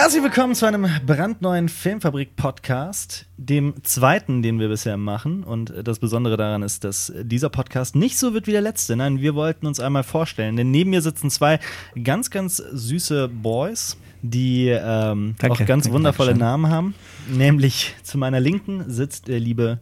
Herzlich 0.00 0.22
willkommen 0.22 0.54
zu 0.54 0.64
einem 0.64 0.88
brandneuen 1.04 1.68
Filmfabrik-Podcast, 1.68 3.26
dem 3.36 3.74
zweiten, 3.82 4.42
den 4.42 4.60
wir 4.60 4.68
bisher 4.68 4.96
machen. 4.96 5.42
Und 5.42 5.74
das 5.82 5.98
Besondere 5.98 6.36
daran 6.36 6.62
ist, 6.62 6.84
dass 6.84 7.12
dieser 7.20 7.48
Podcast 7.48 7.96
nicht 7.96 8.16
so 8.16 8.32
wird 8.32 8.46
wie 8.46 8.52
der 8.52 8.60
letzte. 8.60 8.94
Nein, 8.94 9.20
wir 9.20 9.34
wollten 9.34 9.66
uns 9.66 9.80
einmal 9.80 10.04
vorstellen, 10.04 10.54
denn 10.54 10.70
neben 10.70 10.90
mir 10.90 11.02
sitzen 11.02 11.30
zwei 11.30 11.58
ganz, 12.04 12.30
ganz 12.30 12.58
süße 12.58 13.26
Boys, 13.26 13.96
die 14.22 14.68
ähm, 14.68 15.34
Danke, 15.40 15.64
auch 15.64 15.66
ganz 15.66 15.82
danke, 15.82 15.90
wundervolle 15.90 16.30
Dankeschön. 16.30 16.48
Namen 16.48 16.70
haben. 16.70 16.94
Nämlich 17.28 17.96
zu 18.04 18.18
meiner 18.18 18.38
Linken 18.38 18.88
sitzt 18.88 19.26
der 19.26 19.40
liebe 19.40 19.80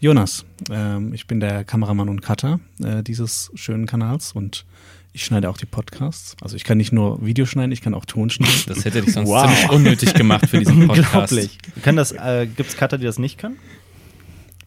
Jonas, 0.00 0.44
ähm, 0.72 1.14
ich 1.14 1.28
bin 1.28 1.38
der 1.38 1.62
Kameramann 1.62 2.08
und 2.08 2.20
Cutter 2.20 2.58
äh, 2.82 3.04
dieses 3.04 3.52
schönen 3.54 3.86
Kanals 3.86 4.32
und 4.32 4.66
ich 5.12 5.24
schneide 5.24 5.50
auch 5.50 5.58
die 5.58 5.66
Podcasts. 5.66 6.36
Also 6.40 6.56
ich 6.56 6.64
kann 6.64 6.78
nicht 6.78 6.92
nur 6.92 7.24
Video 7.24 7.44
schneiden, 7.44 7.72
ich 7.72 7.82
kann 7.82 7.94
auch 7.94 8.04
Ton 8.06 8.30
schneiden. 8.30 8.62
Das 8.66 8.84
hätte 8.84 9.02
dich 9.02 9.12
sonst 9.12 9.28
Wow. 9.28 9.44
ziemlich 9.46 9.70
unnötig 9.70 10.14
gemacht 10.14 10.48
für 10.48 10.58
diesen 10.58 10.86
Podcast. 10.86 11.32
Unglaublich. 11.32 11.58
Können 11.82 11.96
das, 11.98 12.12
äh, 12.12 12.46
Gibt 12.46 12.70
es 12.70 12.76
Cutter, 12.76 12.98
die 12.98 13.04
das 13.04 13.18
nicht 13.18 13.38
können? 13.38 13.58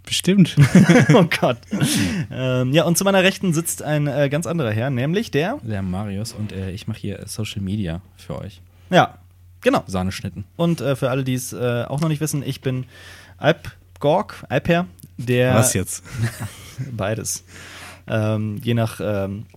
Bestimmt. 0.05 0.55
oh 1.13 1.25
Gott. 1.39 1.57
ähm, 2.31 2.73
ja, 2.73 2.83
und 2.83 2.95
zu 2.95 3.03
meiner 3.03 3.23
Rechten 3.23 3.53
sitzt 3.53 3.81
ein 3.81 4.05
äh, 4.05 4.29
ganz 4.29 4.45
anderer 4.45 4.71
Herr, 4.71 4.91
nämlich 4.91 5.31
der. 5.31 5.57
Der 5.63 5.81
Marius 5.81 6.33
und 6.33 6.51
äh, 6.51 6.69
ich 6.71 6.87
mache 6.87 6.99
hier 6.99 7.23
Social 7.25 7.61
Media 7.61 8.01
für 8.15 8.37
euch. 8.39 8.61
Ja, 8.91 9.17
genau. 9.61 9.83
Sahneschnitten. 9.87 10.43
Und 10.57 10.79
äh, 10.79 10.95
für 10.95 11.09
alle, 11.09 11.23
die 11.23 11.33
es 11.33 11.53
äh, 11.53 11.85
auch 11.87 12.01
noch 12.01 12.09
nicht 12.09 12.21
wissen, 12.21 12.43
ich 12.45 12.61
bin 12.61 12.85
Alp 13.37 13.71
Gorg, 13.99 14.45
Alper, 14.47 14.85
der. 15.17 15.55
Was 15.55 15.73
jetzt? 15.73 16.03
Beides. 16.91 17.43
Ähm, 18.07 18.59
je 18.61 18.75
nach 18.75 18.99
ähm, 19.01 19.47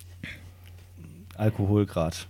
Alkoholgrad. 1.39 2.27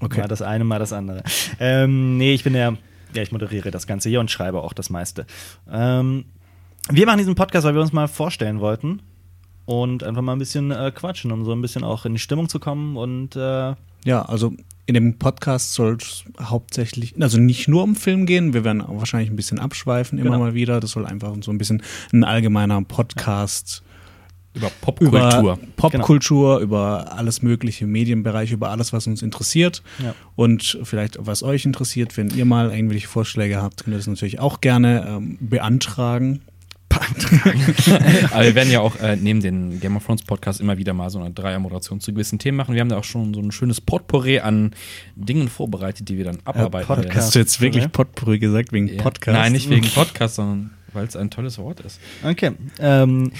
Okay. 0.00 0.20
Mal 0.20 0.28
das 0.28 0.42
eine, 0.42 0.64
mal 0.64 0.78
das 0.78 0.92
andere. 0.92 1.22
Ähm, 1.58 2.16
nee, 2.16 2.32
ich 2.34 2.44
bin 2.44 2.52
der. 2.54 2.76
Ja, 3.14 3.22
ich 3.22 3.32
moderiere 3.32 3.70
das 3.70 3.86
Ganze 3.86 4.08
hier 4.08 4.20
und 4.20 4.30
schreibe 4.30 4.62
auch 4.62 4.72
das 4.72 4.88
meiste. 4.88 5.26
Ähm, 5.70 6.24
wir 6.88 7.06
machen 7.06 7.18
diesen 7.18 7.34
Podcast, 7.34 7.66
weil 7.66 7.74
wir 7.74 7.80
uns 7.82 7.92
mal 7.92 8.06
vorstellen 8.06 8.60
wollten 8.60 9.02
und 9.66 10.04
einfach 10.04 10.22
mal 10.22 10.32
ein 10.32 10.38
bisschen 10.38 10.70
äh, 10.70 10.92
quatschen, 10.94 11.32
um 11.32 11.44
so 11.44 11.52
ein 11.52 11.60
bisschen 11.60 11.82
auch 11.84 12.04
in 12.06 12.12
die 12.14 12.18
Stimmung 12.20 12.48
zu 12.48 12.58
kommen 12.60 12.96
und 12.96 13.34
äh, 13.36 13.74
Ja, 14.04 14.22
also 14.22 14.52
in 14.86 14.94
dem 14.94 15.18
Podcast 15.18 15.74
soll 15.74 15.98
es 16.00 16.24
hauptsächlich, 16.40 17.14
also 17.20 17.38
nicht 17.38 17.68
nur 17.68 17.82
um 17.84 17.94
Film 17.94 18.26
gehen, 18.26 18.54
wir 18.54 18.64
werden 18.64 18.82
wahrscheinlich 18.86 19.30
ein 19.30 19.36
bisschen 19.36 19.58
abschweifen 19.58 20.18
immer 20.18 20.30
Genau. 20.30 20.38
mal 20.44 20.54
wieder. 20.54 20.80
Das 20.80 20.92
soll 20.92 21.04
einfach 21.06 21.34
so 21.42 21.50
ein 21.52 21.58
bisschen 21.58 21.82
ein 22.12 22.24
allgemeiner 22.24 22.80
Podcast 22.82 23.82
Über 24.52 24.70
Popkultur. 24.80 25.38
über 25.40 25.58
Popkultur, 25.76 26.58
über 26.58 27.12
alles 27.16 27.40
mögliche 27.42 27.86
Medienbereich, 27.86 28.50
über 28.50 28.70
alles, 28.70 28.92
was 28.92 29.06
uns 29.06 29.22
interessiert 29.22 29.82
Ja. 30.02 30.14
und 30.34 30.78
vielleicht 30.82 31.18
was 31.20 31.42
euch 31.44 31.64
interessiert. 31.64 32.16
Wenn 32.16 32.30
ihr 32.30 32.44
mal 32.44 32.72
irgendwelche 32.72 33.06
Vorschläge 33.06 33.62
habt, 33.62 33.84
könnt 33.84 33.94
ihr 33.94 33.98
das 33.98 34.06
natürlich 34.08 34.40
auch 34.40 34.60
gerne 34.60 35.06
ähm, 35.08 35.38
beantragen. 35.40 36.40
Aber 38.32 38.44
wir 38.44 38.54
werden 38.54 38.70
ja 38.70 38.80
auch 38.80 38.96
äh, 38.96 39.16
neben 39.16 39.40
den 39.40 39.78
Game 39.80 39.96
of 39.96 40.04
Thrones 40.04 40.22
Podcast 40.22 40.60
immer 40.60 40.76
wieder 40.78 40.92
mal 40.92 41.08
so 41.10 41.20
eine 41.20 41.30
Dreier-Moderation 41.30 42.00
zu 42.00 42.12
gewissen 42.12 42.38
Themen 42.38 42.56
machen. 42.56 42.74
Wir 42.74 42.80
haben 42.80 42.88
da 42.88 42.98
auch 42.98 43.04
schon 43.04 43.32
so 43.34 43.40
ein 43.40 43.52
schönes 43.52 43.80
Potpourri 43.80 44.40
an 44.40 44.72
Dingen 45.14 45.48
vorbereitet, 45.48 46.08
die 46.08 46.18
wir 46.18 46.24
dann 46.24 46.38
abarbeiten 46.44 46.86
Podcast. 46.88 47.04
werden. 47.08 47.16
Hast 47.16 47.34
du 47.34 47.38
jetzt 47.38 47.60
wirklich 47.60 47.84
oder? 47.84 47.92
Potpourri 47.92 48.38
gesagt 48.40 48.72
wegen 48.72 48.88
Ja. 48.88 49.02
Podcast? 49.02 49.38
Nein, 49.38 49.52
nicht 49.52 49.70
wegen 49.70 49.88
Podcast, 49.94 50.34
sondern 50.36 50.70
weil 50.92 51.06
es 51.06 51.14
ein 51.16 51.30
tolles 51.30 51.58
Wort 51.58 51.80
ist. 51.80 52.00
okay. 52.24 52.52
Ähm, 52.80 53.30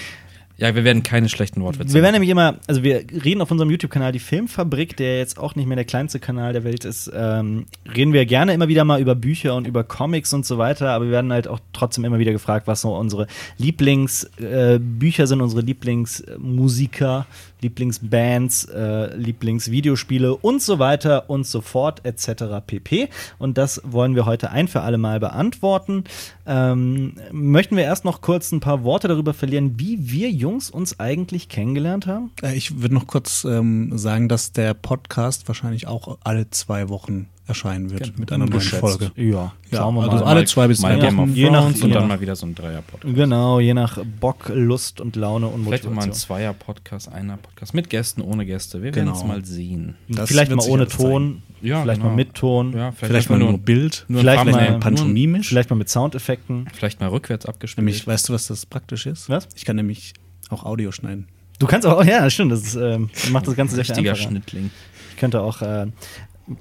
Ja, 0.61 0.75
wir 0.75 0.85
werden 0.85 1.03
keine 1.03 1.31
schlechten 1.31 1.63
Wortwitze 1.63 1.95
Wir 1.95 2.03
werden 2.03 2.13
nämlich 2.13 2.29
immer, 2.29 2.57
also 2.67 2.83
wir 2.83 3.07
reden 3.25 3.41
auf 3.41 3.51
unserem 3.51 3.71
YouTube-Kanal 3.71 4.13
die 4.13 4.19
Filmfabrik, 4.19 4.95
der 4.95 5.17
jetzt 5.17 5.39
auch 5.39 5.55
nicht 5.55 5.67
mehr 5.67 5.77
der 5.77 5.87
kleinste 5.87 6.21
Kanal 6.21 6.53
der 6.53 6.65
Welt 6.65 6.85
ist, 6.85 7.11
ähm, 7.15 7.65
reden 7.97 8.13
wir 8.13 8.27
gerne 8.27 8.53
immer 8.53 8.69
wieder 8.69 8.85
mal 8.85 9.01
über 9.01 9.15
Bücher 9.15 9.55
und 9.55 9.67
über 9.67 9.85
Comics 9.85 10.35
und 10.35 10.45
so 10.45 10.59
weiter, 10.59 10.91
aber 10.91 11.07
wir 11.07 11.13
werden 11.13 11.33
halt 11.33 11.49
auch 11.49 11.61
trotzdem 11.73 12.05
immer 12.05 12.19
wieder 12.19 12.33
gefragt, 12.33 12.67
was 12.67 12.83
so 12.83 12.95
unsere 12.95 13.27
Lieblingsbücher 13.57 15.23
äh, 15.23 15.27
sind, 15.27 15.41
unsere 15.41 15.63
Lieblingsmusiker, 15.63 17.27
Lieblingsbands, 17.61 18.65
äh, 18.65 19.15
Lieblingsvideospiele 19.17 20.35
und 20.35 20.63
so 20.63 20.79
weiter 20.79 21.29
und 21.29 21.47
so 21.47 21.61
fort 21.61 22.05
etc. 22.05 22.45
pp. 22.67 23.09
Und 23.39 23.59
das 23.59 23.81
wollen 23.85 24.15
wir 24.15 24.27
heute 24.27 24.51
ein 24.51 24.69
für 24.69 24.83
alle 24.83 24.99
Mal 24.99 25.21
beantworten. 25.21 26.05
Ähm, 26.47 27.15
möchten 27.33 27.77
wir 27.77 27.85
erst 27.85 28.05
noch 28.05 28.21
kurz 28.21 28.53
ein 28.53 28.61
paar 28.61 28.85
Worte 28.85 29.09
darüber 29.09 29.35
verlieren, 29.35 29.79
wie 29.79 30.11
wir 30.11 30.31
Jungs 30.31 30.71
uns 30.71 30.99
eigentlich 30.99 31.49
kennengelernt 31.49 32.07
haben? 32.07 32.31
Äh, 32.43 32.57
Ich 32.57 32.81
würde 32.81 32.95
noch 32.95 33.07
kurz 33.07 33.45
ähm, 33.45 33.97
sagen, 33.97 34.29
dass 34.29 34.53
der 34.53 34.75
Podcast 34.75 35.49
wahrscheinlich 35.49 35.87
auch 35.87 36.19
alle 36.25 36.51
zwei 36.51 36.89
Wochen 36.89 37.29
erscheinen 37.51 37.91
wird 37.91 38.03
Genau. 38.05 38.15
mit 38.19 38.33
einer 38.33 38.47
neuen 38.47 38.59
Geschätzt. 38.59 38.81
Folge. 38.81 39.13
Ja, 39.17 39.53
Ja, 39.71 39.79
schauen 39.79 39.95
wir 39.97 40.03
also 40.11 40.25
mal. 40.25 40.31
alle 40.31 40.45
zwei 40.47 40.67
bis 40.69 40.81
drei 40.81 40.97
Wochen. 41.03 41.35
Je 41.35 41.51
nach- 41.51 41.67
und 41.67 41.91
dann 41.95 42.09
mal 42.09 42.21
wieder 42.21 42.35
so 42.37 42.47
ein 42.47 42.55
Dreier-Podcast. 42.55 43.15
Genau, 43.15 43.61
je 43.61 43.75
nach 43.75 43.99
Bock, 44.21 44.51
Lust 44.55 45.01
und 45.03 45.17
Laune 45.17 45.47
und 45.49 45.65
Vielleicht 45.65 45.85
auch 45.85 45.91
mal 45.91 46.03
ein 46.03 46.09
Motivation. 46.09 46.15
Zweier-Podcast, 46.15 47.13
einer 47.13 47.37
Podcast 47.37 47.75
mit 47.75 47.91
Gästen, 47.91 48.23
ohne 48.23 48.47
Gäste. 48.47 48.83
Wir 48.83 48.93
Genau. 48.93 49.09
werden 49.13 49.19
es 49.21 49.25
mal 49.27 49.45
sehen. 49.45 49.97
Das 50.09 50.29
vielleicht 50.31 50.51
mal 50.55 50.65
ohne 50.69 50.89
Ton, 50.89 51.43
Ja, 51.61 51.83
vielleicht 51.83 52.01
genau. 52.01 52.11
mal 52.11 52.17
mit 52.17 52.35
Ton, 52.35 52.73
Ja, 52.75 52.93
Vielleicht 52.93 53.29
mal 53.29 53.39
nur 53.39 53.59
Bild, 53.59 54.07
nur 54.09 54.21
vielleicht 54.23 54.45
mal 54.47 54.79
pantomimisch. 54.79 55.49
vielleicht 55.49 55.69
mal 55.69 55.77
mit 55.77 55.89
Soundeffekten. 55.91 56.67
Vielleicht 56.73 57.01
mal 57.01 57.09
rückwärts 57.11 57.45
abgespielt. 57.47 57.85
Nämlich, 57.85 58.07
weißt 58.07 58.29
du, 58.29 58.33
was 58.33 58.47
das 58.47 58.65
praktisch 58.65 59.07
ist? 59.07 59.29
Was? 59.29 59.49
Ich 59.57 59.65
kann 59.65 59.77
nämlich 59.77 60.15
auch 60.49 60.65
Audio 60.65 60.91
schneiden. 60.93 61.27
Du 61.59 61.67
kannst 61.67 61.87
auch, 61.87 62.03
ja, 62.05 62.29
stimmt, 62.31 62.53
das 62.53 62.63
ist, 62.63 62.77
ähm, 62.77 63.11
macht 63.33 63.47
das 63.47 63.55
Ganze 63.55 63.75
sehr 63.75 63.85
viel 63.85 63.93
richtiger 63.95 64.13
einfacher. 64.13 64.31
Schnittling. 64.31 64.71
Ich 65.11 65.17
könnte 65.19 65.43
auch 65.43 65.61
äh, 65.61 65.87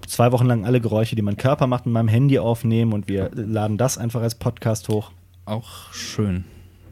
zwei 0.07 0.31
Wochen 0.31 0.45
lang 0.45 0.65
alle 0.65 0.81
Geräusche, 0.81 1.15
die 1.15 1.21
mein 1.21 1.37
Körper 1.37 1.67
macht, 1.67 1.85
mit 1.85 1.93
meinem 1.93 2.07
Handy 2.07 2.39
aufnehmen 2.39 2.93
und 2.93 3.07
wir 3.07 3.31
laden 3.33 3.77
das 3.77 3.97
einfach 3.97 4.21
als 4.21 4.35
Podcast 4.35 4.89
hoch. 4.89 5.11
Auch 5.45 5.93
schön. 5.93 6.43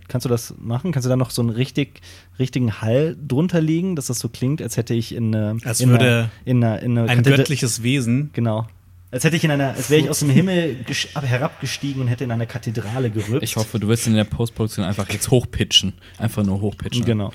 Kannst 0.07 0.23
du 0.25 0.29
das 0.29 0.53
machen? 0.57 0.91
Kannst 0.93 1.05
du 1.05 1.09
da 1.09 1.17
noch 1.17 1.31
so 1.31 1.41
einen 1.41 1.49
richtig, 1.49 1.99
richtigen 2.39 2.81
Hall 2.81 3.17
drunter 3.27 3.59
legen, 3.59 3.95
dass 3.95 4.05
das 4.07 4.19
so 4.19 4.29
klingt, 4.29 4.61
als 4.61 4.77
hätte 4.77 4.93
ich 4.93 5.13
in, 5.13 5.33
äh, 5.33 5.55
Als 5.65 5.81
in, 5.81 5.89
würde 5.89 6.05
einer, 6.05 6.29
in, 6.45 6.63
einer, 6.63 6.81
in 6.81 6.97
einer 6.97 7.09
Ein 7.09 7.19
Kathedra- 7.23 7.35
göttliches 7.37 7.83
Wesen. 7.83 8.29
Genau. 8.33 8.67
Als 9.11 9.23
hätte 9.23 9.35
ich 9.37 9.43
in 9.43 9.51
einer, 9.51 9.69
als 9.69 9.89
wäre 9.89 10.01
ich 10.01 10.09
aus 10.09 10.19
dem 10.19 10.29
Himmel 10.29 10.77
herabgestiegen 11.21 12.01
und 12.01 12.07
hätte 12.09 12.23
in 12.25 12.31
einer 12.31 12.45
Kathedrale 12.45 13.09
gerückt. 13.09 13.41
Ich 13.43 13.55
hoffe, 13.55 13.79
du 13.79 13.87
wirst 13.87 14.05
in 14.07 14.13
der 14.15 14.25
Postproduktion 14.25 14.85
einfach 14.85 15.09
jetzt 15.09 15.31
hochpitchen. 15.31 15.93
Einfach 16.17 16.43
nur 16.43 16.59
hochpitchen. 16.59 17.05
Genau. 17.05 17.31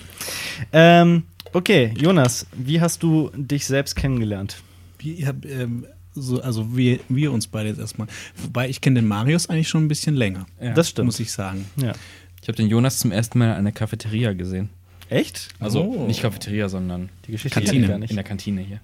Ähm, 0.72 1.22
okay, 1.54 1.94
Jonas, 1.98 2.46
wie 2.52 2.80
hast 2.80 3.02
du 3.02 3.30
dich 3.34 3.66
selbst 3.66 3.96
kennengelernt? 3.96 4.56
Wir, 5.02 5.26
hab, 5.26 5.44
ähm, 5.44 5.86
so, 6.14 6.40
also 6.42 6.76
wir, 6.76 7.00
wir 7.08 7.32
uns 7.32 7.46
beide 7.46 7.68
jetzt 7.70 7.78
erstmal. 7.78 8.06
Wobei 8.36 8.68
ich 8.68 8.80
kenne 8.80 9.00
den 9.00 9.08
Marius 9.08 9.48
eigentlich 9.48 9.68
schon 9.68 9.84
ein 9.84 9.88
bisschen 9.88 10.14
länger. 10.14 10.46
Ja. 10.60 10.74
Das 10.74 10.88
stimmt. 10.90 11.06
Muss 11.06 11.20
ich 11.20 11.32
sagen. 11.32 11.66
Ja. 11.76 11.92
Ich 12.40 12.48
habe 12.48 12.56
den 12.56 12.68
Jonas 12.68 12.98
zum 12.98 13.12
ersten 13.12 13.38
Mal 13.38 13.46
in 13.46 13.52
einer 13.52 13.72
Cafeteria 13.72 14.32
gesehen. 14.32 14.68
Echt? 15.08 15.48
Also 15.60 15.82
Oh. 15.82 16.06
nicht 16.06 16.22
Cafeteria, 16.22 16.68
sondern 16.68 17.08
Die 17.26 17.32
Geschichte 17.32 17.60
Kantine. 17.60 17.86
gar 17.88 17.98
nicht. 17.98 18.10
in 18.10 18.16
der 18.16 18.24
Kantine 18.24 18.62
hier. 18.62 18.80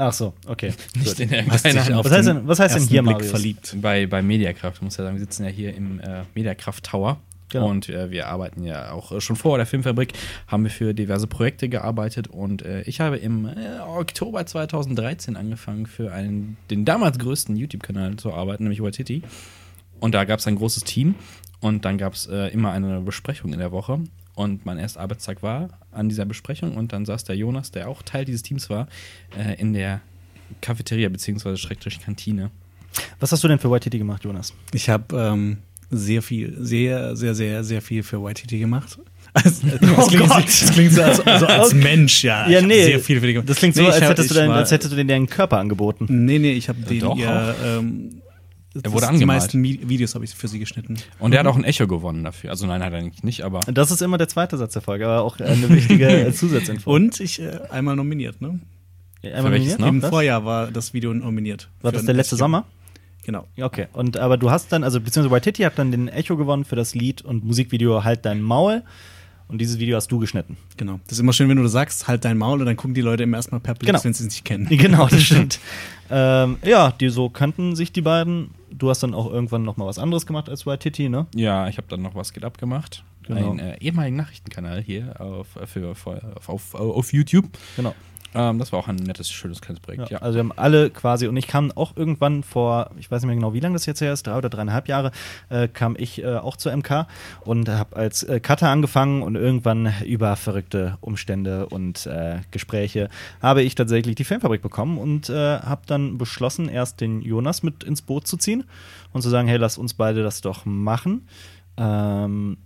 Ach 0.00 0.12
so, 0.12 0.32
okay. 0.46 0.72
Nicht 0.96 1.18
in 1.18 1.28
der 1.28 1.40
auf 1.44 1.48
Was 1.50 1.64
heißt 1.64 2.28
den 2.28 2.36
denn- 2.36 2.46
was 2.48 2.60
heißt 2.60 2.76
denn 2.76 2.82
hier, 2.86 3.02
Blick 3.02 3.14
Marius? 3.14 3.30
verliebt? 3.30 3.76
bei, 3.80 4.06
bei 4.06 4.22
Mediakraft, 4.22 4.80
muss 4.80 4.96
ja 4.96 5.02
sagen, 5.02 5.16
wir 5.16 5.20
sitzen 5.20 5.42
ja 5.44 5.50
hier 5.50 5.74
im 5.74 5.98
äh, 5.98 6.22
Mediakraft 6.36 6.84
Tower. 6.84 7.18
Genau. 7.48 7.68
Und 7.68 7.88
äh, 7.88 8.10
wir 8.10 8.28
arbeiten 8.28 8.62
ja 8.62 8.92
auch 8.92 9.12
äh, 9.12 9.20
schon 9.20 9.36
vor 9.36 9.56
der 9.56 9.66
Filmfabrik, 9.66 10.12
haben 10.46 10.64
wir 10.64 10.70
für 10.70 10.94
diverse 10.94 11.26
Projekte 11.26 11.68
gearbeitet 11.68 12.28
und 12.28 12.62
äh, 12.62 12.82
ich 12.82 13.00
habe 13.00 13.16
im 13.16 13.46
äh, 13.46 13.80
Oktober 13.80 14.44
2013 14.44 15.36
angefangen, 15.36 15.86
für 15.86 16.12
einen, 16.12 16.56
den 16.70 16.84
damals 16.84 17.18
größten 17.18 17.56
YouTube-Kanal 17.56 18.16
zu 18.16 18.32
arbeiten, 18.32 18.64
nämlich 18.64 18.82
Watiti. 18.82 19.22
Und 20.00 20.14
da 20.14 20.24
gab 20.24 20.38
es 20.38 20.46
ein 20.46 20.56
großes 20.56 20.84
Team 20.84 21.14
und 21.60 21.84
dann 21.84 21.98
gab 21.98 22.14
es 22.14 22.26
äh, 22.26 22.48
immer 22.48 22.72
eine 22.72 23.00
Besprechung 23.00 23.52
in 23.52 23.58
der 23.58 23.72
Woche. 23.72 24.00
Und 24.34 24.64
mein 24.64 24.78
erster 24.78 25.00
Arbeitstag 25.00 25.42
war 25.42 25.70
an 25.90 26.08
dieser 26.08 26.24
Besprechung 26.24 26.76
und 26.76 26.92
dann 26.92 27.04
saß 27.04 27.24
der 27.24 27.36
Jonas, 27.36 27.72
der 27.72 27.88
auch 27.88 28.02
Teil 28.02 28.24
dieses 28.24 28.42
Teams 28.42 28.70
war, 28.70 28.86
äh, 29.36 29.60
in 29.60 29.72
der 29.72 30.00
Cafeteria 30.60 31.08
bzw. 31.08 31.56
Schrägstrich 31.56 32.00
Kantine. 32.00 32.50
Was 33.20 33.32
hast 33.32 33.42
du 33.42 33.48
denn 33.48 33.58
für 33.58 33.74
YTT 33.74 33.90
gemacht, 33.92 34.24
Jonas? 34.24 34.54
Ich 34.72 34.88
habe 34.88 35.16
ähm, 35.16 35.58
sehr 35.90 36.22
viel, 36.22 36.56
sehr, 36.60 37.16
sehr, 37.16 37.34
sehr, 37.34 37.64
sehr 37.64 37.82
viel 37.82 38.02
für 38.02 38.16
YTT 38.28 38.50
gemacht. 38.50 38.98
Also, 39.34 39.66
das, 39.68 40.08
klingt, 40.08 40.26
Gott. 40.30 40.44
das 40.46 40.70
klingt 40.72 40.92
so 40.94 41.02
als, 41.02 41.20
also 41.20 41.46
als 41.46 41.74
Mensch, 41.74 42.24
ja. 42.24 42.48
Ja, 42.48 42.62
nee. 42.62 42.82
Sehr 42.84 42.98
viel 42.98 43.20
für 43.20 43.26
die. 43.26 43.34
Das 43.44 43.58
klingt 43.58 43.74
so, 43.76 43.82
Nee, 43.82 43.88
als, 43.88 44.00
hab- 44.00 44.08
hättest 44.10 44.30
du 44.30 44.34
ich 44.34 44.40
dein, 44.40 44.48
war- 44.48 44.56
als 44.56 44.70
hättest 44.72 44.90
du 44.90 44.96
den 44.96 45.06
deinen 45.06 45.26
Körper 45.28 45.58
angeboten. 45.58 46.06
Nee, 46.24 46.38
nee, 46.38 46.52
ich 46.52 46.68
habe 46.70 46.80
den 46.80 47.00
doch 47.00 47.16
ihr. 47.16 47.54
Ähm, 47.62 48.22
das- 48.72 48.90
wurde 48.90 49.02
die 49.06 49.12
angemalt. 49.12 49.42
meisten 49.42 49.60
Mi- 49.60 49.80
Videos 49.86 50.14
habe 50.14 50.24
ich 50.24 50.34
für 50.34 50.48
sie 50.48 50.58
geschnitten. 50.58 50.96
Und 51.18 51.34
er 51.34 51.40
hat 51.40 51.46
auch 51.46 51.56
ein 51.56 51.64
Echo 51.64 51.86
gewonnen 51.86 52.24
dafür. 52.24 52.50
Also 52.50 52.66
nein, 52.66 52.82
hat 52.82 52.92
er 52.94 53.02
nicht, 53.02 53.22
nicht 53.22 53.42
aber 53.42 53.60
Das 53.70 53.90
ist 53.90 54.00
immer 54.00 54.16
der 54.16 54.28
zweite 54.28 54.56
Satz 54.56 54.72
der 54.72 54.82
Folge, 54.82 55.04
aber 55.06 55.22
auch 55.22 55.38
eine 55.40 55.68
wichtige 55.68 56.32
Zusatzinfo. 56.34 56.90
Und 56.90 57.20
ich 57.20 57.40
äh, 57.40 57.58
einmal 57.70 57.96
nominiert, 57.96 58.40
ne? 58.40 58.58
Einmal 59.22 59.52
welches 59.52 59.78
nominiert? 59.78 59.80
noch? 59.80 59.88
Im? 59.88 60.00
Vorjahr 60.10 60.44
war 60.46 60.70
das 60.70 60.94
Video 60.94 61.12
nominiert. 61.12 61.68
War 61.82 61.92
Für 61.92 61.98
das 61.98 62.06
der 62.06 62.14
letzte 62.14 62.34
Echo. 62.36 62.44
Sommer? 62.44 62.64
Genau. 63.28 63.46
Okay, 63.60 63.88
und 63.92 64.16
aber 64.16 64.38
du 64.38 64.50
hast 64.50 64.72
dann, 64.72 64.82
also 64.82 65.02
beziehungsweise 65.02 65.30
Waititi 65.30 65.62
hat 65.62 65.78
dann 65.78 65.90
den 65.90 66.08
Echo 66.08 66.38
gewonnen 66.38 66.64
für 66.64 66.76
das 66.76 66.94
Lied 66.94 67.20
und 67.20 67.44
Musikvideo 67.44 68.02
Halt 68.02 68.24
dein 68.24 68.40
Maul. 68.40 68.82
Und 69.48 69.60
dieses 69.60 69.78
Video 69.78 69.96
hast 69.98 70.10
du 70.10 70.18
geschnitten. 70.18 70.56
Genau. 70.78 70.98
Das 71.04 71.12
ist 71.12 71.20
immer 71.20 71.34
schön, 71.34 71.46
wenn 71.50 71.58
du 71.58 71.66
sagst, 71.68 72.08
halt 72.08 72.24
dein 72.24 72.38
Maul 72.38 72.60
und 72.60 72.64
dann 72.64 72.76
gucken 72.76 72.94
die 72.94 73.02
Leute 73.02 73.24
immer 73.24 73.36
erstmal 73.36 73.60
perplex, 73.60 73.86
Genau. 73.86 74.02
wenn 74.02 74.14
sie 74.14 74.24
es 74.24 74.30
nicht 74.32 74.46
kennen. 74.46 74.66
Genau, 74.70 75.08
das 75.08 75.22
stimmt. 75.24 75.60
ähm, 76.10 76.56
ja, 76.64 76.90
die 76.92 77.10
so 77.10 77.28
kannten 77.28 77.76
sich 77.76 77.92
die 77.92 78.00
beiden 78.00 78.48
du 78.70 78.88
hast 78.88 79.02
dann 79.02 79.12
auch 79.12 79.30
irgendwann 79.30 79.62
noch 79.62 79.76
mal 79.76 79.84
was 79.84 79.98
anderes 79.98 80.24
gemacht 80.24 80.48
als 80.48 80.64
Waititi, 80.64 81.10
ne? 81.10 81.26
Ja, 81.34 81.68
ich 81.68 81.76
habe 81.76 81.86
dann 81.90 82.00
noch 82.00 82.14
was 82.14 82.32
geht 82.32 82.44
abgemacht. 82.44 83.04
Genau. 83.24 83.50
Ein 83.52 83.58
äh, 83.58 83.76
ehemaligen 83.78 84.16
Nachrichtenkanal 84.16 84.80
hier 84.80 85.20
auf, 85.20 85.48
für, 85.66 85.94
für, 85.94 86.32
auf, 86.36 86.48
auf, 86.48 86.74
auf 86.74 87.12
YouTube. 87.12 87.46
Genau. 87.76 87.94
Ähm, 88.34 88.58
das 88.58 88.72
war 88.72 88.78
auch 88.78 88.88
ein 88.88 88.96
nettes, 88.96 89.30
schönes 89.30 89.60
kleines 89.60 89.80
Projekt, 89.80 90.10
ja. 90.10 90.18
Also 90.18 90.36
wir 90.36 90.40
haben 90.40 90.52
alle 90.52 90.90
quasi, 90.90 91.26
und 91.28 91.36
ich 91.36 91.46
kam 91.46 91.72
auch 91.72 91.96
irgendwann 91.96 92.42
vor, 92.42 92.90
ich 92.98 93.10
weiß 93.10 93.22
nicht 93.22 93.28
mehr 93.28 93.36
genau, 93.36 93.54
wie 93.54 93.60
lange 93.60 93.74
das 93.74 93.86
jetzt 93.86 94.00
her 94.00 94.12
ist, 94.12 94.26
drei 94.26 94.36
oder 94.36 94.50
dreieinhalb 94.50 94.86
Jahre, 94.88 95.12
äh, 95.48 95.66
kam 95.68 95.96
ich 95.98 96.22
äh, 96.22 96.36
auch 96.36 96.56
zur 96.56 96.76
MK 96.76 97.06
und 97.40 97.68
habe 97.68 97.96
als 97.96 98.22
äh, 98.22 98.40
Cutter 98.40 98.68
angefangen 98.68 99.22
und 99.22 99.36
irgendwann 99.36 99.94
über 100.04 100.36
verrückte 100.36 100.98
Umstände 101.00 101.66
und 101.66 102.06
äh, 102.06 102.40
Gespräche 102.50 103.08
habe 103.40 103.62
ich 103.62 103.74
tatsächlich 103.74 104.16
die 104.16 104.24
Filmfabrik 104.24 104.60
bekommen 104.60 104.98
und 104.98 105.30
äh, 105.30 105.60
habe 105.60 105.82
dann 105.86 106.18
beschlossen, 106.18 106.68
erst 106.68 107.00
den 107.00 107.22
Jonas 107.22 107.62
mit 107.62 107.82
ins 107.82 108.02
Boot 108.02 108.26
zu 108.26 108.36
ziehen 108.36 108.64
und 109.12 109.22
zu 109.22 109.30
sagen, 109.30 109.48
hey, 109.48 109.56
lass 109.56 109.78
uns 109.78 109.94
beide 109.94 110.22
das 110.22 110.42
doch 110.42 110.66
machen. 110.66 111.26
Ähm, 111.78 112.58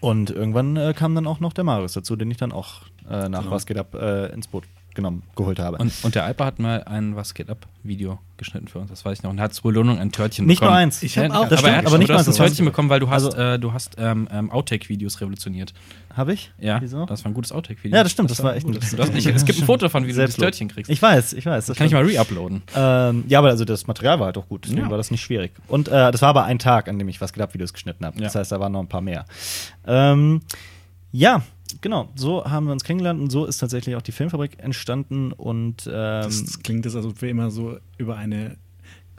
und 0.00 0.30
irgendwann 0.30 0.76
äh, 0.76 0.92
kam 0.94 1.14
dann 1.14 1.26
auch 1.26 1.40
noch 1.40 1.52
der 1.52 1.64
Marius 1.64 1.94
dazu, 1.94 2.16
den 2.16 2.30
ich 2.30 2.36
dann 2.36 2.52
auch 2.52 2.82
äh, 3.08 3.28
nach 3.28 3.40
Genau. 3.42 3.50
Was 3.50 3.66
geht 3.66 3.78
ab 3.78 3.94
äh, 3.94 4.32
ins 4.32 4.46
Boot 4.48 4.64
genommen, 4.94 5.24
geholt 5.34 5.58
habe. 5.58 5.78
Und, 5.78 5.92
und 6.04 6.14
der 6.14 6.24
Alper 6.24 6.44
hat 6.46 6.60
mal 6.60 6.84
ein 6.84 7.16
Was 7.16 7.34
geht 7.34 7.50
ab 7.50 7.66
Video 7.82 8.20
geschnitten 8.36 8.68
für 8.68 8.78
uns, 8.78 8.90
das 8.90 9.04
weiß 9.04 9.18
ich 9.18 9.22
noch. 9.24 9.30
Und 9.30 9.40
hat 9.40 9.52
zur 9.52 9.64
Belohnung 9.72 9.98
ein 9.98 10.12
Törtchen 10.12 10.46
Nicht 10.46 10.60
bekommen. 10.60 10.70
nur 10.76 10.78
eins. 10.82 11.02
Ich 11.02 11.18
hab 11.18 11.24
Ja, 11.24 11.30
auch- 11.30 11.34
aber, 11.46 11.48
das 11.48 11.62
er 11.64 11.76
hat, 11.78 11.86
aber 11.86 11.98
nicht 11.98 12.12
hast 12.12 12.28
ein. 12.28 12.34
Törtchen 12.34 12.64
bekommen, 12.64 12.88
weil 12.90 13.00
du 13.00 13.10
hast, 13.10 13.24
Also- 13.24 13.36
äh, 13.36 13.58
du 13.58 13.72
hast 13.72 13.96
ähm, 13.98 14.28
ähm, 14.30 14.52
Outtake-Videos 14.52 15.20
revolutioniert. 15.20 15.74
Habe 16.16 16.32
ich? 16.34 16.52
Ja, 16.60 16.80
Wieso? 16.80 17.06
das 17.06 17.24
war 17.24 17.32
ein 17.32 17.34
gutes 17.34 17.50
Outtake-Video. 17.50 17.96
Ja, 17.96 18.04
das 18.04 18.12
stimmt, 18.12 18.30
das 18.30 18.40
war 18.44 18.54
echt 18.54 18.66
ein 18.66 18.68
gut. 18.70 18.76
gutes 18.76 18.92
Du 18.92 19.02
hast, 19.02 19.12
ich, 19.16 19.26
Es 19.26 19.44
gibt 19.44 19.58
ein 19.58 19.64
Foto 19.64 19.86
davon, 19.86 20.06
wie 20.06 20.12
du 20.12 20.16
das. 20.18 20.36
Törtchen 20.36 20.68
kriegst. 20.68 20.88
Ich 20.88 21.02
weiß, 21.02 21.32
ich 21.32 21.44
weiß. 21.44 21.66
Das 21.66 21.76
Kann 21.76 21.86
ich 21.86 21.90
stimmt. 21.92 22.06
mal 22.06 22.12
re-uploaden. 22.14 22.62
Ähm, 22.76 23.24
ja, 23.26 23.40
aber 23.40 23.48
also 23.48 23.64
das 23.64 23.88
Material 23.88 24.20
war 24.20 24.26
halt 24.26 24.38
auch 24.38 24.48
gut, 24.48 24.64
deswegen 24.64 24.82
Ja. 24.82 24.90
war 24.90 24.96
das 24.96 25.10
nicht 25.10 25.22
schwierig. 25.22 25.50
Und 25.66 25.88
äh, 25.88 26.12
das 26.12 26.22
war 26.22 26.28
aber 26.28 26.44
ein 26.44 26.60
Tag, 26.60 26.88
an 26.88 27.00
dem 27.00 27.08
ich 27.08 27.20
was 27.20 27.32
gedacht 27.32 27.52
Videos 27.52 27.72
geschnitten 27.72 28.06
habe. 28.06 28.16
Das 28.20 28.34
Ja. 28.34 28.38
heißt, 28.40 28.52
da 28.52 28.60
waren 28.60 28.70
noch 28.70 28.80
ein 28.80 28.88
paar 28.88 29.00
mehr. 29.00 29.24
Ähm, 29.88 30.42
ja, 31.10 31.42
genau. 31.80 32.10
So 32.14 32.44
haben 32.44 32.66
wir 32.66 32.72
uns 32.72 32.84
kennengelernt 32.84 33.20
und 33.20 33.30
so 33.30 33.46
ist 33.46 33.58
tatsächlich 33.58 33.96
auch 33.96 34.02
die 34.02 34.12
Filmfabrik 34.12 34.58
entstanden 34.58 35.32
und 35.32 35.86
ähm, 35.86 35.92
Das 35.92 36.62
klingt 36.62 36.84
jetzt, 36.84 36.96
als 36.96 37.06
ob 37.06 37.20
wir 37.20 37.28
immer 37.28 37.50
so 37.50 37.78
über 37.98 38.16
eine 38.16 38.56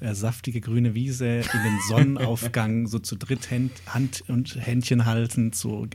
äh, 0.01 0.13
saftige 0.13 0.62
grüne 0.62 0.94
Wiese 0.94 1.25
in 1.25 1.63
den 1.63 1.80
Sonnenaufgang 1.88 2.88
so 2.88 3.00
zu 3.00 3.15
dritt 3.15 3.50
Hand, 3.50 3.71
Hand 3.88 4.24
und 4.27 4.56
Händchen 4.56 5.06
haltend 5.06 5.56
so 5.56 5.88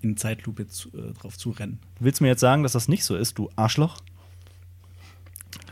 in 0.00 0.16
Zeitlupe 0.16 0.68
zu, 0.68 0.90
äh, 0.90 1.12
drauf 1.12 1.36
zurennen. 1.36 1.80
willst 1.98 2.20
du 2.20 2.24
mir 2.24 2.30
jetzt 2.30 2.40
sagen, 2.40 2.62
dass 2.62 2.72
das 2.72 2.86
nicht 2.88 3.04
so 3.04 3.16
ist, 3.16 3.36
du 3.36 3.50
Arschloch? 3.56 3.96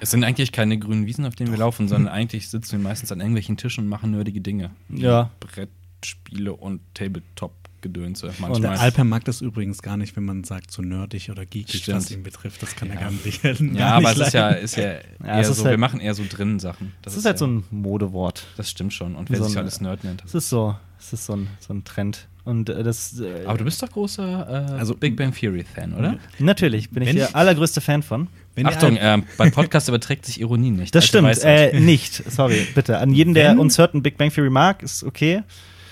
Es 0.01 0.11
sind 0.11 0.25
eigentlich 0.25 0.53
keine 0.53 0.79
grünen 0.79 1.07
Wiesen, 1.07 1.25
auf 1.27 1.37
denen 1.37 1.51
wir 1.51 1.59
laufen, 1.59 1.89
sondern 1.89 2.13
eigentlich 2.13 2.49
sitzen 2.49 2.73
wir 2.73 2.79
meistens 2.81 3.13
an 3.13 3.21
irgendwelchen 3.21 3.57
Tischen 3.57 3.85
und 3.85 3.89
machen 3.89 4.11
nerdige 4.11 4.41
Dinge. 4.41 4.71
Ja. 4.89 5.31
Brettspiele 5.41 6.53
und 6.53 6.81
Tabletop-Gedönse 6.95 7.66
Und 7.85 8.41
manchmal. 8.41 8.61
der 8.61 8.81
Alper 8.81 9.05
mag 9.05 9.25
das 9.25 9.41
übrigens 9.41 9.83
gar 9.83 9.97
nicht, 9.97 10.17
wenn 10.17 10.25
man 10.25 10.45
sagt, 10.45 10.71
so 10.71 10.83
nerdig 10.83 11.31
oder 11.31 11.47
geekig, 11.47 11.83
Stimmt. 11.83 11.99
was 11.99 12.11
ihn 12.11 12.23
betrifft. 12.23 12.63
Das 12.63 12.75
kann 12.75 12.89
er 12.91 12.95
Ja. 12.97 13.01
gar 13.03 13.11
nicht. 13.13 13.43
ja, 13.45 13.53
gar 13.79 13.93
aber 13.99 14.13
es 14.13 14.19
ist 14.19 14.33
ja, 14.35 14.49
ist 14.51 14.77
ja, 14.77 14.83
eher 14.85 15.41
ist 15.41 15.55
so, 15.57 15.65
halt- 15.65 15.73
wir 15.73 15.79
machen 15.79 16.01
eher 16.01 16.15
so 16.15 16.25
drinnen 16.29 16.59
Sachen. 16.59 16.93
Das 17.03 17.17
ist 17.17 17.25
halt 17.25 17.39
so 17.39 17.47
ja- 17.47 17.53
ein 17.53 17.65
Modewort. 17.71 18.45
Das 18.57 18.71
stimmt 18.71 18.93
schon. 18.93 19.15
Und 19.15 19.31
wer 19.31 19.39
so 19.39 19.45
sich 19.45 19.57
ein- 19.57 19.63
alles 19.63 19.81
Nerd 19.81 20.05
nennt. 20.05 20.23
Es 20.25 20.35
ist 20.35 20.49
so, 20.49 20.75
es 20.99 21.13
ist 21.13 21.27
so 21.27 21.35
ein, 21.37 21.49
so 21.61 21.73
ein 21.75 21.85
Trend. 21.85 22.27
Und 22.45 22.69
äh, 22.69 22.83
das 22.85 23.19
äh, 23.21 23.45
Aber 23.45 23.59
du 23.59 23.65
bist 23.65 23.83
doch 23.83 23.91
großer 23.91 24.69
äh, 24.71 24.73
Also- 24.79 24.95
Big 24.95 25.17
Bang 25.17 25.33
Theory-Fan, 25.35 25.93
oder? 25.95 26.17
natürlich 26.39 26.91
bin 26.91 27.03
ich 27.03 27.09
Wenn- 27.11 27.17
der 27.17 27.35
allergrößte 27.37 27.81
Fan 27.81 28.03
von. 28.03 28.29
Wenn 28.55 28.67
Achtung, 28.67 28.97
ähm, 29.01 29.25
beim 29.37 29.51
Podcast 29.53 29.89
überträgt 29.91 30.25
sich 30.27 30.41
Ironie 30.41 30.71
nicht. 30.71 30.95
Das 30.95 31.05
Alte 31.15 31.35
stimmt, 31.35 31.45
äh, 31.45 31.79
nicht. 31.81 32.15
Sorry, 32.31 32.67
bitte. 32.75 32.99
An 32.99 33.13
jeden, 33.13 33.35
der 33.35 33.51
Wenn- 33.51 33.59
uns 33.59 33.79
hört 33.79 33.95
und 33.95 34.03
Big 34.03 34.17
Bang 34.17 34.31
Theory 34.33 34.49
mag, 34.51 34.83
ist 34.83 35.03
okay. 35.05 35.43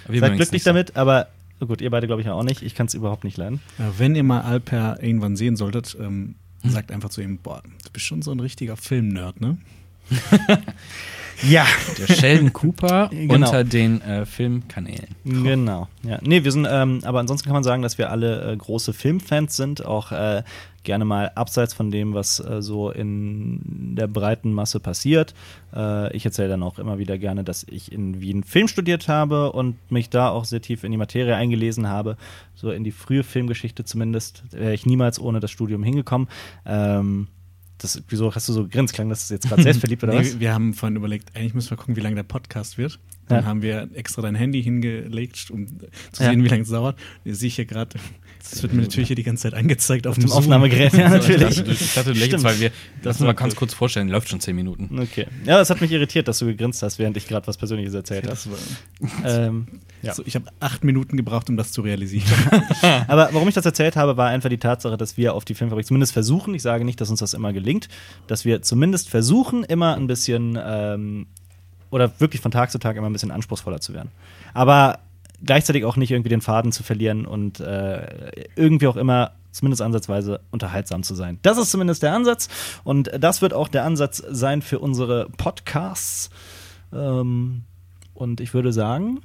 Wir 0.08 0.20
Seid 0.20 0.36
glücklich 0.36 0.62
damit, 0.64 0.96
aber 0.96 1.28
gut, 1.60 1.80
ihr 1.80 1.90
beide 1.90 2.06
glaube 2.06 2.22
ich 2.22 2.28
auch 2.28 2.42
nicht. 2.42 2.62
Ich 2.62 2.74
kann 2.74 2.86
es 2.86 2.94
überhaupt 2.94 3.24
nicht 3.24 3.36
leiden. 3.36 3.60
wenn 3.98 4.14
ihr 4.14 4.22
mal 4.24 4.42
Alper 4.42 4.98
irgendwann 5.02 5.36
sehen 5.36 5.56
solltet, 5.56 5.96
ähm, 6.00 6.34
Hm. 6.62 6.70
sagt 6.70 6.90
einfach 6.92 7.10
zu 7.10 7.20
ihm, 7.20 7.38
boah, 7.38 7.62
du 7.84 7.90
bist 7.92 8.06
schon 8.06 8.22
so 8.22 8.30
ein 8.32 8.40
richtiger 8.40 8.76
Filmnerd, 8.78 9.40
ne? 9.40 9.58
Ja, 11.42 11.66
Der 11.98 12.14
Sheldon 12.14 12.52
Cooper 12.52 13.08
Genau. 13.12 13.34
unter 13.34 13.64
den 13.64 14.00
äh, 14.02 14.24
Filmkanälen. 14.24 15.08
genau. 15.24 15.88
Ja. 16.04 16.18
Nee, 16.22 16.44
wir 16.44 16.52
sind, 16.52 16.66
ähm, 16.70 17.00
aber 17.02 17.18
ansonsten 17.20 17.46
kann 17.46 17.54
man 17.54 17.64
sagen, 17.64 17.82
dass 17.82 17.98
wir 17.98 18.10
alle 18.10 18.52
äh, 18.52 18.56
große 18.56 18.92
Filmfans 18.92 19.56
sind, 19.56 19.84
auch 19.84 20.12
äh, 20.12 20.42
gerne 20.84 21.04
mal 21.04 21.32
abseits 21.34 21.74
von 21.74 21.90
dem, 21.90 22.14
was 22.14 22.38
äh, 22.40 22.62
so 22.62 22.90
in 22.90 23.94
der 23.96 24.06
breiten 24.06 24.52
Masse 24.52 24.80
passiert. 24.80 25.34
Äh, 25.74 26.14
ich 26.16 26.24
erzähle 26.24 26.50
dann 26.50 26.62
auch 26.62 26.78
immer 26.78 26.98
wieder 26.98 27.18
gerne, 27.18 27.42
dass 27.44 27.64
ich 27.64 27.90
in 27.90 28.20
Wien 28.20 28.44
Film 28.44 28.68
studiert 28.68 29.08
habe 29.08 29.52
und 29.52 29.76
mich 29.90 30.10
da 30.10 30.28
auch 30.28 30.44
sehr 30.44 30.60
tief 30.62 30.84
in 30.84 30.92
die 30.92 30.98
Materie 30.98 31.34
eingelesen 31.34 31.88
habe, 31.88 32.16
so 32.54 32.70
in 32.70 32.84
die 32.84 32.92
frühe 32.92 33.24
Filmgeschichte 33.24 33.84
zumindest. 33.84 34.44
Wäre 34.52 34.74
ich 34.74 34.86
niemals 34.86 35.18
ohne 35.20 35.40
das 35.40 35.50
Studium 35.50 35.82
hingekommen. 35.82 36.28
Ähm, 36.64 37.28
das, 37.78 38.02
wieso 38.08 38.34
hast 38.34 38.48
du 38.48 38.52
so 38.52 38.62
gegrinst? 38.64 38.94
Klang 38.94 39.08
das 39.08 39.28
jetzt 39.30 39.48
gerade 39.48 39.62
selbstverliebt 39.64 40.04
oder 40.04 40.12
Nee, 40.12 40.20
was? 40.20 40.40
wir 40.40 40.54
haben 40.54 40.74
vorhin 40.74 40.96
überlegt, 40.96 41.34
eigentlich 41.36 41.54
müssen 41.54 41.70
wir 41.70 41.76
gucken, 41.76 41.96
wie 41.96 42.00
lange 42.00 42.16
der 42.16 42.22
Podcast 42.22 42.78
wird. 42.78 42.98
Dann 43.28 43.40
Ja. 43.40 43.44
haben 43.46 43.62
wir 43.62 43.88
extra 43.94 44.20
dein 44.22 44.34
Handy 44.34 44.62
hingelegt, 44.62 45.50
um 45.50 45.66
zu 46.12 46.22
Ja. 46.22 46.30
sehen, 46.30 46.44
wie 46.44 46.48
lange 46.48 46.62
es 46.62 46.68
dauert. 46.68 46.96
Jetzt 47.24 47.40
sehe 47.40 47.48
ich 47.48 47.56
hier 47.56 47.64
gerade, 47.64 47.98
das 48.50 48.62
wird 48.62 48.74
mir 48.74 48.82
natürlich 48.82 49.06
hier 49.06 49.16
die 49.16 49.22
ganze 49.22 49.44
Zeit 49.44 49.54
angezeigt 49.54 50.06
auf, 50.06 50.16
Dem 50.16 50.28
Zoom. 50.28 50.38
Aufnahmegerät, 50.38 50.92
ja, 50.92 51.06
Ich 51.16 51.28
natürlich. 51.28 51.58
ich 51.80 51.94
dachte, 51.94 52.12
du 52.12 52.18
lächelst, 52.18 52.44
weil 52.44 52.60
wir. 52.60 52.68
Das 52.68 53.04
Lass 53.04 53.20
uns 53.20 53.26
mal 53.26 53.32
ganz 53.32 53.56
kurz 53.56 53.72
vorstellen, 53.72 54.08
läuft 54.08 54.28
schon 54.28 54.40
10 54.40 54.54
Minuten. 54.54 54.98
Okay. 55.00 55.26
Ja, 55.46 55.56
das 55.58 55.70
hat 55.70 55.80
mich 55.80 55.90
irritiert, 55.90 56.28
dass 56.28 56.38
du 56.40 56.46
gegrinst 56.46 56.82
hast, 56.82 56.98
während 56.98 57.16
ich 57.16 57.26
gerade 57.26 57.46
was 57.46 57.56
Persönliches 57.56 57.94
erzählt 57.94 58.24
Ja, 58.26 58.30
habe. 58.32 58.40
Ähm, 59.24 59.66
ja. 60.02 60.12
so, 60.14 60.22
ich 60.26 60.34
habe 60.34 60.46
acht 60.60 60.84
Minuten 60.84 61.16
gebraucht, 61.16 61.48
um 61.48 61.56
das 61.56 61.72
zu 61.72 61.80
realisieren. 61.82 62.24
Aber 63.08 63.30
warum 63.32 63.48
ich 63.48 63.54
das 63.54 63.64
erzählt 63.64 63.96
habe, 63.96 64.16
war 64.18 64.28
einfach 64.28 64.50
die 64.50 64.58
Tatsache, 64.58 64.96
dass 64.98 65.16
wir 65.16 65.34
auf 65.34 65.44
die 65.46 65.54
Filmfabrik 65.54 65.86
zumindest 65.86 66.12
versuchen, 66.12 66.54
ich 66.54 66.62
sage 66.62 66.84
nicht, 66.84 67.00
dass 67.00 67.08
uns 67.10 67.20
das 67.20 67.32
immer 67.34 67.52
gelingt, 67.54 67.88
dass 68.26 68.44
wir 68.44 68.60
zumindest 68.62 69.08
versuchen, 69.08 69.64
immer 69.64 69.96
ein 69.96 70.06
bisschen 70.06 70.58
ähm, 70.62 71.26
oder 71.94 72.10
wirklich 72.18 72.42
von 72.42 72.50
Tag 72.50 72.72
zu 72.72 72.80
Tag 72.80 72.96
immer 72.96 73.08
ein 73.08 73.12
bisschen 73.12 73.30
anspruchsvoller 73.30 73.80
zu 73.80 73.94
werden. 73.94 74.10
Aber 74.52 74.98
gleichzeitig 75.44 75.84
auch 75.84 75.96
nicht 75.96 76.10
irgendwie 76.10 76.28
den 76.28 76.40
Faden 76.40 76.72
zu 76.72 76.82
verlieren 76.82 77.24
und 77.24 77.60
äh, 77.60 78.32
irgendwie 78.56 78.88
auch 78.88 78.96
immer 78.96 79.30
zumindest 79.52 79.80
ansatzweise 79.80 80.40
unterhaltsam 80.50 81.04
zu 81.04 81.14
sein. 81.14 81.38
Das 81.42 81.56
ist 81.56 81.70
zumindest 81.70 82.02
der 82.02 82.12
Ansatz 82.12 82.48
und 82.82 83.12
das 83.16 83.42
wird 83.42 83.54
auch 83.54 83.68
der 83.68 83.84
Ansatz 83.84 84.20
sein 84.28 84.60
für 84.60 84.80
unsere 84.80 85.28
Podcasts. 85.36 86.30
Ähm, 86.92 87.62
und 88.12 88.40
ich 88.40 88.54
würde 88.54 88.72
sagen, 88.72 89.20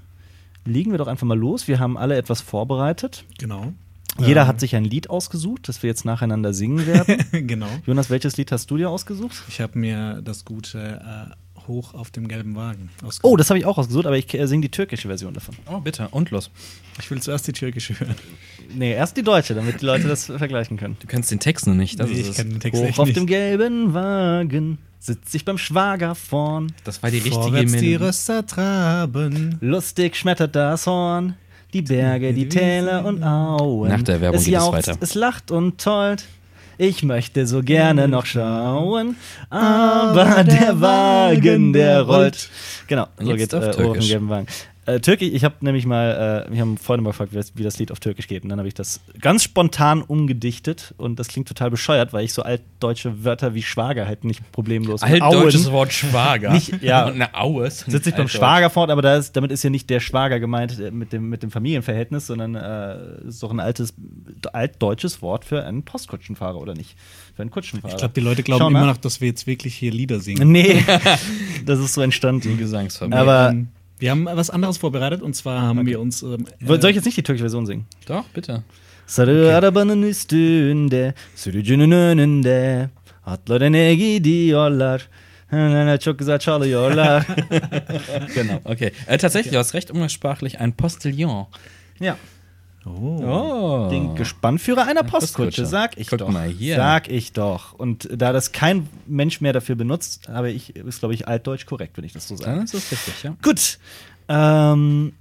legen 0.63 0.91
wir 0.91 0.99
doch 0.99 1.07
einfach 1.07 1.25
mal 1.25 1.37
los. 1.37 1.67
Wir 1.67 1.79
haben 1.79 1.97
alle 1.97 2.17
etwas 2.17 2.39
vorbereitet. 2.41 3.25
genau. 3.39 3.73
Jeder 4.19 4.41
Ähm, 4.41 4.47
hat 4.47 4.59
sich 4.59 4.75
ein 4.75 4.83
Lied 4.83 5.09
ausgesucht, 5.09 5.67
das 5.69 5.81
wir 5.81 5.87
jetzt 5.87 6.03
nacheinander 6.05 6.53
singen 6.53 6.85
werden. 6.85 7.23
genau. 7.47 7.69
Jonas, 7.87 8.09
welches 8.11 8.37
Lied 8.37 8.51
hast 8.51 8.69
du 8.69 8.77
dir 8.77 8.89
ausgesucht? 8.89 9.43
Ich 9.47 9.59
habe 9.61 9.79
mir 9.79 10.21
das 10.21 10.45
gute 10.45 11.01
äh, 11.33 11.33
Hoch 11.69 11.93
auf 11.93 12.11
dem 12.11 12.27
gelben 12.27 12.55
Wagen 12.57 12.89
ausgesucht. 13.03 13.23
Oh, 13.23 13.37
das 13.37 13.49
habe 13.49 13.57
ich 13.59 13.65
auch 13.65 13.77
ausgesucht, 13.77 14.05
aber 14.05 14.17
ich 14.17 14.33
äh, 14.33 14.45
singe 14.47 14.63
die 14.63 14.69
türkische 14.71 15.07
Version 15.07 15.33
davon. 15.33 15.55
Oh, 15.71 15.79
bitte. 15.79 16.09
Und 16.11 16.31
los. 16.31 16.51
Ich 16.99 17.09
will 17.09 17.21
zuerst 17.21 17.47
die 17.47 17.53
türkische 17.53 17.97
hören. 17.99 18.15
Nee, 18.75 18.91
erst 18.93 19.15
die 19.15 19.23
deutsche, 19.23 19.55
damit 19.55 19.79
die 19.81 19.85
Leute 19.85 20.07
das 20.09 20.25
vergleichen 20.25 20.75
können. 20.75 20.97
Du 20.99 21.07
kennst 21.07 21.31
den 21.31 21.39
Text 21.39 21.65
noch 21.67 21.75
nicht. 21.75 21.97
Das 21.99 22.09
Nee, 22.09 22.15
ist 22.15 22.19
ich 22.21 22.29
es. 22.31 22.35
kenn 22.35 22.49
den 22.49 22.59
Text 22.59 22.81
Hoch 22.81 22.85
echt 22.87 22.99
auf 22.99 23.05
nicht. 23.07 23.15
dem 23.17 23.25
gelben 23.27 23.93
Wagen 23.93 24.79
sitzt 24.99 25.33
ich 25.33 25.45
beim 25.45 25.57
Schwager 25.57 26.13
vorn. 26.13 26.73
Das 26.83 27.01
war 27.01 27.09
die 27.09 27.17
richtige 27.19 27.35
Vorwärts 27.35 27.71
die 27.71 27.77
Melodie. 27.77 27.95
Röster 27.95 28.45
traben. 28.45 29.57
Lustig 29.61 30.15
schmettert 30.17 30.55
das 30.55 30.85
Horn. 30.87 31.35
Die 31.71 31.83
Berge, 31.83 32.33
die 32.33 32.49
Täler 32.49 33.05
und 33.05 33.23
Auen. 33.23 33.89
Nach 33.89 34.01
der 34.01 34.19
Werbung 34.21 34.39
es 34.39 34.45
geht 34.45 34.55
es 34.55 34.59
jauchzt, 34.59 34.87
weiter. 34.87 34.97
Es 35.01 35.13
lacht 35.15 35.51
und 35.51 35.79
tollt. 35.79 36.25
Ich 36.81 37.03
möchte 37.03 37.45
so 37.45 37.61
gerne 37.61 38.07
noch 38.07 38.25
schauen, 38.25 39.17
aber 39.49 40.45
der 40.45 40.79
Wagen, 40.79 41.73
der 41.73 42.03
rollt. 42.03 42.49
Genau, 42.87 43.07
so 43.19 43.31
jetzt 43.31 43.51
geht 43.51 43.53
auf 43.53 43.77
äh, 43.77 43.99
gelben 43.99 44.29
Wagen. 44.29 44.47
Äh, 44.95 44.99
Türkisch, 45.01 45.29
ich 45.31 45.43
habe 45.43 45.55
nämlich 45.61 45.85
mal, 45.85 46.45
äh, 46.47 46.49
mich 46.49 46.59
haben 46.59 46.77
Freunde 46.77 47.03
mal 47.03 47.11
gefragt, 47.11 47.31
wie 47.31 47.37
das, 47.37 47.51
wie 47.55 47.63
das 47.63 47.77
Lied 47.79 47.91
auf 47.91 47.99
Türkisch 47.99 48.27
geht. 48.27 48.43
Und 48.43 48.49
dann 48.49 48.59
habe 48.59 48.67
ich 48.67 48.73
das 48.73 49.01
ganz 49.19 49.43
spontan 49.43 50.01
umgedichtet. 50.01 50.93
Und 50.97 51.19
das 51.19 51.27
klingt 51.27 51.47
total 51.47 51.69
bescheuert, 51.71 52.13
weil 52.13 52.25
ich 52.25 52.33
so 52.33 52.41
altdeutsche 52.43 53.23
Wörter 53.23 53.53
wie 53.53 53.61
Schwager 53.61 54.05
halt 54.07 54.23
nicht 54.23 54.51
problemlos 54.51 55.01
Altdeutsches 55.03 55.67
Auen- 55.67 55.73
Wort 55.73 55.93
Schwager. 55.93 56.51
Nicht- 56.53 56.81
ja. 56.81 57.05
Und 57.05 57.13
eine 57.21 57.33
Aue. 57.35 57.67
ist 57.67 57.87
ein 57.87 57.91
sitze 57.91 58.09
ich 58.09 58.15
beim. 58.15 58.27
Schwager 58.27 58.69
fort, 58.69 58.89
aber 58.89 59.01
da 59.01 59.15
ist, 59.17 59.35
damit 59.35 59.51
ist 59.51 59.63
ja 59.63 59.69
nicht 59.69 59.89
der 59.89 59.99
Schwager 59.99 60.39
gemeint 60.39 60.79
äh, 60.79 60.91
mit 60.91 61.13
dem, 61.13 61.29
mit 61.29 61.43
dem 61.43 61.51
Familienverhältnis, 61.51 62.27
sondern 62.27 62.55
äh, 62.55 63.27
ist 63.27 63.43
doch 63.43 63.51
ein 63.51 63.59
altes, 63.59 63.93
altdeutsches 64.53 65.21
Wort 65.21 65.45
für 65.45 65.63
einen 65.65 65.83
Postkutschenfahrer, 65.83 66.59
oder 66.59 66.73
nicht? 66.73 66.95
Für 67.35 67.41
einen 67.43 67.51
Kutschenfahrer. 67.51 67.93
Ich 67.93 67.99
glaube, 67.99 68.13
die 68.13 68.21
Leute 68.21 68.43
glauben 68.43 68.59
Schau 68.61 68.67
immer 68.69 68.85
noch, 68.85 68.97
dass 68.97 69.21
wir 69.21 69.27
jetzt 69.27 69.47
wirklich 69.47 69.75
hier 69.75 69.91
Lieder 69.91 70.19
singen. 70.19 70.51
Nee, 70.51 70.83
das 71.65 71.79
ist 71.79 71.93
so 71.93 72.01
Die 72.01 72.05
entstanden. 72.05 72.57
Gesangsfamilie. 72.57 73.19
Aber 73.19 73.49
Ähm, 73.51 73.69
wir 73.99 74.11
haben 74.11 74.25
was 74.25 74.49
anderes 74.49 74.77
vorbereitet 74.77 75.21
und 75.21 75.35
zwar 75.35 75.61
haben 75.61 75.85
wir 75.85 75.99
uns. 75.99 76.23
Ähm, 76.23 76.45
soll 76.65 76.89
ich 76.89 76.95
jetzt 76.95 77.05
nicht 77.05 77.17
die 77.17 77.23
türkische 77.23 77.43
Version 77.43 77.65
singen? 77.65 77.85
Doch, 78.05 78.25
bitte. 78.33 78.63
Sarı 79.05 79.55
arabanın 79.55 80.03
üstünde 80.03 81.13
Sürücünün 81.35 81.91
önünde 81.91 82.89
Atlara 83.25 83.69
ne 83.69 83.95
gidiyorlar 83.95 85.09
Chocolatchola. 85.49 87.25
genau. 88.35 88.61
Okay. 88.63 88.91
Äh, 89.07 89.17
tatsächlich, 89.17 89.51
du 89.51 89.57
hast 89.57 89.73
recht 89.73 89.91
umgangssprachlich, 89.91 90.59
ein 90.59 90.73
Postillon. 90.73 91.47
Ja. 91.99 92.17
Oh. 92.89 93.23
Oh. 93.23 93.89
Den 93.89 94.15
Gespannführer 94.15 94.87
einer 94.87 95.03
Postkutsche, 95.03 95.65
sag 95.65 95.97
ich 95.97 96.07
Guck 96.07 96.19
doch. 96.19 96.29
mal 96.29 96.49
hier. 96.49 96.75
Sag 96.75 97.09
ich 97.09 97.33
doch. 97.33 97.73
Und 97.73 98.09
da 98.11 98.33
das 98.33 98.51
kein 98.51 98.89
Mensch 99.05 99.41
mehr 99.41 99.53
dafür 99.53 99.75
benutzt, 99.75 100.27
habe 100.27 100.51
ich, 100.51 100.75
ist, 100.75 100.99
glaube 100.99 101.13
ich, 101.13 101.27
altdeutsch 101.27 101.65
korrekt, 101.65 101.97
wenn 101.97 102.03
ich 102.03 102.13
das 102.13 102.27
so 102.27 102.35
sage. 102.35 102.51
Dann 102.51 102.65
ist 102.65 102.73
das 102.73 102.91
richtig, 102.91 103.23
ja. 103.23 103.35
Gut. 103.41 103.79
Ähm, 104.27 105.13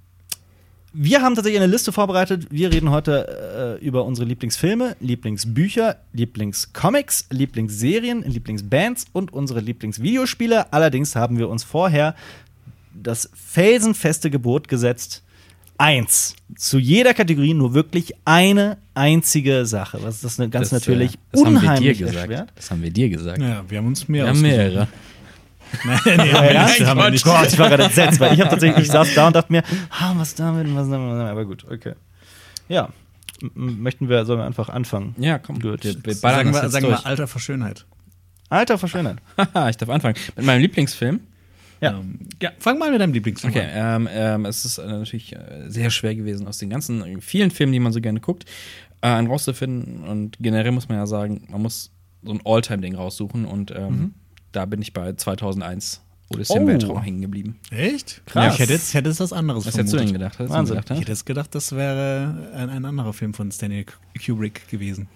wir 0.91 1.21
haben 1.21 1.35
tatsächlich 1.35 1.61
eine 1.61 1.71
Liste 1.71 1.91
vorbereitet. 1.91 2.47
Wir 2.49 2.71
reden 2.71 2.89
heute 2.89 3.77
äh, 3.79 3.85
über 3.85 4.05
unsere 4.05 4.27
Lieblingsfilme, 4.27 4.95
Lieblingsbücher, 4.99 5.97
Lieblingscomics, 6.13 7.27
Lieblingsserien, 7.29 8.23
Lieblingsbands 8.23 9.05
und 9.13 9.31
unsere 9.31 9.59
Lieblingsvideospiele. 9.59 10.73
Allerdings 10.73 11.15
haben 11.15 11.37
wir 11.37 11.47
uns 11.49 11.63
vorher 11.63 12.15
das 12.93 13.29
felsenfeste 13.33 14.31
Gebot 14.31 14.67
gesetzt. 14.67 15.23
Eins. 15.79 16.35
Zu 16.57 16.77
jeder 16.77 17.13
Kategorie 17.13 17.53
nur 17.53 17.73
wirklich 17.73 18.13
eine 18.25 18.77
einzige 18.93 19.65
Sache. 19.65 19.99
Was 20.01 20.19
das 20.19 20.37
ganz 20.37 20.51
Das, 20.51 20.71
natürlich 20.73 21.13
äh, 21.13 21.17
das 21.31 21.45
haben 21.45 21.53
wir 21.53 21.59
dir 21.61 21.67
unheimlich 21.67 21.97
gesagt. 21.99 22.17
erschwert. 22.17 22.53
Das 22.55 22.69
haben 22.69 22.81
wir 22.83 22.91
dir 22.91 23.09
gesagt. 23.09 23.41
Ja, 23.41 23.63
wir 23.67 23.77
haben 23.77 23.87
uns 23.87 24.07
mehr 24.07 24.25
Wir 24.25 24.29
haben 24.29 24.41
mehrere. 24.41 24.87
Nein, 25.85 25.99
nee, 26.05 26.33
haben 26.33 26.43
wir 26.43 26.53
Ja, 26.53 26.65
nicht, 26.65 26.85
haben 26.85 26.97
wir 26.99 27.09
nicht. 27.11 27.23
Gott, 27.23 27.47
ich 27.47 27.57
war 27.57 27.69
gerade 27.69 27.83
entsetzt, 27.83 28.19
weil 28.19 28.33
ich 28.33 28.41
habe 28.41 28.49
tatsächlich, 28.49 28.85
ich 28.85 28.91
saß 28.91 29.13
da 29.13 29.27
und 29.27 29.35
dachte 29.35 29.51
mir, 29.51 29.63
ah, 29.89 30.13
was 30.17 30.35
damit, 30.35 30.67
was 30.75 30.89
damit, 30.89 31.27
aber 31.27 31.45
gut, 31.45 31.65
okay. 31.69 31.93
Ja, 32.67 32.89
möchten 33.53 34.09
wir, 34.09 34.25
sollen 34.25 34.39
wir 34.39 34.45
einfach 34.45 34.67
anfangen? 34.67 35.15
Ja, 35.17 35.39
komm. 35.39 35.59
Gut. 35.59 35.83
Wir, 35.85 35.95
wir 36.03 36.13
Sagen 36.13 36.53
wir, 36.53 36.69
sagen 36.69 36.87
wir. 36.87 37.05
Alter 37.05 37.27
vor 37.27 37.39
Schönheit. 37.39 37.85
Alter 38.49 38.77
Verschwendung. 38.77 39.17
Haha, 39.37 39.69
ich 39.69 39.77
darf 39.77 39.89
anfangen. 39.89 40.15
Mit 40.35 40.45
meinem 40.45 40.61
Lieblingsfilm. 40.61 41.21
Ja. 41.81 41.91
Ähm, 41.99 42.19
ja, 42.41 42.51
fang 42.59 42.77
mal 42.77 42.91
mit 42.91 42.99
deinem 42.99 43.13
Lieblingsfilm 43.13 43.53
Okay, 43.53 43.65
an. 43.65 44.03
ähm, 44.03 44.09
ähm, 44.11 44.45
es 44.45 44.65
ist 44.65 44.77
äh, 44.79 44.85
natürlich 44.87 45.33
äh, 45.35 45.65
sehr 45.69 45.89
schwer 45.89 46.15
gewesen, 46.15 46.47
aus 46.47 46.57
den 46.57 46.69
ganzen 46.69 47.03
äh, 47.03 47.21
vielen 47.21 47.51
Filmen, 47.51 47.71
die 47.73 47.79
man 47.79 47.93
so 47.93 48.01
gerne 48.01 48.19
guckt, 48.19 48.45
äh, 49.01 49.07
einen 49.07 49.27
rauszufinden. 49.27 50.03
Und 50.03 50.37
generell 50.39 50.71
muss 50.71 50.89
man 50.89 50.97
ja 50.97 51.07
sagen, 51.07 51.47
man 51.49 51.61
muss 51.61 51.91
so 52.23 52.31
ein 52.33 52.41
Alltime-Ding 52.43 52.95
raussuchen. 52.95 53.45
Und 53.45 53.71
ähm, 53.71 54.13
da 54.51 54.65
bin 54.65 54.81
ich 54.81 54.91
bei 54.93 55.13
2001 55.13 56.01
Odyssey 56.31 56.57
im 56.57 56.63
Oh. 56.63 56.67
Weltraum 56.67 57.01
hängen 57.01 57.21
geblieben. 57.21 57.57
Echt? 57.71 58.21
Krass. 58.25 58.45
Ja, 58.45 58.53
ich 58.53 58.59
hätte 58.59 58.73
jetzt, 58.73 58.93
hätte 58.93 59.09
jetzt 59.09 59.19
was 59.19 59.33
anderes 59.33 59.65
Was 59.65 59.77
hättest 59.77 59.93
du 59.93 59.97
denn 59.97 60.11
gedacht? 60.13 60.37
Hättest 60.37 60.53
Wahnsinn. 60.53 60.75
Du 60.75 60.79
Ich 60.81 60.85
gedacht, 60.85 60.99
hätte 61.01 61.11
jetzt 61.11 61.25
gedacht, 61.25 61.55
das 61.55 61.71
wäre 61.71 62.51
ein, 62.53 62.69
ein 62.69 62.85
anderer 62.85 63.13
Film 63.13 63.33
von 63.33 63.51
Stanley 63.51 63.85
Kubrick 64.25 64.67
gewesen. 64.69 65.07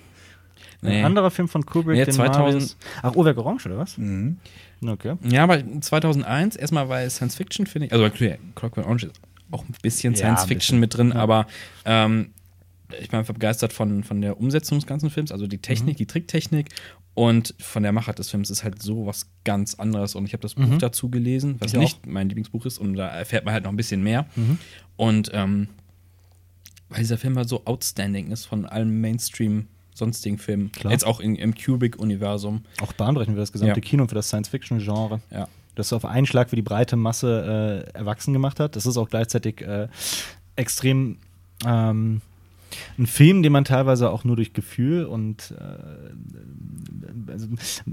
Nee. 0.82 1.00
Ein 1.00 1.06
anderer 1.06 1.30
Film 1.32 1.48
von 1.48 1.66
Kubrick, 1.66 1.98
Nee, 1.98 2.06
den 2.06 2.14
2000 2.14 2.40
Marius- 2.54 2.78
Ach, 3.04 3.16
Uhrwerk 3.16 3.38
Orange, 3.38 3.68
oder 3.68 3.78
was? 3.78 3.98
Mhm. 3.98 4.38
Okay. 4.90 5.16
Ja, 5.24 5.44
aber 5.44 5.62
2001, 5.82 6.56
erstmal 6.56 6.90
weil 6.90 7.10
Science 7.10 7.36
Fiction, 7.36 7.66
finde 7.66 7.88
ich, 7.88 7.94
also 7.94 8.06
okay, 8.06 8.38
Clockwork 8.56 8.86
Orange 8.86 9.06
ist 9.08 9.22
auch 9.52 9.64
ein 9.64 9.76
bisschen 9.82 10.14
Ja, 10.14 10.18
Science 10.20 10.42
ein 10.44 10.48
Fiction 10.48 10.80
bisschen. 10.80 10.80
mit 10.80 10.98
drin, 10.98 11.10
Ja. 11.10 11.16
aber 11.22 11.48
ähm, 11.86 12.32
ich 13.02 13.10
bin 13.10 13.20
einfach 13.20 13.34
begeistert 13.34 13.74
von, 13.74 14.04
von 14.04 14.22
der 14.22 14.40
Umsetzung 14.40 14.78
des 14.80 14.86
ganzen 14.88 15.10
Films, 15.10 15.32
also 15.32 15.48
die 15.48 15.58
Technik, 15.60 15.98
die 15.98 16.06
Tricktechnik 16.06 16.70
und 17.16 17.54
von 17.60 17.84
der 17.84 17.92
Machart 17.92 18.18
des 18.20 18.30
Films 18.30 18.50
ist 18.50 18.64
halt 18.64 18.82
so 18.82 19.06
was 19.06 19.28
ganz 19.44 19.76
anderes 19.76 20.16
und 20.16 20.26
ich 20.26 20.34
habe 20.34 20.42
das 20.42 20.56
Buch 20.56 20.78
dazu 20.80 21.10
gelesen, 21.10 21.56
was 21.60 21.74
Ich 21.74 21.80
nicht 21.80 22.06
mein 22.08 22.30
Lieblingsbuch 22.30 22.66
ist 22.66 22.78
und 22.80 22.96
da 22.96 23.08
erfährt 23.08 23.46
man 23.46 23.54
halt 23.54 23.64
noch 23.64 23.72
ein 23.72 23.78
bisschen 23.78 24.02
mehr 24.04 24.26
und 24.96 25.30
ähm, 25.34 25.68
weil 26.90 27.00
dieser 27.00 27.18
Film 27.18 27.36
halt 27.38 27.50
so 27.50 27.66
outstanding 27.66 28.32
ist 28.32 28.46
von 28.46 28.66
allen 28.66 29.02
Mainstream 29.02 29.68
sonstigen 29.94 30.38
Filmen, 30.38 30.72
Klar. 30.72 30.92
jetzt 30.92 31.06
auch 31.06 31.20
in, 31.20 31.36
im 31.36 31.56
Kubrick-Universum. 31.56 32.64
Auch 32.82 32.94
bahnbrechend 32.94 33.36
für 33.36 33.40
das 33.40 33.52
gesamte 33.52 33.80
Ja. 33.80 33.86
Kino 33.86 34.04
und 34.04 34.10
für 34.10 34.16
das 34.16 34.28
Science-Fiction-Genre. 34.28 35.22
Ja. 35.32 35.48
Das 35.76 35.92
auf 35.92 36.06
einen 36.06 36.26
Schlag 36.26 36.50
für 36.50 36.56
die 36.56 36.62
breite 36.62 36.96
Masse 36.96 37.86
äh, 37.94 37.98
erwachsen 37.98 38.34
gemacht 38.34 38.60
hat. 38.60 38.76
Das 38.76 38.86
ist 38.86 38.98
auch 38.98 39.10
gleichzeitig 39.10 39.62
äh, 39.62 39.88
extrem 40.56 41.18
ähm, 41.66 42.22
ein 42.98 43.08
Film, 43.08 43.44
den 43.44 43.52
man 43.52 43.66
teilweise 43.66 44.10
auch 44.10 44.24
nur 44.24 44.36
durch 44.36 44.54
Gefühl 44.54 45.06
und 45.06 45.54
äh, 45.60 47.32
also, 47.32 47.48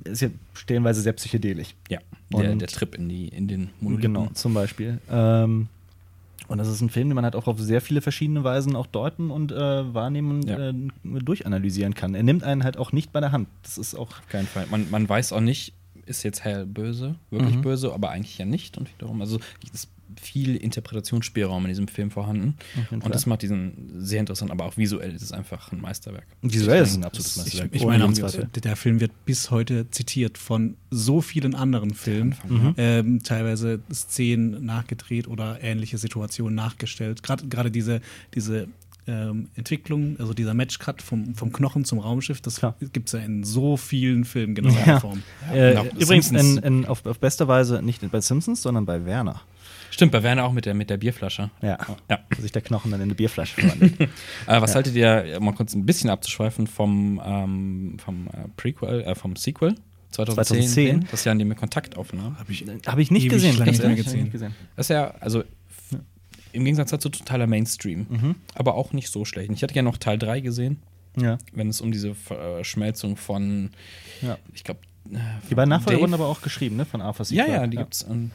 ist 0.04 0.22
ja 0.22 0.28
stellenweise 0.54 1.00
sehr 1.00 1.12
psychedelisch. 1.12 1.74
Ja, 1.88 1.98
der, 2.32 2.54
der 2.54 2.68
Trip 2.68 2.94
in, 2.94 3.08
die, 3.08 3.28
in 3.28 3.48
den 3.48 3.70
Monolithen. 3.80 4.14
Genau, 4.14 4.30
zum 4.34 4.54
Beispiel. 4.54 4.98
Ähm, 5.10 5.68
und 6.50 6.58
das 6.58 6.68
ist 6.68 6.80
ein 6.80 6.90
Film, 6.90 7.08
den 7.08 7.14
man 7.14 7.24
halt 7.24 7.36
auch 7.36 7.46
auf 7.46 7.58
sehr 7.60 7.80
viele 7.80 8.00
verschiedene 8.02 8.44
Weisen 8.44 8.76
auch 8.76 8.86
deuten 8.86 9.30
und 9.30 9.52
äh, 9.52 9.94
wahrnehmen 9.94 10.30
und 10.32 10.48
Ja. 10.48 10.70
äh, 10.70 10.74
durchanalysieren 11.04 11.94
kann. 11.94 12.14
Er 12.14 12.22
nimmt 12.22 12.42
einen 12.44 12.64
halt 12.64 12.76
auch 12.76 12.92
nicht 12.92 13.12
bei 13.12 13.20
der 13.20 13.32
Hand. 13.32 13.48
Das 13.62 13.78
ist 13.78 13.94
auch 13.94 14.10
Auf 14.18 14.28
keinen 14.28 14.46
Fall. 14.46 14.66
Man, 14.70 14.90
man 14.90 15.08
weiß 15.08 15.32
auch 15.32 15.40
nicht, 15.40 15.72
ist 16.06 16.22
jetzt 16.22 16.42
Hell 16.44 16.66
böse, 16.66 17.14
wirklich 17.30 17.56
Mhm. 17.56 17.62
böse, 17.62 17.92
aber 17.92 18.10
eigentlich 18.10 18.36
ja 18.38 18.44
nicht. 18.44 18.76
Und 18.78 18.92
wiederum, 18.92 19.20
also 19.20 19.38
ist 19.72 19.88
viel 20.20 20.56
Interpretationsspielraum 20.56 21.64
in 21.64 21.68
diesem 21.68 21.88
Film 21.88 22.10
vorhanden. 22.10 22.56
Und 22.90 23.14
das 23.14 23.26
macht 23.26 23.42
diesen 23.42 23.90
sehr 24.00 24.20
interessant, 24.20 24.50
aber 24.50 24.64
auch 24.64 24.76
visuell 24.76 25.14
ist 25.14 25.22
es 25.22 25.32
einfach 25.32 25.72
ein 25.72 25.80
Meisterwerk. 25.80 26.26
visuell 26.42 26.82
ist 26.82 26.90
es 26.90 26.96
ein 26.96 27.04
absolutes 27.04 27.32
Ich, 27.32 27.38
Meisterwerk. 27.38 27.74
ich 27.74 27.82
ohne 27.82 27.98
meine, 27.98 28.46
der 28.62 28.76
Film 28.76 29.00
wird 29.00 29.12
bis 29.24 29.50
heute 29.50 29.90
zitiert 29.90 30.38
von 30.38 30.76
so 30.90 31.20
vielen 31.20 31.54
anderen 31.54 31.92
Filmen. 31.94 32.34
Mhm. 32.48 32.74
Ähm, 32.76 33.22
teilweise 33.22 33.80
Szenen 33.92 34.64
nachgedreht 34.64 35.28
oder 35.28 35.62
ähnliche 35.62 35.98
Situationen 35.98 36.54
nachgestellt. 36.54 37.22
Gerade 37.22 37.46
gerade 37.48 37.70
diese, 37.70 38.00
diese 38.34 38.68
ähm, 39.06 39.48
Entwicklung, 39.54 40.16
also 40.18 40.34
dieser 40.34 40.54
Matchcut 40.54 41.02
vom, 41.02 41.34
vom 41.34 41.52
Knochen 41.52 41.84
zum 41.84 41.98
Raumschiff, 41.98 42.40
das 42.40 42.60
gibt 42.92 43.08
es 43.08 43.12
ja 43.12 43.20
in 43.20 43.44
so 43.44 43.76
vielen 43.76 44.24
Filmen 44.24 44.54
genau 44.54 44.68
in 44.70 44.74
Ja. 44.76 44.84
der 44.84 45.00
Form. 45.00 45.22
Äh, 45.52 45.70
und 45.72 45.76
auch 45.78 45.94
übrigens 45.96 46.30
in, 46.30 46.58
in, 46.58 46.84
auf, 46.86 47.04
auf 47.06 47.18
beste 47.18 47.48
Weise 47.48 47.82
nicht 47.82 48.08
bei 48.10 48.20
Simpsons, 48.20 48.62
sondern 48.62 48.86
bei 48.86 49.04
Werner. 49.04 49.40
Stimmt, 49.90 50.12
bei 50.12 50.22
Werner 50.22 50.44
auch 50.44 50.52
mit 50.52 50.66
der, 50.66 50.74
mit 50.74 50.88
der 50.90 50.96
Bierflasche. 50.96 51.50
Ja. 51.62 51.78
Ja. 52.08 52.18
Wo 52.34 52.40
sich 52.42 52.52
der 52.52 52.62
Knochen 52.62 52.90
dann 52.90 53.00
in 53.00 53.04
eine 53.04 53.14
Bierflasche 53.14 53.60
verwandelt. 53.60 53.98
Äh, 54.46 54.60
was 54.60 54.74
haltet 54.74 54.94
ihr, 54.94 55.36
um 55.38 55.44
mal 55.44 55.52
kurz 55.54 55.74
ein 55.74 55.84
bisschen 55.86 56.10
abzuschweifen, 56.10 56.66
vom, 56.66 57.20
ähm, 57.24 57.96
vom 58.02 58.28
äh, 58.28 58.48
Prequel, 58.56 59.02
äh, 59.02 59.14
vom 59.14 59.36
Sequel 59.36 59.74
2010, 60.12 60.62
2010? 61.00 61.08
das 61.10 61.24
Jahr, 61.24 61.32
in 61.32 61.38
dem 61.40 61.48
wir 61.48 61.54
Kontakt 61.56 61.96
aufnahmen? 61.96 62.38
Habe 62.38 62.52
ich 62.52 62.64
Habe 62.86 63.02
ich 63.02 63.10
nicht 63.10 63.28
gesehen. 63.28 63.56
lange 63.58 63.66
ganz 63.72 63.78
nicht 63.78 63.82
mehr 63.86 63.90
hab 63.92 63.98
ich 63.98 64.04
gesehen. 64.04 64.22
nicht 64.24 64.32
gesehen. 64.32 64.54
Das 64.76 64.86
ist 64.86 64.90
ja, 64.94 65.14
also 65.20 65.44
im 66.52 66.64
Gegensatz 66.64 66.90
dazu 66.90 67.08
totaler 67.10 67.46
Mainstream, 67.46 68.06
Mhm. 68.08 68.34
aber 68.54 68.74
auch 68.74 68.92
nicht 68.92 69.08
so 69.10 69.24
schlecht. 69.24 69.50
Ich 69.52 69.62
hatte 69.62 69.74
ja 69.74 69.82
noch 69.82 69.98
Teil 69.98 70.18
3 70.18 70.40
gesehen, 70.40 70.82
Ja. 71.16 71.38
wenn 71.52 71.68
es 71.68 71.80
um 71.80 71.92
diese 71.92 72.14
Verschmelzung 72.14 73.16
von, 73.16 73.70
ja. 74.22 74.36
ich 74.52 74.64
glaube, 74.64 74.80
Die 75.48 75.54
beiden 75.54 75.70
Nachfolger 75.70 76.00
wurden 76.00 76.14
aber 76.14 76.26
auch 76.26 76.42
geschrieben, 76.42 76.76
ne? 76.76 76.84
Von 76.84 77.00
Arthur 77.02 77.24
C. 77.24 77.34
Ja, 77.36 77.46
ja, 77.46 77.66
die 77.66 77.76
gibt's 77.76 78.04
an, 78.04 78.32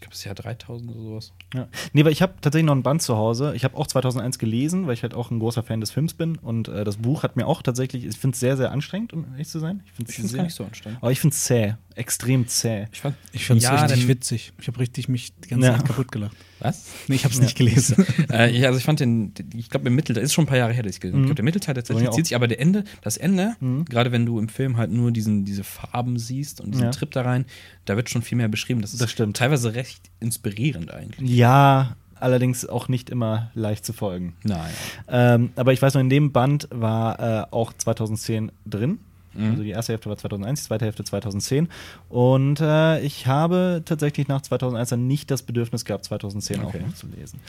ich 0.00 0.08
glaube, 0.08 0.14
das 0.14 0.24
Jahr 0.24 0.34
3000 0.34 0.90
oder 0.92 1.02
sowas. 1.02 1.32
Ja. 1.52 1.68
Nee, 1.92 2.06
weil 2.06 2.12
ich 2.12 2.22
habe 2.22 2.32
tatsächlich 2.40 2.66
noch 2.66 2.74
ein 2.74 2.82
Band 2.82 3.02
zu 3.02 3.18
Hause. 3.18 3.52
Ich 3.54 3.64
habe 3.64 3.76
auch 3.76 3.86
2001 3.86 4.38
gelesen, 4.38 4.86
weil 4.86 4.94
ich 4.94 5.02
halt 5.02 5.12
auch 5.12 5.30
ein 5.30 5.38
großer 5.38 5.62
Fan 5.62 5.82
des 5.82 5.90
Films 5.90 6.14
bin. 6.14 6.36
Und 6.36 6.68
äh, 6.68 6.84
das 6.84 6.96
Buch 6.96 7.22
hat 7.22 7.36
mir 7.36 7.46
auch 7.46 7.60
tatsächlich, 7.60 8.06
ich 8.06 8.16
finde 8.16 8.34
es 8.34 8.40
sehr, 8.40 8.56
sehr 8.56 8.72
anstrengend, 8.72 9.12
um 9.12 9.26
ehrlich 9.32 9.48
zu 9.48 9.58
sein. 9.58 9.82
Ich 9.84 9.92
finde 9.92 10.10
es 10.10 10.16
sehr, 10.16 10.38
gar 10.38 10.44
nicht 10.44 10.54
so 10.54 10.64
anstrengend. 10.64 11.02
Aber 11.02 11.12
ich 11.12 11.20
finde 11.20 11.34
es 11.34 11.44
zäh, 11.44 11.74
extrem 11.96 12.46
zäh. 12.48 12.86
Ich 12.92 13.00
fand, 13.00 13.16
Ich 13.32 13.48
es 13.50 13.62
ja, 13.62 13.74
richtig 13.82 14.08
witzig. 14.08 14.52
Ich 14.60 14.68
habe 14.68 14.78
richtig 14.78 15.08
mich 15.08 15.32
die 15.44 15.48
ganze 15.48 15.66
Ja. 15.66 15.76
Zeit 15.76 15.86
kaputt 15.86 16.10
gelacht. 16.12 16.36
Was? 16.60 16.84
Nee, 17.08 17.14
ich 17.16 17.24
habe 17.24 17.34
es 17.34 17.40
nicht 17.40 17.56
gelesen. 17.56 18.04
äh, 18.32 18.50
ja, 18.56 18.68
also 18.68 18.78
ich 18.78 18.84
fand 18.84 19.00
den, 19.00 19.32
ich 19.54 19.70
glaube 19.70 19.86
im 19.88 19.94
Mittelteil, 19.94 20.22
ist 20.22 20.32
schon 20.32 20.44
ein 20.44 20.46
paar 20.46 20.58
Jahre 20.58 20.72
her, 20.72 20.82
dass 20.82 20.94
ich 20.94 21.00
gelesen 21.00 21.16
habe. 21.16 21.22
Ich 21.24 21.28
glaube, 21.28 21.36
der 21.36 21.44
Mittelteil 21.44 21.74
tatsächlich 21.74 22.10
zieht 22.10 22.26
sich, 22.26 22.36
aber 22.36 22.48
der 22.48 22.60
Ende, 22.60 22.84
das 23.02 23.16
Ende, 23.16 23.54
Mhm. 23.60 23.84
gerade 23.86 24.12
wenn 24.12 24.26
du 24.26 24.38
im 24.38 24.48
Film 24.48 24.76
halt 24.76 24.90
nur 24.90 25.10
diesen, 25.10 25.44
diese 25.44 25.64
Farben 25.64 26.18
siehst 26.18 26.60
und 26.60 26.72
diesen 26.72 26.84
Ja. 26.86 26.90
Trip 26.90 27.10
da 27.10 27.22
rein, 27.22 27.44
da 27.86 27.96
wird 27.96 28.10
schon 28.10 28.22
viel 28.22 28.36
mehr 28.36 28.48
beschrieben. 28.48 28.80
Das 28.82 28.92
ist 28.92 29.00
Das 29.02 29.10
stimmt. 29.10 29.36
teilweise 29.36 29.74
recht 29.74 30.10
inspirierend 30.20 30.90
eigentlich. 30.92 31.30
Ja, 31.30 31.96
allerdings 32.14 32.66
auch 32.66 32.88
nicht 32.88 33.08
immer 33.08 33.50
leicht 33.54 33.84
zu 33.86 33.92
folgen. 33.94 34.34
Nein. 34.44 34.70
Ähm, 35.08 35.50
aber 35.56 35.72
ich 35.72 35.80
weiß 35.80 35.94
noch, 35.94 36.00
in 36.02 36.10
dem 36.10 36.30
Band 36.32 36.68
war 36.70 37.18
äh, 37.20 37.46
auch 37.50 37.72
2010 37.72 38.52
drin. 38.66 38.98
Mhm. 39.34 39.50
Also 39.50 39.62
die 39.62 39.70
erste 39.70 39.92
Hälfte 39.92 40.08
war 40.08 40.16
2001, 40.16 40.60
die 40.62 40.66
zweite 40.66 40.84
Hälfte 40.84 41.04
2010. 41.04 41.68
Und 42.08 42.60
äh, 42.60 43.00
ich 43.00 43.26
habe 43.26 43.82
tatsächlich 43.84 44.28
nach 44.28 44.40
2001 44.42 44.88
dann 44.90 45.06
nicht 45.06 45.30
das 45.30 45.42
Bedürfnis 45.42 45.84
gehabt, 45.84 46.04
2010 46.04 46.64
Okay. 46.64 46.80
auch 46.82 46.86
noch 46.88 46.94
zu 46.94 47.06
lesen. 47.08 47.40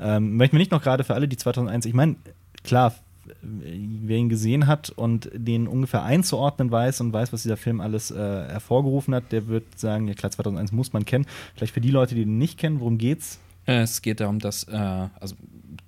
Ähm, 0.00 0.36
möchten 0.36 0.54
wir 0.56 0.60
nicht 0.60 0.70
noch 0.72 0.82
gerade 0.82 1.04
für 1.04 1.14
alle, 1.14 1.28
die 1.28 1.36
2001, 1.36 1.86
ich 1.86 1.94
meine, 1.94 2.16
klar, 2.62 2.94
wer 3.40 4.18
ihn 4.18 4.28
gesehen 4.28 4.66
hat 4.66 4.90
und 4.90 5.30
den 5.34 5.66
ungefähr 5.66 6.02
einzuordnen 6.02 6.70
weiß 6.70 7.00
und 7.00 7.12
weiß, 7.14 7.32
was 7.32 7.42
dieser 7.42 7.56
Film 7.56 7.80
alles 7.80 8.10
äh, 8.10 8.16
hervorgerufen 8.16 9.14
hat, 9.14 9.32
der 9.32 9.46
wird 9.48 9.78
sagen, 9.78 10.06
ja 10.08 10.14
klar, 10.14 10.30
2001 10.30 10.72
muss 10.72 10.92
man 10.92 11.04
kennen. 11.06 11.24
Vielleicht 11.56 11.72
für 11.72 11.80
die 11.80 11.90
Leute, 11.90 12.14
die 12.14 12.22
ihn 12.22 12.36
nicht 12.38 12.58
kennen, 12.58 12.80
worum 12.80 12.98
geht's? 12.98 13.38
Äh, 13.66 13.80
Es 13.80 14.02
geht 14.02 14.20
darum, 14.20 14.40
dass, 14.40 14.64
äh, 14.64 14.76
also 15.18 15.36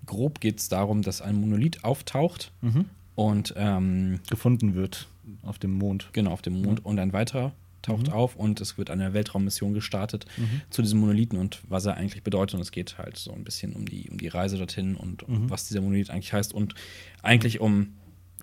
grob 0.07 0.41
geht 0.41 0.61
es 0.61 0.69
darum, 0.71 1.03
dass 1.03 1.21
ein 1.21 1.37
Monolith 1.37 1.85
auftaucht 1.85 2.53
Mhm. 2.63 2.87
und 3.17 3.53
ähm, 3.57 4.21
Gefunden 4.31 4.75
wird 4.75 5.07
auf 5.43 5.59
dem 5.59 5.73
Mond. 5.73 6.09
genau 6.13 6.31
auf 6.33 6.43
dem 6.43 6.61
Mond 6.63 6.85
und 6.85 6.99
ein 6.99 7.13
weiterer 7.13 7.53
taucht 7.83 8.09
Mhm. 8.09 8.13
auf 8.15 8.35
und 8.37 8.61
es 8.61 8.79
wird 8.79 8.91
eine 8.91 9.13
Weltraummission 9.15 9.73
gestartet 9.73 10.27
zu 10.71 10.83
diesem 10.83 10.99
Monolithen 10.99 11.39
und 11.39 11.61
was 11.69 11.87
er 11.87 11.97
eigentlich 11.97 12.23
bedeutet. 12.25 12.55
Und 12.57 12.61
es 12.63 12.73
geht 12.73 12.99
halt 12.99 13.17
so 13.17 13.33
ein 13.33 13.45
bisschen 13.45 13.75
um 13.75 13.87
die, 13.87 14.11
um 14.11 14.19
die 14.19 14.27
Reise 14.29 14.57
dorthin 14.59 14.97
und 14.97 15.23
um 15.23 15.45
Mhm. 15.45 15.51
was 15.51 15.69
dieser 15.69 15.81
Monolith 15.83 16.11
eigentlich 16.11 16.33
heißt 16.33 16.53
und 16.53 16.75
eigentlich 17.23 17.61
um 17.61 17.95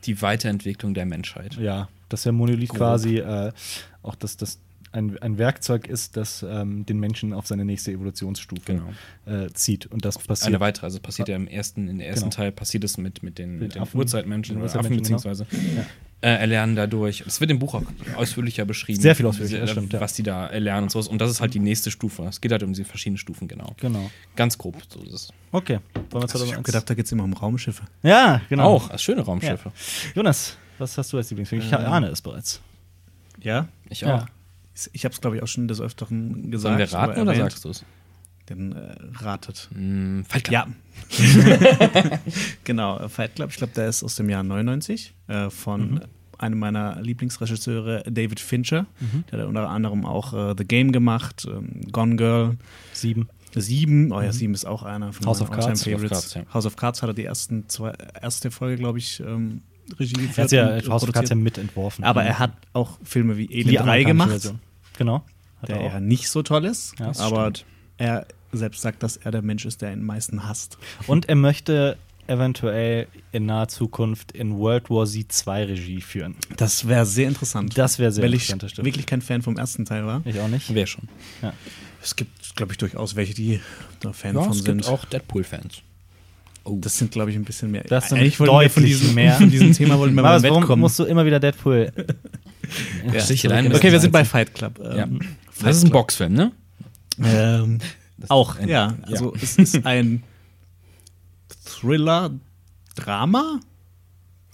die 0.06 0.22
Weiterentwicklung 0.22 0.94
der 0.94 1.06
Menschheit. 1.06 1.56
Ja, 1.58 1.90
dass 2.10 2.24
der 2.24 2.32
Monolith 2.32 2.70
Grob. 2.70 2.78
quasi 2.78 3.18
äh, 3.18 3.52
auch 4.02 4.16
das, 4.16 4.38
das 4.38 4.60
ein, 4.94 5.18
ein 5.20 5.38
Werkzeug 5.40 5.88
ist, 5.88 6.16
das 6.18 6.46
ähm, 6.48 6.86
den 6.86 7.00
Menschen 7.00 7.34
auf 7.34 7.48
seine 7.48 7.66
nächste 7.66 7.92
Evolutionsstufe 7.92 8.62
Genau. 8.64 8.94
äh, 9.26 9.50
zieht. 9.54 9.88
Und 9.88 10.06
das 10.06 10.20
passiert. 10.20 10.48
Eine 10.50 10.60
weitere, 10.60 10.86
also 10.86 11.00
passiert 11.00 11.28
ja 11.30 11.36
im 11.36 11.48
ersten, 11.48 11.88
in 11.90 11.98
der 11.98 12.08
ersten 12.08 12.26
Genau. 12.30 12.36
Teil 12.36 12.52
passiert 12.52 12.84
es 12.84 12.98
mit, 12.98 13.24
mit 13.24 13.40
den, 13.40 13.58
mit 13.60 13.74
den. 13.76 13.82
Urzeitmenschen 13.94 14.56
Den 14.56 14.62
oder 14.64 14.66
Affen 14.70 14.92
Urzeitmenschen, 14.94 14.98
beziehungsweise 15.16 15.48
äh, 16.24 16.28
erlernen 16.38 16.76
dadurch. 16.76 17.22
Es 17.28 17.40
wird 17.42 17.52
im 17.52 17.60
Buch 17.60 17.74
auch 17.76 17.84
ausführlicher 18.16 18.64
beschrieben. 18.66 19.02
Sehr 19.02 19.14
viel 19.16 19.26
ausführlicher, 19.26 19.60
das 19.60 19.72
stimmt, 19.72 19.92
ja. 19.94 20.00
Was 20.00 20.14
die 20.14 20.24
da 20.24 20.48
erlernen 20.48 20.84
und 20.84 20.90
sowas. 20.90 21.08
Und 21.10 21.20
das 21.20 21.30
ist 21.30 21.42
halt 21.42 21.54
die 21.54 21.60
nächste 21.60 21.92
Stufe. 21.92 22.24
Es 22.24 22.40
geht 22.42 22.52
halt 22.52 22.64
um 22.64 22.72
diese 22.74 22.86
verschiedenen 22.86 23.18
Stufen, 23.18 23.48
genau. 23.48 23.76
Genau. 23.80 24.10
Ganz 24.36 24.58
grob. 24.58 24.78
So 24.88 25.02
ist 25.04 25.12
es. 25.14 25.34
Okay. 25.52 25.80
Wollen 25.94 26.06
wir 26.12 26.22
Also 26.22 26.46
ich 26.46 26.54
habe 26.54 26.64
2001? 26.64 26.66
gedacht, 26.66 26.90
da 26.90 26.94
geht 26.94 27.06
es 27.06 27.12
immer 27.12 27.24
um 27.26 27.34
Raumschiffe. 27.34 27.84
ja, 28.04 28.42
genau. 28.50 28.64
Auch 28.64 28.90
als 28.90 29.04
schöne 29.04 29.22
Raumschiffe. 29.22 29.72
Jonas, 30.16 30.58
was 30.80 30.98
hast 30.98 31.12
du 31.14 31.18
als 31.18 31.30
Lieblingsfilm? 31.30 31.62
Ich 31.62 31.74
ahne 31.74 32.08
es 32.08 32.22
bereits. 32.22 32.62
Ja? 33.42 33.68
Ich 33.90 34.02
Ja. 34.02 34.16
auch. 34.20 34.26
Ich 34.94 35.06
habe 35.06 35.14
es, 35.14 35.22
glaube 35.22 35.36
ich, 35.36 35.44
auch 35.44 35.48
schon 35.48 35.68
des 35.68 35.82
Öfteren 35.82 36.50
gesagt. 36.50 36.78
Sollen 36.90 36.90
wir 36.90 36.98
raten 36.98 37.22
oder 37.22 37.36
sagst 37.36 37.64
du 37.66 37.70
es? 37.70 37.84
Dann 38.56 38.72
äh, 38.72 39.24
ratet. 39.24 39.70
Hm, 39.74 40.26
Fight 40.28 40.46
Club. 40.46 40.54
Ja. 40.54 40.68
genau, 42.64 43.00
äh, 43.00 43.10
Fight 43.10 43.36
Club, 43.36 43.50
ich 43.52 43.58
glaube, 43.58 43.74
der 43.74 43.90
ist 43.90 44.04
aus 44.04 44.16
dem 44.16 44.30
Jahr 44.30 44.44
99 44.44 45.14
äh, 45.28 45.50
von 45.50 46.02
einem 46.38 46.60
meiner 46.60 47.02
Lieblingsregisseure, 47.02 48.04
David 48.10 48.40
Fincher. 48.40 48.86
Der 49.32 49.40
hat 49.40 49.48
unter 49.48 49.70
anderem 49.70 50.06
auch 50.06 50.34
äh, 50.34 50.56
The 50.58 50.66
Game 50.66 50.92
gemacht, 50.92 51.48
ähm, 51.50 51.82
Gone 51.92 52.16
Girl, 52.16 52.58
Sieben. 52.92 53.30
Sieben. 53.56 54.12
Oh 54.12 54.22
ja, 54.22 54.32
Sieben 54.32 54.54
ist 54.54 54.66
auch 54.66 54.84
einer 54.84 55.14
von 55.14 55.28
House 55.28 55.40
meinen 55.40 55.50
of 55.50 55.56
Cards. 55.56 55.68
House 55.68 55.82
of 55.82 55.94
Favorites. 55.94 56.10
Cards, 56.10 56.34
ja. 56.34 56.54
House 56.54 56.66
of 56.66 56.76
Cards 56.76 57.02
hat 57.02 57.10
er 57.10 57.14
die 57.14 57.26
ersten 57.26 57.70
zwei, 57.70 57.94
erste 58.20 58.52
Folge, 58.52 58.78
glaube 58.78 58.98
ich, 58.98 59.20
ähm, 59.20 59.62
Regie 60.00 60.14
geführt. 60.14 60.38
Er 60.38 60.44
hat 60.44 60.52
ja 60.52 60.76
und, 60.76 60.90
House 60.90 61.04
of 61.04 61.12
Cards 61.12 61.30
ja 61.30 61.36
mitentworfen. 61.36 62.04
Aber 62.04 62.24
er 62.24 62.40
hat 62.40 62.54
auch 62.74 62.98
Filme 63.04 63.38
wie 63.38 63.48
die 63.48 63.64
Alien 63.64 63.76
3 63.76 63.82
amerikanische 63.82 64.08
gemacht, 64.08 64.30
Version. 64.30 64.60
Genau. 64.98 65.24
Hat 65.62 65.70
der 65.70 65.78
er 65.78 65.82
auch. 65.84 65.94
ja 65.94 66.00
nicht 66.00 66.30
so 66.30 66.42
toll 66.42 66.66
ist. 66.66 66.98
Ja, 67.00 67.12
aber 67.20 67.52
stimmt. 67.52 67.66
Er 68.04 68.26
selbst 68.52 68.82
sagt, 68.82 69.02
dass 69.04 69.18
er 69.18 69.32
der 69.32 69.42
Mensch 69.42 69.66
ist, 69.66 69.82
der 69.82 69.92
ihn 69.94 70.00
am 70.00 70.06
meisten 70.06 70.48
hasst. 70.48 70.78
Und 71.08 71.28
er 71.30 71.36
möchte 71.36 71.98
eventuell 72.28 73.08
in 73.32 73.46
naher 73.48 73.68
Zukunft 73.68 74.32
in 74.32 74.58
World 74.58 74.90
War 74.90 75.06
Z 75.06 75.32
2 75.32 75.66
Regie 75.66 76.02
führen. 76.02 76.36
Das 76.58 76.88
wäre 76.88 77.06
sehr 77.06 77.28
interessant. 77.28 77.78
Das 77.78 78.00
wäre 78.00 78.12
sehr 78.12 78.24
Weil 78.24 78.34
interessant, 78.34 78.64
das 78.64 78.72
ich 78.74 78.78
wirklich 78.84 79.06
kein 79.06 79.22
Fan 79.22 79.42
vom 79.42 79.58
ersten 79.58 79.86
Teil 79.86 80.06
war. 80.06 80.22
Ich 80.26 80.40
auch 80.40 80.48
nicht. 80.48 80.74
Wer 80.74 80.86
schon. 80.88 81.08
Ja. 81.42 81.54
Es 82.02 82.16
gibt, 82.16 82.56
glaube 82.56 82.74
ich, 82.74 82.78
durchaus 82.78 83.16
welche, 83.16 83.34
die 83.34 83.60
da 84.02 84.14
Fan 84.14 84.36
Ja, 84.36 84.44
von 84.44 84.52
es 84.52 84.64
gibt 84.64 84.84
sind. 84.86 84.94
auch 84.94 85.06
Deadpool-Fans. 85.06 85.82
Oh. 86.66 86.78
Das 86.80 86.98
sind, 86.98 87.12
glaube 87.12 87.30
ich, 87.32 87.36
ein 87.36 87.44
bisschen 87.44 87.72
mehr. 87.72 87.84
Das 87.90 88.08
sind 88.10 88.20
Eigentlich 88.20 88.34
wir 88.40 88.46
von 88.46 88.56
deutlich 88.56 88.86
diesem, 88.86 89.16
mehr. 89.16 89.34
von 89.38 89.50
diesem 89.50 89.74
Thema 89.74 89.98
wollten 90.00 90.16
wir 90.16 90.22
mal 90.22 90.30
Marius, 90.30 90.44
wegkommen. 90.44 90.64
warum 90.70 90.80
musst 90.80 91.00
du 91.00 91.04
immer 91.04 91.26
wieder 91.26 91.40
Deadpool? 91.42 91.92
Ja. 93.12 93.20
Sicher, 93.20 93.50
Okay, 93.74 93.92
wir 93.92 94.00
sind 94.00 94.12
bei 94.12 94.24
Fight 94.24 94.54
Club. 94.54 94.80
Ähm, 94.82 94.98
Ja. 94.98 95.06
Fight 95.52 95.68
Das 95.70 95.78
ist 95.78 95.84
ein. 95.86 95.90
Boxfilm, 95.92 96.34
ne? 96.34 96.52
Ähm, 97.22 97.80
auch, 98.30 98.58
ein- 98.58 98.70
ja. 98.70 98.96
Also 99.04 99.34
es 99.36 99.58
ist 99.58 99.86
ein 99.86 100.24
Thriller, 101.66 102.32
Drama. 102.96 103.60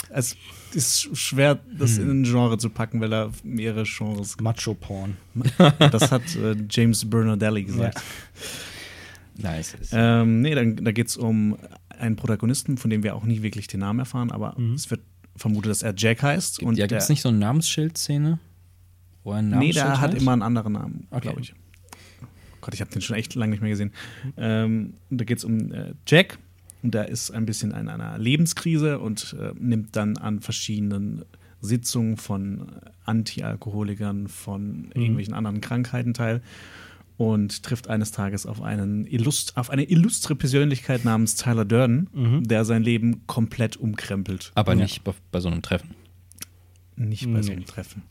Es 0.10 0.36
ist 0.74 1.16
schwer, 1.18 1.60
das 1.78 1.98
Hm. 1.98 2.04
in 2.04 2.22
ein 2.22 2.24
Genre 2.24 2.58
zu 2.58 2.70
packen, 2.70 3.00
weil 3.02 3.10
da 3.10 3.30
mehrere 3.44 3.84
Genres 3.84 4.38
Macho-Porn. 4.40 5.18
Das 5.92 6.12
hat 6.12 6.36
äh, 6.36 6.56
James 6.70 7.08
Bernardelli 7.10 7.64
gesagt. 7.64 8.02
Nice. 9.38 9.76
Ähm, 9.92 10.42
nee, 10.42 10.54
dann, 10.56 10.76
da 10.78 10.92
geht 10.92 11.08
es 11.08 11.18
um 11.18 11.58
einen 11.98 12.16
Protagonisten, 12.16 12.78
von 12.78 12.90
dem 12.90 13.04
wir 13.04 13.16
auch 13.16 13.24
nie 13.24 13.42
wirklich 13.42 13.68
den 13.68 13.82
Namen 13.82 14.00
erfahren, 14.00 14.32
aber 14.32 14.56
Mhm. 14.58 14.74
es 14.74 14.90
wird 14.90 15.02
vermutet, 15.36 15.72
dass 15.72 15.84
er 15.84 15.94
Jack 15.96 16.24
heißt. 16.24 16.62
Und 16.62 16.78
ja, 16.78 16.88
gibt 16.88 17.02
es 17.02 17.10
nicht 17.10 17.22
so 17.22 17.30
eine 17.30 17.38
Namensschild-Szene? 17.38 18.40
Wo 19.24 19.32
er 19.32 19.38
einen 19.38 19.50
Nee, 19.50 19.56
Namensschild 19.56 19.86
der 19.86 20.02
hat 20.02 20.12
hat? 20.14 20.22
immer 20.22 20.34
einen 20.34 20.42
anderen 20.42 20.74
Namen, 20.74 21.08
Okay. 21.12 21.22
glaube 21.22 21.42
ich. 21.42 21.54
Gott, 22.62 22.74
ich 22.74 22.82
habe 22.82 22.92
den 22.92 23.02
schon 23.02 23.16
echt 23.16 23.36
lange 23.36 23.52
nicht 23.52 23.62
mehr 23.62 23.70
gesehen. 23.72 23.92
Ähm, 24.38 24.94
da 25.10 25.24
geht 25.26 25.38
es 25.40 25.44
um 25.44 25.72
äh, 25.72 25.94
Jack 26.08 26.38
und 26.84 26.94
der 26.94 27.10
ist 27.10 27.32
ein 27.32 27.46
bisschen 27.46 27.72
in 27.72 27.88
einer 27.90 28.18
Lebenskrise 28.18 29.00
und 29.00 29.36
äh, 29.40 29.52
nimmt 29.60 29.96
dann 29.96 30.18
an 30.18 30.40
verschiedenen 30.42 31.24
Sitzungen 31.62 32.16
von 32.18 32.72
Anti-Alkoholikern, 33.06 34.28
von 34.28 34.92
irgendwelchen 34.94 35.34
anderen 35.34 35.62
Krankheiten 35.62 36.14
teil 36.14 36.42
und 37.18 37.64
trifft 37.64 37.90
eines 37.90 38.12
Tages 38.14 38.46
auf, 38.46 38.62
einen 38.62 39.06
Illust 39.06 39.58
auf 39.58 39.70
eine 39.70 39.84
illustre 39.90 40.36
Persönlichkeit 40.36 41.04
namens 41.04 41.36
Tyler 41.36 41.66
Durden, 41.66 42.08
Mhm. 42.14 42.44
der 42.48 42.64
sein 42.64 42.82
Leben 42.82 43.28
komplett 43.28 43.76
umkrempelt. 43.76 44.52
Aber 44.56 44.74
Ja. 44.74 44.84
nicht 44.84 45.04
bei, 45.04 45.14
bei 45.32 45.42
so 45.42 45.50
einem 45.50 45.62
Treffen. 45.62 45.90
Nicht 46.96 47.32
bei 47.32 47.42
so 47.42 47.52
einem 47.52 47.66
Treffen. 47.66 48.04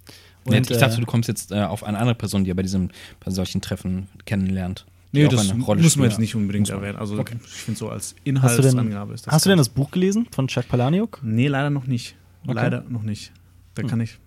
Und, 0.44 0.70
ich 0.70 0.78
dachte, 0.78 0.96
äh, 0.96 1.00
du 1.00 1.06
kommst 1.06 1.28
jetzt 1.28 1.52
äh, 1.52 1.62
auf 1.62 1.84
eine 1.84 1.98
andere 1.98 2.14
Person, 2.14 2.44
die 2.44 2.50
er 2.50 2.54
bei 2.54 2.62
diesem, 2.62 2.90
bei 3.24 3.30
solchen 3.30 3.60
Treffen 3.60 4.08
kennenlernt. 4.24 4.86
Nee, 5.12 5.26
das 5.28 5.54
muss 5.54 5.66
man 5.66 5.82
spielt. 5.82 6.04
jetzt 6.10 6.18
nicht 6.18 6.34
unbedingt 6.34 6.68
erwähnen. 6.68 6.98
Also 6.98 7.18
Okay. 7.18 7.36
ich 7.42 7.50
finde 7.50 7.78
so 7.78 7.88
als 7.88 8.14
Inhaltsangabe 8.24 9.14
ist 9.14 9.26
das. 9.26 9.32
hast 9.32 9.46
du 9.46 9.48
denn 9.50 9.58
das 9.58 9.70
Buch 9.70 9.90
gelesen 9.90 10.26
von 10.30 10.48
Chuck 10.48 10.68
Palahniuk? 10.68 11.20
Nee, 11.22 11.48
leider 11.48 11.70
noch 11.70 11.86
nicht. 11.86 12.14
Okay. 12.44 12.52
Leider 12.54 12.84
noch 12.88 13.02
nicht. 13.02 13.32
Da 13.74 13.82
Hm. 13.82 13.88
kann 13.88 14.00
ich 14.00 14.18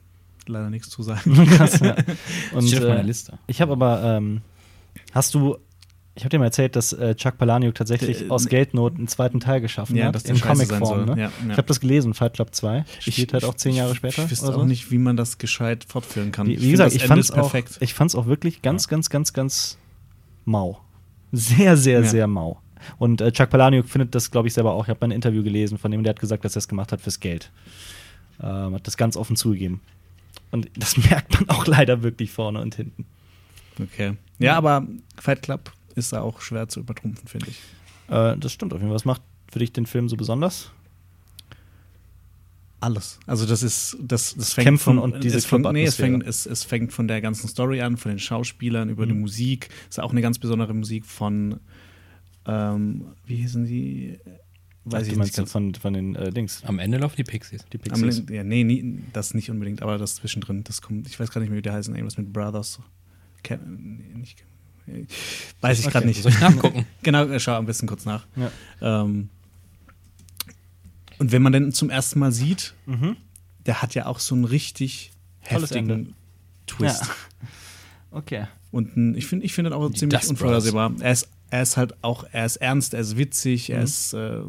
leider 0.48 0.70
nichts 0.72 0.90
zu 0.90 1.04
sagen. 1.04 1.46
Krass, 1.56 1.80
ja. 1.82 1.96
Und, 2.54 2.68
Steht 2.68 2.80
auf 2.82 2.88
meiner 2.90 3.02
äh, 3.02 3.06
Liste. 3.06 3.38
Ich 3.48 3.62
habe 3.62 3.74
aber, 3.74 4.04
ähm, 4.04 4.42
hast 5.14 5.34
du, 5.36 5.58
ich 6.14 6.24
habe 6.24 6.30
dir 6.30 6.40
mal 6.40 6.46
erzählt, 6.46 6.76
dass 6.76 6.92
äh, 6.92 7.16
Chuck 7.16 7.38
Palahniuk 7.38 7.74
tatsächlich 7.74 8.20
Der, 8.20 8.28
äh, 8.28 8.30
aus 8.32 8.48
Geldnot 8.48 8.98
einen 8.98 9.08
zweiten 9.08 9.40
Teil 9.40 9.62
geschaffen 9.62 9.96
Ja, 9.96 10.08
hat. 10.08 10.26
in 10.26 10.40
Comicform. 10.40 11.06
Ne? 11.06 11.12
Ja, 11.12 11.18
ja. 11.18 11.32
Ich 11.52 11.58
habe 11.58 11.68
das 11.68 11.80
gelesen, 11.80 12.14
Fight 12.14 12.34
Club 12.34 12.54
2. 12.54 12.84
Spielt 13.00 13.32
halt 13.34 13.46
auch 13.46 13.54
zehn 13.56 13.76
Jahre 13.76 13.96
später. 13.96 14.26
Ich 14.26 14.32
wüsste 14.32 14.48
oder 14.48 14.58
auch 14.58 14.62
so. 14.62 14.66
nicht, 14.66 14.92
wie 14.92 14.98
man 14.98 15.16
das 15.16 15.38
gescheit 15.38 15.86
fortführen 15.88 16.34
kann. 16.34 16.48
Wie, 16.48 16.58
wie 16.58 16.58
find, 16.58 16.72
gesagt, 16.72 16.96
das 16.96 17.02
ich 17.02 17.08
fand 17.08 17.22
es 17.22 17.32
auch, 17.32 17.54
ich 17.80 18.18
auch 18.18 18.26
wirklich 18.26 18.62
ganz, 18.62 18.90
ganz, 18.90 19.10
ganz, 19.10 19.32
ganz 19.32 19.78
mau. 20.44 20.82
Sehr, 21.32 21.78
sehr, 21.78 22.04
sehr 22.04 22.28
mau. 22.28 22.60
Und 22.98 23.22
äh, 23.22 23.32
Chuck 23.32 23.50
Palahniuk 23.50 23.88
findet 23.88 24.14
das, 24.14 24.32
glaube 24.32 24.50
ich, 24.50 24.54
selber 24.54 24.74
auch. 24.74 24.84
Ich 24.86 24.90
habe 24.90 25.00
mal 25.02 25.08
ein 25.08 25.16
Interview 25.16 25.44
gelesen 25.44 25.78
von 25.78 25.92
dem, 25.92 26.04
der 26.04 26.12
hat 26.12 26.20
gesagt, 26.20 26.44
dass 26.44 26.56
er 26.56 26.60
es 26.60 26.68
gemacht 26.68 26.92
hat 26.92 27.00
fürs 27.00 27.20
Geld. 27.22 27.52
Ähm, 28.42 28.74
hat 28.74 28.86
das 28.86 28.98
ganz 28.98 29.16
offen 29.16 29.38
zugegeben. 29.38 29.80
Und 30.52 30.70
das 30.76 30.98
merkt 31.10 31.34
man 31.34 31.50
auch 31.50 31.68
leider 31.68 32.04
wirklich 32.04 32.32
vorne 32.32 32.60
und 32.60 32.76
hinten. 32.76 33.06
Okay. 33.82 34.18
Ja, 34.40 34.58
aber 34.58 34.86
Fight 35.18 35.44
Club 35.44 35.72
ist 35.92 36.14
da 36.14 36.22
auch 36.22 36.42
schwer 36.42 36.68
zu 36.68 36.80
übertrumpfen, 36.82 37.28
finde 37.28 37.48
ich. 37.50 37.60
Äh, 38.10 38.38
das 38.38 38.52
stimmt 38.52 38.74
auf 38.74 38.80
jeden 38.80 38.90
Fall. 38.90 38.96
Was 38.96 39.06
macht 39.06 39.22
für 39.52 39.60
dich 39.60 39.72
den 39.74 39.86
Film 39.86 40.10
so 40.10 40.16
besonders? 40.18 40.72
Alles. 42.80 43.20
Also 43.28 43.46
das 43.46 43.62
ist, 43.62 43.96
das, 44.02 44.34
das 44.36 44.54
fängt 44.54 44.66
Kämpfen 44.66 44.84
von, 44.96 44.98
und 45.00 45.24
diese 45.24 45.38
es 45.38 45.46
fängt, 45.46 45.72
nee, 45.72 45.84
es, 45.84 45.96
fängt, 45.96 46.26
es, 46.26 46.48
es 46.48 46.64
fängt 46.64 46.92
von 46.92 47.08
der 47.08 47.22
ganzen 47.22 47.48
Story 47.48 47.80
an, 47.82 47.96
von 47.96 48.10
den 48.10 48.18
Schauspielern, 48.18 48.90
über 48.90 49.06
die 49.06 49.14
Mhm. 49.14 49.22
Musik. 49.22 49.70
Ist 49.88 50.00
auch 50.00 50.12
eine 50.12 50.22
ganz 50.22 50.40
besondere 50.40 50.74
Musik 50.74 51.06
von, 51.06 51.60
ähm, 52.48 53.06
wie 53.28 53.36
hießen 53.36 53.66
die? 53.66 54.18
Weiß 54.86 55.04
Ach, 55.08 55.12
ich 55.12 55.18
nicht 55.20 55.48
von, 55.48 55.76
von 55.76 55.94
den 55.94 56.16
äh, 56.16 56.32
Dings, 56.32 56.64
Am 56.66 56.80
Ende 56.80 56.98
laufen 56.98 57.16
die 57.18 57.24
Pixies. 57.24 57.64
die 57.72 57.78
Am 57.78 57.84
Pixies. 57.84 58.20
Ende- 58.22 58.36
ja, 58.36 58.44
nee, 58.44 58.64
nie, 58.64 58.98
das 59.14 59.36
nicht 59.36 59.52
unbedingt, 59.52 59.84
aber 59.84 60.00
das 60.00 60.16
zwischendrin, 60.16 60.64
das 60.64 60.82
kommt, 60.82 61.06
ich 61.06 61.20
weiß 61.20 61.30
gar 61.30 61.40
nicht 61.40 61.52
mehr, 61.52 61.60
wie 61.60 61.62
der 61.62 61.74
heißt, 61.74 61.88
irgendwas 61.90 62.18
mit 62.18 62.34
Brothers. 62.34 62.80
Ke 63.44 63.60
nee, 63.64 64.16
nicht, 64.16 64.44
weiß 65.62 65.80
ich 65.80 65.86
gerade 65.86 66.00
Okay, 66.00 66.08
nicht. 66.08 66.24
Soll 66.24 66.32
ich 66.32 66.40
nachgucken? 66.40 66.86
Genau, 67.04 67.40
schau 67.40 67.54
am 67.56 67.66
besten 67.66 67.88
kurz 67.88 68.06
nach. 68.06 68.26
Ja. 68.36 68.52
Ähm, 68.82 69.30
und 71.20 71.32
wenn 71.32 71.42
man 71.42 71.54
den 71.54 71.72
zum 71.72 71.90
ersten 71.90 72.20
Mal 72.20 72.32
sieht, 72.32 72.74
Mhm. 72.86 73.16
der 73.66 73.82
hat 73.82 73.94
ja 73.96 74.06
auch 74.08 74.20
so 74.20 74.36
einen 74.36 74.46
richtig 74.46 75.12
Tolles 75.48 75.64
heftigen 75.70 75.90
Ende. 75.90 76.14
Twist. 76.68 77.04
Ja. 77.04 77.10
Okay. 78.12 78.48
Und 78.72 78.96
ein, 78.98 79.16
ich 79.16 79.26
finde 79.28 79.46
ich 79.46 79.54
find 79.54 79.68
ihn 79.68 79.74
auch 79.74 79.90
Die 79.90 79.98
ziemlich 79.98 80.28
unvorhersehbar. 80.30 80.94
Er 81.00 81.12
ist, 81.12 81.28
er 81.50 81.62
ist 81.62 81.78
halt 81.78 81.94
auch, 82.04 82.24
er 82.32 82.46
ist 82.46 82.58
ernst, 82.58 82.94
er 82.94 83.02
ist 83.02 83.18
witzig, 83.18 83.70
er 83.70 83.80
Mhm. 83.80 83.84
ist 83.84 84.14
äh, 84.14 84.40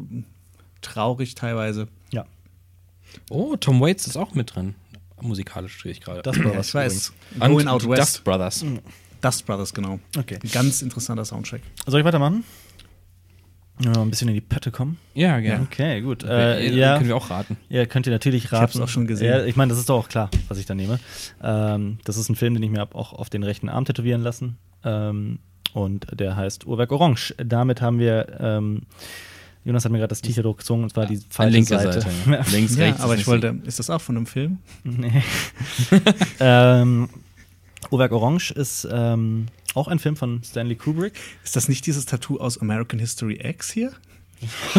traurig 0.81 1.35
teilweise. 1.35 1.87
Ja. 2.11 2.25
Oh, 3.29 3.55
Tom 3.55 3.79
Waits 3.81 4.07
ist 4.07 4.17
auch 4.17 4.33
mit 4.33 4.55
drin. 4.55 4.75
Musikalisch 5.21 5.77
stehe 5.77 5.93
ich 5.93 6.01
gerade. 6.01 6.21
Das 6.21 6.37
was. 6.43 6.67
ich 6.69 6.73
weiß. 6.73 7.13
Going 7.39 7.67
Out 7.67 7.87
West. 7.87 8.01
Dust 8.01 8.23
Brothers. 8.23 8.65
Dust 9.23 9.45
Brothers, 9.45 9.73
genau. 9.73 9.99
Okay. 10.17 10.37
Ein 10.43 10.51
ganz 10.51 10.81
interessanter 10.81 11.25
Soundtrack. 11.25 11.61
Soll 11.87 12.01
ich 12.01 12.05
weitermachen? 12.05 12.43
Ja, 13.79 13.91
ein 14.01 14.09
bisschen 14.11 14.27
in 14.27 14.35
die 14.35 14.41
Pötte 14.41 14.69
kommen. 14.71 14.97
Ja, 15.15 15.39
gerne. 15.39 15.63
Okay, 15.63 16.01
gut. 16.01 16.23
Äh, 16.23 16.67
Äh, 16.67 16.75
ja, 16.77 16.95
Können 16.97 17.07
wir 17.09 17.15
auch 17.15 17.31
raten. 17.31 17.57
ja, 17.69 17.85
könnt 17.87 18.05
ihr 18.05 18.11
natürlich 18.13 18.51
raten. 18.51 18.61
hab's 18.61 18.79
auch 18.79 18.87
schon 18.87 19.07
gesehen. 19.07 19.27
Ja, 19.29 19.45
ich 19.45 19.55
meine, 19.55 19.71
das 19.71 19.79
ist 19.79 19.89
doch 19.89 19.97
auch 19.97 20.09
klar, 20.09 20.29
was 20.47 20.59
ich 20.59 20.67
da 20.67 20.75
nehme. 20.75 20.99
Ähm, 21.41 21.97
das 22.03 22.17
ist 22.17 22.29
ein 22.29 22.35
Film, 22.35 22.53
den 22.53 22.61
ich 22.61 22.69
mir 22.69 22.79
hab 22.79 22.93
auch 22.93 23.13
auf 23.13 23.31
den 23.31 23.41
rechten 23.41 23.69
Arm 23.69 23.85
tätowieren 23.85 24.21
lassen. 24.21 24.57
Ähm, 24.83 25.39
und 25.73 26.05
der 26.19 26.35
heißt 26.35 26.67
Uhrwerk 26.67 26.91
Orange. 26.91 27.33
Damit 27.43 27.81
haben 27.81 27.97
wir, 27.97 28.27
ähm, 28.39 28.83
Jonas 29.65 29.83
hat 29.85 29.91
mir 29.91 29.97
gerade 29.97 30.09
das 30.09 30.21
T-Shirt 30.21 30.45
hochgezogen 30.45 30.83
und 30.83 30.91
zwar 30.91 31.07
die 31.07 31.19
falsche 31.29 31.53
linke 31.55 31.69
Seite. 31.69 32.01
Seite. 32.01 32.09
Links, 32.51 32.75
Ja, 32.75 32.83
rechts. 32.85 33.01
aber 33.01 33.15
ist 33.15 33.21
ich 33.21 33.27
wollte, 33.27 33.59
ist 33.65 33.79
das 33.79 33.89
auch 33.89 34.01
von 34.01 34.17
einem 34.17 34.27
Film? 34.27 34.59
Nee. 34.83 35.23
ähm, 36.39 37.09
Uhrwerk 37.93 38.11
Orange 38.11 38.51
ist 38.51 38.87
ähm, 38.91 39.45
auch 39.75 39.87
ein 39.87 39.99
Film 39.99 40.15
von 40.15 40.41
Stanley 40.43 40.75
Kubrick. 40.75 41.13
Ist 41.43 41.55
das 41.55 41.69
nicht 41.69 41.85
dieses 41.85 42.07
Tattoo 42.07 42.37
aus 42.39 42.59
American 42.59 42.97
History 42.99 43.39
X 43.41 43.71
hier? 43.71 43.91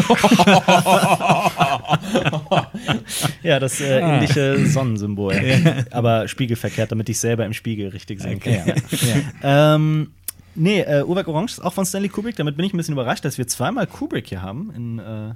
ja, 3.41 3.59
das 3.59 3.79
äh, 3.81 3.99
indische 4.01 4.67
Sonnensymbol. 4.67 5.33
Aber 5.91 6.27
spiegelverkehrt, 6.27 6.91
damit 6.91 7.07
ich 7.09 7.17
selber 7.17 7.45
im 7.45 7.53
Spiegel 7.53 7.87
richtig 7.87 8.19
sehen 8.21 8.39
kann. 8.39 8.73
Okay. 8.91 9.23
Ähm, 9.41 10.11
nee, 10.53 10.81
äh, 10.81 11.03
Uhrwerk 11.03 11.27
Orange 11.29 11.53
ist 11.53 11.61
auch 11.61 11.73
von 11.73 11.85
Stanley 11.85 12.09
Kubrick. 12.09 12.35
Damit 12.35 12.57
bin 12.57 12.65
ich 12.65 12.73
ein 12.73 12.77
bisschen 12.77 12.93
überrascht, 12.93 13.23
dass 13.25 13.37
wir 13.37 13.47
zweimal 13.47 13.87
Kubrick 13.87 14.27
hier 14.27 14.41
haben. 14.41 14.71
In, 14.75 14.99
äh, 14.99 15.33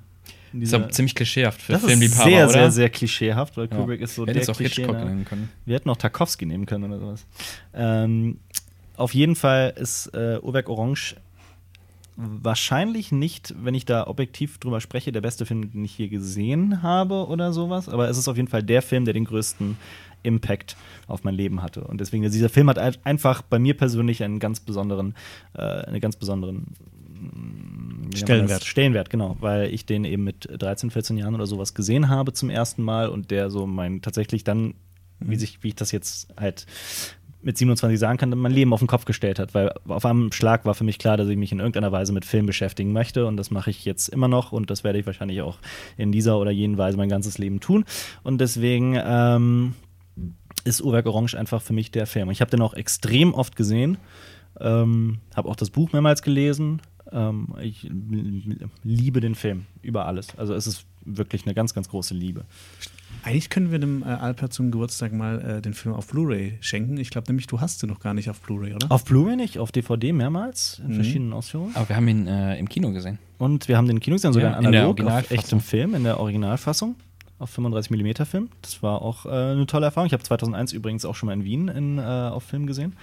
Ist 0.53 0.73
aber 0.73 0.89
ziemlich 0.89 1.15
klischeehaft 1.15 1.62
für 1.62 1.73
das 1.73 1.83
ist 1.83 1.89
Filmliebhaber, 1.89 2.29
sehr, 2.29 2.43
oder? 2.45 2.53
sehr, 2.53 2.71
sehr 2.71 2.89
klischeehaft, 2.89 3.57
weil 3.57 3.67
Ja. 3.69 3.75
Kubrick 3.77 4.01
ist 4.01 4.15
so 4.15 4.25
Wir 4.25 4.33
der 4.33 4.49
auch 4.49 4.55
Klischee. 4.57 4.81
Hitchcock 4.83 5.03
nennen 5.05 5.25
können. 5.25 5.49
Wir 5.65 5.75
hätten 5.75 5.89
auch 5.89 5.97
Tarkovsky 5.97 6.45
nehmen 6.45 6.65
können 6.65 6.85
oder 6.85 6.99
sowas. 6.99 7.25
Ähm, 7.73 8.39
auf 8.97 9.13
jeden 9.13 9.35
Fall 9.35 9.73
ist 9.77 10.07
äh, 10.13 10.39
Uhrwerk 10.41 10.69
Orange 10.69 11.15
wahrscheinlich 12.15 13.12
nicht, 13.12 13.53
wenn 13.63 13.73
ich 13.73 13.85
da 13.85 14.07
objektiv 14.07 14.57
drüber 14.57 14.81
spreche, 14.81 15.12
der 15.12 15.21
beste 15.21 15.45
Film, 15.45 15.71
den 15.71 15.85
ich 15.85 15.93
hier 15.93 16.09
gesehen 16.09 16.83
habe 16.83 17.27
oder 17.27 17.53
sowas. 17.53 17.88
Aber 17.88 18.09
es 18.09 18.17
ist 18.17 18.27
auf 18.27 18.35
jeden 18.35 18.49
Fall 18.49 18.63
der 18.63 18.81
Film, 18.81 19.05
der 19.05 19.13
den 19.13 19.23
größten 19.25 19.77
Impact 20.21 20.75
auf 21.07 21.23
mein 21.23 21.33
Leben 21.35 21.62
hatte. 21.62 21.81
Und 21.85 22.01
deswegen, 22.01 22.23
dieser 22.23 22.49
Film 22.49 22.69
hat 22.69 22.77
ein- 22.77 22.97
einfach 23.05 23.41
bei 23.41 23.57
mir 23.57 23.77
persönlich 23.77 24.21
einen 24.21 24.39
ganz 24.39 24.59
besonderen, 24.59 25.15
äh, 25.53 25.62
einen 25.62 26.01
ganz 26.01 26.17
besonderen 26.17 26.65
Stellenwert. 28.15 28.63
Stellenwert, 28.63 29.10
genau, 29.10 29.38
weil 29.39 29.73
ich 29.73 29.86
den 29.86 30.03
eben 30.03 30.23
mit 30.23 30.47
13, 30.51 30.89
14 30.89 31.17
Jahren 31.17 31.36
oder 31.36 31.45
sowas 31.45 31.73
gesehen 31.73 32.10
habe 32.10 32.34
zum 32.34 32.49
ersten 32.49 32.84
Mal 32.84 33.10
und 33.10 33.32
der 33.32 33.49
so 33.49 33.67
mein 33.67 34.01
tatsächlich 34.01 34.43
dann, 34.43 34.73
wie 35.19 35.36
sich, 35.36 35.63
wie 35.63 35.69
ich 35.69 35.75
das 35.75 35.91
jetzt 35.91 36.29
halt 36.38 36.65
mit 37.41 37.58
27 37.58 37.97
sagen 37.97 38.17
kann, 38.17 38.29
mein 38.32 38.51
Leben 38.51 38.73
auf 38.73 38.79
den 38.79 38.88
Kopf 38.88 39.05
gestellt 39.05 39.39
hat, 39.39 39.53
weil 39.53 39.73
auf 39.88 40.05
einem 40.05 40.32
Schlag 40.32 40.65
war 40.65 40.73
für 40.73 40.84
mich 40.84 40.99
klar, 40.99 41.15
dass 41.15 41.29
ich 41.29 41.38
mich 41.38 41.51
in 41.51 41.60
irgendeiner 41.60 41.91
Weise 41.91 42.12
mit 42.12 42.25
Film 42.25 42.45
beschäftigen 42.45 42.91
möchte 42.91 43.25
und 43.25 43.38
das 43.38 43.49
mache 43.49 43.69
ich 43.69 43.86
jetzt 43.86 44.10
immer 44.10 44.27
noch 44.27 44.51
und 44.51 44.69
das 44.69 44.84
werde 44.84 44.99
ich 44.99 45.05
wahrscheinlich 45.05 45.41
auch 45.41 45.60
in 45.95 46.12
dieser 46.12 46.38
oder 46.38 46.51
jenen 46.51 46.77
Weise 46.77 46.97
mein 46.97 47.10
ganzes 47.10 47.38
Leben 47.38 47.62
tun 47.62 47.86
und 48.23 48.41
deswegen 48.41 48.99
ähm, 49.01 49.75
ist 50.65 50.82
Uhrwerk 50.82 51.05
Orange 51.05 51.36
einfach 51.36 51.62
für 51.62 51.73
mich 51.73 51.91
der 51.91 52.08
Film. 52.08 52.29
Ich 52.29 52.41
habe 52.41 52.51
den 52.51 52.62
auch 52.62 52.73
extrem 52.73 53.34
oft 53.34 53.55
gesehen, 53.55 53.97
ähm, 54.60 55.19
habe 55.34 55.47
auch 55.47 55.55
das 55.55 55.69
Buch 55.69 55.93
mehrmals 55.93 56.21
gelesen. 56.21 56.82
Ähm, 57.11 57.47
ich 57.61 57.89
liebe 58.83 59.19
den 59.21 59.35
Film 59.35 59.65
über 59.81 60.05
alles. 60.05 60.37
Also 60.37 60.53
es 60.53 60.67
ist 60.67 60.85
wirklich 61.05 61.45
eine 61.45 61.53
ganz, 61.55 61.73
ganz 61.73 61.89
große 61.89 62.13
Liebe. 62.13 62.45
Eigentlich 63.23 63.49
können 63.49 63.71
wir 63.71 63.79
dem 63.79 64.03
äh, 64.03 64.05
Alper 64.05 64.49
zum 64.49 64.71
Geburtstag 64.71 65.11
mal 65.11 65.41
äh, 65.41 65.61
den 65.61 65.73
Film 65.73 65.93
auf 65.95 66.07
Blu-ray 66.07 66.57
schenken. 66.61 66.97
Ich 66.97 67.09
glaube 67.09 67.27
nämlich, 67.27 67.47
du 67.47 67.59
hast 67.59 67.81
den 67.81 67.89
noch 67.89 67.99
gar 67.99 68.13
nicht 68.13 68.29
auf 68.29 68.39
Blu-ray, 68.41 68.73
oder? 68.73 68.91
Auf 68.91 69.03
Blu-ray 69.05 69.35
nicht, 69.35 69.57
auf 69.59 69.71
DVD 69.71 70.13
mehrmals 70.13 70.79
in 70.85 70.91
Mhm. 70.91 70.95
verschiedenen 70.95 71.33
Ausführungen. 71.33 71.75
Aber 71.75 71.89
wir 71.89 71.95
haben 71.95 72.07
ihn 72.07 72.27
äh, 72.27 72.57
im 72.57 72.69
Kino 72.69 72.91
gesehen. 72.91 73.17
Und 73.37 73.67
wir 73.67 73.77
haben 73.77 73.87
den 73.87 73.99
Kino 73.99 74.15
gesehen, 74.15 74.33
sogar 74.33 74.51
Ja, 74.51 74.59
in 74.59 74.65
in 74.65 74.71
der 74.71 74.81
analog, 74.87 75.01
auf 75.01 75.31
echtem 75.31 75.59
Film, 75.59 75.95
in 75.95 76.03
der 76.03 76.19
Originalfassung. 76.19 76.95
Auf 77.39 77.49
35 77.52 77.89
mm 77.91 78.25
Film. 78.25 78.49
Das 78.62 78.84
war 78.84 79.02
auch 79.02 79.25
äh, 79.25 79.30
eine 79.30 79.65
tolle 79.65 79.86
Erfahrung. 79.86 80.08
Ich 80.08 80.13
habe 80.13 80.21
2001 80.21 80.73
übrigens 80.73 81.06
auch 81.06 81.15
schon 81.15 81.28
mal 81.28 81.34
in 81.34 81.45
Wien 81.45 81.69
in, 81.69 81.97
äh, 81.97 82.02
auf 82.02 82.43
Film 82.43 82.67
gesehen. 82.67 82.97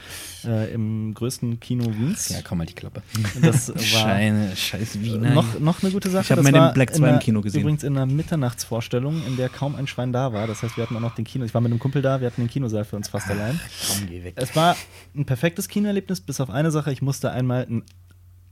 Äh, 0.44 0.72
Im 0.74 1.14
größten 1.14 1.58
Kino 1.58 1.86
Wiens. 1.86 2.28
Ja, 2.28 2.38
komm 2.46 2.58
mal 2.58 2.66
die 2.66 2.74
Klappe. 2.74 3.02
Das 3.40 3.68
war 3.74 3.80
Scheine, 3.80 4.54
scheiß 4.54 5.00
Wiener. 5.00 5.30
noch, 5.30 5.58
noch 5.58 5.82
eine 5.82 5.90
gute 5.90 6.10
Sache. 6.10 6.24
Ich 6.24 6.30
hab 6.32 6.36
Das 6.36 6.44
mal 6.44 6.52
den 6.52 6.60
war 6.60 6.74
Black 6.74 6.90
in 6.90 6.96
2 6.96 7.08
im 7.08 7.18
Kino 7.18 7.40
gesehen. 7.40 7.62
Übrigens 7.62 7.82
in 7.82 7.96
einer 7.96 8.04
Mitternachtsvorstellung, 8.04 9.22
in 9.26 9.36
der 9.38 9.48
kaum 9.48 9.74
ein 9.74 9.86
Schwein 9.86 10.12
da 10.12 10.34
war. 10.34 10.46
Das 10.46 10.62
heißt, 10.62 10.76
wir 10.76 10.84
hatten 10.84 10.96
auch 10.96 11.00
noch 11.00 11.14
den 11.14 11.24
Kino. 11.24 11.44
Ich 11.46 11.54
war 11.54 11.62
mit 11.62 11.72
einem 11.72 11.78
Kumpel 11.80 12.02
da, 12.02 12.20
wir 12.20 12.26
hatten 12.26 12.42
den 12.42 12.50
Kinosaal 12.50 12.84
für 12.84 12.96
uns 12.96 13.08
fast 13.08 13.30
allein. 13.30 13.58
Komm, 13.88 14.06
geh 14.06 14.22
weg. 14.22 14.34
Es 14.36 14.54
war 14.54 14.76
ein 15.14 15.24
perfektes 15.24 15.68
Kinoerlebnis, 15.68 16.20
bis 16.20 16.40
auf 16.42 16.50
eine 16.50 16.70
Sache. 16.70 16.92
Ich 16.92 17.00
musste 17.00 17.30
einmal 17.30 17.64
einen 17.64 17.84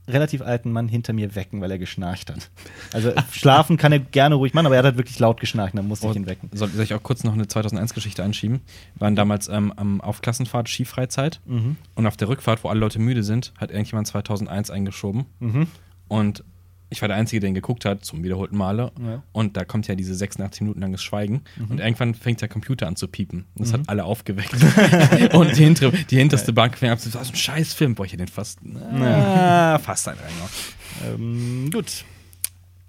relativ 0.07 0.41
alten 0.41 0.71
Mann 0.71 0.87
hinter 0.87 1.13
mir 1.13 1.35
wecken, 1.35 1.61
weil 1.61 1.71
er 1.71 1.77
geschnarcht 1.79 2.29
hat. 2.29 2.49
Also 2.93 3.11
schlafen 3.31 3.77
kann 3.77 3.91
er 3.91 3.99
gerne 3.99 4.35
ruhig 4.35 4.53
machen, 4.53 4.65
aber 4.67 4.75
er 4.75 4.79
hat 4.79 4.85
halt 4.85 4.97
wirklich 4.97 5.17
laut 5.19 5.39
geschnarcht, 5.39 5.77
dann 5.77 5.87
musste 5.87 6.07
ich 6.07 6.15
ihn 6.15 6.25
wecken. 6.27 6.49
Soll, 6.53 6.69
soll 6.69 6.83
ich 6.83 6.93
auch 6.93 7.03
kurz 7.03 7.23
noch 7.23 7.33
eine 7.33 7.45
2001-Geschichte 7.45 8.23
einschieben? 8.23 8.61
Wir 8.95 9.01
waren 9.01 9.15
damals 9.15 9.47
ähm, 9.47 9.73
am, 9.75 10.01
auf 10.01 10.21
Klassenfahrt 10.21 10.69
Skifreizeit 10.69 11.39
Mhm. 11.45 11.77
und 11.95 12.05
auf 12.07 12.17
der 12.17 12.27
Rückfahrt, 12.27 12.63
wo 12.63 12.69
alle 12.69 12.79
Leute 12.79 12.99
müde 12.99 13.23
sind, 13.23 13.53
hat 13.57 13.71
irgendjemand 13.71 14.07
2001 14.07 14.69
eingeschoben. 14.71 15.25
Mhm. 15.39 15.67
Und 16.07 16.43
ich 16.89 17.01
war 17.01 17.07
der 17.07 17.17
Einzige, 17.17 17.39
der 17.39 17.49
ihn 17.49 17.55
geguckt 17.55 17.83
hat, 17.85 18.05
zum 18.05 18.23
wiederholten 18.23 18.57
Male. 18.57 18.91
Ja. 19.01 19.23
Und 19.31 19.57
da 19.57 19.65
kommt 19.65 19.87
ja 19.87 19.95
diese 19.95 20.13
86 20.13 20.61
Minuten 20.61 20.81
langes 20.81 21.01
Schweigen. 21.03 21.41
Und 21.69 21.79
irgendwann 21.79 22.13
fängt 22.13 22.41
der 22.41 22.47
Computer 22.47 22.87
an 22.87 22.95
zu 22.95 23.07
piepen. 23.07 23.45
Und 23.55 23.61
das 23.65 23.69
Mhm. 23.71 23.73
hat 23.81 23.89
alle 23.89 24.03
aufgeweckt. 24.05 24.53
und 25.33 25.57
die, 25.57 25.63
hintere, 25.63 25.91
die 25.91 26.17
hinterste 26.17 26.53
Bank 26.53 26.77
fängt 26.77 26.91
an 26.93 26.99
zu 26.99 27.09
sagen, 27.09 27.19
das 27.21 27.29
ist 27.29 27.33
ein 27.33 27.37
Scheißfilm. 27.37 27.95
Boah, 27.95 28.05
ich 28.05 28.13
hätte 28.13 28.25
den 28.25 28.31
fast, 28.31 28.59
ah, 29.01 29.79
fast 29.83 30.07
ein 30.07 30.15
Renger. 30.17 31.15
Ähm, 31.15 31.69
gut. 31.71 32.05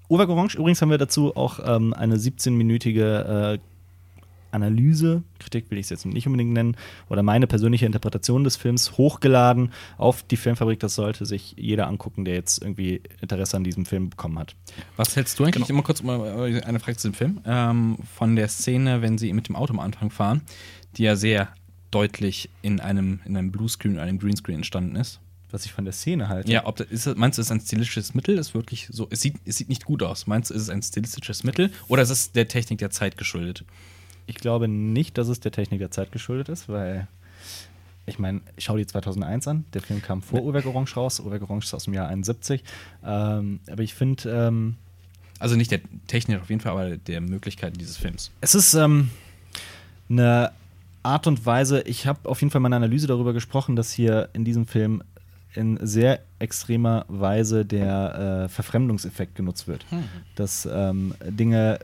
Uwe 0.09 0.29
Orange, 0.29 0.57
übrigens 0.57 0.81
haben 0.83 0.91
wir 0.91 0.99
dazu 0.99 1.35
auch 1.37 1.59
ähm, 1.65 1.93
eine 1.93 2.17
17-minütige 2.17 3.55
äh, 3.55 3.59
Analyse, 4.57 5.23
Kritik 5.39 5.71
will 5.71 5.79
ich 5.79 5.87
es 5.87 5.91
jetzt 5.91 6.07
nicht 6.07 6.27
unbedingt 6.27 6.53
nennen, 6.53 6.77
oder 7.09 7.23
meine 7.23 7.47
persönliche 7.47 7.87
Interpretation 7.87 8.43
des 8.43 8.57
Films 8.57 8.97
hochgeladen 8.97 9.73
auf 9.99 10.23
die 10.23 10.37
Filmfabrik. 10.37 10.81
Das 10.81 10.95
sollte 10.95 11.27
sich 11.27 11.55
jeder 11.57 11.87
angucken, 11.87 12.25
der 12.25 12.35
jetzt 12.35 12.63
irgendwie 12.63 13.03
Interesse 13.21 13.57
an 13.57 13.65
diesem 13.65 13.85
Film 13.85 14.11
bekommen 14.11 14.39
hat. 14.39 14.57
Was 14.97 15.15
hältst 15.17 15.39
du 15.39 15.45
eigentlich, 15.45 15.71
immer 15.71 15.83
kurz 15.83 16.03
mal 16.03 16.51
äh, 16.51 16.63
eine 16.63 16.81
Frage 16.81 16.99
zu 16.99 17.09
dem 17.09 17.15
Film, 17.15 17.41
ähm, 17.47 17.99
von 18.17 18.35
der 18.35 18.49
Szene, 18.49 19.03
wenn 19.03 19.19
sie 19.19 19.33
mit 19.33 19.49
dem 19.49 19.57
Auto 19.57 19.73
am 19.73 19.81
Anfang 19.81 20.11
fahren, 20.11 20.43
die 20.97 21.05
ja 21.05 21.17
sehr 21.17 21.49
deutlich 21.91 22.51
in 22.63 22.81
einem, 22.81 23.21
in 23.25 23.37
einem 23.37 23.53
Bluescreen 23.53 23.95
oder 23.95 24.03
einem 24.03 24.19
Greenscreen 24.19 24.57
entstanden 24.57 24.97
ist. 24.97 25.21
Was 25.51 25.65
ich 25.65 25.73
von 25.73 25.85
der 25.85 25.93
Szene 25.93 26.29
halte. 26.29 26.51
Ja, 26.51 26.67
ob 26.67 26.77
das, 26.77 26.89
ist, 26.89 27.17
meinst 27.17 27.39
du, 27.39 27.43
es 27.43 27.47
ist 27.47 27.53
ein 27.53 27.61
stilistisches 27.61 28.15
Mittel? 28.15 28.37
Ist 28.37 28.55
wirklich 28.55 28.89
so, 28.91 29.07
es 29.11 29.21
sieht, 29.21 29.37
es 29.45 29.57
sieht 29.57 29.69
nicht 29.69 29.85
gut 29.85 30.03
aus. 30.03 30.27
Meinst 30.27 30.51
du, 30.51 30.55
ist 30.55 30.63
es 30.63 30.71
ein 30.71 30.83
stilistisches 30.83 31.45
Mittel 31.45 31.71
oder 31.87 32.03
ist 32.03 32.11
es 32.11 32.33
der 32.33 32.49
Technik 32.49 32.79
der 32.79 32.91
Zeit 32.91 33.17
geschuldet? 33.17 33.65
Ich 34.27 34.37
glaube 34.37 34.69
nicht, 34.69 35.19
dass 35.19 35.29
es 35.29 35.41
der 35.41 35.53
Technik 35.53 35.79
der 35.81 35.91
Zeit 35.91 36.13
geschuldet 36.13 36.49
ist, 36.49 36.69
weil 36.69 37.07
ich 38.07 38.19
meine, 38.19 38.41
schau 38.59 38.77
dir 38.77 38.87
2001 38.87 39.49
an. 39.49 39.65
Der 39.75 39.83
Film 39.83 40.01
kam 40.01 40.23
vor 40.23 40.43
Uhrwerk 40.43 40.67
Orange 40.67 40.97
raus. 40.97 41.19
Uhrwerk 41.21 41.43
Orange 41.43 41.65
ist 41.67 41.75
aus 41.75 41.85
dem 41.85 41.95
Jahr 41.95 42.09
71. 42.09 42.63
Ähm, 43.05 43.61
aber 43.71 43.83
ich 43.83 43.95
finde, 43.95 44.31
ähm, 44.31 44.77
Also 45.41 45.57
nicht 45.57 45.71
der 45.71 45.81
Technik 46.07 46.41
auf 46.41 46.49
jeden 46.49 46.61
Fall, 46.61 46.73
aber 46.73 46.97
der 46.97 47.21
Möglichkeiten 47.21 47.79
dieses 47.79 47.97
Films. 47.97 48.31
Es 48.41 48.55
ist 48.55 48.75
ähm, 48.75 49.11
eine 50.09 50.53
Art 51.03 51.27
und 51.27 51.45
Weise, 51.47 51.83
ich 51.83 52.07
habe 52.07 52.29
auf 52.29 52.41
jeden 52.41 52.51
Fall 52.51 52.61
meine 52.61 52.77
Analyse 52.77 53.07
darüber 53.07 53.33
gesprochen, 53.33 53.77
dass 53.77 53.93
hier 53.93 54.29
in 54.33 54.45
diesem 54.45 54.67
Film 54.67 55.03
in 55.55 55.79
sehr 55.85 56.21
extremer 56.39 57.05
Weise 57.09 57.65
der 57.65 58.45
äh, 58.45 58.49
Verfremdungseffekt 58.49 59.35
genutzt 59.35 59.67
wird. 59.69 59.85
Dass 60.35 60.69
ähm, 60.71 61.15
Dinge 61.29 61.79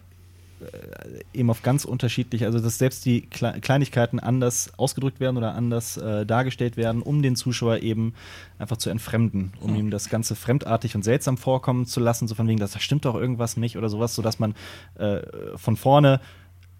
eben 1.32 1.50
auf 1.50 1.62
ganz 1.62 1.84
unterschiedlich, 1.84 2.44
also 2.44 2.60
dass 2.60 2.78
selbst 2.78 3.04
die 3.04 3.22
Kle 3.22 3.60
Kleinigkeiten 3.60 4.20
anders 4.20 4.72
ausgedrückt 4.76 5.20
werden 5.20 5.36
oder 5.36 5.54
anders 5.54 5.96
äh, 5.96 6.26
dargestellt 6.26 6.76
werden, 6.76 7.02
um 7.02 7.22
den 7.22 7.36
Zuschauer 7.36 7.78
eben 7.78 8.14
einfach 8.58 8.76
zu 8.76 8.90
entfremden, 8.90 9.52
um 9.60 9.74
ihm 9.74 9.90
das 9.90 10.08
Ganze 10.08 10.36
fremdartig 10.36 10.94
und 10.94 11.02
seltsam 11.02 11.36
vorkommen 11.36 11.86
zu 11.86 12.00
lassen, 12.00 12.28
so 12.28 12.34
von 12.34 12.48
wegen, 12.48 12.58
dass 12.60 12.72
da 12.72 12.80
stimmt 12.80 13.04
doch 13.04 13.14
irgendwas 13.14 13.56
nicht 13.56 13.76
oder 13.76 13.88
sowas, 13.88 14.14
sodass 14.14 14.38
man 14.38 14.54
äh, 14.98 15.20
von 15.56 15.76
vorne 15.76 16.20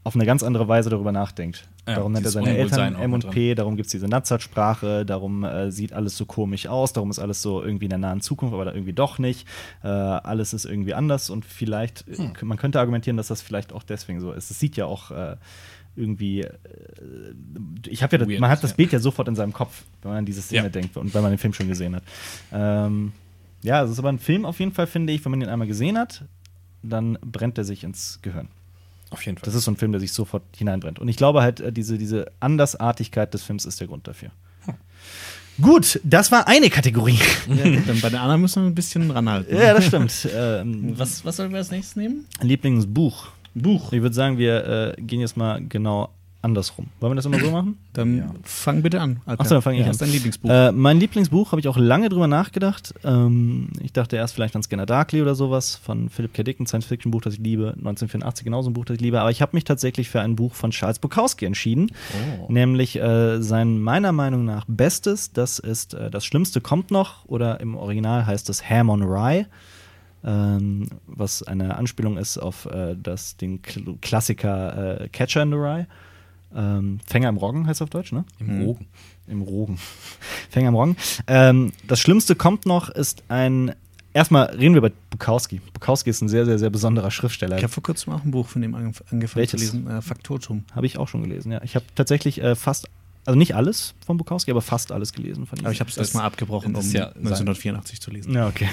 auf 0.05 0.15
eine 0.17 0.27
ganz 0.27 0.43
andere 0.43 0.67
Weise 0.67 0.91
darüber 0.91 1.13
nachdenkt. 1.13 1.69
Ja, 1.87 1.95
darum 1.97 2.13
nennt 2.13 2.25
er 2.27 2.33
seine 2.33 2.57
Eltern 2.57 2.95
M 2.97 3.13
und 3.13 3.31
P, 3.31 3.55
darum 3.55 3.77
gibt 3.77 3.87
es 3.87 3.93
diese 3.93 4.07
Nazat-Sprache, 4.09 5.05
darum 5.07 5.45
äh, 5.45 5.71
sieht 5.71 5.93
alles 5.93 6.17
so 6.17 6.27
komisch 6.27 6.67
aus, 6.67 6.93
darum 6.93 7.11
ist 7.11 7.19
alles 7.19 7.43
so 7.43 7.63
irgendwie 7.63 7.87
in 7.87 7.91
der 7.91 7.99
nahen 7.99 8.21
Zukunft, 8.21 8.53
aber 8.55 8.65
da 8.65 8.73
irgendwie 8.73 8.93
doch 8.93 9.19
nicht. 9.19 9.47
Äh, 9.83 9.89
alles 9.89 10.53
ist 10.55 10.65
irgendwie 10.65 10.95
anders 10.95 11.31
und 11.31 11.45
vielleicht, 11.45 12.07
äh, 12.09 12.17
Hm. 12.17 12.33
man 12.43 12.59
könnte 12.59 12.81
argumentieren, 12.81 13.17
dass 13.17 13.29
das 13.29 13.43
vielleicht 13.43 13.73
auch 13.73 13.83
deswegen 13.85 14.21
so 14.21 14.33
ist. 14.33 14.51
Es 14.51 14.59
sieht 14.59 14.77
ja 14.77 14.87
auch 14.87 15.11
äh, 15.13 15.37
irgendwie, 15.95 16.41
äh, 16.43 16.51
ich 17.87 18.03
habe 18.03 18.15
ja, 18.17 18.19
das, 18.19 18.29
Weird 18.29 18.41
man 18.41 18.51
hat 18.51 18.63
das 18.65 18.71
ja. 18.71 18.77
Bild 18.77 18.93
ja 18.93 18.99
sofort 18.99 19.29
in 19.29 19.35
seinem 19.37 19.53
Kopf, 19.53 19.85
wenn 20.03 20.11
man 20.13 20.19
an 20.19 20.25
diese 20.27 20.43
Szene 20.43 20.65
Ja. 20.65 20.69
denkt 20.69 20.97
und 20.97 21.15
wenn 21.15 21.23
man 21.23 21.31
den 21.33 21.39
Film 21.39 21.53
schon 21.53 21.69
gesehen 21.69 21.95
hat. 21.97 22.03
Ähm, 22.53 23.13
ja, 23.63 23.83
es 23.85 23.91
ist 23.91 23.99
aber 23.99 24.09
ein 24.09 24.19
Film 24.19 24.45
auf 24.45 24.59
jeden 24.59 24.73
Fall, 24.73 24.87
finde 24.87 25.13
ich, 25.13 25.25
wenn 25.25 25.31
man 25.31 25.41
ihn 25.41 25.49
einmal 25.49 25.69
gesehen 25.69 25.97
hat, 25.99 26.25
dann 26.83 27.19
brennt 27.25 27.59
er 27.59 27.65
sich 27.65 27.85
ins 27.85 28.19
Gehirn. 28.23 28.49
Auf 29.13 29.25
jeden 29.27 29.37
Fall. 29.39 29.45
Das 29.45 29.55
ist 29.55 29.65
so 29.65 29.71
ein 29.71 29.77
Film, 29.77 29.93
der 29.93 30.01
sich 30.01 30.13
sofort 30.13 30.43
hineinbrennt. 30.57 30.99
Und 30.99 31.07
ich 31.09 31.17
glaube 31.17 31.43
halt, 31.43 31.61
äh, 31.61 31.73
diese, 31.73 31.99
diese 31.99 32.27
Andersartigkeit 32.41 33.33
des 33.35 33.43
Films 33.43 33.65
ist 33.67 33.79
der 33.81 33.87
Grund 33.87 34.09
dafür. 34.09 34.31
Gut, 35.61 36.01
das 36.03 36.33
war 36.33 36.49
eine 36.49 36.71
Kategorie. 36.71 37.19
Ja, 37.47 37.65
gut, 37.65 37.87
dann 37.87 38.01
bei 38.01 38.09
den 38.09 38.19
anderen 38.19 38.41
müssen 38.41 38.63
wir 38.63 38.71
ein 38.71 38.75
bisschen 38.75 39.11
ranhalten. 39.11 39.55
ja, 39.55 39.75
das 39.75 39.85
stimmt. 39.87 40.29
ähm, 40.35 40.99
Was, 40.99 41.25
was 41.27 41.37
sollen 41.37 41.51
wir 41.51 41.59
als 41.59 41.71
nächstes 41.71 41.95
nehmen? 41.95 42.25
Lieblingsbuch. 42.41 43.29
Buch. 43.55 43.93
Ich 43.93 44.01
würde 44.01 44.15
sagen, 44.15 44.39
wir 44.39 44.95
äh, 44.97 45.03
gehen 45.03 45.21
jetzt 45.21 45.37
mal 45.37 45.63
genau 45.69 46.09
andersrum. 46.43 46.89
Wollen 47.01 47.13
wir 47.13 47.17
das 47.17 47.25
immer 47.27 47.39
so 47.39 47.51
machen? 47.53 47.79
Dann 47.93 48.19
Ja. 48.19 48.35
fang 48.43 48.83
bitte 48.83 49.01
an. 49.01 49.21
Achso, 49.27 49.55
dann 49.55 49.63
fange 49.63 49.77
ich 49.77 49.81
ja, 49.81 49.87
an. 49.87 49.91
Was 49.91 49.97
ist 49.97 50.03
dein 50.03 50.11
Lieblingsbuch? 50.11 50.51
Äh, 50.51 50.73
mein 50.73 50.99
Lieblingsbuch 51.01 51.53
habe 51.53 51.61
ich 51.61 51.69
auch 51.69 51.77
lange 51.79 52.09
drüber 52.09 52.27
nachgedacht. 52.27 52.95
Ähm, 53.05 53.69
ich 53.81 53.93
dachte 53.93 54.17
erst 54.17 54.35
vielleicht 54.35 54.55
an 54.57 54.63
Scanner 54.63 54.85
Darkly 54.87 55.23
oder 55.23 55.35
sowas 55.35 55.77
von 55.77 56.09
Philip 56.11 56.35
K. 56.35 56.43
Dick, 56.43 56.61
ein 56.61 56.67
Science-Fiction-Buch, 56.67 57.21
das 57.23 57.35
ich 57.35 57.41
liebe. 57.41 57.69
1984 57.79 58.45
genauso 58.45 58.71
ein 58.71 58.73
Buch, 58.75 58.85
das 58.85 58.97
ich 58.97 59.01
liebe. 59.01 59.21
Aber 59.21 59.31
ich 59.31 59.41
habe 59.41 59.57
mich 59.57 59.65
tatsächlich 59.65 60.11
für 60.11 60.21
ein 60.21 60.37
Buch 60.37 60.55
von 60.55 60.71
Charles 60.73 60.99
Bukowski 60.99 61.47
entschieden. 61.47 61.91
Oh. 62.41 62.53
Nämlich 62.53 62.97
äh, 63.01 63.41
sein 63.41 63.79
meiner 63.81 64.13
Meinung 64.13 64.45
nach 64.45 64.65
Bestes. 64.67 65.33
Das 65.33 65.59
ist 65.59 65.95
äh, 65.95 66.11
Das 66.11 66.25
Schlimmste 66.25 66.61
kommt 66.61 66.91
noch. 66.91 67.25
Oder 67.27 67.61
im 67.61 67.77
Original 67.77 68.27
heißt 68.27 68.51
es 68.51 68.69
Ham 68.69 68.91
on 68.91 69.03
Rye. 69.03 69.47
ähm, 70.25 70.87
was 71.07 71.43
eine 71.43 71.77
Anspielung 71.77 72.17
ist 72.17 72.39
auf 72.39 72.67
äh, 72.67 72.95
das, 73.01 73.37
den 73.37 73.61
Kl 73.63 73.97
Klassiker 74.01 75.01
äh, 75.03 75.09
Catcher 75.09 75.43
in 75.43 75.51
the 75.51 75.57
Rye. 75.57 75.87
Ähm, 76.55 77.01
Fänger 77.07 77.29
im 77.29 77.37
Roggen 77.37 77.67
heißt 77.67 77.79
es 77.79 77.83
auf 77.83 77.91
Deutsch, 77.91 78.13
ne? 78.13 78.25
Im 78.39 78.59
Mhm. 78.59 78.63
Rogen. 78.65 78.87
Im 79.27 79.43
Rogen. 79.43 79.79
Fänger 80.51 80.69
im 80.69 80.75
Roggen. 80.75 80.97
Ähm, 81.27 81.73
das 81.89 82.01
Schlimmste 82.01 82.35
kommt 82.35 82.67
noch, 82.67 82.89
ist 82.91 83.23
ein. 83.29 83.75
Erstmal 84.15 84.47
reden 84.55 84.75
wir 84.75 84.79
über 84.79 84.91
Bukowski. 85.09 85.63
Bukowski 85.73 86.11
ist 86.11 86.21
ein 86.21 86.29
sehr, 86.29 86.45
sehr, 86.45 86.59
sehr 86.59 86.69
besonderer 86.69 87.11
Schriftsteller. 87.11 87.57
Ich 87.57 87.63
habe 87.63 87.73
vor 87.73 87.83
kurzem 87.83 88.13
auch 88.13 88.23
ein 88.23 88.31
Buch 88.31 88.47
von 88.47 88.61
dem 88.61 88.75
angef 88.75 89.03
angefangen 89.11 89.41
Welches? 89.41 89.59
zu 89.61 89.79
lesen, 89.79 89.87
äh, 89.91 90.03
Faktotum. 90.03 90.65
Habe 90.75 90.85
ich 90.85 90.99
auch 90.99 91.09
schon 91.09 91.23
gelesen, 91.23 91.51
ja. 91.51 91.63
Ich 91.63 91.77
habe 91.77 91.87
tatsächlich 91.95 92.43
äh, 92.43 92.55
fast, 92.55 92.91
also 93.25 93.39
nicht 93.39 93.55
alles 93.55 93.95
von 94.05 94.19
Bukowski, 94.19 94.51
aber 94.51 94.61
fast 94.61 94.93
alles 94.93 95.15
gelesen 95.15 95.47
von 95.47 95.59
ihm. 95.59 95.65
Aber 95.65 95.73
ich 95.73 95.81
habe 95.81 95.89
es 95.89 95.97
erstmal 95.97 96.25
abgebrochen, 96.27 96.75
um 96.77 96.91
ja 96.91 97.07
1984 97.13 98.03
zu 98.03 98.11
lesen. 98.11 98.35
ja, 98.35 98.49
okay. 98.49 98.69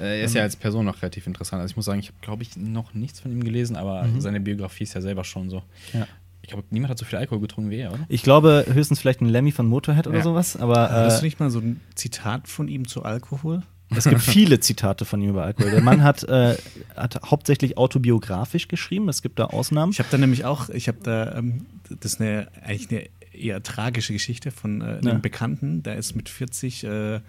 Äh, 0.00 0.18
er 0.18 0.24
ist 0.24 0.34
ja 0.34 0.42
als 0.42 0.56
Person 0.56 0.84
noch 0.84 1.00
relativ 1.00 1.28
interessant. 1.28 1.60
Also 1.62 1.70
ich 1.70 1.76
muss 1.76 1.84
sagen, 1.84 2.00
ich 2.00 2.08
habe, 2.08 2.18
glaube 2.20 2.42
ich, 2.42 2.56
noch 2.56 2.92
nichts 2.92 3.20
von 3.20 3.30
ihm 3.30 3.44
gelesen, 3.44 3.76
aber 3.76 4.08
seine 4.18 4.40
Biografie 4.40 4.82
ist 4.82 4.94
ja 4.94 5.00
selber 5.00 5.22
schon 5.22 5.48
so. 5.48 5.62
Ja. 5.92 6.08
Ich 6.46 6.52
glaube, 6.52 6.64
niemand 6.70 6.92
hat 6.92 6.98
so 6.98 7.04
viel 7.04 7.18
Alkohol 7.18 7.40
getrunken 7.40 7.70
wie 7.70 7.78
er, 7.78 7.92
oder? 7.92 8.06
Ich 8.08 8.22
glaube 8.22 8.64
höchstens 8.72 9.00
vielleicht 9.00 9.20
ein 9.20 9.28
Lemmy 9.28 9.50
von 9.50 9.66
Motorhead 9.66 10.06
oder 10.06 10.18
Ja. 10.18 10.22
sowas, 10.22 10.56
aber 10.56 10.88
Hast 10.90 11.18
du 11.18 11.22
äh, 11.22 11.26
nicht 11.26 11.40
mal 11.40 11.50
so 11.50 11.58
ein 11.58 11.80
Zitat 11.96 12.46
von 12.46 12.68
ihm 12.68 12.86
zu 12.86 13.02
Alkohol? 13.02 13.62
es 13.94 14.04
gibt 14.04 14.20
viele 14.22 14.60
Zitate 14.60 15.04
von 15.04 15.20
ihm 15.20 15.30
über 15.30 15.42
Alkohol. 15.42 15.72
Der 15.72 15.80
Mann 15.82 16.04
hat, 16.04 16.22
äh, 16.22 16.56
hat 16.94 17.20
hauptsächlich 17.24 17.76
autobiografisch 17.78 18.68
geschrieben, 18.68 19.08
es 19.08 19.22
gibt 19.22 19.40
da 19.40 19.46
Ausnahmen. 19.46 19.90
Ich 19.90 19.98
habe 19.98 20.08
da 20.10 20.18
nämlich 20.18 20.44
auch, 20.44 20.68
ich 20.68 20.86
habe 20.86 20.98
da, 21.02 21.34
ähm, 21.36 21.66
das 22.00 22.12
ist 22.14 22.20
eine, 22.20 22.46
eigentlich 22.62 22.90
eine 22.92 23.08
eher 23.32 23.60
tragische 23.64 24.12
Geschichte 24.12 24.52
von 24.52 24.82
äh, 24.82 24.84
einem 24.84 25.02
Ja. 25.04 25.14
Bekannten, 25.14 25.82
der 25.82 25.96
ist 25.96 26.14
mit 26.14 26.28
40 26.28 26.84
äh, 26.84 27.20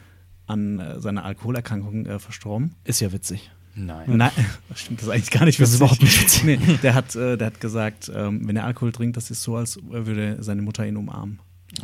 an 0.46 0.80
äh, 0.80 1.00
seiner 1.02 1.26
Alkoholerkrankung 1.26 2.06
äh, 2.06 2.20
verstorben. 2.20 2.76
Ist 2.84 3.00
ja 3.02 3.12
witzig. 3.12 3.50
Nein. 3.78 4.18
Nein, 4.18 4.32
das 4.70 4.82
stimmt, 4.82 5.02
das 5.02 5.10
eigentlich 5.10 5.32
gar 5.32 5.46
nicht 5.46 5.60
Das 5.60 5.70
ist 5.70 5.78
überhaupt 5.78 6.02
nicht 6.02 6.20
witzig. 6.22 6.44
Nee, 6.44 6.60
der, 6.82 6.96
hat, 6.96 7.16
äh, 7.16 7.38
der 7.38 7.48
hat 7.48 7.62
gesagt, 7.62 8.12
ähm, 8.14 8.48
wenn 8.48 8.56
er 8.56 8.66
Alkohol 8.66 8.92
trinkt, 8.92 9.18
das 9.18 9.30
ist 9.30 9.44
so, 9.44 9.56
als 9.56 9.80
würde 9.84 10.38
seine 10.40 10.62
Mutter 10.62 10.86
ihn 10.86 10.98
umarmen. 10.98 11.40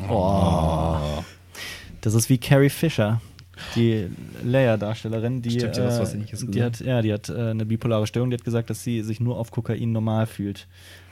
Oh. 0.10 1.23
Das 2.01 2.13
ist 2.15 2.29
wie 2.29 2.38
Carrie 2.38 2.69
Fisher, 2.69 3.21
die 3.75 4.08
Leia-Darstellerin, 4.43 5.41
die, 5.41 5.51
Stimmt, 5.51 5.77
ja, 5.77 5.95
äh, 5.95 5.99
was 5.99 6.13
Ähnliches 6.13 6.39
die 6.39 6.47
gesagt. 6.47 6.79
hat, 6.79 6.86
ja, 6.86 7.01
die 7.01 7.13
hat 7.13 7.29
äh, 7.29 7.51
eine 7.51 7.65
bipolare 7.65 8.08
Störung, 8.08 8.32
die 8.32 8.38
hat 8.38 8.43
gesagt, 8.43 8.69
dass 8.69 8.84
sie 8.84 9.03
sich 9.03 9.19
nur 9.19 9.38
auf 9.38 9.51
Kokain 9.51 9.91
normal 9.91 10.25
fühlt 10.25 10.67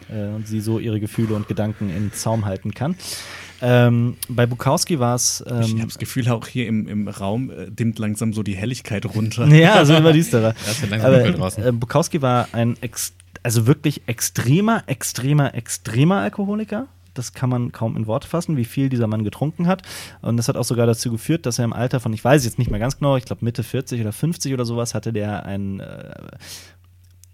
äh, 0.10 0.28
und 0.30 0.48
sie 0.48 0.62
so 0.62 0.80
ihre 0.80 1.00
Gefühle 1.00 1.36
und 1.36 1.48
Gedanken 1.48 1.96
in 1.96 2.12
Zaum 2.12 2.46
halten 2.46 2.74
kann. 2.74 2.96
Ähm, 3.62 4.18
bei 4.28 4.46
Bukowski 4.46 5.00
war 5.00 5.16
es. 5.16 5.44
ich 5.46 5.52
Ähm, 5.52 5.78
habe 5.80 5.88
das 5.88 5.98
Gefühl, 6.00 6.28
auch 6.30 6.48
hier 6.48 6.68
im, 6.68 6.88
im 6.88 7.08
Raum 7.08 7.50
äh, 7.52 7.70
dimmt 7.70 8.00
langsam 8.00 8.34
so 8.34 8.44
die 8.44 8.56
Helligkeit 8.56 9.06
runter. 9.06 9.46
ja, 9.56 9.74
also 9.76 9.94
immer 9.96 10.14
düsterer. 10.14 10.54
es 10.66 10.82
wird 10.82 10.92
langsam 10.92 11.12
dunkel 11.12 11.30
Aber 11.32 11.38
draußen. 11.38 11.64
äh, 11.66 11.72
Bukowski 11.72 12.22
war 12.22 12.48
ein 12.54 12.76
ex 12.82 13.14
also 13.44 13.66
wirklich 13.66 14.04
extremer, 14.08 14.84
extremer, 14.88 15.56
extremer 15.56 16.18
Alkoholiker. 16.18 16.88
Das 17.14 17.34
kann 17.34 17.50
man 17.50 17.72
kaum 17.72 17.98
in 17.98 18.08
Worte 18.08 18.28
fassen, 18.28 18.56
wie 18.56 18.66
viel 18.66 18.88
dieser 18.88 19.08
Mann 19.08 19.24
getrunken 19.24 19.68
hat. 19.68 19.82
Und 20.22 20.38
das 20.38 20.48
hat 20.48 20.56
auch 20.56 20.64
sogar 20.64 20.86
dazu 20.86 21.12
geführt, 21.12 21.46
dass 21.46 21.60
er 21.60 21.66
im 21.66 21.74
Alter 21.74 22.00
von, 22.00 22.14
ich 22.14 22.24
weiß 22.24 22.46
jetzt 22.46 22.58
nicht 22.60 22.72
mehr 22.72 22.80
ganz 22.80 22.98
genau, 23.00 23.18
ich 23.18 23.26
glaube 23.26 23.44
Mitte 23.44 23.64
40 23.64 24.00
oder 24.00 24.14
50 24.14 24.54
oder 24.54 24.64
sowas, 24.64 24.94
hatte 24.94 25.12
der 25.12 25.46
einen 25.46 25.80
äh, 25.80 26.14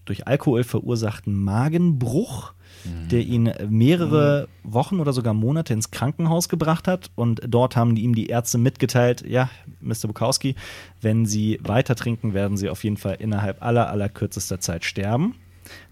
durch 0.06 0.26
Alkohol 0.28 0.64
verursachten 0.64 1.36
Magenbruch, 1.36 2.54
der 2.84 3.22
ihn 3.22 3.52
mehrere 3.70 4.48
Wochen 4.64 5.00
oder 5.00 5.14
sogar 5.14 5.34
Monate 5.34 5.74
ins 5.74 5.92
Krankenhaus 5.92 6.50
gebracht 6.50 6.88
hat. 6.88 7.12
Und 7.16 7.42
dort 7.48 7.76
haben 7.76 7.96
ihm 7.96 8.16
die 8.16 8.28
Ärzte 8.28 8.58
mitgeteilt, 8.58 9.24
ja, 9.28 9.50
Mr. 9.82 10.08
Bukowski, 10.08 10.56
wenn 11.02 11.26
Sie 11.26 11.60
weiter 11.64 11.96
trinken, 11.96 12.34
werden 12.34 12.58
Sie 12.58 12.70
auf 12.70 12.84
jeden 12.84 12.98
Fall 12.98 13.16
innerhalb 13.20 13.62
aller, 13.64 13.90
aller 13.90 14.10
kürzester 14.10 14.60
Zeit 14.60 14.86
sterben. 14.86 15.36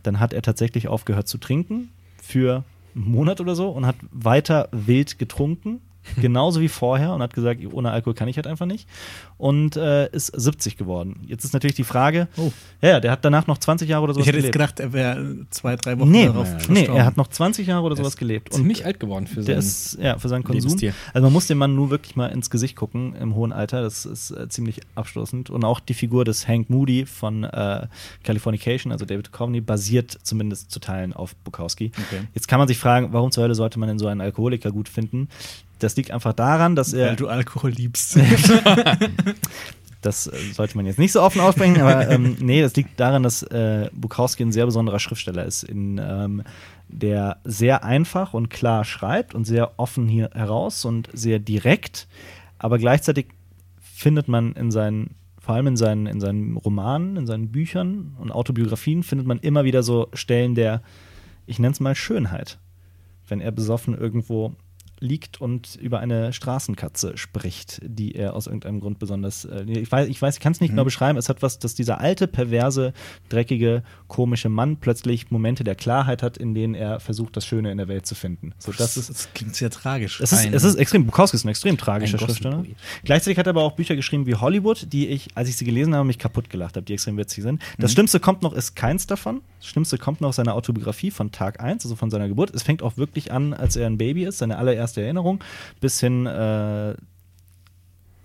Dann 0.03 0.19
hat 0.19 0.33
er 0.33 0.41
tatsächlich 0.41 0.87
aufgehört 0.87 1.27
zu 1.27 1.37
trinken 1.37 1.89
für 2.21 2.63
einen 2.95 3.11
Monat 3.11 3.41
oder 3.41 3.55
so 3.55 3.69
und 3.69 3.85
hat 3.85 3.97
weiter 4.11 4.69
wild 4.71 5.19
getrunken. 5.19 5.81
Genauso 6.21 6.61
wie 6.61 6.67
vorher 6.67 7.13
und 7.13 7.21
hat 7.21 7.33
gesagt, 7.33 7.61
ohne 7.71 7.91
Alkohol 7.91 8.13
kann 8.13 8.27
ich 8.27 8.35
halt 8.37 8.47
einfach 8.47 8.65
nicht. 8.65 8.87
Und 9.37 9.75
äh, 9.75 10.09
ist 10.11 10.27
70 10.27 10.77
geworden. 10.77 11.21
Jetzt 11.27 11.43
ist 11.45 11.53
natürlich 11.53 11.75
die 11.75 11.83
Frage, 11.83 12.27
Oh. 12.37 12.51
ja, 12.81 12.89
ja, 12.89 12.99
der 12.99 13.11
hat 13.11 13.25
danach 13.25 13.47
noch 13.47 13.57
20 13.57 13.89
Jahre 13.89 14.03
oder 14.03 14.13
sowas 14.13 14.25
Ich 14.25 14.33
hätte 14.33 14.43
jetzt 14.45 14.53
gelebt. 14.53 14.75
gedacht, 14.75 14.79
er 14.79 14.93
wäre 14.93 15.37
zwei, 15.49 15.75
drei 15.75 15.99
Wochen 15.99 16.09
Nee, 16.11 16.25
darauf 16.27 16.47
nee, 16.53 16.59
verstorben. 16.75 16.95
er 16.97 17.05
hat 17.05 17.17
noch 17.17 17.27
20 17.27 17.67
Jahre 17.67 17.83
oder 17.83 17.95
Der 17.95 18.03
sowas 18.03 18.13
ist 18.13 18.19
gelebt. 18.19 18.53
Ziemlich 18.53 18.85
alt 18.85 18.99
geworden 18.99 19.27
für 19.27 19.41
der 19.41 19.57
ist, 19.57 19.97
ja, 20.01 20.17
für 20.17 20.29
seinen 20.29 20.43
Konsum. 20.43 20.71
Also 21.13 21.25
man 21.25 21.33
muss 21.33 21.47
dem 21.47 21.57
Mann 21.57 21.75
nur 21.75 21.89
wirklich 21.89 22.15
mal 22.15 22.27
ins 22.27 22.49
Gesicht 22.49 22.75
gucken 22.75 23.15
im 23.15 23.35
hohen 23.35 23.51
Alter. 23.53 23.81
Das 23.81 24.05
ist 24.05 24.31
äh, 24.31 24.47
ziemlich 24.49 24.81
abstoßend. 24.95 25.49
Und 25.49 25.63
auch 25.65 25.79
die 25.79 25.93
Figur 25.93 26.25
des 26.25 26.47
Hank 26.47 26.69
Moody 26.69 27.05
von 27.05 27.43
äh, 27.43 27.87
Californication, 28.23 28.91
also 28.91 29.05
David 29.05 29.27
Duchovny, 29.27 29.61
basiert 29.61 30.17
zumindest 30.23 30.71
zu 30.71 30.79
Teilen 30.79 31.13
auf 31.13 31.35
Bukowski. 31.37 31.91
Okay. 31.97 32.21
Jetzt 32.33 32.47
kann 32.47 32.59
man 32.59 32.67
sich 32.67 32.77
fragen, 32.77 33.09
warum 33.11 33.31
zur 33.31 33.43
Hölle 33.43 33.55
sollte 33.55 33.79
man 33.79 33.87
denn 33.89 33.99
so 33.99 34.07
einen 34.07 34.21
Alkoholiker 34.21 34.71
gut 34.71 34.89
finden? 34.89 35.27
Das 35.79 35.95
liegt 35.95 36.11
einfach 36.11 36.33
daran, 36.33 36.75
dass 36.75 36.93
er 36.93 37.09
Weil 37.09 37.15
du 37.15 37.27
Alkohol 37.27 37.71
liebst. 37.71 38.17
Das 40.05 40.27
äh, 40.27 40.37
sollte 40.53 40.77
man 40.77 40.85
jetzt 40.85 40.99
nicht 40.99 41.11
so 41.11 41.21
offen 41.21 41.41
aussprechen, 41.41 41.81
aber 41.81 42.07
ähm, 42.09 42.37
nee, 42.39 42.61
das 42.61 42.75
liegt 42.75 42.99
daran, 42.99 43.23
dass 43.23 43.41
äh, 43.41 43.89
Bukowski 43.91 44.43
ein 44.43 44.51
sehr 44.51 44.65
besonderer 44.65 44.99
Schriftsteller 44.99 45.43
ist, 45.45 45.63
in, 45.63 45.99
ähm, 45.99 46.43
der 46.87 47.37
sehr 47.43 47.83
einfach 47.83 48.35
und 48.35 48.49
klar 48.49 48.85
schreibt 48.85 49.33
und 49.33 49.45
sehr 49.45 49.79
offen 49.79 50.07
hier 50.07 50.29
heraus 50.33 50.85
und 50.85 51.09
sehr 51.13 51.39
direkt, 51.39 52.07
aber 52.59 52.77
gleichzeitig 52.77 53.27
findet 53.81 54.27
man 54.27 54.53
in 54.53 54.69
seinen, 54.69 55.15
vor 55.39 55.55
allem 55.55 55.67
in 55.67 55.77
seinen, 55.77 56.05
in 56.05 56.19
seinen 56.21 56.55
Romanen, 56.57 57.17
in 57.17 57.25
seinen 57.25 57.51
Büchern 57.51 58.15
und 58.19 58.31
Autobiografien, 58.31 59.01
findet 59.01 59.25
man 59.25 59.39
immer 59.39 59.63
wieder 59.63 59.81
so 59.81 60.09
Stellen 60.13 60.53
der, 60.53 60.83
ich 61.47 61.57
nenne 61.57 61.71
es 61.71 61.79
mal 61.79 61.95
Schönheit. 61.95 62.59
Wenn 63.27 63.41
er 63.41 63.51
besoffen 63.51 63.97
irgendwo 63.97 64.53
liegt 64.99 65.41
und 65.41 65.75
über 65.75 65.99
eine 65.99 66.31
Straßenkatze 66.31 67.17
spricht, 67.17 67.81
die 67.83 68.15
er 68.15 68.33
aus 68.35 68.47
irgendeinem 68.47 68.79
Grund 68.79 68.99
besonders. 68.99 69.45
Äh, 69.45 69.63
ich 69.65 69.91
weiß, 69.91 70.07
ich, 70.07 70.21
weiß, 70.21 70.35
ich 70.35 70.39
kann 70.39 70.53
es 70.53 70.61
nicht 70.61 70.71
genau 70.71 70.83
beschreiben. 70.83 71.17
Es 71.17 71.29
hat 71.29 71.41
was, 71.41 71.59
dass 71.59 71.75
dieser 71.75 71.99
alte, 71.99 72.27
perverse, 72.27 72.93
dreckige, 73.29 73.83
komische 74.07 74.49
Mann 74.49 74.77
plötzlich 74.77 75.31
Momente 75.31 75.63
der 75.63 75.75
Klarheit 75.75 76.23
hat, 76.23 76.37
in 76.37 76.53
denen 76.53 76.75
er 76.75 76.99
versucht, 76.99 77.35
das 77.35 77.45
Schöne 77.45 77.71
in 77.71 77.77
der 77.77 77.87
Welt 77.87 78.05
zu 78.05 78.15
finden. 78.15 78.53
So, 78.57 78.71
das 78.71 78.97
ist. 78.97 79.09
das 79.09 79.33
klingt 79.33 79.55
sehr 79.55 79.69
tragisch. 79.69 80.19
Es 80.21 80.31
ist, 80.31 80.45
es 80.45 80.63
ist 80.63 80.75
extrem, 80.75 81.05
Bukowski 81.05 81.35
ist 81.35 81.45
ein 81.45 81.49
extrem 81.49 81.77
tragischer 81.77 82.15
ein 82.15 82.19
Schriftsteller. 82.19 82.63
Gleichzeitig 83.03 83.37
hat 83.37 83.47
er 83.47 83.51
aber 83.51 83.63
auch 83.63 83.73
Bücher 83.73 83.95
geschrieben 83.95 84.25
wie 84.25 84.35
Hollywood, 84.35 84.91
die 84.93 85.07
ich, 85.07 85.29
als 85.35 85.49
ich 85.49 85.57
sie 85.57 85.65
gelesen 85.65 85.93
habe, 85.93 86.05
mich 86.05 86.19
kaputt 86.19 86.49
gelacht 86.49 86.77
habe, 86.77 86.85
die 86.85 86.93
extrem 86.93 87.17
witzig 87.17 87.43
sind. 87.43 87.61
Das 87.77 87.91
Schlimmste 87.91 88.19
kommt 88.19 88.41
noch, 88.41 88.53
ist 88.53 88.75
keins 88.75 89.07
davon. 89.07 89.41
Das 89.59 89.67
Schlimmste 89.67 89.97
kommt 89.97 90.21
noch 90.21 90.29
aus 90.29 90.35
seiner 90.37 90.55
Autobiografie 90.55 91.11
von 91.11 91.31
Tag 91.31 91.59
1, 91.59 91.85
also 91.85 91.95
von 91.95 92.09
seiner 92.09 92.27
Geburt. 92.27 92.53
Es 92.53 92.63
fängt 92.63 92.81
auch 92.81 92.97
wirklich 92.97 93.31
an, 93.31 93.53
als 93.53 93.75
er 93.75 93.87
ein 93.87 93.97
Baby 93.97 94.25
ist, 94.25 94.37
seine 94.37 94.57
allererste 94.57 94.84
Erinnerung, 94.93 95.43
bis 95.81 95.99
hin, 95.99 96.25
äh, 96.25 96.95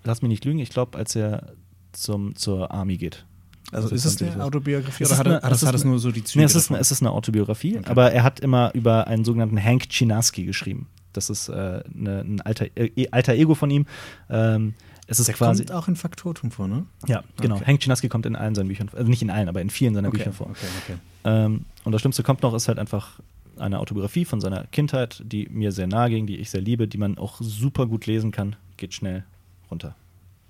lass 0.05 0.23
mich 0.23 0.29
nicht 0.29 0.45
lügen, 0.45 0.59
ich 0.59 0.71
glaube, 0.71 0.97
als 0.99 1.15
er 1.17 1.53
zum, 1.93 2.35
zur 2.37 2.71
Army 2.71 2.97
geht. 2.97 3.25
also 3.73 3.89
ist 3.95 4.05
es 4.05 4.21
eine 4.23 4.43
Autobiografie 4.45 5.05
oder 5.05 5.19
hat, 5.19 5.27
eine- 5.27 5.43
hat, 5.43 5.53
es 5.53 5.65
hat 5.67 5.75
es 5.75 5.83
eine- 5.83 5.91
nur 5.91 5.99
so 6.01 6.11
die 6.11 6.25
Züge? 6.25 6.41
Nee, 6.41 6.45
es 6.45 6.55
ist, 6.55 6.67
davon? 6.71 6.81
es 6.81 6.91
ist 6.91 7.03
eine 7.03 7.11
Autobiografie, 7.13 7.81
aber 7.85 8.13
er 8.13 8.23
hat 8.25 8.41
immer 8.41 8.73
über 8.75 9.07
einen 9.07 9.25
sogenannten 9.25 9.63
Hank 9.63 9.85
Chinaski 9.91 10.45
geschrieben. 10.45 10.87
Das 11.13 11.29
ist 11.31 11.49
äh, 11.49 11.83
eine, 11.93 12.21
ein 12.21 12.41
alter, 12.41 12.67
äh, 12.77 13.09
alter 13.11 13.35
Ego 13.35 13.55
von 13.57 13.71
ihm. 13.71 13.87
Ähm, 14.29 14.75
es 15.09 15.19
ist 15.19 15.27
Der 15.27 15.35
quasi. 15.35 15.65
kommt 15.65 15.77
auch 15.77 15.89
in 15.89 15.97
Faktotum 15.97 16.53
vor, 16.53 16.69
ne? 16.69 16.87
Ja, 17.09 17.25
genau. 17.41 17.57
Okay. 17.57 17.65
Hank 17.67 17.81
Chinaski 17.83 18.09
kommt 18.09 18.27
in 18.27 18.37
allen 18.37 18.55
seinen 18.55 18.69
Büchern, 18.69 18.89
also 18.93 19.09
nicht 19.11 19.23
in 19.23 19.31
allen, 19.31 19.49
aber 19.49 19.61
in 19.61 19.71
vielen 19.71 19.93
seiner 19.95 20.07
Okay, 20.09 20.19
Bücher 20.19 20.33
vor. 20.33 20.47
okay, 20.51 20.67
okay. 20.85 20.99
Ähm, 21.25 21.65
und 21.85 21.91
das 21.93 22.01
Schlimmste 22.01 22.23
kommt 22.23 22.43
noch, 22.43 22.55
ist 22.55 22.69
halt 22.69 22.79
einfach 22.79 23.19
eine 23.61 23.79
Autobiografie 23.81 24.25
von 24.25 24.41
seiner 24.41 24.65
Kindheit, 24.69 25.23
die 25.25 25.49
mir 25.51 25.73
sehr 25.73 25.87
nahe 25.87 26.11
ging, 26.11 26.27
die 26.27 26.37
ich 26.39 26.51
sehr 26.51 26.61
liebe, 26.61 26.89
die 26.89 26.99
man 26.99 27.19
auch 27.19 27.41
super 27.41 27.87
gut 27.87 28.07
lesen 28.07 28.31
kann. 28.31 28.57
Geht 28.77 28.95
schnell 28.95 29.25
runter. 29.71 29.95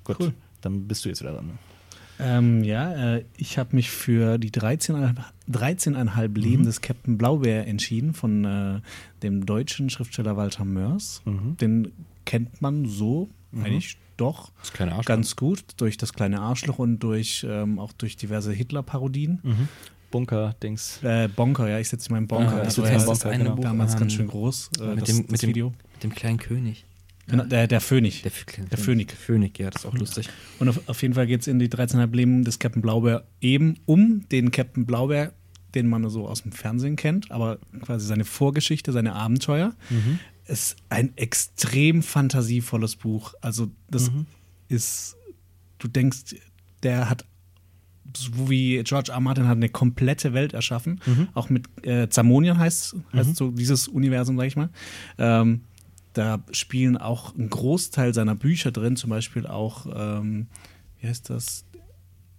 Gut, 0.05 0.17
Cool. 0.21 0.33
dann 0.61 0.87
bist 0.89 1.05
du 1.05 1.09
jetzt 1.09 1.21
wieder 1.21 1.33
dran. 1.33 1.59
Ähm, 2.23 2.65
ja, 2.65 3.15
äh, 3.17 3.25
ich 3.39 3.57
habe 3.57 3.75
mich 3.77 3.91
für 3.91 4.37
die 4.39 4.51
13,5 4.51 5.15
13,5 5.51 6.39
Leben 6.39 6.65
des 6.65 6.81
Captain 6.83 7.17
Blaubeer 7.17 7.67
entschieden 7.67 8.13
von 8.13 8.45
äh, 8.45 8.81
dem 9.23 9.47
deutschen 9.47 9.89
Schriftsteller 9.89 10.37
Walter 10.37 10.65
Mörs. 10.67 11.23
Mhm. 11.25 11.57
Den 11.57 11.93
kennt 12.27 12.61
man 12.61 12.85
so 12.87 13.31
eigentlich 13.57 13.97
doch 14.19 14.53
Das 14.61 14.73
kleine 14.75 14.93
Arschloch. 14.93 15.07
ganz 15.07 15.35
gut 15.35 15.65
durch 15.79 15.97
das 15.97 16.13
kleine 16.13 16.41
Arschloch 16.41 16.79
und 16.79 16.99
durch 17.01 17.45
ähm, 17.49 17.79
auch 17.79 17.93
durch 17.93 18.17
diverse 18.17 18.53
Hitler-Parodien. 18.53 19.41
Bunker-Dings. 20.11 21.01
Äh, 21.03 21.29
Bonker, 21.29 21.69
ja, 21.69 21.79
ich 21.79 21.89
setze 21.89 22.11
meinen 22.13 22.27
Bonker. 22.27 22.57
Ah, 22.61 22.65
das 22.65 22.75
du 22.75 22.83
war 22.83 22.89
setzt 22.89 23.07
ja 23.07 23.09
das 23.13 23.27
eine 23.27 23.51
Buch 23.51 23.63
damals 23.63 23.95
an. 23.95 24.01
ganz 24.01 24.13
schön 24.13 24.29
groß, 24.29 24.71
äh, 24.81 24.87
mit 24.95 25.03
das, 25.03 25.09
dem, 25.09 25.23
das 25.23 25.31
mit 25.33 25.43
dem, 25.43 25.49
Video. 25.49 25.73
mit 25.95 26.03
dem 26.03 26.15
kleinen 26.15 26.39
König. 26.39 26.85
Genau, 27.27 27.45
der, 27.45 27.69
der 27.69 27.81
Phönix. 27.81 28.23
Der, 28.23 28.33
Der 28.71 28.79
Phönik. 28.79 29.13
Phönik, 29.13 29.59
ja, 29.59 29.71
das 29.71 29.85
ist 29.85 29.87
auch 29.89 29.95
lustig. 29.95 30.29
Und 30.59 30.69
auf, 30.69 30.81
auf 30.89 31.01
jeden 31.03 31.15
Fall 31.15 31.27
geht 31.29 31.43
es 31.43 31.47
in 31.47 31.61
die 31.61 31.69
13,5 31.69 32.15
Leben 32.17 32.45
des 32.45 32.59
Captain 32.59 32.83
Blaubeer 32.83 33.25
eben 33.41 33.79
um 33.87 34.29
den 34.31 34.51
Captain 34.51 34.85
Blaubeer, 34.85 35.33
den 35.75 35.87
man 35.89 36.09
so 36.11 36.27
aus 36.27 36.43
dem 36.43 36.51
Fernsehen 36.51 36.97
kennt, 36.97 37.31
aber 37.31 37.59
quasi 37.83 38.05
seine 38.07 38.25
Vorgeschichte, 38.25 38.91
seine 38.91 39.13
Abenteuer. 39.15 39.75
Ist 40.47 40.77
ein 40.89 41.17
extrem 41.17 42.03
fantasievolles 42.03 42.97
Buch. 42.97 43.35
Also, 43.41 43.69
das 43.89 44.11
ist, 44.67 45.15
du 45.79 45.87
denkst, 45.87 46.35
der 46.83 47.09
hat 47.09 47.25
so 48.17 48.49
wie 48.51 48.83
George 48.85 49.11
R. 49.11 49.15
R. 49.17 49.21
Martin 49.21 49.47
hat 49.49 49.57
eine 49.57 49.69
komplette 49.69 50.33
Welt 50.33 50.53
erschaffen, 50.53 51.01
Mhm. 51.07 51.29
auch 51.35 51.49
mit 51.51 51.67
äh, 51.87 52.09
Zamonian 52.09 52.59
heißt, 52.59 52.97
heißt 53.13 53.37
so 53.37 53.51
dieses 53.51 53.89
Universum, 53.89 54.37
sag 54.37 54.47
ich 54.47 54.57
mal. 54.57 54.71
Ähm, 55.19 55.63
da 56.13 56.43
spielen 56.51 56.97
auch 56.97 57.35
ein 57.37 57.49
Großteil 57.51 58.13
seiner 58.15 58.35
Bücher 58.35 58.73
drin, 58.73 58.97
zum 58.97 59.11
Beispiel 59.11 59.47
auch, 59.47 59.87
ähm, 59.95 60.49
wie 61.01 61.07
heißt 61.07 61.31
das? 61.31 61.65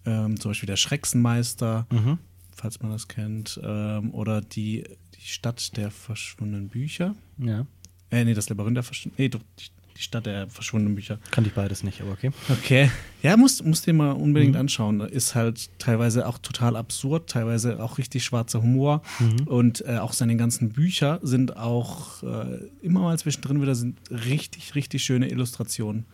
Ähm, 0.06 0.40
zum 0.40 0.52
Beispiel 0.52 0.68
der 0.68 0.78
Schrecksenmeister, 0.78 1.86
Mhm. 1.92 2.18
falls 2.56 2.82
man 2.82 2.92
das 2.92 3.08
kennt, 3.08 3.60
ähm, 3.64 4.14
oder 4.14 4.42
die, 4.42 4.84
die 5.16 5.22
Stadt 5.28 5.78
der 5.78 5.92
verschwundenen 5.92 6.70
Bücher. 6.70 7.16
Ja. 7.38 7.66
Äh, 8.10 8.26
nee, 8.26 8.34
das 8.34 8.50
Labyrinth 8.50 8.76
der 8.76 8.84
verschwundenen, 8.84 9.24
nee, 9.24 9.30
doch, 9.30 9.42
die, 9.60 9.66
die 9.98 10.02
Stadt 10.02 10.26
der 10.26 10.50
verschwundenen 10.50 10.96
Bücher. 10.96 11.20
Kannte 11.32 11.50
ich 11.50 11.56
beides 11.56 11.84
nicht, 11.84 12.02
aber 12.02 12.12
okay. 12.12 12.32
Okay. 12.50 12.92
Ja, 13.22 13.38
musst, 13.38 13.66
musst 13.66 13.86
dir 13.86 13.94
mal 13.94 14.12
unbedingt 14.12 14.56
anschauen. 14.56 15.02
Ist 15.02 15.36
halt 15.36 15.70
teilweise 15.80 16.28
auch 16.28 16.38
total 16.38 16.76
absurd, 16.76 17.30
teilweise 17.30 17.82
auch 17.84 17.98
richtig 17.98 18.24
schwarzer 18.24 18.62
Humor. 18.62 19.02
Und 19.46 19.86
äh, 19.86 19.98
auch 19.98 20.14
seine 20.14 20.36
ganzen 20.38 20.70
Bücher 20.70 21.20
sind 21.22 21.58
auch 21.58 22.24
äh, 22.24 22.60
immer 22.82 23.02
mal 23.02 23.20
zwischendrin 23.20 23.62
wieder 23.62 23.76
sind 23.76 24.00
richtig, 24.10 24.76
richtig 24.76 25.04
schöne 25.04 25.30
Illustrationen. 25.30 26.06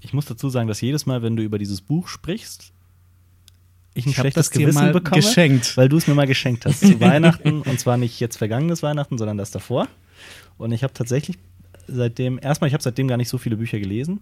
Ich 0.00 0.12
muss 0.12 0.26
dazu 0.26 0.48
sagen, 0.48 0.68
dass 0.68 0.80
jedes 0.80 1.06
Mal, 1.06 1.22
wenn 1.22 1.36
du 1.36 1.42
über 1.42 1.58
dieses 1.58 1.80
Buch 1.80 2.08
sprichst, 2.08 2.72
ich 3.94 4.06
ein 4.06 4.10
Ich 4.10 4.16
hab 4.18 4.22
schlechtes 4.22 4.50
Gewissen 4.50 4.74
mal 4.74 4.92
bekomme, 4.92 5.20
geschenkt. 5.20 5.76
weil 5.76 5.88
du 5.88 5.96
es 5.96 6.06
mir 6.06 6.14
mal 6.14 6.26
geschenkt 6.26 6.66
hast 6.66 6.80
zu 6.80 7.00
Weihnachten 7.00 7.62
und 7.62 7.80
zwar 7.80 7.96
nicht 7.96 8.20
jetzt 8.20 8.36
vergangenes 8.36 8.82
Weihnachten, 8.82 9.18
sondern 9.18 9.36
das 9.38 9.50
davor. 9.50 9.88
Und 10.56 10.72
ich 10.72 10.82
habe 10.82 10.92
tatsächlich 10.92 11.38
seitdem 11.88 12.38
erstmal, 12.40 12.68
ich 12.68 12.74
habe 12.74 12.82
seitdem 12.82 13.08
gar 13.08 13.16
nicht 13.16 13.28
so 13.28 13.38
viele 13.38 13.56
Bücher 13.56 13.78
gelesen, 13.80 14.20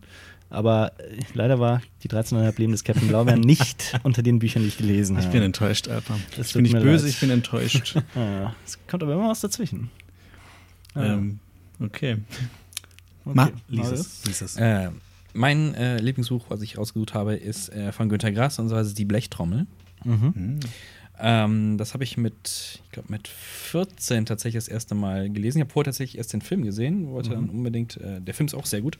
aber 0.49 0.93
äh, 0.99 1.19
leider 1.35 1.59
war 1.61 1.83
die 2.03 2.09
13,5 2.09 2.59
Leben 2.59 2.73
des 2.73 2.85
Captain 2.85 3.09
Blaubeeren 3.09 3.41
nicht 3.43 3.99
unter 4.05 4.23
den 4.23 4.39
Büchern, 4.39 4.63
die 4.63 4.69
ich 4.69 4.79
gelesen 4.79 5.17
Ich 5.19 5.25
habe. 5.25 5.33
bin 5.35 5.43
enttäuscht, 5.43 5.89
Alter. 5.89 6.19
Das 6.37 6.49
Ich 6.49 6.53
bin 6.55 6.63
nicht 6.63 6.79
böse, 6.79 7.05
leid. 7.05 7.15
ich 7.15 7.21
bin 7.21 7.31
enttäuscht. 7.31 7.97
Ja, 8.15 8.55
es 8.65 8.79
kommt 8.87 9.03
aber 9.03 9.13
immer 9.15 9.29
was 9.29 9.41
dazwischen. 9.41 9.91
Ja. 10.95 11.15
ähm, 11.15 11.39
okay. 11.81 12.17
Okay. 13.25 13.35
Ma, 13.35 13.51
lies 13.69 13.91
es. 13.91 14.25
Lies 14.27 14.41
es. 14.41 14.57
Äh, 14.57 14.91
mein 15.35 15.75
äh, 15.75 15.99
Lieblingsbuch, 15.99 16.47
was 16.49 16.63
ich 16.63 16.79
ausgesucht 16.79 17.13
habe, 17.13 17.35
ist 17.35 17.69
äh, 17.71 17.91
von 17.93 18.09
Günter 18.09 18.31
Grass 18.33 18.59
und 18.59 18.69
zwar 18.69 18.81
ist 18.81 18.87
es 18.87 18.95
Die 18.95 19.05
Blechtrommel. 19.05 19.67
Mhm. 20.05 20.35
Hm. 20.35 20.61
Ähm, 21.19 21.79
das 21.79 21.95
habe 21.95 22.05
ich 22.05 22.17
mit, 22.19 22.81
ich 22.85 22.91
glaube, 22.93 23.11
mit 23.11 23.27
14 23.29 24.27
tatsächlich 24.27 24.63
das 24.63 24.69
erste 24.69 24.95
Mal 24.95 25.31
gelesen. 25.31 25.59
Ich 25.59 25.63
habe 25.63 25.73
vorher 25.73 25.87
tatsächlich 25.87 26.19
erst 26.19 26.33
den 26.33 26.43
Film 26.43 26.63
gesehen, 26.63 27.09
wollte 27.11 27.31
dann 27.31 27.49
unbedingt, 27.49 27.97
äh, 27.97 28.21
der 28.21 28.35
Film 28.35 28.47
ist 28.49 28.55
auch 28.55 28.67
sehr 28.67 28.83
gut, 28.83 28.99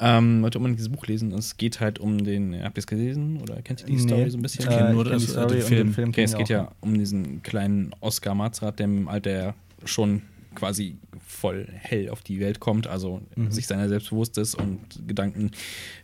ähm, 0.00 0.42
wollte 0.42 0.58
unbedingt 0.58 0.78
dieses 0.78 0.90
Buch 0.92 1.06
lesen. 1.06 1.32
Es 1.32 1.56
geht 1.58 1.80
halt 1.80 1.98
um 1.98 2.24
den, 2.24 2.54
habt 2.62 2.78
ihr 2.78 2.80
es 2.80 2.86
gelesen 2.86 3.40
oder 3.42 3.60
kennt 3.62 3.80
ihr 3.80 3.86
die 3.86 3.92
Nee. 3.96 3.98
Story 4.00 4.30
so 4.30 4.38
ein 4.38 4.42
bisschen? 4.42 4.64
Ich 4.70 4.76
Äh, 4.76 4.92
nur 4.92 5.02
ich 5.02 5.10
kenn 5.10 5.12
das- 5.12 5.24
die 5.26 5.30
Story 5.30 5.48
den 5.54 5.62
und 5.62 5.68
Film. 5.68 5.86
den 5.88 5.92
Film 5.94 6.08
Okay, 6.10 6.22
es 6.22 6.36
geht 6.36 6.48
ja 6.48 6.72
um 6.80 6.96
diesen 6.98 7.42
kleinen 7.42 7.90
Oskar 8.00 8.34
Marzrath, 8.34 8.78
der 8.78 8.84
im 8.86 9.06
Alter 9.08 9.54
schon 9.84 10.22
quasi 10.54 10.96
voll 11.24 11.68
hell 11.70 12.08
auf 12.08 12.22
die 12.22 12.40
Welt 12.40 12.58
kommt, 12.60 12.86
also 12.86 13.20
Mhm. 13.36 13.50
sich 13.52 13.66
seiner 13.66 13.88
selbst 13.88 14.10
bewusst 14.10 14.38
ist 14.38 14.54
und 14.54 14.80
Gedanken, 15.06 15.50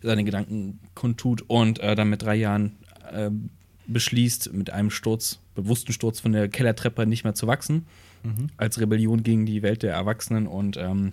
seine 0.03 0.23
Gedanken 0.25 0.79
kundtut 0.95 1.43
und 1.49 1.81
äh, 1.81 1.95
dann 1.97 2.11
mit 2.11 2.23
drei 2.23 2.37
Jahren 2.37 2.73
äh, 3.13 3.31
beschließt, 3.87 4.53
mit 4.53 4.71
einem 4.71 4.91
Sturz, 4.91 5.41
bewussten 5.55 5.93
Sturz 5.93 6.21
von 6.21 6.33
der 6.33 6.49
Kellertreppe 6.49 7.07
nicht 7.07 7.25
mehr 7.25 7.35
zu 7.35 7.47
wachsen, 7.47 7.87
Mhm. 8.23 8.47
als 8.57 8.81
Rebellion 8.81 9.23
gegen 9.23 9.45
die 9.45 9.63
Welt 9.63 9.83
der 9.83 9.93
Erwachsenen 9.93 10.47
und 10.47 10.79
ähm, 10.79 11.13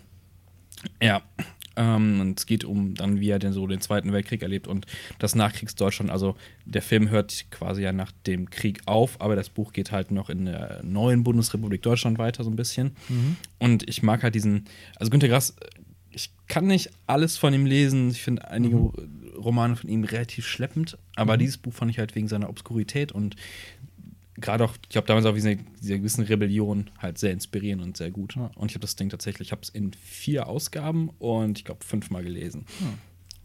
ja, 1.02 1.22
ähm, 1.76 2.22
und 2.22 2.40
es 2.40 2.46
geht 2.46 2.64
um 2.64 2.96
dann, 2.96 3.20
wie 3.20 3.30
er 3.30 3.38
denn 3.40 3.52
so 3.54 3.68
den 3.68 3.82
Zweiten 3.82 4.14
Weltkrieg 4.14 4.42
erlebt 4.42 4.68
und 4.68 4.86
das 5.20 5.36
Nachkriegsdeutschland. 5.36 6.10
Also 6.10 6.36
der 6.66 6.82
Film 6.82 7.10
hört 7.10 7.46
quasi 7.52 7.82
ja 7.82 7.92
nach 7.92 8.12
dem 8.28 8.50
Krieg 8.50 8.82
auf, 8.86 9.20
aber 9.20 9.36
das 9.36 9.50
Buch 9.50 9.74
geht 9.74 9.92
halt 9.92 10.12
noch 10.12 10.30
in 10.30 10.46
der 10.46 10.82
neuen 10.84 11.24
Bundesrepublik 11.24 11.82
Deutschland 11.82 12.18
weiter 12.18 12.44
so 12.46 12.50
ein 12.50 12.56
bisschen. 12.56 12.96
Und 13.60 13.88
ich 13.90 14.04
mag 14.04 14.24
halt 14.24 14.34
diesen, 14.36 14.66
also 14.96 15.10
Günter 15.10 15.28
Grass, 15.28 15.56
ich 16.12 16.32
kann 16.48 16.68
nicht 16.68 16.92
alles 17.08 17.38
von 17.38 17.54
ihm 17.54 17.66
lesen. 17.66 18.12
Ich 18.12 18.22
finde 18.22 18.50
einige 18.50 18.78
Romane 19.38 19.76
von 19.76 19.90
ihm 19.90 20.04
relativ 20.04 20.48
schleppend, 20.48 20.98
aber 21.16 21.38
dieses 21.38 21.58
Buch 21.58 21.74
fand 21.74 21.92
ich 21.92 22.00
halt 22.00 22.16
wegen 22.16 22.28
seiner 22.28 22.50
Obskurität 22.50 23.12
und 23.12 23.36
gerade 24.36 24.64
auch, 24.64 24.74
ich 24.84 24.90
glaube 24.90 25.08
damals 25.08 25.26
auch 25.26 25.36
wegen 25.36 25.68
dieser 25.82 25.98
gewissen 25.98 26.24
Rebellion 26.24 26.90
halt 26.98 27.18
sehr 27.18 27.32
inspirierend 27.32 27.84
und 27.84 27.98
sehr 27.98 28.12
gut. 28.12 28.36
Und 28.38 28.72
ich 28.72 28.76
habe 28.76 28.82
das 28.82 28.96
Ding 28.96 29.10
tatsächlich, 29.10 29.50
ich 29.50 29.52
habe 29.52 29.62
es 29.62 29.70
in 29.70 29.94
vier 29.94 30.48
Ausgaben 30.48 31.10
und 31.20 31.60
ich 31.60 31.66
glaube 31.66 31.84
fünfmal 31.84 32.24
gelesen. 32.24 32.66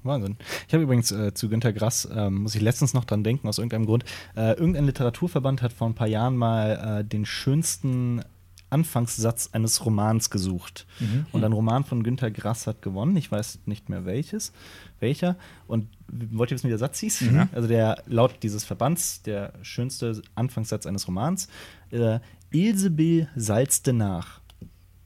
Wahnsinn. 0.03 0.37
Ich 0.69 0.75
habe 0.75 0.85
übrigens 0.85 1.11
äh, 1.11 1.35
zu 1.35 1.49
Günter 1.49 1.73
Grass, 1.73 2.09
ähm, 2.15 2.43
muss 2.43 2.55
ich 2.55 2.63
letztens 2.63 2.95
noch 2.95 3.05
dran 3.05 3.25
denken, 3.25 3.49
aus 3.49 3.59
irgendeinem 3.59 3.87
Grund. 3.87 4.05
Äh, 4.37 4.53
irgendein 4.53 4.87
Literaturverband 4.87 5.63
hat 5.63 5.73
vor 5.73 5.89
ein 5.89 5.95
paar 5.95 6.07
Jahren 6.07 6.37
mal 6.37 7.01
äh, 7.01 7.05
den 7.05 7.27
schönsten 7.27 8.23
Anfangssatz 8.71 9.51
eines 9.53 9.85
Romans 9.85 10.31
gesucht. 10.31 10.87
Und 11.33 11.45
ein 11.45 11.53
Roman 11.53 11.85
von 11.85 12.03
Günter 12.03 12.31
Grass 12.31 12.67
hat 12.67 12.83
gewonnen. 12.83 13.17
Ich 13.17 13.31
weiß 13.31 13.61
nicht 13.67 13.89
mehr 13.89 14.05
welches, 14.05 14.53
welcher. 15.01 15.37
Und 15.67 15.89
wollt 16.09 16.51
ihr 16.51 16.55
wissen, 16.57 16.67
wie 16.67 16.71
der 16.71 16.79
Satz 16.79 16.99
hieß? 17.01 17.25
Also 17.53 17.69
der 17.69 18.03
laut 18.07 18.43
dieses 18.43 18.65
Verbands 18.65 19.23
der 19.23 19.53
schönste 19.63 20.21
Anfangssatz 20.35 20.87
eines 20.87 21.07
Romans. 21.07 21.49
Äh, 21.91 22.21
Ilsebill 22.51 23.29
salzte 23.37 23.93
nach. 23.93 24.41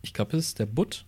Ich 0.02 0.14
glaube, 0.14 0.36
es 0.36 0.46
ist 0.46 0.58
der 0.58 0.66
Butt. 0.66 1.04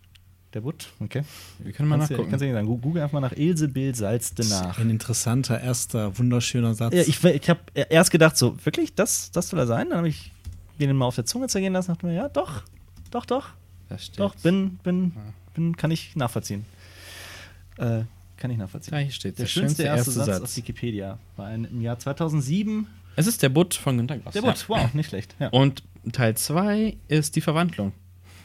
Der 0.55 0.61
Butt, 0.61 0.91
okay. 1.01 1.23
Wir 1.61 1.73
können 1.73 1.89
mal 1.89 1.97
Kannst 1.97 2.11
nachgucken. 2.11 2.29
kannst 2.29 2.43
du 2.43 2.47
nicht 2.47 2.55
sagen. 2.55 2.67
Google 2.67 3.03
einfach 3.03 3.15
mal 3.15 3.21
nach 3.21 3.37
Ilsebill 3.37 3.95
salzte 3.95 4.47
nach. 4.49 4.79
Ein 4.79 4.91
interessanter, 4.91 5.59
erster, 5.59 6.19
wunderschöner 6.19 6.75
Satz. 6.75 6.93
Ja, 6.93 7.01
ich 7.01 7.25
ich 7.25 7.49
habe 7.49 7.61
erst 7.75 8.11
gedacht, 8.11 8.37
so, 8.37 8.57
wirklich, 8.63 8.95
das, 8.95 9.31
das 9.31 9.49
soll 9.49 9.61
er 9.61 9.67
sein? 9.67 9.89
Dann 9.89 9.99
habe 9.99 10.09
ich 10.09 10.32
den 10.89 10.97
mal 10.97 11.07
auf 11.07 11.15
der 11.15 11.25
Zunge 11.25 11.49
zergehen 11.49 11.73
lassen 11.73 11.93
dachte 11.93 12.07
mir, 12.07 12.15
ja, 12.15 12.29
doch, 12.29 12.63
doch, 13.11 13.27
doch, 13.27 13.51
doch, 14.17 14.35
bin, 14.37 14.79
bin, 14.83 15.13
bin, 15.55 15.77
kann 15.77 15.91
ich 15.91 16.17
nachvollziehen. 16.17 16.65
Äh, 17.79 18.03
kann 18.37 18.51
ich 18.51 18.59
nachvollziehen. 18.59 18.93
Da 18.93 18.99
hier 18.99 19.13
steht 19.13 19.39
der 19.39 19.47
schönste 19.47 19.85
erste 19.85 20.11
Satz, 20.11 20.41
auf 20.41 20.57
Wikipedia 20.57 21.19
war 21.37 21.47
ein, 21.47 21.65
im 21.65 21.81
Jahr 21.81 21.99
2007. 21.99 22.87
Es 23.15 23.27
ist 23.27 23.43
der 23.43 23.51
Butt 23.51 23.75
von 23.75 23.97
Günter 23.99 24.19
Grass. 24.19 24.33
Der 24.33 24.43
Bot, 24.43 24.69
wow, 24.69 24.93
nicht 24.95 25.09
schlecht. 25.09 25.35
Ja. 25.39 25.51
Ja. 25.53 25.53
Und 25.53 25.83
Teil 26.13 26.37
2 26.37 26.97
ist 27.09 27.37
die 27.37 27.41
Verwandlung. 27.41 27.93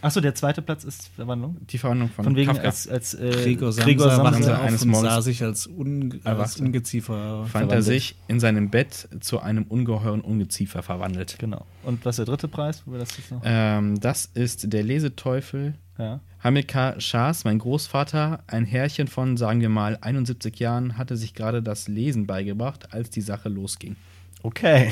Achso, 0.07 0.21
der 0.21 0.33
zweite 0.35 0.61
Platz 0.61 0.83
ist 0.83 1.09
Verwandlung. 1.15 1.57
Die 1.69 1.77
Verwandlung 1.77 2.09
von, 2.09 2.23
Von 2.25 2.35
wegen 2.35 2.47
Kafka. 2.47 2.63
als, 2.65 2.87
als 2.87 3.13
äh, 3.13 3.29
Gregor 3.29 3.71
Samsa, 3.71 3.85
Gregor 3.85 4.09
Samsa. 4.11 4.57
eines 4.61 4.85
Morgens 4.85 5.09
sah 5.09 5.21
sich 5.21 5.43
als, 5.43 5.67
un, 5.67 6.19
als. 6.23 6.59
Ungeziefer 6.59 7.13
fand 7.13 7.45
er 7.45 7.49
verwandelt. 7.49 7.83
sich 7.83 8.15
in 8.27 8.39
seinem 8.39 8.69
Bett 8.69 9.09
zu 9.19 9.39
einem 9.39 9.63
ungeheuren 9.63 10.21
Ungeziefer 10.21 10.81
verwandelt. 10.81 11.35
Genau. 11.39 11.65
Und 11.83 12.03
was 12.05 12.15
ist 12.17 12.25
der 12.25 12.25
dritte 12.33 12.47
Preis? 12.47 12.83
Wo 12.85 12.93
wir 12.93 12.99
das 12.99 13.15
jetzt 13.17 13.31
noch? 13.31 13.41
Ähm, 13.43 13.99
das 13.99 14.25
ist 14.33 14.71
der 14.73 14.83
Leseteufel 14.83 15.75
Ja. 15.97 16.19
Hamilkar 16.43 17.01
Schaas, 17.01 17.43
mein 17.43 17.59
Großvater, 17.59 18.43
ein 18.47 18.63
Herrchen 18.63 19.07
von, 19.07 19.37
sagen 19.37 19.59
wir 19.61 19.69
mal, 19.69 19.97
71 19.99 20.57
Jahren, 20.59 20.97
hatte 20.97 21.17
sich 21.17 21.33
gerade 21.33 21.61
das 21.63 21.87
Lesen 21.87 22.27
beigebracht, 22.27 22.93
als 22.93 23.09
die 23.09 23.21
Sache 23.21 23.49
losging. 23.49 23.95
Okay. 24.43 24.91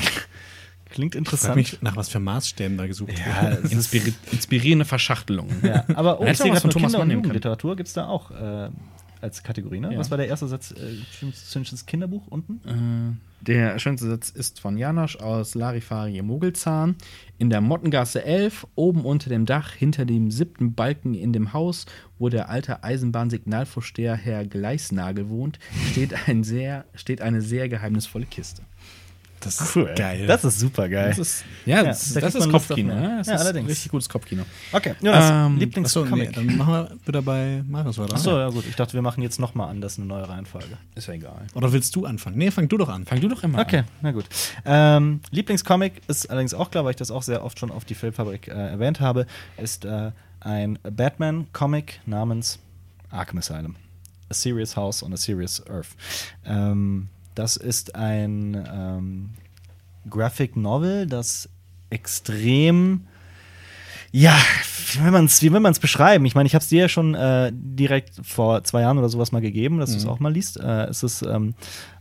Klingt 0.90 1.14
Ich 1.14 1.18
interessant. 1.18 1.56
mich, 1.56 1.82
nach 1.82 1.96
was 1.96 2.08
für 2.08 2.20
Maßstäben 2.20 2.76
da 2.78 2.86
gesucht 2.86 3.12
Ja, 3.18 3.50
wird. 3.62 3.72
Inspiri 3.72 4.14
inspirierende 4.32 4.84
Verschachtelungen. 4.84 5.54
Ja, 5.62 5.84
aber 5.94 6.20
oh, 6.20 6.26
schau 6.34 6.50
was 6.50 6.62
von 6.62 6.70
Thomas 6.70 6.92
Kinder- 6.92 6.98
Mann 6.98 7.08
und. 7.08 7.14
Jugendliteratur 7.14 7.76
gibt 7.76 7.88
es 7.88 7.92
da 7.94 8.06
auch 8.06 8.30
äh, 8.30 8.68
als 9.20 9.42
Kategorie, 9.42 9.80
ne? 9.80 9.92
Ja. 9.92 9.98
Was 9.98 10.10
war 10.10 10.18
der 10.18 10.28
erste 10.28 10.46
Satz? 10.46 10.72
Äh, 10.72 10.76
schönstes 11.50 11.86
Kinderbuch 11.86 12.26
unten? 12.28 12.60
Äh, 12.68 13.44
Der 13.44 13.78
schönste 13.78 14.06
Satz 14.08 14.30
ist 14.30 14.60
von 14.60 14.76
Janosch 14.78 15.16
aus 15.16 15.54
Larifari 15.54 16.20
Mogelzahn. 16.22 16.94
In 17.38 17.50
der 17.50 17.60
Mottengasse 17.62 18.24
11, 18.24 18.66
oben 18.76 19.04
unter 19.04 19.28
dem 19.30 19.44
Dach, 19.46 19.72
hinter 19.72 20.04
dem 20.04 20.30
siebten 20.30 20.74
Balken 20.74 21.14
in 21.14 21.32
dem 21.32 21.52
Haus, 21.52 21.86
wo 22.18 22.28
der 22.28 22.48
alte 22.48 22.84
Eisenbahnsignalvorsteher 22.84 24.14
Herr 24.14 24.44
Gleisnagel 24.46 25.28
wohnt, 25.28 25.58
steht, 25.90 26.14
ein 26.28 26.44
sehr, 26.44 26.84
steht 26.94 27.20
eine 27.22 27.42
sehr 27.42 27.68
geheimnisvolle 27.68 28.26
Kiste. 28.26 28.62
Das 29.46 29.60
ist 29.76 29.96
geil. 29.96 30.26
Das 30.26 30.44
ist 30.44 30.58
super 30.60 30.88
geil. 30.88 31.08
Das 31.10 31.18
ist, 31.18 31.44
ja, 31.64 31.82
das, 31.82 32.12
da 32.14 32.20
das 32.20 32.34
ist 32.34 32.50
Kopfkino. 32.50 32.92
Ja, 32.94 33.18
das 33.18 33.26
Ja, 33.28 33.34
ist 33.36 33.40
allerdings. 33.40 33.68
richtig 33.70 33.90
gutes 33.90 34.08
Kopfkino. 34.08 34.42
okay, 34.72 34.94
Jonas, 35.00 35.30
Ähm, 35.30 35.56
Lieblingscomic. 35.58 36.28
Achso, 36.30 36.40
nee, 36.40 36.46
dann 36.48 36.56
machen 36.56 36.72
wir 36.74 36.90
wieder 37.06 37.22
bei 37.22 37.62
Marius 37.68 37.98
weiter. 37.98 38.14
Achso, 38.14 38.38
ja 38.38 38.48
gut. 38.50 38.64
Ich 38.68 38.76
dachte, 38.76 38.92
wir 38.94 39.02
machen 39.02 39.22
jetzt 39.22 39.38
nochmal 39.40 39.68
anders 39.70 39.96
eine 39.98 40.06
neue 40.06 40.28
Reihenfolge. 40.28 40.76
Ist 40.94 41.06
ja 41.08 41.14
egal. 41.14 41.46
Oder 41.54 41.72
willst 41.72 41.94
du 41.96 42.04
anfangen? 42.06 42.36
Nee, 42.38 42.50
fang 42.50 42.68
du 42.68 42.76
doch 42.76 42.88
an. 42.88 43.06
Fang 43.06 43.20
du 43.20 43.28
doch 43.28 43.42
immer 43.42 43.60
Okay, 43.60 43.78
an. 43.78 43.84
na 44.02 44.12
gut. 44.12 44.26
Ähm, 44.64 45.20
Lieblingscomic 45.30 46.02
ist 46.08 46.28
allerdings 46.30 46.52
auch 46.54 46.70
klar, 46.70 46.84
weil 46.84 46.90
ich 46.90 46.96
das 46.96 47.10
auch 47.10 47.22
sehr 47.22 47.44
oft 47.44 47.58
schon 47.58 47.70
auf 47.70 47.84
die 47.84 47.94
Filmfabrik 47.94 48.48
äh, 48.48 48.52
erwähnt 48.52 49.00
habe, 49.00 49.26
ist 49.56 49.84
äh, 49.84 50.10
ein 50.40 50.78
Batman-Comic 50.82 52.00
namens 52.06 52.58
Arkham 53.10 53.38
Asylum. 53.38 53.76
A 54.28 54.34
Serious 54.34 54.76
House 54.76 55.02
on 55.02 55.12
a 55.12 55.16
Serious 55.16 55.62
Earth. 55.68 55.88
Ähm, 56.44 57.08
das 57.36 57.56
ist 57.56 57.94
ein 57.94 58.54
ähm, 58.72 59.30
Graphic 60.08 60.56
Novel, 60.56 61.06
das 61.06 61.48
extrem 61.90 63.06
ja, 64.12 64.38
wie 64.94 65.04
will 65.04 65.10
man 65.10 65.24
es 65.26 65.42
wie 65.42 65.52
will 65.52 65.60
man's 65.60 65.78
beschreiben? 65.78 66.24
Ich 66.26 66.34
meine, 66.34 66.46
ich 66.46 66.54
habe 66.54 66.62
es 66.62 66.68
dir 66.68 66.82
ja 66.82 66.88
schon 66.88 67.14
äh, 67.14 67.50
direkt 67.52 68.14
vor 68.22 68.64
zwei 68.64 68.82
Jahren 68.82 68.98
oder 68.98 69.08
sowas 69.08 69.32
mal 69.32 69.40
gegeben, 69.40 69.78
dass 69.78 69.90
du 69.90 69.96
es 69.96 70.06
auch 70.06 70.20
mal 70.20 70.32
liest. 70.32 70.58
Äh, 70.58 70.84
es 70.86 71.02
ist 71.02 71.22
ähm, 71.22 71.54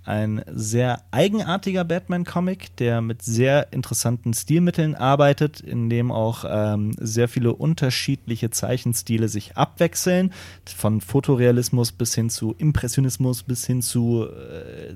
ein 0.06 0.44
sehr 0.54 1.02
eigenartiger 1.12 1.84
Batman-Comic, 1.84 2.76
der 2.78 3.02
mit 3.02 3.24
sehr 3.24 3.74
interessanten 3.74 4.34
Stilmitteln 4.34 4.94
arbeitet, 4.94 5.62
in 5.62 5.90
dem 5.90 6.12
auch 6.12 6.46
ähm, 6.48 6.92
sehr 7.00 7.28
viele 7.28 7.54
unterschiedliche 7.54 8.52
Zeichenstile 8.52 9.30
sich 9.30 9.58
abwechseln, 9.58 10.32
von 10.66 11.02
Fotorealismus 11.02 11.92
bis 11.92 12.14
hin 12.14 12.30
zu 12.30 12.54
Impressionismus, 12.58 13.44
bis 13.44 13.66
hin 13.66 13.82
zu 13.82 14.28
äh, 14.28 14.94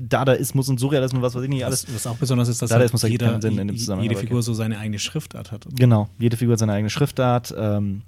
Dadaismus 0.00 0.68
und 0.68 0.78
Surrealismus, 0.78 1.20
was 1.20 1.34
weiß 1.34 1.42
ich 1.42 1.48
nicht, 1.48 1.64
alles. 1.64 1.86
Was, 1.88 1.94
was 1.94 2.06
auch 2.06 2.16
besonders 2.16 2.48
ist, 2.48 2.62
dass 2.62 2.70
Dadaismus 2.70 3.02
halt 3.02 3.12
ergibt 3.12 3.22
jeder, 3.22 3.32
keinen 3.32 3.42
Sinn 3.42 3.58
in 3.58 3.98
dem 3.98 4.02
jede 4.02 4.16
Figur 4.16 4.42
so 4.42 4.54
seine 4.54 4.78
eigene 4.78 5.00
Schriftart 5.00 5.50
hat. 5.50 5.66
Genau, 5.74 6.08
jede 6.18 6.36
Figur 6.36 6.52
hat 6.52 6.60
seine 6.60 6.74
eigene 6.74 6.90
Schriftart. 6.90 7.23
Ähm, 7.56 8.02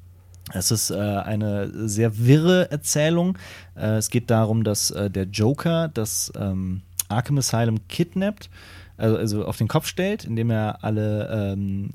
es 0.53 0.71
ist 0.71 0.91
äh, 0.91 0.95
eine 0.95 1.89
sehr 1.89 2.19
wirre 2.19 2.71
Erzählung. 2.71 3.37
Äh, 3.75 3.97
es 3.97 4.11
geht 4.11 4.31
darum, 4.31 4.63
dass 4.63 4.91
äh, 4.91 5.11
der 5.11 5.25
Joker 5.25 5.89
das 5.89 6.33
ähm, 6.39 6.83
Arkham 7.09 7.39
Asylum 7.39 7.89
kidnappt, 7.89 8.49
also, 8.97 9.17
also 9.17 9.45
auf 9.45 9.57
den 9.59 9.69
Kopf 9.69 9.87
stellt, 9.87 10.25
indem 10.25 10.51
er 10.51 10.85
alle, 10.85 11.29
ähm, 11.55 11.91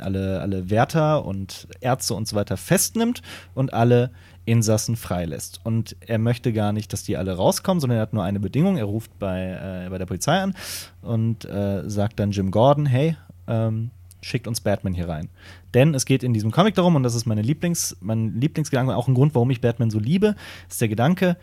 alle, 0.00 0.40
alle 0.40 0.70
Wärter 0.70 1.24
und 1.24 1.66
Ärzte 1.80 2.14
und 2.14 2.28
so 2.28 2.36
weiter 2.36 2.56
festnimmt 2.56 3.22
und 3.54 3.74
alle 3.74 4.10
Insassen 4.44 4.96
freilässt. 4.96 5.60
Und 5.64 5.96
er 6.00 6.18
möchte 6.18 6.52
gar 6.52 6.72
nicht, 6.72 6.92
dass 6.92 7.02
die 7.02 7.16
alle 7.16 7.34
rauskommen, 7.34 7.80
sondern 7.80 7.98
er 7.98 8.02
hat 8.02 8.12
nur 8.12 8.24
eine 8.24 8.40
Bedingung. 8.40 8.76
Er 8.76 8.84
ruft 8.84 9.18
bei, 9.18 9.84
äh, 9.86 9.90
bei 9.90 9.98
der 9.98 10.06
Polizei 10.06 10.40
an 10.40 10.54
und 11.02 11.44
äh, 11.44 11.88
sagt 11.88 12.18
dann 12.20 12.30
Jim 12.30 12.50
Gordon, 12.50 12.86
hey, 12.86 13.16
ähm, 13.46 13.90
schickt 14.20 14.46
uns 14.46 14.60
Batman 14.60 14.94
hier 14.94 15.08
rein. 15.08 15.28
Denn 15.74 15.94
es 15.94 16.04
geht 16.04 16.22
in 16.22 16.34
diesem 16.34 16.50
Comic 16.50 16.74
darum, 16.74 16.96
und 16.96 17.02
das 17.02 17.14
ist 17.14 17.26
meine 17.26 17.42
Lieblings, 17.42 17.96
mein 18.00 18.38
Lieblingsgedanke, 18.38 18.94
auch 18.94 19.08
ein 19.08 19.14
Grund, 19.14 19.34
warum 19.34 19.50
ich 19.50 19.60
Batman 19.60 19.90
so 19.90 19.98
liebe, 19.98 20.36
ist 20.68 20.80
der 20.80 20.88
Gedanke, 20.88 21.36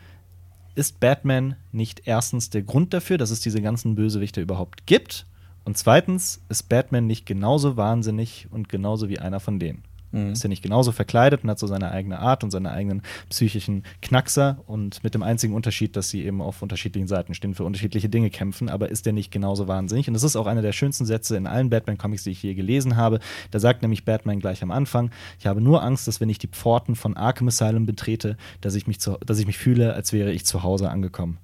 ist 0.76 1.00
Batman 1.00 1.56
nicht 1.72 2.04
erstens 2.06 2.50
der 2.50 2.62
Grund 2.62 2.94
dafür, 2.94 3.18
dass 3.18 3.32
es 3.32 3.42
diese 3.42 3.62
ganzen 3.62 3.96
Bösewichte 3.96 4.42
überhaupt 4.42 4.86
gibt? 4.86 5.26
Und 5.66 5.78
zweitens, 5.78 6.42
ist 6.50 6.70
Batman 6.70 7.06
nicht 7.06 7.26
genauso 7.26 7.76
wahnsinnig 7.76 8.48
und 8.50 8.70
genauso 8.70 9.10
wie 9.10 9.20
einer 9.20 9.40
von 9.40 9.60
denen? 9.60 9.84
Ist 10.12 10.44
er 10.44 10.50
nicht 10.50 10.64
genauso 10.64 10.92
verkleidet 10.92 11.44
und 11.44 11.50
hat 11.52 11.60
so 11.60 11.68
seine 11.68 11.92
eigene 11.92 12.20
Art 12.20 12.44
und 12.44 12.50
seine 12.50 12.72
eigenen 12.72 13.04
psychischen 13.30 13.84
Knackser 14.02 14.58
und 14.66 15.04
mit 15.04 15.14
dem 15.14 15.22
einzigen 15.22 15.54
Unterschied, 15.54 15.96
dass 15.96 16.10
sie 16.10 16.26
eben 16.26 16.42
auf 16.42 16.64
unterschiedlichen 16.64 17.08
Seiten 17.08 17.36
stehen, 17.36 17.54
für 17.54 17.64
unterschiedliche 17.64 18.10
Dinge 18.10 18.32
kämpfen, 18.32 18.70
aber 18.70 18.90
ist 18.90 19.06
er 19.06 19.14
nicht 19.14 19.32
genauso 19.32 19.68
wahnsinnig? 19.68 20.08
Und 20.08 20.16
das 20.16 20.24
ist 20.24 20.36
auch 20.36 20.48
einer 20.48 20.64
der 20.64 20.72
schönsten 20.72 21.06
Sätze 21.06 21.38
in 21.38 21.46
allen 21.46 21.70
Batman-Comics, 21.70 22.24
die 22.24 22.32
ich 22.32 22.42
je 22.42 22.56
gelesen 22.56 22.96
habe. 22.96 23.20
Da 23.52 23.60
sagt 23.60 23.84
nämlich 23.84 24.04
Batman 24.04 24.40
gleich 24.40 24.64
am 24.64 24.72
Anfang: 24.72 25.12
Ich 25.40 25.46
habe 25.46 25.62
nur 25.62 25.84
Angst, 25.84 26.08
dass 26.08 26.20
wenn 26.20 26.30
ich 26.30 26.40
die 26.40 26.48
Pforten 26.48 26.96
von 26.96 27.16
Arkham 27.16 27.48
Asylum 27.48 27.86
betrete, 27.86 28.38
dass 28.62 28.74
ich 28.74 28.88
mich, 28.88 29.00
zu, 29.00 29.18
dass 29.26 29.38
ich 29.38 29.46
mich 29.46 29.60
fühle, 29.60 29.94
als 29.94 30.12
wäre 30.12 30.32
ich 30.32 30.46
zu 30.46 30.64
Hause 30.64 30.90
angekommen. 30.90 31.38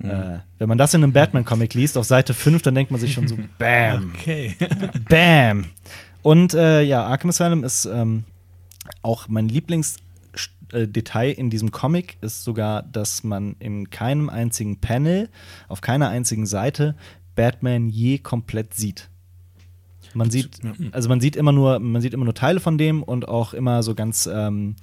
Äh, 0.00 0.38
wenn 0.58 0.68
man 0.68 0.78
das 0.78 0.94
in 0.94 1.02
einem 1.02 1.12
Batman-Comic 1.12 1.74
liest, 1.74 1.98
auf 1.98 2.04
Seite 2.04 2.32
5, 2.32 2.62
dann 2.62 2.74
denkt 2.74 2.90
man 2.90 3.00
sich 3.00 3.12
schon 3.12 3.26
so: 3.26 3.36
Bam! 3.58 4.12
Okay. 4.14 4.54
Bam! 5.08 5.66
Und 6.22 6.54
äh, 6.54 6.82
ja, 6.82 7.04
Arkham 7.04 7.30
Asylum 7.30 7.64
ist 7.64 7.84
ähm, 7.84 8.24
auch 9.02 9.28
mein 9.28 9.48
Lieblingsdetail 9.48 11.32
in 11.32 11.50
diesem 11.50 11.70
Comic 11.70 12.18
ist 12.20 12.44
sogar, 12.44 12.82
dass 12.82 13.24
man 13.24 13.56
in 13.58 13.90
keinem 13.90 14.28
einzigen 14.28 14.80
Panel, 14.80 15.28
auf 15.68 15.80
keiner 15.80 16.08
einzigen 16.08 16.46
Seite 16.46 16.96
Batman 17.34 17.88
je 17.88 18.18
komplett 18.18 18.74
sieht. 18.74 19.08
Man 20.14 20.30
sieht, 20.30 20.60
also 20.92 21.08
man 21.08 21.20
sieht 21.20 21.36
immer 21.36 21.52
nur, 21.52 21.78
man 21.78 22.02
sieht 22.02 22.14
immer 22.14 22.24
nur 22.24 22.34
Teile 22.34 22.60
von 22.60 22.78
dem 22.78 23.02
und 23.02 23.28
auch 23.28 23.54
immer 23.54 23.82
so 23.82 23.94
ganz 23.94 24.28
ähm, 24.32 24.74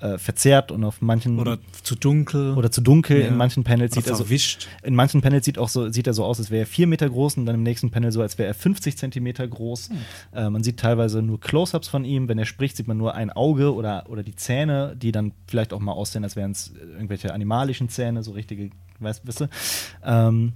äh, 0.00 0.18
verzerrt 0.18 0.72
und 0.72 0.82
auf 0.84 1.00
manchen 1.02 1.38
Oder 1.38 1.58
zu 1.82 1.94
dunkel. 1.94 2.54
oder 2.56 2.70
zu 2.70 2.80
dunkel. 2.80 3.20
Ja. 3.20 3.28
In 3.28 3.36
manchen 3.36 3.64
Panels 3.64 3.92
Oder 3.92 4.00
sieht 4.02 4.10
er 4.10 4.16
so, 4.16 4.24
verwischt. 4.24 4.68
in 4.82 4.94
manchen 4.94 5.20
Panels 5.20 5.44
sieht, 5.44 5.58
auch 5.58 5.68
so, 5.68 5.90
sieht 5.90 6.06
er 6.06 6.14
so 6.14 6.24
aus, 6.24 6.38
als 6.38 6.50
wäre 6.50 6.62
er 6.62 6.66
vier 6.66 6.86
Meter 6.86 7.08
groß 7.08 7.36
und 7.36 7.46
dann 7.46 7.54
im 7.56 7.62
nächsten 7.62 7.90
Panel 7.90 8.10
so, 8.12 8.22
als 8.22 8.38
wäre 8.38 8.48
er 8.48 8.54
50 8.54 8.96
Zentimeter 8.96 9.46
groß. 9.46 9.90
Äh, 10.34 10.50
man 10.50 10.62
sieht 10.62 10.78
teilweise 10.78 11.22
nur 11.22 11.38
Close-Ups 11.40 11.88
von 11.88 12.04
ihm. 12.04 12.28
Wenn 12.28 12.38
er 12.38 12.46
spricht, 12.46 12.76
sieht 12.76 12.88
man 12.88 12.96
nur 12.96 13.14
ein 13.14 13.30
Auge 13.30 13.74
oder, 13.74 14.08
oder 14.08 14.22
die 14.22 14.34
Zähne, 14.36 14.94
die 14.96 15.12
dann 15.12 15.32
vielleicht 15.46 15.72
auch 15.72 15.80
mal 15.80 15.92
aussehen, 15.92 16.24
als 16.24 16.36
wären 16.36 16.52
es 16.52 16.72
irgendwelche 16.74 17.32
animalischen 17.34 17.88
Zähne, 17.88 18.22
so 18.22 18.32
richtige, 18.32 18.70
weißt 19.00 19.22
ihr? 19.40 19.48
Ähm, 20.04 20.52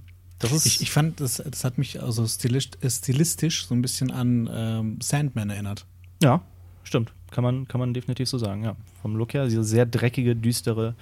Ich, 0.65 0.81
ich 0.81 0.91
fand, 0.91 1.21
das, 1.21 1.41
das 1.49 1.63
hat 1.63 1.77
mich 1.77 2.01
also 2.01 2.25
stilistisch, 2.27 2.83
äh, 2.83 2.89
stilistisch 2.89 3.67
so 3.67 3.73
ein 3.73 3.81
bisschen 3.81 4.11
an 4.11 4.49
ähm, 4.51 4.97
Sandman 5.01 5.49
erinnert. 5.49 5.85
ja, 6.21 6.41
stimmt. 6.85 7.11
Kann 7.31 7.43
man, 7.43 7.67
kann 7.67 7.79
man 7.79 7.93
definitiv 7.93 8.29
so 8.29 8.37
sagen, 8.37 8.63
ja. 8.63 8.77
Vom 9.01 9.15
Look 9.17 9.33
her, 9.33 9.45
dieser 9.45 9.63
sehr 9.63 9.85
dreckige, 9.85 10.35
düstere 10.35 10.95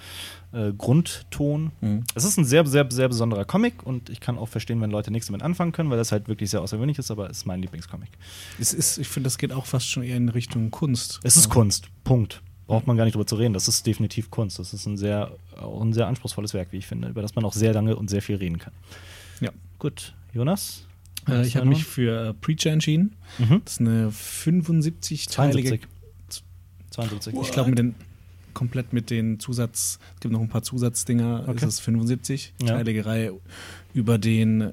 äh, 0.52 0.72
Grundton. 0.72 1.70
Mhm. 1.80 2.02
Es 2.14 2.24
ist 2.24 2.36
ein 2.36 2.44
sehr, 2.44 2.66
sehr, 2.66 2.90
sehr 2.90 3.08
besonderer 3.08 3.44
Comic 3.44 3.84
und 3.84 4.10
ich 4.10 4.20
kann 4.20 4.36
auch 4.36 4.48
verstehen, 4.48 4.80
wenn 4.80 4.90
Leute 4.90 5.10
nichts 5.12 5.28
damit 5.28 5.42
anfangen 5.42 5.70
können, 5.70 5.90
weil 5.90 5.98
das 5.98 6.10
halt 6.10 6.26
wirklich 6.26 6.50
sehr 6.50 6.60
außergewöhnlich 6.60 6.98
ist, 6.98 7.10
aber 7.10 7.30
es 7.30 7.38
ist 7.38 7.46
mein 7.46 7.60
Lieblingscomic. 7.60 8.10
Es 8.58 8.72
ist, 8.72 8.98
ich 8.98 9.06
finde, 9.06 9.28
das 9.28 9.38
geht 9.38 9.52
auch 9.52 9.66
fast 9.66 9.88
schon 9.88 10.02
eher 10.02 10.16
in 10.16 10.28
Richtung 10.28 10.70
Kunst. 10.70 11.20
Es 11.22 11.36
ist 11.36 11.44
Also, 11.46 11.50
Kunst. 11.50 11.88
Punkt. 12.02 12.42
Braucht 12.66 12.86
man 12.86 12.96
gar 12.96 13.04
nicht 13.04 13.14
drüber 13.14 13.26
zu 13.26 13.36
reden. 13.36 13.52
Das 13.52 13.68
ist 13.68 13.86
definitiv 13.86 14.30
Kunst. 14.30 14.58
Das 14.58 14.72
ist 14.72 14.86
ein 14.86 14.96
sehr, 14.96 15.30
auch 15.60 15.82
ein 15.82 15.92
sehr 15.92 16.06
anspruchsvolles 16.06 16.54
Werk, 16.54 16.68
wie 16.72 16.78
ich 16.78 16.86
finde, 16.86 17.08
über 17.08 17.20
das 17.20 17.34
man 17.34 17.44
auch 17.44 17.52
sehr 17.52 17.74
lange 17.74 17.94
und 17.94 18.08
sehr 18.08 18.22
viel 18.22 18.36
reden 18.36 18.58
kann. 18.58 18.72
Ja. 19.40 19.50
Gut, 19.78 20.14
Jonas? 20.32 20.86
Äh, 21.28 21.46
ich 21.46 21.56
habe 21.56 21.66
mich 21.66 21.84
für 21.84 22.28
äh, 22.30 22.34
Preacher 22.34 22.70
entschieden. 22.72 23.16
Mhm. 23.38 23.62
Das 23.64 23.74
ist 23.74 23.80
eine 23.80 24.10
75-teilige 24.10 25.80
72. 25.80 25.88
72. 26.90 27.34
Ich 27.42 27.50
glaube, 27.52 27.70
mit 27.70 27.78
den 27.78 27.94
komplett 28.52 28.92
mit 28.92 29.10
den 29.10 29.40
Zusatz, 29.40 29.98
es 30.14 30.20
gibt 30.20 30.32
noch 30.32 30.40
ein 30.40 30.48
paar 30.48 30.62
Zusatzdinger, 30.62 31.44
Okay. 31.48 31.56
ist 31.56 31.62
es 31.64 31.80
75, 31.80 32.54
Ja. 32.62 32.68
teilige 32.76 33.04
Reihe 33.04 33.32
über 33.94 34.16
den 34.16 34.60
äh, 34.60 34.72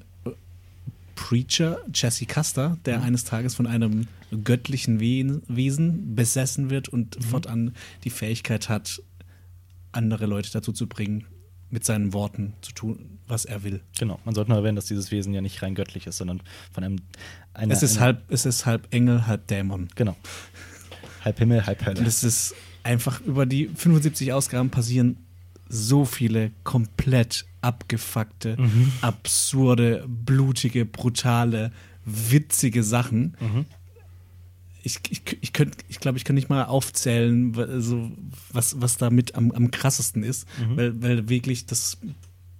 Preacher 1.16 1.78
Jesse 1.92 2.26
Custer, 2.26 2.78
der 2.84 2.98
Mhm. 2.98 3.04
eines 3.04 3.24
Tages 3.24 3.54
von 3.56 3.66
einem 3.66 4.06
göttlichen 4.44 5.00
We 5.00 5.40
Wesen 5.48 6.14
besessen 6.14 6.70
wird 6.70 6.88
und 6.88 7.16
Mhm. 7.18 7.22
fortan 7.22 7.74
die 8.04 8.10
Fähigkeit 8.10 8.68
hat, 8.68 9.02
andere 9.90 10.26
Leute 10.26 10.50
dazu 10.52 10.72
zu 10.72 10.86
bringen, 10.86 11.24
mit 11.70 11.84
seinen 11.84 12.12
Worten 12.12 12.52
zu 12.62 12.72
tun, 12.72 13.18
was 13.32 13.44
er 13.46 13.64
will. 13.64 13.80
Genau. 13.98 14.20
Man 14.24 14.34
sollte 14.34 14.50
nur 14.50 14.58
erwähnen, 14.58 14.76
dass 14.76 14.86
dieses 14.86 15.10
Wesen 15.10 15.32
ja 15.34 15.40
nicht 15.40 15.62
rein 15.62 15.74
göttlich 15.74 16.06
ist, 16.06 16.18
sondern 16.18 16.40
von 16.72 16.84
einem. 16.84 16.96
Einer, 17.54 17.72
es, 17.74 17.82
ist 17.82 17.96
einer- 17.96 18.06
halb, 18.06 18.22
es 18.30 18.46
ist 18.46 18.66
halb 18.66 18.86
Engel, 18.94 19.26
halb 19.26 19.46
Dämon. 19.48 19.88
Genau. 19.96 20.16
Halb 21.24 21.38
Himmel, 21.38 21.66
halb 21.66 21.84
Hölle. 21.84 21.98
Und 22.00 22.06
es 22.06 22.22
ist 22.22 22.54
einfach 22.82 23.20
über 23.22 23.46
die 23.46 23.68
75 23.74 24.32
Ausgaben 24.32 24.70
passieren 24.70 25.16
so 25.68 26.04
viele 26.04 26.50
komplett 26.64 27.46
abgefuckte, 27.62 28.56
Mhm. 28.60 28.92
absurde, 29.00 30.04
blutige, 30.06 30.84
brutale, 30.84 31.72
witzige 32.04 32.82
Sachen. 32.82 33.36
Mhm. 33.40 33.64
Ich, 34.82 34.98
ich, 35.10 35.22
ich, 35.40 35.52
könnt, 35.52 35.76
ich 35.88 36.00
glaube, 36.00 36.18
ich 36.18 36.24
kann 36.24 36.34
nicht 36.34 36.48
mal 36.48 36.64
aufzählen, 36.64 37.54
wa- 37.56 37.80
so, 37.80 38.10
was, 38.52 38.80
was 38.80 38.96
damit 38.96 39.36
am, 39.36 39.52
am 39.52 39.70
krassesten 39.70 40.24
ist, 40.24 40.46
Mhm. 40.58 40.76
weil, 40.76 41.02
weil 41.02 41.28
wirklich 41.28 41.66
das. 41.66 41.98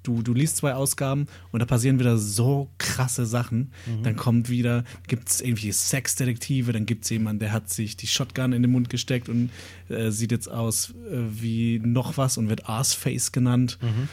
Du, 0.03 0.23
du 0.23 0.35
liest 0.35 0.57
zwei 0.57 0.75
Ausgaben 0.75 1.27
und 1.53 1.61
da 1.61 1.67
passieren 1.67 1.99
wieder 1.99 2.19
so 2.19 2.69
krasse 2.79 3.25
Sachen. 3.27 3.73
Mhm. 3.87 4.03
Dann 4.03 4.17
kommt 4.17 4.49
wieder, 4.49 4.85
gibt 5.07 5.29
es 5.29 5.41
irgendwie 5.41 5.73
Sexdetektive, 5.73 6.73
dann 6.73 6.87
gibt 6.87 7.05
es 7.05 7.11
jemanden, 7.11 7.41
der 7.41 7.53
hat 7.53 7.71
sich 7.71 7.97
die 7.97 8.07
Shotgun 8.07 8.53
in 8.53 8.63
den 8.63 8.71
Mund 8.71 8.91
gesteckt 8.91 9.29
und 9.29 9.51
äh, 9.89 10.11
sieht 10.11 10.33
jetzt 10.33 10.49
aus 10.49 10.91
äh, 10.91 11.19
wie 11.41 11.79
noch 11.79 12.17
was 12.17 12.37
und 12.37 12.49
wird 12.49 12.69
Arseface 12.69 13.33
genannt. 13.33 13.79
Mhm. 13.81 14.09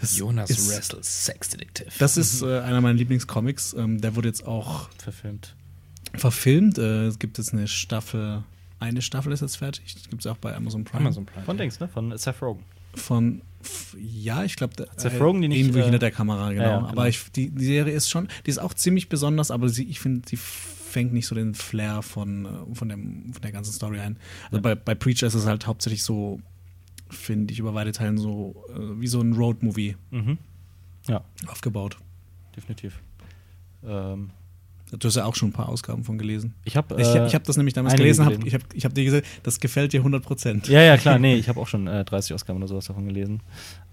Das 0.00 0.16
Jonas 0.16 0.48
ist, 0.48 0.70
Wrestle, 0.70 1.00
Sex 1.02 1.50
Detective. 1.50 1.90
Das 1.98 2.16
ist 2.16 2.40
äh, 2.42 2.60
einer 2.60 2.80
meiner 2.80 2.94
Lieblingscomics. 2.94 3.74
Ähm, 3.74 4.00
der 4.00 4.16
wurde 4.16 4.28
jetzt 4.28 4.46
auch 4.46 4.88
Verfilmt. 4.96 5.54
verfilmt. 6.14 6.78
Äh, 6.78 7.06
es 7.08 7.18
gibt 7.18 7.36
jetzt 7.36 7.52
eine 7.52 7.68
Staffel, 7.68 8.42
eine 8.78 9.02
Staffel 9.02 9.32
ist 9.32 9.42
jetzt 9.42 9.56
fertig. 9.56 9.94
Das 9.94 10.08
gibt 10.08 10.22
es 10.22 10.26
auch 10.26 10.38
bei 10.38 10.54
Amazon 10.54 10.84
Prime. 10.84 11.02
Amazon 11.02 11.26
Prime. 11.26 11.44
Von 11.44 11.58
Dings, 11.58 11.80
ne? 11.80 11.88
Von 11.88 12.16
Seth 12.16 12.40
Rogen. 12.40 12.64
Von, 12.94 13.42
ja, 13.98 14.44
ich 14.44 14.56
glaube, 14.56 14.74
die 15.42 15.48
nicht, 15.48 15.58
Irgendwo 15.60 15.78
äh, 15.78 15.82
hinter 15.84 15.98
der 15.98 16.10
Kamera, 16.10 16.50
genau. 16.52 16.62
ja, 16.64 16.76
genau. 16.78 16.88
Aber 16.88 17.08
ich, 17.08 17.30
die, 17.32 17.50
die 17.50 17.64
Serie 17.64 17.92
ist 17.94 18.08
schon, 18.08 18.28
die 18.46 18.50
ist 18.50 18.58
auch 18.58 18.74
ziemlich 18.74 19.08
besonders, 19.08 19.50
aber 19.50 19.68
sie, 19.68 19.84
ich 19.84 20.00
finde, 20.00 20.22
die 20.28 20.36
fängt 20.36 21.12
nicht 21.12 21.26
so 21.26 21.34
den 21.34 21.54
Flair 21.54 22.02
von, 22.02 22.46
äh, 22.46 22.74
von, 22.74 22.88
dem, 22.88 23.32
von 23.32 23.42
der 23.42 23.52
ganzen 23.52 23.72
Story 23.72 24.00
ein. 24.00 24.18
Also 24.50 24.60
bei, 24.62 24.74
bei 24.74 24.94
Preacher 24.94 25.26
ist 25.26 25.34
es 25.34 25.46
halt 25.46 25.66
hauptsächlich 25.66 26.02
so, 26.02 26.40
finde 27.08 27.52
ich, 27.52 27.58
über 27.60 27.74
weite 27.74 27.92
Teilen 27.92 28.18
so 28.18 28.64
äh, 28.74 29.00
wie 29.00 29.06
so 29.06 29.20
ein 29.20 29.32
Road-Movie 29.34 29.96
Mhm. 30.10 30.38
Ja, 31.06 31.24
aufgebaut. 31.46 31.96
definitiv. 32.56 33.00
Ähm, 33.84 34.30
Du 34.98 35.06
hast 35.06 35.14
ja 35.16 35.24
auch 35.24 35.34
schon 35.36 35.50
ein 35.50 35.52
paar 35.52 35.68
Ausgaben 35.68 36.02
von 36.04 36.18
gelesen. 36.18 36.54
ich 36.64 36.76
habe 36.76 37.00
ich 37.00 37.06
ich 37.08 37.34
habe 37.34 37.44
das 37.44 37.56
nämlich 37.56 37.74
damals 37.74 37.94
gelesen, 37.94 38.24
hab, 38.24 38.44
ich 38.44 38.54
habe 38.54 38.64
ich 38.74 38.84
hab 38.84 38.94
dir 38.94 39.04
gesagt, 39.04 39.26
das 39.44 39.60
gefällt 39.60 39.92
dir 39.92 40.00
100 40.00 40.22
Prozent. 40.22 40.68
Ja, 40.68 40.80
ja, 40.82 40.96
klar, 40.96 41.18
nee, 41.18 41.34
ich 41.36 41.48
habe 41.48 41.60
auch 41.60 41.68
schon 41.68 41.86
äh, 41.86 42.04
30 42.04 42.34
Ausgaben 42.34 42.58
oder 42.58 42.66
sowas 42.68 42.86
davon 42.86 43.06
gelesen. 43.06 43.40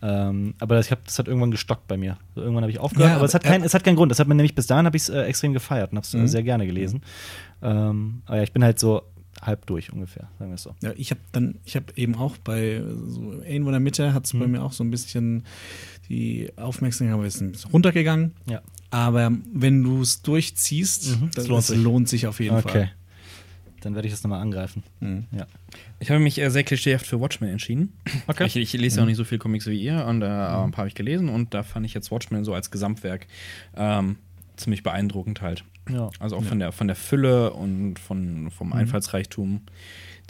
Ähm, 0.02 0.54
aber 0.60 0.80
ich 0.80 0.89
hab, 0.91 1.04
das 1.06 1.20
hat 1.20 1.28
irgendwann 1.28 1.52
gestockt 1.52 1.88
bei 1.88 1.98
mir. 1.98 2.18
So, 2.36 2.41
irgendwann 2.41 2.64
habe 2.64 2.72
ich 2.72 2.80
aufgehört, 2.80 3.10
Ja, 3.12 3.16
aber 3.18 3.26
es 3.26 3.34
hat, 3.34 3.45
aber- 3.45 3.52
kein, 3.54 3.64
es 3.64 3.74
hat 3.74 3.84
keinen 3.84 3.95
Grund. 3.95 4.12
Das 4.12 4.20
hat 4.20 4.28
mir 4.28 4.36
nämlich 4.36 4.56
bis 4.56 4.68
dahin 4.68 4.86
habe 4.86 4.98
ich 4.98 5.04
es 5.04 5.10
äh, 5.10 5.22
extrem 5.24 5.54
gefeiert 5.54 5.91
und 5.91 5.98
habe 5.98 6.06
es 6.06 6.14
äh, 6.14 6.18
Mhm. 6.18 6.28
sehr 6.28 6.43
gerne 6.43 6.66
gelesen. 6.66 7.02
Ähm, 7.62 8.22
aber 8.26 8.38
ja, 8.38 8.43
ich 8.43 8.52
bin 8.52 8.64
halt 8.64 8.80
so 8.80 9.02
halb 9.41 9.68
durch 9.68 9.93
ungefähr, 9.93 10.30
sagen 10.39 10.50
wir 10.52 10.56
es 10.56 10.64
so. 10.64 10.74
Ja, 10.82 10.93
ich 10.98 11.12
habe 11.12 11.22
dann, 11.32 11.60
ich 11.64 11.76
habe 11.76 11.86
eben 11.95 12.16
auch 12.16 12.38
bei 12.38 12.82
so 13.08 13.34
irgendwo 13.43 13.70
in 13.70 13.74
der 13.74 13.80
Mitte 13.80 14.14
hat 14.14 14.26
es 14.26 14.34
bei 14.34 14.45
Mhm. 14.48 14.52
mir 14.54 14.64
auch 14.64 14.72
so 14.72 14.84
ein 14.84 14.89
bisschen 14.89 15.43
die 16.10 16.49
Aufmerksamkeit 16.58 17.26
ist 17.26 17.41
ein 17.41 17.51
bisschen 17.51 17.72
runtergegangen. 17.72 18.34
Ja. 18.49 18.62
Aber 18.89 19.32
wenn 19.53 19.84
du 19.84 20.01
es 20.01 20.22
durchziehst, 20.22 21.20
Mhm, 21.20 21.32
das 21.36 21.47
lohnt 21.47 21.60
es 21.62 21.68
sich. 21.68 21.78
lohnt 21.84 22.10
sich 22.10 22.28
auf 22.28 22.39
jeden 22.39 22.55
Okay. 22.58 22.70
Fall. 22.70 22.91
Dann 23.82 23.93
werde 23.95 24.08
ich 24.08 24.14
das 24.14 24.24
nochmal 24.24 24.41
angreifen. 24.41 24.84
Mhm. 25.01 25.26
Ja. 25.32 25.45
Ich 25.99 26.10
habe 26.10 26.20
mich 26.20 26.39
äh, 26.41 26.49
sehr 26.49 26.64
klischeehaft 26.64 27.05
für 27.05 27.20
Watchmen 27.20 27.49
entschieden. 27.49 27.93
Okay. 28.28 28.45
Ich, 28.45 28.55
ich 28.55 28.74
lese 28.74 28.97
ja 28.97 29.03
auch 29.03 29.08
nicht 29.08 29.18
so 29.18 29.24
viel 29.24 29.38
Comics 29.38 29.68
wie 29.68 29.80
ihr, 29.82 30.05
und 30.05 30.22
äh, 30.22 30.26
aber 30.26 30.64
ein 30.64 30.72
paar 30.72 30.80
habe 30.84 30.88
ich 30.89 30.95
gelesen 30.95 31.30
und 31.30 31.53
da 31.53 31.64
fand 31.64 31.86
ich 31.86 31.93
jetzt 31.93 32.10
Watchmen 32.12 32.43
so 32.43 32.53
als 32.53 32.72
Gesamtwerk 32.72 33.28
ähm, 33.76 34.18
ziemlich 34.55 34.82
beeindruckend 34.84 35.41
halt. 35.41 35.64
Ja. 35.89 36.10
Also 36.20 36.36
auch 36.38 36.43
von, 36.43 36.60
der, 36.60 36.72
von 36.72 36.88
der 36.88 36.95
Fülle 36.95 37.53
und 37.53 37.99
von, 37.99 38.49
vom 38.51 38.74
Einfallsreichtum. 38.74 39.62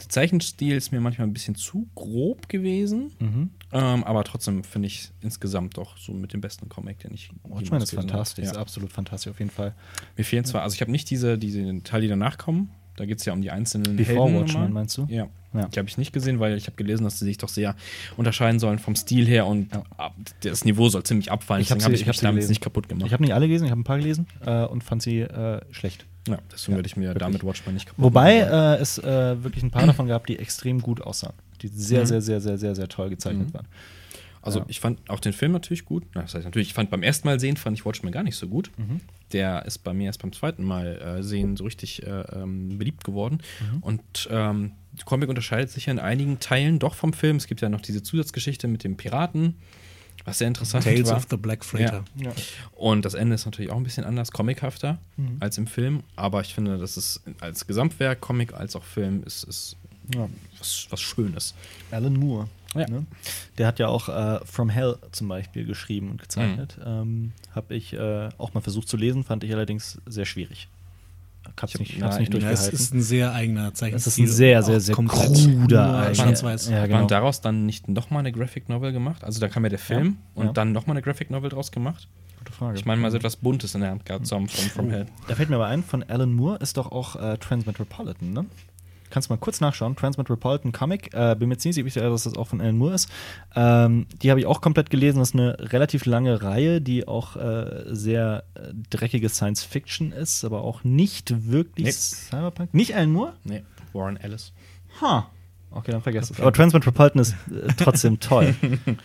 Der 0.00 0.08
Zeichenstil 0.08 0.76
ist 0.76 0.92
mir 0.92 1.00
manchmal 1.00 1.26
ein 1.26 1.32
bisschen 1.32 1.54
zu 1.56 1.88
grob 1.94 2.48
gewesen, 2.48 3.10
Mhm. 3.18 3.50
ähm, 3.72 4.04
aber 4.04 4.22
trotzdem 4.24 4.62
finde 4.64 4.86
ich 4.86 5.10
insgesamt 5.20 5.76
doch 5.76 5.96
so 5.98 6.12
mit 6.12 6.32
dem 6.32 6.40
besten 6.40 6.68
Comic, 6.68 7.00
den 7.00 7.12
ich 7.14 7.30
Watchmen 7.42 7.64
jemals 7.64 7.84
ist 7.84 7.94
fantastisch, 7.94 8.44
habe. 8.44 8.50
ist 8.52 8.56
Ja. 8.56 8.60
absolut 8.62 8.92
fantastisch 8.92 9.30
auf 9.32 9.38
jeden 9.40 9.50
Fall. 9.50 9.74
Mir 10.16 10.24
fehlen 10.24 10.44
zwar, 10.44 10.62
also 10.62 10.74
ich 10.74 10.80
habe 10.80 10.90
nicht 10.92 11.10
diese, 11.10 11.36
diese 11.36 11.82
Teile, 11.82 12.02
die 12.02 12.08
danach 12.08 12.38
kommen. 12.38 12.70
Da 12.96 13.06
geht 13.06 13.18
es 13.20 13.24
ja 13.24 13.32
um 13.32 13.42
die 13.42 13.50
einzelnen 13.52 13.94
Before 13.96 14.24
Helden 14.28 14.40
Watchmen, 14.40 14.72
meinst 14.72 14.96
du? 14.98 15.06
Ja. 15.08 15.28
Ja. 15.54 15.66
Die 15.68 15.78
habe 15.78 15.88
ich 15.88 15.96
nicht 15.98 16.12
gesehen, 16.12 16.40
weil 16.40 16.56
ich 16.56 16.66
habe 16.66 16.76
gelesen, 16.76 17.04
dass 17.04 17.18
sie 17.20 17.24
sich 17.24 17.38
doch 17.38 17.48
sehr 17.48 17.74
unterscheiden 18.16 18.58
sollen 18.58 18.78
vom 18.80 18.96
Stil 18.96 19.24
her 19.26 19.46
und 19.46 19.72
Ja. 19.72 19.84
das 20.42 20.64
Niveau 20.64 20.88
soll 20.88 21.04
ziemlich 21.04 21.30
abfallen. 21.30 21.62
Ich 21.62 21.70
hab 21.70 21.80
habe 21.82 21.94
ich 21.94 22.02
ich 22.02 22.08
hab 22.08 22.16
sie 22.16 22.22
damit 22.22 22.36
gelesen. 22.40 22.50
nicht 22.50 22.60
kaputt 22.60 22.88
gemacht. 22.88 23.06
Ich 23.06 23.12
habe 23.12 23.22
nicht 23.22 23.32
alle 23.34 23.46
gelesen, 23.46 23.64
ich 23.66 23.70
habe 23.70 23.80
ein 23.80 23.84
paar 23.84 23.98
gelesen 23.98 24.26
äh, 24.44 24.64
und 24.64 24.82
fand 24.84 25.02
sie 25.02 25.20
äh, 25.20 25.60
schlecht. 25.70 26.06
Ja, 26.32 26.38
deswegen 26.52 26.76
werde 26.76 26.86
ich 26.86 26.96
mir 26.96 27.14
damit 27.14 27.44
Watchmen 27.44 27.74
nicht 27.74 27.86
kaputt 27.86 28.02
Wobei 28.04 28.38
äh, 28.38 28.76
es 28.80 28.98
äh, 28.98 29.42
wirklich 29.42 29.62
ein 29.64 29.70
paar 29.70 29.86
davon 29.86 30.06
gab, 30.06 30.26
die 30.26 30.38
extrem 30.38 30.80
gut 30.80 31.00
aussahen. 31.00 31.34
Die 31.62 31.68
sehr, 31.68 32.02
Mhm. 32.02 32.06
sehr, 32.06 32.20
sehr, 32.22 32.40
sehr, 32.40 32.58
sehr, 32.58 32.74
sehr 32.74 32.88
toll 32.88 33.10
gezeichnet 33.10 33.48
Mhm. 33.48 33.54
waren. 33.54 33.66
Also 34.40 34.60
Ja. 34.60 34.64
ich 34.68 34.78
fand 34.80 35.00
auch 35.10 35.18
den 35.20 35.32
Film 35.32 35.52
natürlich 35.52 35.84
gut. 35.84 36.04
Das 36.14 36.34
heißt 36.34 36.44
natürlich, 36.44 36.68
ich 36.68 36.74
fand 36.74 36.90
beim 36.90 37.02
ersten 37.02 37.26
Mal 37.26 37.40
sehen, 37.40 37.56
fand 37.56 37.76
ich 37.76 37.84
Watchmen 37.84 38.12
gar 38.12 38.22
nicht 38.22 38.36
so 38.36 38.46
gut. 38.48 38.70
Mhm. 38.78 39.00
Der 39.32 39.66
ist 39.66 39.78
bei 39.78 39.92
mir 39.92 40.04
erst 40.06 40.22
beim 40.22 40.32
zweiten 40.32 40.62
Mal 40.64 41.18
äh, 41.18 41.22
sehen 41.22 41.56
so 41.56 41.64
richtig 41.64 42.06
äh, 42.06 42.20
ähm, 42.32 42.78
beliebt 42.78 43.04
geworden. 43.04 43.40
Mhm. 43.74 43.78
Und 43.82 44.28
ähm, 44.30 44.72
der 44.92 45.04
Comic 45.04 45.28
unterscheidet 45.28 45.70
sich 45.70 45.86
ja 45.86 45.92
in 45.92 45.98
einigen 45.98 46.38
Teilen 46.40 46.78
doch 46.78 46.94
vom 46.94 47.12
Film. 47.12 47.36
Es 47.36 47.46
gibt 47.46 47.60
ja 47.60 47.68
noch 47.68 47.80
diese 47.80 48.02
Zusatzgeschichte 48.02 48.68
mit 48.68 48.84
dem 48.84 48.96
Piraten, 48.96 49.56
was 50.28 50.38
sehr 50.38 50.48
interessant 50.48 50.84
Tales 50.84 51.08
war. 51.08 51.16
of 51.16 51.26
the 51.30 51.36
Black 51.36 51.64
Freighter. 51.64 52.04
Ja. 52.16 52.32
Und 52.72 53.04
das 53.04 53.14
Ende 53.14 53.34
ist 53.34 53.44
natürlich 53.44 53.70
auch 53.70 53.76
ein 53.76 53.82
bisschen 53.84 54.04
anders, 54.04 54.30
comichafter 54.32 54.98
Mhm. 55.16 55.36
als 55.40 55.58
im 55.58 55.66
Film. 55.66 56.02
Aber 56.16 56.40
ich 56.40 56.54
finde, 56.54 56.78
dass 56.78 56.96
es 56.96 57.20
als 57.40 57.66
Gesamtwerk, 57.66 58.20
Comic 58.20 58.52
als 58.54 58.76
auch 58.76 58.84
Film, 58.84 59.22
ist, 59.24 59.44
ist 59.44 59.76
Ja. 60.14 60.28
was, 60.58 60.86
was 60.90 61.00
Schönes. 61.00 61.54
Alan 61.90 62.14
Moore. 62.14 62.48
Ja. 62.74 62.86
Ne? 62.88 63.06
Der 63.56 63.66
hat 63.66 63.78
ja 63.78 63.88
auch 63.88 64.08
äh, 64.10 64.44
From 64.44 64.68
Hell 64.68 64.96
zum 65.12 65.28
Beispiel 65.28 65.64
geschrieben 65.64 66.10
und 66.10 66.20
gezeichnet. 66.20 66.76
Mhm. 66.78 66.84
Ähm, 66.86 67.32
Habe 67.54 67.74
ich 67.74 67.94
äh, 67.94 68.28
auch 68.38 68.52
mal 68.54 68.60
versucht 68.60 68.88
zu 68.88 68.96
lesen, 68.98 69.24
fand 69.24 69.42
ich 69.44 69.52
allerdings 69.54 69.98
sehr 70.06 70.26
schwierig. 70.26 70.68
Hab's 71.60 71.74
Ich 71.74 71.74
hab- 71.74 71.80
nicht, 71.80 72.02
hab's 72.02 72.14
na, 72.14 72.20
nicht 72.20 72.32
Ja, 72.34 72.38
es 72.38 72.60
durchgehalten. 72.60 72.74
ist 72.76 72.94
ein 72.94 73.02
sehr 73.02 73.32
eigener 73.32 73.68
Es 73.68 73.74
Zeichenstil. 73.74 74.24
ist 74.24 74.30
ein 74.30 74.34
sehr, 74.36 74.62
sehr, 74.62 74.80
sehr 74.80 74.94
kruder 74.94 76.14
Schwarz-Weiß. 76.14 76.68
Ja, 76.70 76.76
Hat 76.80 76.86
genau. 76.86 76.98
man 77.00 77.08
daraus 77.08 77.40
dann 77.40 77.66
nicht 77.66 77.88
nochmal 77.88 78.20
eine 78.20 78.32
Graphic 78.32 78.68
Novel 78.68 78.92
gemacht? 78.92 79.24
Also 79.24 79.40
da 79.40 79.48
kam 79.48 79.64
ja 79.64 79.70
der 79.70 79.78
Film 79.78 80.18
Ja, 80.34 80.40
und 80.40 80.46
ja. 80.48 80.52
dann 80.52 80.72
nochmal 80.72 80.94
eine 80.96 81.02
Graphic 81.02 81.30
Novel 81.30 81.50
draus 81.50 81.72
gemacht? 81.72 82.08
Gute 82.38 82.52
Frage. 82.52 82.78
Ich 82.78 82.84
meine 82.86 83.00
mal 83.00 83.10
so 83.10 83.16
etwas 83.16 83.36
Buntes 83.36 83.74
in 83.74 83.80
der 83.80 83.90
Hand 83.90 84.04
gehabt, 84.06 84.26
so 84.26 84.36
from, 84.36 84.48
from 84.48 84.90
Hell. 84.90 85.06
Da 85.26 85.34
fällt 85.34 85.50
mir 85.50 85.56
aber 85.56 85.66
ein, 85.66 85.82
von 85.82 86.02
Alan 86.04 86.32
Moore 86.32 86.58
ist 86.58 86.76
doch 86.76 86.92
auch 86.92 87.16
äh, 87.16 87.36
Transmetropolitan, 87.38 88.32
ne? 88.32 88.46
Kannst 89.10 89.28
du 89.28 89.32
mal 89.34 89.38
kurz 89.38 89.60
nachschauen. 89.60 89.96
Transmetropolitan 89.96 90.72
Comic. 90.72 91.14
Äh, 91.14 91.34
bin 91.38 91.48
mir 91.48 91.56
ziemlich 91.58 91.76
sicher, 91.92 92.08
dass 92.08 92.24
das 92.24 92.36
auch 92.36 92.46
von 92.48 92.60
Alan 92.60 92.76
Moore 92.76 92.94
ist. 92.94 93.08
Ähm, 93.56 94.06
die 94.22 94.30
habe 94.30 94.40
ich 94.40 94.46
auch 94.46 94.60
komplett 94.60 94.90
gelesen. 94.90 95.18
Das 95.18 95.30
ist 95.30 95.34
eine 95.34 95.56
relativ 95.72 96.04
lange 96.06 96.42
Reihe, 96.42 96.80
die 96.80 97.08
auch 97.08 97.36
äh, 97.36 97.84
sehr 97.86 98.44
äh, 98.54 98.72
dreckige 98.90 99.28
Science 99.28 99.62
Fiction 99.64 100.12
ist, 100.12 100.44
aber 100.44 100.62
auch 100.62 100.84
nicht 100.84 101.50
wirklich 101.50 101.86
Nee. 101.86 101.92
Cyberpunk. 101.92 102.74
Nicht 102.74 102.94
Alan 102.94 103.12
Moore? 103.12 103.32
Nee, 103.44 103.62
Warren 103.92 104.16
Ellis. 104.16 104.52
Ha. 105.00 105.28
Okay, 105.70 105.90
dann 105.92 106.00
vergesst 106.00 106.30
es. 106.30 106.40
Aber 106.40 106.50
Transmetropolitan 106.52 107.20
ist 107.20 107.32
äh, 107.50 107.68
trotzdem 107.76 108.18
toll. 108.20 108.54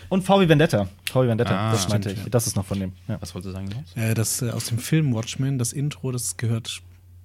Und 0.08 0.24
VW 0.24 0.48
Vendetta. 0.48 0.88
VW 1.12 1.28
Vendetta, 1.28 1.52
Ah, 1.70 1.72
das 1.72 1.90
meinte 1.90 2.10
stimmt, 2.10 2.20
ich. 2.20 2.24
ja. 2.26 2.30
Das 2.30 2.48
ist 2.48 2.56
noch 2.56 2.66
von 2.66 2.80
dem. 2.80 2.94
Ja. 3.10 3.18
Was 3.22 3.36
wollte 3.36 3.52
sagen? 3.52 3.68
Los? 3.68 4.02
Äh, 4.02 4.14
das 4.14 4.42
äh, 4.42 4.50
aus 4.50 4.66
dem 4.68 4.78
Film 4.78 5.14
Watchmen, 5.14 5.58
das 5.58 5.74
Intro, 5.74 6.12
das 6.14 6.38
gehört, 6.38 6.82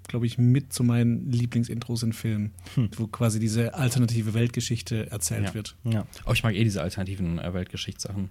glaube 0.09 0.27
ich, 0.27 0.37
mit 0.39 0.73
zu 0.73 0.83
meinen 0.83 1.31
Lieblingsintros 1.31 2.03
in 2.03 2.13
Filmen, 2.13 2.53
wo 2.97 3.07
quasi 3.07 3.39
diese 3.39 3.75
alternative 3.75 4.35
Weltgeschichte 4.35 5.11
erzählt 5.11 5.45
Ja. 5.47 5.55
wird. 5.55 5.77
ja. 5.85 6.07
Oh, 6.27 6.33
ich 6.33 6.43
mag 6.43 6.55
eh 6.55 6.65
diese 6.65 6.83
alternativen 6.83 7.39
äh, 7.39 7.55
Weltgeschichtssachen. 7.55 8.31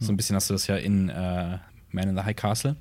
So 0.00 0.12
ein 0.12 0.16
bisschen 0.16 0.34
hast 0.36 0.48
du 0.50 0.54
das 0.54 0.66
ja 0.66 0.76
in 0.76 1.08
äh, 1.10 1.58
Man 1.92 2.08
in 2.08 2.16
the 2.16 2.22
High 2.22 2.34
Castle. 2.36 2.76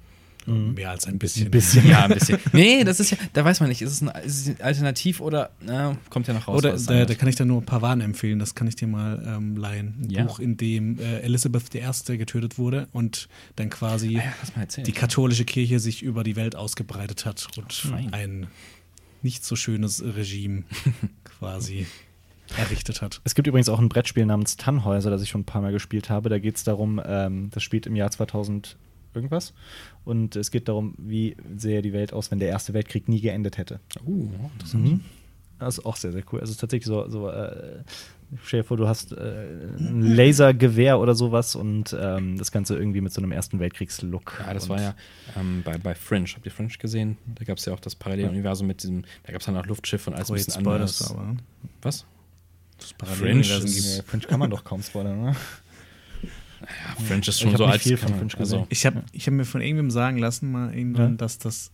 Mehr 0.47 0.91
als 0.91 1.05
ein 1.07 1.17
bisschen. 1.17 1.45
Ein 1.47 1.51
bisschen. 1.51 1.87
Ja, 1.87 2.03
ein 2.05 2.11
bisschen. 2.13 2.37
nee, 2.53 2.83
das 2.83 2.99
ist 2.99 3.11
ja, 3.11 3.17
da 3.33 3.43
weiß 3.43 3.59
man 3.61 3.69
nicht, 3.69 3.81
ist 3.81 3.91
es 3.91 4.01
ein, 4.01 4.09
ist 4.23 4.47
es 4.47 4.61
alternativ 4.61 5.19
oder 5.21 5.49
na, 5.59 5.97
kommt 6.09 6.27
ja 6.27 6.33
noch 6.33 6.47
raus. 6.47 6.59
Oder 6.59 6.77
da, 6.77 7.05
da 7.05 7.13
kann 7.15 7.27
ich 7.27 7.35
dir 7.35 7.45
nur 7.45 7.61
ein 7.61 7.65
paar 7.65 7.81
Waren 7.81 8.01
empfehlen, 8.01 8.39
das 8.39 8.53
kann 8.55 8.67
ich 8.67 8.75
dir 8.75 8.87
mal 8.87 9.23
ähm, 9.25 9.55
leihen. 9.57 9.95
Ein 10.03 10.09
Ja. 10.09 10.23
Buch, 10.23 10.39
in 10.39 10.57
dem 10.57 10.99
äh, 10.99 11.19
Elisabeth 11.19 11.73
I. 11.73 12.17
getötet 12.17 12.57
wurde 12.57 12.87
und 12.91 13.27
dann 13.55 13.69
quasi 13.69 14.19
Ah 14.19 14.33
ja, 14.77 14.83
die 14.83 14.91
katholische 14.91 15.45
Kirche 15.45 15.79
sich 15.79 16.03
über 16.03 16.23
die 16.23 16.35
Welt 16.35 16.55
ausgebreitet 16.55 17.25
hat 17.25 17.47
und 17.57 17.73
Fein. 17.73 18.13
ein 18.13 18.47
nicht 19.23 19.43
so 19.43 19.55
schönes 19.55 20.03
Regime 20.03 20.63
quasi 21.23 21.87
errichtet 22.57 23.01
hat. 23.01 23.21
Es 23.23 23.33
gibt 23.33 23.47
übrigens 23.47 23.69
auch 23.69 23.79
ein 23.79 23.89
Brettspiel 23.89 24.25
namens 24.25 24.55
Tannhäuser, 24.57 25.09
das 25.09 25.21
ich 25.23 25.29
schon 25.29 25.41
ein 25.41 25.45
paar 25.45 25.61
Mal 25.63 25.71
gespielt 25.71 26.09
habe. 26.11 26.29
Da 26.29 26.37
geht 26.37 26.57
es 26.57 26.63
darum, 26.63 27.01
ähm, 27.03 27.49
das 27.51 27.63
spielt 27.63 27.87
im 27.87 27.95
Jahr 27.95 28.11
2000 28.11 28.77
irgendwas. 29.15 29.53
Und 30.03 30.35
es 30.35 30.51
geht 30.51 30.67
darum, 30.67 30.93
wie 30.97 31.35
sähe 31.57 31.81
die 31.81 31.93
Welt 31.93 32.13
aus, 32.13 32.31
wenn 32.31 32.39
der 32.39 32.49
Erste 32.49 32.73
Weltkrieg 32.73 33.07
nie 33.09 33.21
geendet 33.21 33.57
hätte. 33.57 33.79
Uh, 34.05 34.29
interessant. 34.53 34.83
Mhm. 34.83 35.01
Das 35.59 35.77
ist 35.77 35.85
auch 35.85 35.95
sehr, 35.95 36.11
sehr 36.11 36.23
cool. 36.33 36.41
Also 36.41 36.49
es 36.51 36.55
ist 36.55 36.61
tatsächlich 36.61 36.85
so, 36.85 37.07
so 37.09 37.29
äh, 37.29 37.79
stell 38.43 38.59
dir 38.59 38.63
vor, 38.65 38.75
du 38.75 38.89
hast 38.89 39.13
äh, 39.13 39.45
ein 39.79 40.01
Lasergewehr 40.01 40.99
oder 40.99 41.15
sowas 41.15 41.55
und 41.55 41.95
ähm, 41.97 42.37
das 42.37 42.51
Ganze 42.51 42.75
irgendwie 42.77 42.99
mit 42.99 43.13
so 43.13 43.21
einem 43.21 43.31
Ersten 43.31 43.59
Weltkriegs-Look. 43.61 44.41
Ja, 44.45 44.53
das 44.53 44.67
war 44.67 44.81
ja 44.81 44.95
ähm, 45.37 45.61
bei, 45.63 45.77
bei 45.77 45.95
Fringe. 45.95 46.27
Habt 46.35 46.45
ihr 46.45 46.51
Fringe 46.51 46.69
gesehen? 46.77 47.17
Da 47.35 47.45
gab 47.45 47.57
es 47.57 47.63
ja 47.65 47.73
auch 47.73 47.79
das 47.79 47.95
Paralleluniversum 47.95 48.67
mit 48.67 48.83
diesem, 48.83 49.03
da 49.23 49.31
gab 49.31 49.39
es 49.39 49.45
dann 49.45 49.55
auch 49.55 49.65
Luftschiffe 49.65 50.09
und 50.09 50.17
alles 50.17 50.29
ein 50.29 50.33
Oh, 50.33 50.35
jetzt 50.35 50.45
bisschen 50.47 50.67
anders. 50.67 51.11
aber. 51.11 51.23
ne? 51.25 51.37
Was? 51.81 52.05
Das 52.77 52.93
Fringe 53.17 53.39
ist- 53.39 54.03
Fringe 54.05 54.23
kann 54.25 54.41
man 54.41 54.49
doch 54.49 54.65
kaum 54.65 54.83
spoilern, 54.83 55.21
ne? 55.21 55.35
Ja, 56.61 57.03
Fringe 57.05 57.19
ist 57.21 57.27
Ich 57.29 57.37
schon 57.39 57.51
hab 57.51 57.57
so 57.57 57.65
alt. 57.65 57.81
viel 57.81 57.97
von 57.97 58.09
Fringe 58.15 58.27
gesehen. 58.27 58.65
Ich 58.69 58.85
habe 58.85 59.03
ich 59.11 59.27
hab 59.27 59.33
mir 59.33 59.45
von 59.45 59.61
irgendwem 59.61 59.91
sagen 59.91 60.17
lassen, 60.17 60.51
mal 60.51 60.73
irgendwann, 60.73 61.11
Ja. 61.11 61.17
dass 61.17 61.37
das 61.37 61.71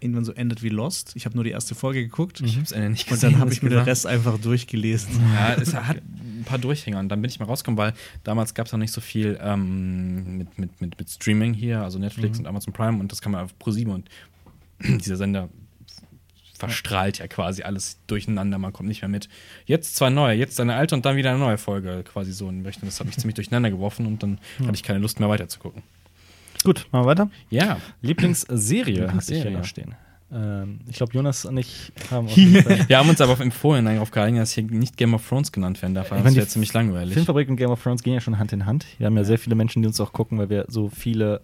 irgendwann 0.00 0.24
so 0.24 0.32
endet 0.32 0.62
wie 0.62 0.70
Lost. 0.70 1.12
Ich 1.14 1.26
habe 1.26 1.34
nur 1.34 1.44
die 1.44 1.50
erste 1.50 1.74
Folge 1.74 2.02
geguckt 2.02 2.40
Ich 2.40 2.56
hab's 2.56 2.72
Ende 2.72 2.88
nicht 2.90 3.06
und 3.06 3.10
gesehen. 3.14 3.32
dann 3.32 3.40
habe 3.40 3.52
ich 3.52 3.62
mir 3.62 3.68
den. 3.70 3.80
Rest 3.80 4.06
einfach 4.06 4.38
durchgelesen. 4.38 5.12
Ja, 5.34 5.54
es 5.60 5.74
hat 5.74 5.98
ein 5.98 6.42
paar 6.46 6.58
Durchhänger 6.58 6.98
und 6.98 7.08
dann 7.10 7.20
bin 7.20 7.30
ich 7.30 7.38
mal 7.38 7.44
rausgekommen, 7.46 7.76
weil 7.78 7.92
damals 8.24 8.54
gab 8.54 8.66
es 8.66 8.72
noch 8.72 8.78
nicht 8.78 8.92
so 8.92 9.00
viel 9.02 9.38
ähm, 9.42 10.38
mit, 10.38 10.58
mit, 10.58 10.80
mit, 10.80 10.98
mit 10.98 11.10
Streaming 11.10 11.52
hier, 11.52 11.82
also 11.82 11.98
Netflix 11.98 12.38
Mhm. 12.38 12.44
und 12.44 12.48
Amazon 12.48 12.72
Prime 12.72 12.98
und 12.98 13.12
das 13.12 13.20
kann 13.20 13.32
man 13.32 13.44
auf 13.44 13.58
ProSieben 13.58 13.92
und 13.92 14.08
dieser 15.04 15.16
Sender 15.16 15.50
verstrahlt 16.60 17.18
ja 17.18 17.26
quasi 17.26 17.62
alles 17.62 17.98
durcheinander, 18.06 18.58
man 18.58 18.72
kommt 18.72 18.88
nicht 18.88 19.02
mehr 19.02 19.08
mit. 19.08 19.28
Jetzt 19.66 19.96
zwei 19.96 20.10
neue, 20.10 20.36
jetzt 20.36 20.60
eine 20.60 20.74
alte 20.74 20.94
und 20.94 21.04
dann 21.04 21.16
wieder 21.16 21.30
eine 21.30 21.38
neue 21.38 21.58
Folge, 21.58 22.04
quasi 22.04 22.32
so 22.32 22.48
in 22.48 22.64
Richtung. 22.64 22.88
Das 22.88 23.00
hat 23.00 23.06
mich 23.06 23.16
ziemlich 23.16 23.34
durcheinander 23.34 23.70
geworfen 23.70 24.06
und 24.06 24.22
dann 24.22 24.38
hatte 24.60 24.74
ich 24.74 24.82
keine 24.82 24.98
Lust 24.98 25.18
mehr 25.18 25.28
weiter 25.28 25.48
zu 25.48 25.58
gucken. 25.58 25.82
Gut, 26.62 26.86
machen 26.92 27.04
wir 27.04 27.06
weiter. 27.06 27.30
Ja, 27.48 27.78
Lieblingsserie 28.02 29.08
hatte 29.08 29.18
ich 29.18 29.26
hier 29.26 29.50
Lieblingsserie. 29.50 29.50
noch 29.52 29.64
stehen. 29.64 29.94
Ähm, 30.32 30.80
ich 30.88 30.96
glaube, 30.96 31.12
Jonas 31.12 31.44
und 31.44 31.56
ich 31.56 31.92
haben 32.10 32.28
Fall 32.28 32.84
wir 32.88 32.98
haben 32.98 33.08
uns 33.08 33.20
aber 33.20 33.40
im 33.40 33.50
Vorhinein 33.50 33.94
darauf 33.96 34.10
geeinigt, 34.10 34.42
dass 34.42 34.52
hier 34.52 34.64
nicht 34.64 34.96
Game 34.96 35.14
of 35.14 35.26
Thrones 35.26 35.50
genannt 35.50 35.80
werden 35.82 35.94
darf, 35.94 36.10
das 36.10 36.34
wäre 36.34 36.46
ziemlich 36.46 36.72
langweilig. 36.72 37.14
Filmfabrik 37.14 37.48
und 37.48 37.56
Game 37.56 37.70
of 37.70 37.82
Thrones 37.82 38.02
gehen 38.02 38.14
ja 38.14 38.20
schon 38.20 38.38
Hand 38.38 38.52
in 38.52 38.66
Hand. 38.66 38.86
Wir 38.98 39.06
haben 39.06 39.16
ja, 39.16 39.24
sehr 39.24 39.38
viele 39.38 39.56
Menschen, 39.56 39.82
die 39.82 39.88
uns 39.88 40.00
auch 40.00 40.12
gucken, 40.12 40.38
weil 40.38 40.50
wir 40.50 40.66
so 40.68 40.88
viele 40.88 41.40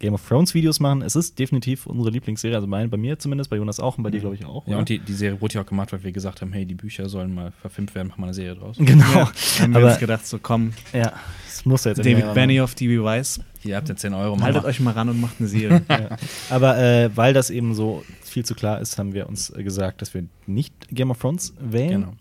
Game 0.00 0.14
of 0.14 0.26
Thrones 0.26 0.54
Videos 0.54 0.80
machen. 0.80 1.02
Es 1.02 1.14
ist 1.14 1.38
definitiv 1.38 1.86
unsere 1.86 2.10
Lieblingsserie, 2.10 2.56
also 2.56 2.66
mein, 2.66 2.90
bei 2.90 2.96
mir 2.96 3.18
zumindest, 3.18 3.50
bei 3.50 3.56
Jonas 3.56 3.78
auch 3.78 3.96
und 3.98 4.02
bei 4.02 4.10
dir, 4.10 4.20
glaube 4.20 4.34
ich, 4.34 4.44
auch. 4.44 4.66
Ja, 4.66 4.72
oder? 4.72 4.78
und 4.80 4.88
die, 4.88 4.98
die 4.98 5.12
Serie 5.12 5.40
wurde 5.40 5.54
ja 5.54 5.60
auch 5.62 5.66
gemacht, 5.66 5.92
weil 5.92 6.02
wir 6.02 6.10
gesagt 6.10 6.40
haben, 6.40 6.52
hey, 6.52 6.66
die 6.66 6.74
Bücher 6.74 7.08
sollen 7.08 7.32
mal 7.34 7.52
verfilmt 7.60 7.94
werden, 7.94 8.08
machen 8.08 8.20
wir 8.22 8.26
eine 8.26 8.34
Serie 8.34 8.56
draus. 8.56 8.76
Genau. 8.84 9.04
Ja, 9.04 9.30
haben 9.60 9.72
wir 9.72 9.76
Aber 9.80 9.90
uns 9.90 9.98
gedacht, 9.98 10.26
so 10.26 10.38
komm, 10.42 10.72
ja, 10.92 11.12
das 11.46 11.64
muss 11.64 11.84
ja 11.84 11.92
jetzt 11.92 12.04
David 12.04 12.34
Benioff, 12.34 12.74
DB 12.74 13.02
Weiss, 13.02 13.40
Hier 13.60 13.76
habt 13.76 13.88
ihr 13.88 13.96
10 13.96 14.14
Euro. 14.14 14.40
haltet 14.40 14.56
Mama. 14.62 14.68
euch 14.68 14.80
mal 14.80 14.92
ran 14.92 15.08
und 15.10 15.20
macht 15.20 15.36
eine 15.38 15.48
Serie. 15.48 15.82
Ja. 15.90 16.16
Aber 16.48 16.78
äh, 16.78 17.10
weil 17.14 17.34
das 17.34 17.50
eben 17.50 17.74
so 17.74 18.02
viel 18.22 18.44
zu 18.44 18.54
klar 18.54 18.80
ist, 18.80 18.98
haben 18.98 19.12
wir 19.12 19.28
uns 19.28 19.50
äh, 19.50 19.62
gesagt, 19.62 20.00
dass 20.02 20.14
wir 20.14 20.24
nicht 20.46 20.72
Game 20.88 21.10
of 21.10 21.18
Thrones 21.20 21.54
wählen. 21.60 22.00
Genau. 22.02 22.12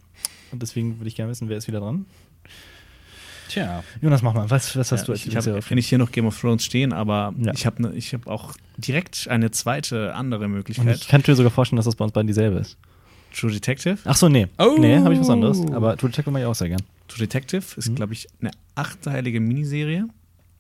Und 0.52 0.62
deswegen 0.62 1.00
würde 1.00 1.08
ich 1.08 1.16
gerne 1.16 1.32
wissen, 1.32 1.48
wer 1.50 1.58
ist 1.58 1.68
wieder 1.68 1.80
dran? 1.80 2.06
Tja, 3.50 3.84
Jonas, 4.02 4.22
mach 4.22 4.34
mal. 4.34 4.50
Was, 4.50 4.76
was 4.78 4.92
hast 4.94 5.02
Ja, 5.02 5.06
du 5.08 5.12
als 5.12 5.20
ich 5.26 5.36
habe 5.36 5.46
Lieblingsserie? 5.46 5.76
nicht 5.76 5.90
hier 5.90 5.98
noch 5.98 6.12
Game 6.12 6.26
of 6.28 6.40
Thrones 6.40 6.64
stehen, 6.64 6.94
aber 6.94 7.34
Ja. 7.38 7.52
ich 7.54 7.66
habe 7.66 7.82
ne, 7.82 7.94
ich 7.96 8.14
hab 8.14 8.28
auch 8.28 8.54
direkt 8.78 9.28
eine 9.28 9.52
zweite 9.52 10.16
andere 10.16 10.46
Und 10.46 10.52
Möglichkeit. 10.52 10.96
ich 10.96 11.08
kann 11.08 11.22
mir 11.28 11.36
sogar 11.36 11.52
vorstellen, 11.52 11.78
dass 11.78 11.86
das 11.86 11.96
bei 11.96 12.06
uns 12.06 12.14
beiden 12.14 12.28
dieselbe 12.28 12.60
ist. 12.60 12.78
True 13.38 13.52
Detective. 13.52 13.98
Ach 14.06 14.16
so, 14.16 14.30
nee. 14.30 14.48
Oh. 14.58 14.76
Nee, 14.80 14.98
habe 15.00 15.14
ich 15.14 15.20
was 15.20 15.30
anderes. 15.30 15.60
Aber 15.72 15.98
True 15.98 16.10
Detective 16.10 16.32
mag 16.32 16.42
ich 16.42 16.46
auch 16.48 16.56
sehr 16.56 16.70
gern. 16.70 16.82
True 17.08 17.20
Detective 17.20 17.62
Mhm. 17.62 17.78
ist, 17.80 17.96
glaube 17.96 18.14
ich, 18.14 18.28
eine 18.42 18.52
achtteilige 18.76 19.40
Miniserie. 19.40 20.06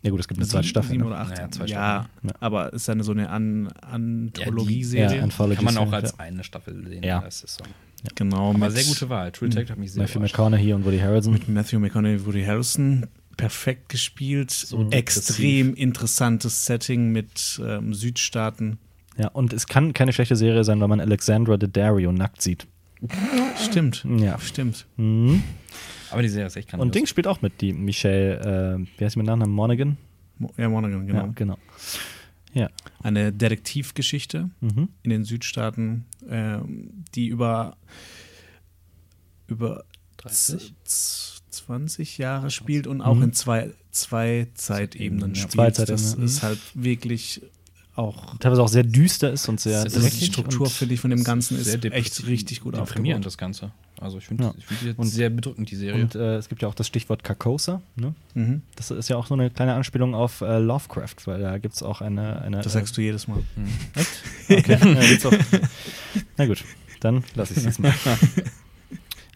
Ja 0.01 0.11
gut, 0.11 0.19
es 0.21 0.27
gibt 0.27 0.39
eine 0.39 0.47
zweite 0.47 0.63
Sieben- 0.63 0.69
Staffel. 0.69 0.89
Sieben 0.91 1.01
Ne? 1.03 1.07
oder 1.09 1.19
acht. 1.19 1.31
Naja, 1.35 1.51
zwei 1.51 1.65
ja, 1.65 2.05
Ja. 2.23 2.31
aber 2.39 2.71
ist 2.73 2.89
eine 2.89 3.03
so 3.03 3.11
eine 3.11 3.29
An 3.29 3.65
Ja, 3.83 3.89
Anthologie-Serie. 3.91 5.21
Anthology 5.23 5.55
Kann 5.57 5.65
man 5.65 5.77
auch 5.77 5.91
als 5.91 6.11
ja. 6.11 6.19
eine 6.19 6.43
Staffel 6.43 6.85
sehen. 6.87 7.03
Ja. 7.03 7.19
Das 7.21 7.43
ist 7.43 7.57
so. 7.57 7.63
Genau. 8.15 8.49
Aber 8.49 8.57
mit- 8.59 8.71
sehr 8.71 8.83
gute 8.85 9.09
Wahl. 9.09 9.31
True 9.31 9.49
Detective 9.49 9.73
hat 9.73 9.79
mich 9.79 9.91
sehr 9.93 10.03
Matthew. 10.03 10.19
McConaughey 10.19 10.73
und 10.73 10.85
Woody 10.85 10.99
Harrelson. 10.99 11.33
Mit 11.33 11.49
Matthew 11.49 11.79
McConaughey, 11.79 12.25
Woody 12.25 12.43
Harrelson. 12.43 13.07
Perfekt 13.37 13.89
gespielt. 13.89 14.51
So 14.51 14.89
extrem 14.91 15.73
interessantes 15.73 16.65
Setting 16.65 17.11
mit 17.11 17.61
ähm, 17.65 17.93
Südstaaten. 17.93 18.77
Ja, 19.17 19.29
und 19.29 19.53
es 19.53 19.67
kann 19.67 19.93
keine 19.93 20.11
schlechte 20.13 20.35
Serie 20.35 20.63
sein, 20.63 20.79
weil 20.81 20.87
man 20.89 20.99
Alexandra 20.99 21.57
Daddario 21.57 22.11
nackt 22.11 22.41
sieht. 22.41 22.67
Stimmt. 23.63 24.05
Ja. 24.19 24.37
Stimmt. 24.39 24.85
Mhm. 24.97 25.41
Aber 26.11 26.21
die 26.21 26.27
Serie 26.29 26.47
ist 26.47 26.55
echt 26.57 26.69
grandios. 26.69 26.85
Und 26.85 26.95
Ding 26.95 27.05
spielt 27.05 27.27
auch 27.27 27.41
mit, 27.41 27.61
die 27.61 27.71
Michelle, 27.71 28.77
äh, 28.79 28.85
wie 28.99 29.05
heißt 29.05 29.13
sie 29.13 29.19
mit 29.19 29.27
Nachnamen? 29.27 29.53
Monaghan? 29.53 29.97
Mo- 30.37 30.51
Ja, 30.57 30.67
Monaghan, 30.69 31.05
genau. 31.07 31.19
Ja, 31.27 31.31
genau. 31.35 31.57
Ja. 32.53 32.69
Eine 33.03 33.31
Detektivgeschichte 33.31 34.49
Mhm. 34.61 34.89
in 35.03 35.09
den 35.11 35.23
Südstaaten, 35.23 36.05
ähm, 36.27 37.03
die 37.15 37.27
über, 37.27 37.77
über 39.47 39.83
30? 40.17 40.73
z- 40.83 41.35
20 41.51 42.17
Jahre 42.19 42.51
spielt 42.51 42.85
und 42.87 43.01
auch 43.01 43.15
Mhm. 43.15 43.23
in 43.23 43.33
zwei, 43.33 43.71
zwei 43.91 44.47
Zeitebenen 44.53 45.31
Ja. 45.33 45.35
spielt. 45.41 45.51
Zwei 45.53 45.67
das 45.69 45.77
Zeitebenen, 45.87 46.25
ist 46.25 46.37
mhm. 46.43 46.45
halt 46.47 46.59
wirklich 46.75 47.41
auch. 47.95 48.37
Teilweise 48.37 48.61
auch 48.63 48.67
sehr 48.69 48.83
düster 48.83 49.31
ist 49.31 49.49
und 49.49 49.59
sehr 49.59 49.83
Das 49.83 49.95
Also 49.95 50.07
ist 50.07 50.21
die 50.21 50.25
Struktur, 50.25 50.69
finde 50.69 50.93
ich, 50.93 50.99
von 50.99 51.09
dem 51.09 51.23
Ganzen 51.23 51.57
ist 51.57 51.65
Sehr 51.65 51.83
echt 51.91 52.25
richtig 52.27 52.61
gut 52.61 52.75
aufgebaut. 52.75 53.25
das 53.25 53.37
Ganze. 53.37 53.71
Also 54.01 54.17
ich 54.17 54.25
finde 54.27 54.43
Ja. 54.45 54.53
ich 54.57 54.65
find 54.65 54.81
die 54.81 54.85
jetzt 54.87 54.97
Und- 54.99 55.07
sehr 55.07 55.29
bedrückend, 55.29 55.69
die 55.71 55.75
Serie. 55.75 56.01
Und 56.03 56.15
äh, 56.15 56.37
es 56.37 56.49
gibt 56.49 56.61
ja 56.61 56.67
auch 56.67 56.73
das 56.73 56.87
Stichwort 56.87 57.23
Carcosa. 57.23 57.81
Ne? 57.95 58.13
Mhm. 58.33 58.61
Das 58.75 58.91
ist 58.91 59.09
ja 59.09 59.17
auch 59.17 59.27
so 59.27 59.33
eine 59.33 59.49
kleine 59.49 59.73
Anspielung 59.73 60.15
auf 60.15 60.41
äh, 60.41 60.57
Lovecraft, 60.59 61.15
weil 61.25 61.41
da 61.41 61.57
gibt 61.57 61.75
es 61.75 61.83
auch 61.83 62.01
eine. 62.01 62.41
eine 62.41 62.61
Das 62.61 62.73
sagst 62.73 62.95
du 62.97 63.01
jedes 63.01 63.27
Mal. 63.27 63.39
Hm. 63.55 63.67
Okay. 64.57 64.77
ja, 64.79 65.07
gibt's 65.07 65.25
auch. 65.27 65.33
Na 66.37 66.45
gut, 66.47 66.63
dann 67.01 67.23
lasse 67.35 67.53
ich 67.53 67.59
es 67.59 67.65
diesmal. 67.65 67.93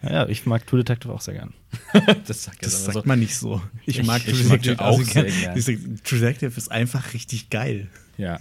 Ja, 0.02 0.10
ja, 0.12 0.28
ich 0.28 0.44
mag 0.44 0.66
True 0.66 0.80
Detective 0.84 1.10
auch 1.10 1.22
sehr 1.22 1.32
gern. 1.32 1.54
das 2.26 2.44
sagt 2.44 2.64
Das 2.66 2.84
sagt 2.84 3.06
man 3.06 3.18
nicht 3.18 3.36
so. 3.36 3.62
Ich, 3.86 3.98
Ich- 4.00 4.06
mag 4.06 4.20
ich 4.26 4.34
True 4.38 4.48
mag 4.50 4.60
Detective 4.62 4.84
auch 4.84 4.98
also 4.98 5.10
sehr 5.10 5.24
gern. 5.24 5.40
gern. 5.40 5.56
Ich 5.56 5.64
sag, 5.64 5.76
True 6.04 6.18
Detective 6.20 6.52
ist 6.58 6.70
einfach 6.70 7.14
richtig 7.14 7.48
geil. 7.48 7.88
Ja. 8.18 8.38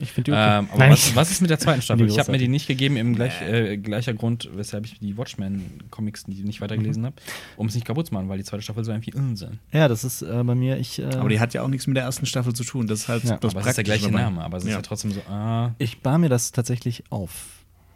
Ich 0.00 0.12
finde 0.12 0.30
die 0.30 0.32
okay. 0.32 0.58
Ähm, 0.60 0.68
aber 0.70 0.78
Nein. 0.78 0.90
was, 0.92 1.16
was 1.16 1.30
ist 1.30 1.40
mit 1.40 1.50
der 1.50 1.58
zweiten 1.58 1.82
Staffel? 1.82 2.06
Ich 2.06 2.18
habe 2.18 2.30
mir 2.30 2.38
die 2.38 2.48
nicht 2.48 2.66
gegeben, 2.68 2.96
im 2.96 3.14
gleich, 3.14 3.40
äh, 3.42 3.76
gleicher 3.78 4.14
Grund, 4.14 4.48
weshalb 4.54 4.86
ich 4.86 4.98
die 5.00 5.16
Watchmen-Comics 5.16 6.24
die 6.24 6.42
nicht 6.44 6.60
weitergelesen 6.60 7.04
habe, 7.06 7.16
um 7.56 7.66
es 7.66 7.74
nicht 7.74 7.84
kaputt 7.86 8.06
zu 8.06 8.14
machen, 8.14 8.28
weil 8.28 8.38
die 8.38 8.44
zweite 8.44 8.62
Staffel 8.62 8.84
so 8.84 8.92
irgendwie 8.92 9.12
Unsinn. 9.14 9.58
Ja, 9.72 9.88
das 9.88 10.04
ist 10.04 10.22
äh, 10.22 10.42
bei 10.44 10.54
mir, 10.54 10.78
ich. 10.78 10.98
Äh, 11.00 11.04
Aber 11.16 11.28
die 11.28 11.40
hat 11.40 11.54
ja 11.54 11.62
auch 11.62 11.68
nichts 11.68 11.86
mit 11.86 11.96
der 11.96 12.04
ersten 12.04 12.26
Staffel 12.26 12.52
zu 12.54 12.64
tun. 12.64 12.86
Das 12.86 13.00
ist 13.00 13.08
halt 13.08 13.24
Ja, 13.24 13.36
das 13.38 13.52
aber 13.54 13.60
es 13.62 13.66
ist 13.68 13.76
der 13.76 13.84
gleiche 13.84 14.06
dabei. 14.06 14.22
Name, 14.22 14.42
aber 14.44 14.58
es 14.58 14.64
ist 14.64 14.70
ja, 14.70 14.76
Ja. 14.76 14.82
trotzdem 14.82 15.10
so, 15.12 15.20
ah, 15.28 15.72
ich 15.78 16.00
bar 16.00 16.18
mir 16.18 16.28
das 16.28 16.52
tatsächlich 16.52 17.04
auf. 17.10 17.32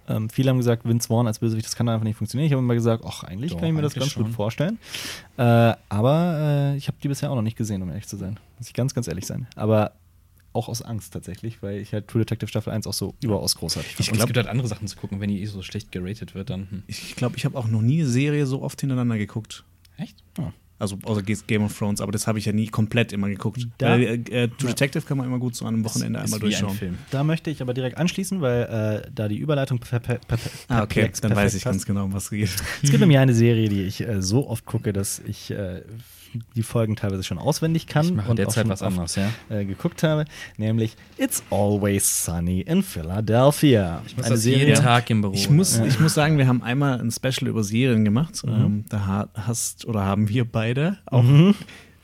Ähm, 0.09 0.29
viele 0.29 0.51
haben 0.51 0.57
gesagt, 0.59 0.85
Vince 0.85 1.07
Vaughn 1.07 1.29
als 1.29 1.39
Bösewicht, 1.39 1.65
das 1.65 1.77
kann 1.77 1.89
einfach 1.89 2.03
nicht 2.03 2.17
funktionieren. 2.17 2.47
Ich 2.47 2.53
habe 2.53 2.61
immer 2.63 2.75
gesagt, 2.75 3.05
ach, 3.07 3.23
eigentlich 3.23 3.53
Doch, 3.53 3.61
kann 3.61 3.69
ich 3.69 3.75
mir 3.75 3.83
das 3.83 3.95
ganz 3.95 4.13
gut 4.15 4.25
schon. 4.27 4.33
vorstellen. 4.33 4.79
Äh, 5.37 5.75
aber 5.89 6.73
äh, 6.75 6.77
ich 6.77 6.89
habe 6.89 6.97
die 7.01 7.07
bisher 7.07 7.31
auch 7.31 7.37
noch 7.37 7.43
nicht 7.43 7.57
gesehen, 7.57 7.81
um 7.83 7.89
ehrlich 7.89 8.09
zu 8.09 8.17
sein. 8.17 8.41
Muss 8.59 8.67
ich 8.67 8.75
ganz, 8.75 8.95
ganz 8.95 9.07
ehrlich 9.07 9.27
sein. 9.27 9.47
Aber 9.55 9.93
auch 10.55 10.69
aus 10.69 10.83
Angst 10.83 11.13
tatsächlich, 11.13 11.63
weil 11.63 11.79
ich 11.79 11.93
halt 11.93 12.09
True 12.09 12.21
Detective 12.23 12.49
Staffel 12.49 12.73
1 12.73 12.87
auch 12.87 12.93
so 12.93 13.15
überaus 13.23 13.57
großartig 13.57 13.95
fand. 13.97 14.09
und 14.13 14.19
es 14.19 14.27
gibt 14.27 14.37
halt 14.37 14.49
andere 14.49 14.69
Sachen 14.69 14.87
zu 14.87 14.97
gucken, 14.97 15.21
wenn 15.21 15.29
die 15.31 15.41
eh 15.43 15.47
so 15.47 15.63
schlecht 15.63 15.93
geratet 15.93 16.35
wird, 16.35 16.51
dann. 16.51 16.69
Hm. 16.71 16.83
Ich 16.87 17.17
glaube, 17.17 17.37
ich 17.37 17.45
habe 17.45 17.57
auch 17.59 17.69
noch 17.69 17.83
nie 17.83 18.01
eine 18.01 18.09
Serie 18.09 18.47
so 18.47 18.63
oft 18.63 18.81
hintereinander 18.81 19.19
geguckt. 19.19 19.65
Echt? 19.97 20.23
Also 20.79 20.99
außer 21.05 21.23
Game 21.23 21.63
of 21.63 21.79
Thrones, 21.79 22.01
aber 22.01 22.11
das 22.11 22.27
habe 22.27 22.41
ich 22.41 22.45
ja 22.45 22.53
nie 22.53 22.67
komplett 22.67 23.13
immer 23.13 23.29
geguckt. 23.29 23.69
Da- 23.79 23.91
Weil, 23.93 24.03
äh, 24.03 24.15
äh, 24.15 24.49
True 24.49 24.71
Detective 24.71 25.07
kann 25.07 25.17
man 25.17 25.27
immer 25.29 25.39
gut 25.39 25.55
so 25.55 25.65
an 25.65 25.75
einem 25.75 25.85
Wochenende 25.85 26.19
Ist 26.19 26.25
einmal 26.25 26.41
wie 26.41 26.47
ein 26.47 26.51
durchschauen. 26.61 26.77
Film. 26.77 26.99
Da 27.13 27.23
möchte 27.23 27.51
ich 27.51 27.63
aber 27.63 27.73
direkt 27.73 27.99
anschließen, 27.99 28.41
weil 28.41 29.05
äh, 29.07 29.11
da 29.15 29.29
die 29.29 29.37
Überleitung 29.39 29.79
per, 29.79 30.01
per, 30.01 30.19
per, 30.19 30.39
Ah, 30.67 30.83
okay, 30.83 31.03
dann 31.03 31.11
perfekt 31.13 31.37
weiß 31.37 31.55
ich 31.55 31.63
passt. 31.63 31.73
ganz 31.75 31.87
genau, 31.87 32.05
um 32.07 32.13
was 32.13 32.25
es 32.25 32.31
geht. 32.31 32.51
Es 32.83 32.91
gibt 32.91 32.99
nämlich 32.99 33.19
eine 33.19 33.33
Serie, 33.33 33.69
die 33.69 33.83
ich 33.83 34.01
äh, 34.01 34.21
so 34.21 34.49
oft 34.49 34.67
gucke, 34.67 34.93
dass 34.93 35.21
ich 35.21 35.53
äh, 35.53 35.83
die 36.57 36.63
Folgen 36.63 36.97
teilweise 36.97 37.23
schon 37.23 37.39
auswendig 37.39 37.87
kann 37.87 38.07
Ich 38.07 38.13
mache 38.13 38.31
und 38.31 38.39
derzeit 38.39 38.67
auch 38.67 38.71
was 38.71 38.83
anderes, 38.83 39.17
ja. 39.17 39.29
äh, 39.51 39.65
geguckt 39.65 40.03
habe, 40.03 40.25
nämlich 40.57 40.97
It's 41.19 41.43
Always 41.51 42.25
Sunny 42.25 42.61
in 42.63 42.83
Philadelphia. 42.83 44.03
Ich 44.07 44.17
muss 44.17 44.27
eine 44.27 44.35
das 44.35 44.43
Serie, 44.43 44.67
jeden 44.69 44.83
Tag 44.83 45.09
im 45.11 45.21
Büro. 45.23 45.33
Ich 45.35 45.49
muss, 45.51 45.79
Ja. 45.79 45.85
ich 45.87 45.99
muss 46.01 46.15
sagen, 46.15 46.39
wir 46.39 46.47
haben 46.47 46.63
einmal 46.63 47.01
ein 47.01 47.11
Special 47.11 47.49
über 47.49 47.63
Serien 47.65 48.05
gemacht. 48.05 48.45
Mhm. 48.45 48.53
Ähm, 48.53 48.85
da 48.89 49.07
ha- 49.07 49.29
hast 49.35 49.85
oder 49.87 50.05
haben 50.05 50.29
wir 50.29 50.45
beide 50.45 50.99
auch. 51.07 51.23
Mhm. 51.23 51.55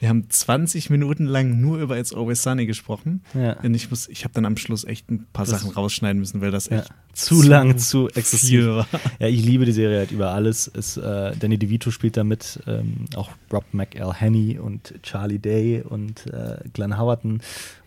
Wir 0.00 0.08
haben 0.10 0.30
20 0.30 0.90
Minuten 0.90 1.24
lang 1.26 1.60
nur 1.60 1.78
über 1.78 1.98
It's 1.98 2.12
Always 2.14 2.42
Sunny 2.42 2.66
gesprochen. 2.66 3.22
Ja. 3.34 3.54
Und 3.60 3.74
ich 3.74 3.90
muss, 3.90 4.08
ich 4.08 4.22
habe 4.24 4.32
dann 4.34 4.44
am 4.44 4.56
Schluss 4.56 4.84
echt 4.84 5.10
ein 5.10 5.26
paar 5.32 5.44
Das- 5.44 5.60
Sachen 5.60 5.72
rausschneiden 5.72 6.20
müssen, 6.20 6.40
weil 6.40 6.50
das 6.52 6.68
Ja. 6.68 6.78
echt 6.80 6.92
Zu 7.14 7.42
lang, 7.42 7.78
zu 7.78 8.08
exzessiv. 8.08 8.64
war. 8.66 8.86
Ja, 9.18 9.26
ich 9.26 9.44
liebe 9.44 9.64
die 9.64 9.72
Serie 9.72 9.98
halt 9.98 10.12
über 10.12 10.30
alles. 10.30 10.68
Ist, 10.68 10.98
äh, 10.98 11.32
Danny 11.36 11.58
DeVito 11.58 11.90
spielt 11.90 12.16
da 12.16 12.22
mit, 12.22 12.60
ähm, 12.68 13.06
auch 13.16 13.30
Rob 13.52 13.64
McElhenney 13.72 14.58
und 14.58 14.94
Charlie 15.02 15.40
Day 15.40 15.82
und 15.82 16.26
äh, 16.28 16.58
Glenn 16.72 16.96
Howerton. 16.96 17.40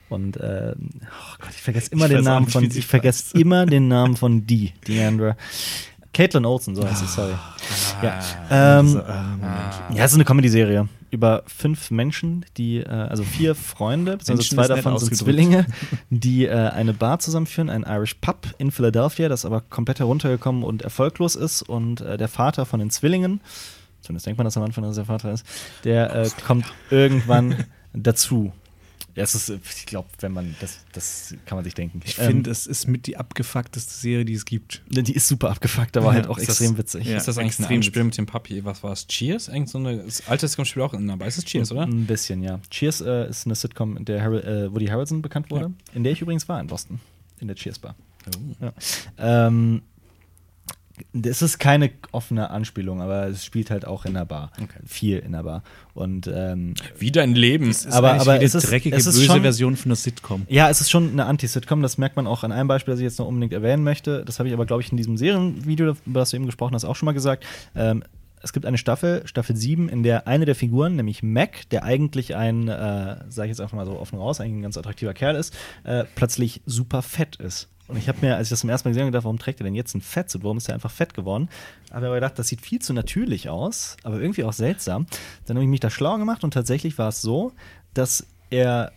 Und 0.10 0.36
äh, 0.36 0.74
oh 0.76 1.36
Gott, 1.40 1.52
ich 1.52 1.62
vergesse 1.62 1.92
immer 1.94 2.08
Ich 2.08 2.12
den 2.12 2.26
Namen 2.26 2.44
nicht, 2.48 2.52
von, 2.52 2.64
ich 2.66 2.86
vergesse 2.86 3.38
immer 3.40 3.66
den 3.66 3.88
Namen 3.88 4.18
von 4.18 4.46
die, 4.46 4.74
Deandra. 4.86 5.38
Caitlin 6.14 6.46
Olsen, 6.46 6.76
so 6.76 6.86
heißt 6.88 7.00
sie, 7.00 7.08
sorry. 7.08 7.34
Ah, 7.34 8.04
Ja. 8.04 8.80
Ähm, 8.80 9.02
ah. 9.06 9.94
Ja, 9.94 10.04
es 10.04 10.12
ist 10.12 10.16
eine 10.16 10.26
Comedy-Serie 10.26 10.88
über 11.12 11.44
fünf 11.46 11.92
Menschen, 11.92 12.46
die, 12.58 12.78
äh, 12.78 12.88
also 12.88 13.24
vier 13.24 13.54
Freunde, 13.54 14.18
beziehungsweise 14.18 14.56
zwei 14.56 14.68
davon 14.68 14.98
sind. 14.98 15.16
Zwillinge, 15.16 15.66
die 16.10 16.46
äh, 16.46 16.70
eine 16.70 16.94
Bar 16.94 17.20
zusammenführen, 17.20 17.70
ein 17.70 17.84
Irish 17.84 18.16
Pub 18.16 18.48
in 18.58 18.72
Philadelphia, 18.72 19.30
das 19.30 19.46
aber 19.46 19.62
komplett 19.62 20.00
heruntergekommen 20.00 20.64
und 20.64 20.82
erfolglos 20.82 21.36
ist. 21.36 21.62
Und 21.62 22.02
äh, 22.02 22.18
der 22.18 22.30
Vater 22.30 22.66
von 22.66 22.80
den 22.80 22.90
Zwillingen, 22.90 23.42
zumindest 24.00 24.26
denkt 24.26 24.38
man 24.38 24.46
das 24.46 24.56
am 24.58 24.64
Anfang, 24.64 24.84
dass 24.86 24.98
er 24.98 25.04
der 25.04 25.06
Vater 25.06 25.34
ist, 25.34 25.46
der 25.84 26.16
äh, 26.16 26.30
kommt 26.48 26.66
irgendwann 26.90 27.66
dazu. 27.94 28.54
Ja, 29.16 29.24
es 29.24 29.36
ist, 29.36 29.50
ich 29.50 29.86
glaube, 29.86 30.08
wenn 30.20 30.32
man, 30.32 30.56
das, 30.60 30.80
das 30.94 31.34
kann 31.46 31.58
man 31.58 31.64
sich 31.66 31.74
denken. 31.74 32.02
Ich 32.06 32.18
Ähm, 32.20 32.28
finde, 32.28 32.50
es 32.52 32.66
ist 32.68 32.88
mit 32.88 33.08
die 33.08 33.18
abgefuckteste 33.18 33.94
Serie, 33.94 34.26
die 34.26 34.34
es 34.34 34.46
gibt. 34.46 34.82
die 34.90 35.14
ist 35.14 35.28
super 35.28 35.50
abgefuckt, 35.50 35.98
aber 35.98 36.14
halt 36.14 36.26
Ja, 36.26 36.32
auch 36.32 36.38
ist 36.38 36.48
das- 36.50 36.60
extrem 36.62 36.78
witzig. 36.78 37.06
Ja. 37.06 37.18
ist 37.18 37.28
das 37.28 37.38
eigentlich 37.38 37.60
ein 37.60 37.64
extrem 37.64 37.84
Spiel 37.84 38.04
mit 38.04 38.18
dem 38.18 38.26
Papi? 38.26 38.64
Was 38.64 38.84
war 38.84 38.94
es? 38.94 39.08
Cheers? 39.08 39.48
Irgend 39.50 39.70
so 39.70 39.78
eine, 39.78 39.98
das 40.04 40.28
alte 40.28 40.48
Sitcom-Spiel 40.48 40.82
auch 40.84 40.94
in 40.94 41.08
dabei. 41.08 41.28
Ist 41.28 41.38
es 41.38 41.46
Cheers, 41.46 41.72
oder? 41.72 41.84
Ein 41.84 42.06
bisschen, 42.06 42.42
ja. 42.44 42.60
Cheers 42.70 43.02
äh, 43.02 43.30
ist 43.30 43.46
eine 43.46 43.56
Sitcom, 43.56 43.98
in 43.98 44.06
der 44.06 44.22
Harry, 44.22 44.38
äh, 44.40 44.72
Woody 44.74 44.88
Harrelson 44.88 45.22
bekannt 45.22 45.52
wurde, 45.52 45.72
in 45.94 46.04
der 46.04 46.14
ich 46.14 46.22
übrigens 46.22 46.48
war 46.50 46.60
in 46.60 46.68
Boston, 46.68 47.00
in 47.40 47.48
der 47.48 47.56
Cheers 47.56 47.80
Bar. 47.80 47.96
Oh. 48.28 48.66
Ja. 48.66 49.48
Ähm, 49.48 49.82
es 51.14 51.42
ist 51.42 51.60
keine 51.60 51.92
offene 52.12 52.50
Anspielung, 52.50 53.02
aber 53.02 53.28
es 53.28 53.44
spielt 53.46 53.70
halt 53.72 53.86
auch 53.86 54.06
in 54.06 54.14
der 54.14 54.26
Bar. 54.26 54.52
Okay. 54.62 54.80
Viel 54.86 55.20
in 55.20 55.32
der 55.34 55.44
Bar. 55.44 55.64
Und 55.94 56.28
ähm, 56.34 56.74
Wie 56.98 57.12
dein 57.12 57.34
Leben. 57.36 57.70
Es 57.70 57.86
ist 57.86 57.94
Aber- 57.94 58.14
aber 58.14 58.26
wie 58.26 58.30
eine 58.32 58.44
es 58.44 58.56
ist- 58.56 58.70
dreckige, 58.70 58.96
es 58.96 59.06
ist 59.06 59.16
böse 59.16 59.26
schon- 59.28 59.42
Version 59.42 59.76
von 59.76 59.90
der 59.90 59.96
Sitcom. 59.96 60.44
ja, 60.50 60.70
es 60.70 60.82
ist 60.82 60.90
schon 60.90 61.12
eine 61.12 61.26
Anti-Sitcom, 61.26 61.82
das 61.82 61.98
merkt 61.98 62.16
man 62.16 62.28
auch 62.28 62.44
an 62.44 62.52
einem 62.52 62.68
Beispiel, 62.68 62.92
das 62.94 63.00
ich 63.00 63.06
jetzt 63.06 63.20
noch 63.20 63.28
unbedingt 63.28 63.54
erwähnen 63.54 63.84
möchte. 63.84 64.24
Das 64.26 64.40
habe 64.40 64.48
ich 64.50 64.54
aber, 64.54 64.66
glaube 64.66 64.82
ich, 64.82 64.92
in 64.92 64.98
diesem 64.98 65.18
Serienvideo, 65.18 65.96
über 66.06 66.20
das 66.22 66.30
du 66.32 66.38
eben 66.38 66.46
gesprochen 66.46 66.74
hast, 66.76 66.86
auch 66.86 66.96
schon 66.96 67.06
mal 67.08 67.14
gesagt. 67.14 67.46
Ähm, 67.76 68.04
es 68.44 68.54
gibt 68.54 68.66
eine 68.66 68.80
Staffel, 68.80 69.22
Staffel 69.26 69.56
7, 69.56 69.88
in 69.88 70.02
der 70.02 70.28
eine 70.28 70.46
der 70.46 70.56
Figuren, 70.56 70.96
nämlich 70.96 71.22
Mac, 71.22 71.70
der 71.70 71.84
eigentlich 71.84 72.36
ein, 72.36 72.68
äh, 72.68 73.18
sage 73.30 73.46
ich 73.46 73.50
jetzt 73.50 73.62
einfach 73.62 73.78
mal 73.78 73.86
so 73.86 74.00
offen 74.00 74.18
raus, 74.18 74.42
eigentlich 74.42 74.56
ein 74.56 74.62
ganz 74.64 74.78
attraktiver 74.78 75.14
Kerl 75.14 75.36
ist, 75.36 75.54
äh, 75.84 76.06
plötzlich 76.16 76.62
super 76.66 77.02
fett 77.04 77.36
ist. 77.36 77.68
Und 77.92 77.98
ich 77.98 78.08
habe 78.08 78.20
mir, 78.22 78.38
als 78.38 78.48
ich 78.48 78.52
das 78.52 78.62
zum 78.62 78.70
ersten 78.70 78.88
Mal 78.88 78.92
gesehen 78.92 79.02
habe, 79.02 79.12
gedacht, 79.12 79.26
warum 79.26 79.38
trägt 79.38 79.60
er 79.60 79.66
denn 79.66 79.76
jetzt 79.76 79.94
ein 79.96 80.02
Fettsuit? 80.02 80.44
Warum 80.44 80.58
ist 80.58 80.70
er 80.70 80.76
einfach 80.76 80.92
fett 80.92 81.14
geworden? 81.14 81.50
Aber 81.90 82.14
gedacht, 82.14 82.40
das 82.40 82.48
sieht 82.48 82.62
viel 82.62 82.80
zu 82.80 82.94
natürlich 82.94 83.50
aus, 83.50 83.98
aber 84.04 84.22
irgendwie 84.22 84.46
auch 84.46 84.54
seltsam. 84.54 85.08
Dann 85.46 85.58
habe 85.58 85.66
ich 85.66 85.70
mich 85.70 85.82
da 85.82 85.90
schlau 85.90 86.18
gemacht 86.18 86.46
und 86.46 86.54
tatsächlich 86.54 86.98
war 86.98 87.10
es 87.10 87.22
so, 87.22 87.52
dass 87.94 88.26
er 88.50 88.94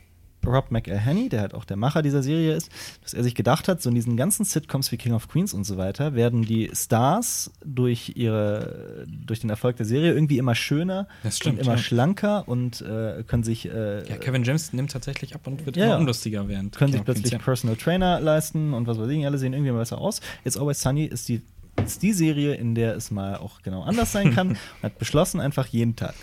Rob 0.47 0.71
McElhenney, 0.71 1.29
der 1.29 1.41
halt 1.41 1.55
auch 1.55 1.65
der 1.65 1.77
Macher 1.77 2.03
dieser 2.03 2.23
Serie 2.23 2.55
ist, 2.55 2.71
dass 3.03 3.15
er 3.15 3.23
sich 3.23 3.35
gedacht 3.35 3.69
hat, 3.69 3.83
so 3.83 3.89
in 3.89 3.95
diesen 3.95 4.17
ganzen 4.17 4.45
Sitcoms 4.45 4.93
wie 4.93 4.97
King 4.97 5.13
of 5.13 5.29
Queens 5.29 5.55
und 5.55 5.65
so 5.65 5.77
weiter, 5.77 6.15
werden 6.15 6.43
die 6.43 6.71
Stars 6.75 7.51
durch 7.65 8.13
ihre, 8.17 9.07
durch 9.09 9.41
den 9.41 9.51
Erfolg 9.51 9.77
der 9.77 9.87
Serie 9.87 10.13
irgendwie 10.13 10.39
immer 10.39 10.55
schöner 10.55 11.09
stimmt, 11.31 11.59
und 11.59 11.65
immer 11.65 11.75
ja. 11.77 11.79
schlanker 11.79 12.49
und 12.49 12.81
äh, 12.83 13.23
können 13.27 13.45
sich 13.45 13.67
äh, 13.67 14.09
Ja, 14.09 14.17
Kevin 14.17 14.45
James 14.45 14.73
nimmt 14.73 14.91
tatsächlich 14.91 15.35
ab 15.35 15.47
und 15.47 15.67
wird 15.67 15.77
Ja, 15.77 15.87
immer 15.87 15.99
unlustiger 15.99 16.49
während. 16.49 16.77
können 16.77 16.93
sich 16.93 17.01
King 17.01 17.05
Queens, 17.05 17.21
plötzlich 17.21 17.33
ja. 17.33 17.39
Personal 17.39 17.77
Trainer 17.77 18.21
leisten 18.21 18.75
und 18.75 18.87
was 18.87 18.99
weiß 18.99 19.09
ich, 19.09 19.25
alle 19.27 19.39
sehen 19.39 19.53
irgendwie 19.53 19.71
immer 19.71 19.81
besser 19.81 19.99
aus. 19.99 20.21
It's 20.45 20.57
Always 20.57 20.81
Sunny 20.81 21.05
ist 21.05 21.29
die, 21.29 21.43
ist 21.85 22.03
die 22.03 22.13
Serie, 22.13 22.55
in 22.55 22.75
der 22.75 22.97
es 22.97 23.11
mal 23.11 23.37
auch 23.37 23.63
genau 23.63 23.83
anders 23.83 24.13
sein 24.13 24.35
kann 24.35 24.49
und 24.51 24.59
hat 24.83 24.99
beschlossen, 24.99 25.41
einfach 25.41 25.67
jeden 25.67 25.97
Tag, 25.97 26.15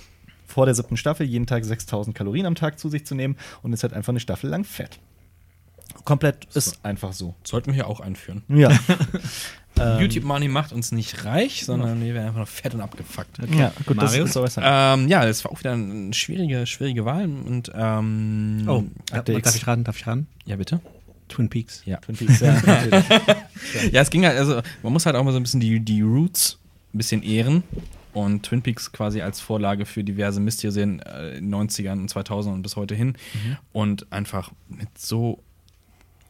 vor 0.51 0.65
der 0.65 0.75
siebten 0.75 0.97
Staffel, 0.97 1.25
jeden 1.25 1.47
Tag 1.47 1.65
6000 1.65 2.15
Kalorien 2.15 2.45
am 2.45 2.55
Tag 2.55 2.79
zu 2.79 2.89
sich 2.89 3.05
zu 3.05 3.15
nehmen 3.15 3.35
und 3.63 3.73
ist 3.73 3.83
halt 3.83 3.93
einfach 3.93 4.11
eine 4.11 4.19
Staffel 4.19 4.49
lang 4.49 4.63
fett. 4.63 4.99
Komplett 6.05 6.47
ist 6.53 6.79
einfach 6.83 7.13
so. 7.13 7.35
Sollten 7.43 7.67
wir 7.67 7.73
hier 7.73 7.87
auch 7.87 7.99
einführen. 7.99 8.43
Ja. 8.47 8.69
Ähm, 9.79 10.01
YouTube 10.01 10.25
Money 10.25 10.49
macht 10.49 10.73
uns 10.73 10.91
nicht 10.91 11.23
reich, 11.23 11.65
sondern 11.65 12.01
wir 12.03 12.13
werden 12.13 12.27
einfach 12.27 12.41
noch 12.41 12.47
fett 12.49 12.73
und 12.73 12.81
abgefuckt. 12.81 13.37
Ja, 13.55 13.71
gut, 13.85 13.97
das 14.01 14.11
Marius? 14.11 14.27
ist 14.27 14.33
so 14.33 14.43
was. 14.43 14.57
Ähm, 14.61 15.07
ja, 15.07 15.25
das 15.25 15.45
war 15.45 15.51
auch 15.53 15.59
wieder 15.59 15.71
eine 15.71 16.13
schwierige, 16.13 16.67
schwierige 16.67 17.05
Wahl. 17.05 17.23
Und 17.23 17.71
ähm, 17.73 18.65
Oh, 18.67 18.83
Akte 19.11 19.31
darf 19.31 19.39
X. 19.39 19.55
ich 19.55 19.67
raten? 19.67 19.85
Darf 19.85 19.97
ich 19.97 20.05
raten? 20.05 20.27
ja, 20.45 20.57
bitte. 20.57 20.81
Twin 21.29 21.49
Peaks. 21.49 21.83
Ja. 21.85 21.97
Twin 21.97 22.17
Peaks, 22.17 22.41
ja. 22.41 22.61
Ja, 23.93 24.01
es 24.01 24.09
ging 24.09 24.25
halt, 24.25 24.37
also 24.37 24.61
man 24.83 24.91
muss 24.91 25.05
halt 25.05 25.15
auch 25.15 25.23
mal 25.23 25.31
so 25.31 25.37
ein 25.39 25.43
bisschen 25.43 25.61
die, 25.61 25.79
die 25.79 26.01
Roots 26.01 26.59
ein 26.93 26.97
bisschen 26.97 27.23
ehren. 27.23 27.63
Und 28.13 28.43
Twin 28.43 28.61
Peaks 28.61 28.91
quasi 28.91 29.21
als 29.21 29.39
Vorlage 29.39 29.85
für 29.85 30.03
diverse 30.03 30.39
Mystery-Serien 30.39 30.99
äh, 30.99 31.37
in 31.37 31.49
den 31.51 31.69
90ern 31.69 31.93
und 31.93 32.09
2000 32.09 32.55
und 32.55 32.61
bis 32.61 32.75
heute 32.75 32.93
hin. 32.95 33.15
Und 33.71 34.11
einfach 34.11 34.51
mit 34.67 34.89
so 34.97 35.39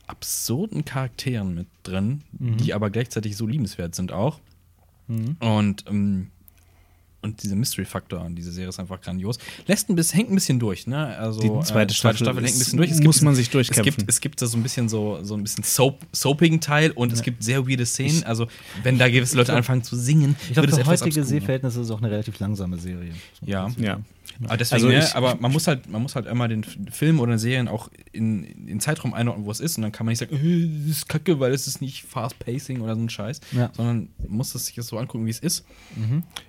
absurden 0.08 0.84
Charakteren 0.86 1.56
mit 1.56 1.68
drin, 1.84 2.22
die 2.58 2.74
aber 2.74 2.90
gleichzeitig 2.90 3.38
so 3.38 3.48
liebenswert 3.48 3.96
sind 3.96 4.12
auch. 4.12 4.40
Und, 5.40 5.86
ähm, 5.90 6.28
und 7.22 7.44
dieser 7.44 7.56
Mystery-Faktor 7.56 8.20
an 8.22 8.36
diese 8.36 8.52
Serie 8.52 8.70
ist 8.70 8.80
einfach 8.80 9.00
grandios. 9.02 9.38
Lässt 9.68 9.90
ein 9.90 9.96
bisschen, 9.96 10.18
hängt 10.18 10.32
ein 10.32 10.36
bisschen 10.36 10.60
durch, 10.60 10.88
ne? 10.88 11.16
Also, 11.18 11.42
Die 11.42 11.66
zweite 11.68 11.94
Staffel 11.94 12.26
hängt 12.28 12.38
ein 12.38 12.44
bisschen 12.44 12.78
durch. 12.78 12.92
muss 13.02 13.22
man 13.22 13.36
sich 13.36 13.48
Es 13.48 13.52
durchkämpfen. 13.52 13.84
gibt, 13.98 14.10
es 14.10 14.22
gibt 14.22 14.42
da 14.42 14.48
so 14.48 14.58
ein 14.58 14.64
bisschen 14.64 14.90
so, 14.90 15.20
so 15.24 15.36
ein 15.36 15.44
bisschen 15.44 15.64
Soap, 15.64 16.00
soapigen 16.12 16.60
Teil 16.62 16.92
und 16.92 17.12
es 17.14 17.22
gibt 17.22 17.44
sehr 17.44 17.68
weirde 17.68 17.86
Szenen. 17.86 18.24
also, 18.24 18.48
wenn 18.84 18.98
da 18.98 19.10
gewisse 19.10 19.38
Leute 19.38 19.54
anfangen 19.54 19.84
zu 19.84 19.96
singen, 19.96 20.36
Ich 20.48 20.54
glaube, 20.54 20.68
es 20.70 20.78
etwas 20.78 21.02
heutige 21.02 21.22
obskur. 21.22 21.24
Sehverhältnisse 21.26 21.80
ist 21.82 21.86
es 21.86 21.92
auch 21.92 22.02
eine 22.02 22.10
relativ 22.12 22.40
langsame 22.40 22.78
Serie. 22.78 23.14
Ja. 23.42 23.70
Ja. 23.78 24.00
Aber 24.46 24.58
deswegen, 24.58 24.76
Also 24.84 24.88
ne, 24.88 25.00
ich- 25.00 25.16
aber 25.16 25.36
man 25.40 25.52
muss 25.52 25.68
halt, 25.68 25.90
man 25.90 26.02
muss 26.02 26.16
halt 26.16 26.26
immer 26.26 26.48
den 26.48 26.64
Film 26.64 27.20
oder 27.20 27.38
Serien 27.38 27.68
auch 27.68 27.90
in, 28.12 28.44
in 28.44 28.68
den 28.68 28.80
Zeitraum 28.80 29.14
einordnen, 29.14 29.46
wo 29.46 29.52
es 29.52 29.60
ist. 29.60 29.78
Und 29.78 29.84
dann 29.84 29.92
kann 29.92 30.06
man 30.06 30.12
nicht 30.12 30.20
sagen, 30.20 30.36
äh, 30.36 30.88
das 30.88 30.98
ist 30.98 31.10
kacke, 31.10 31.40
weil 31.40 31.54
es 31.54 31.68
ist 31.68 31.82
nicht 31.82 32.04
Fast 32.04 32.40
Pacing 32.40 32.82
oder 32.82 32.96
so 32.96 33.02
ein 33.02 33.10
Scheiß. 33.10 33.40
Ja. 33.52 33.70
Sondern 33.74 34.10
man 34.20 34.38
muss 34.38 34.54
es 34.56 34.66
sich 34.66 34.76
das 34.76 34.88
so 34.88 34.98
angucken, 34.98 35.26
wie 35.26 35.30
es 35.32 35.40
ist. 35.40 35.66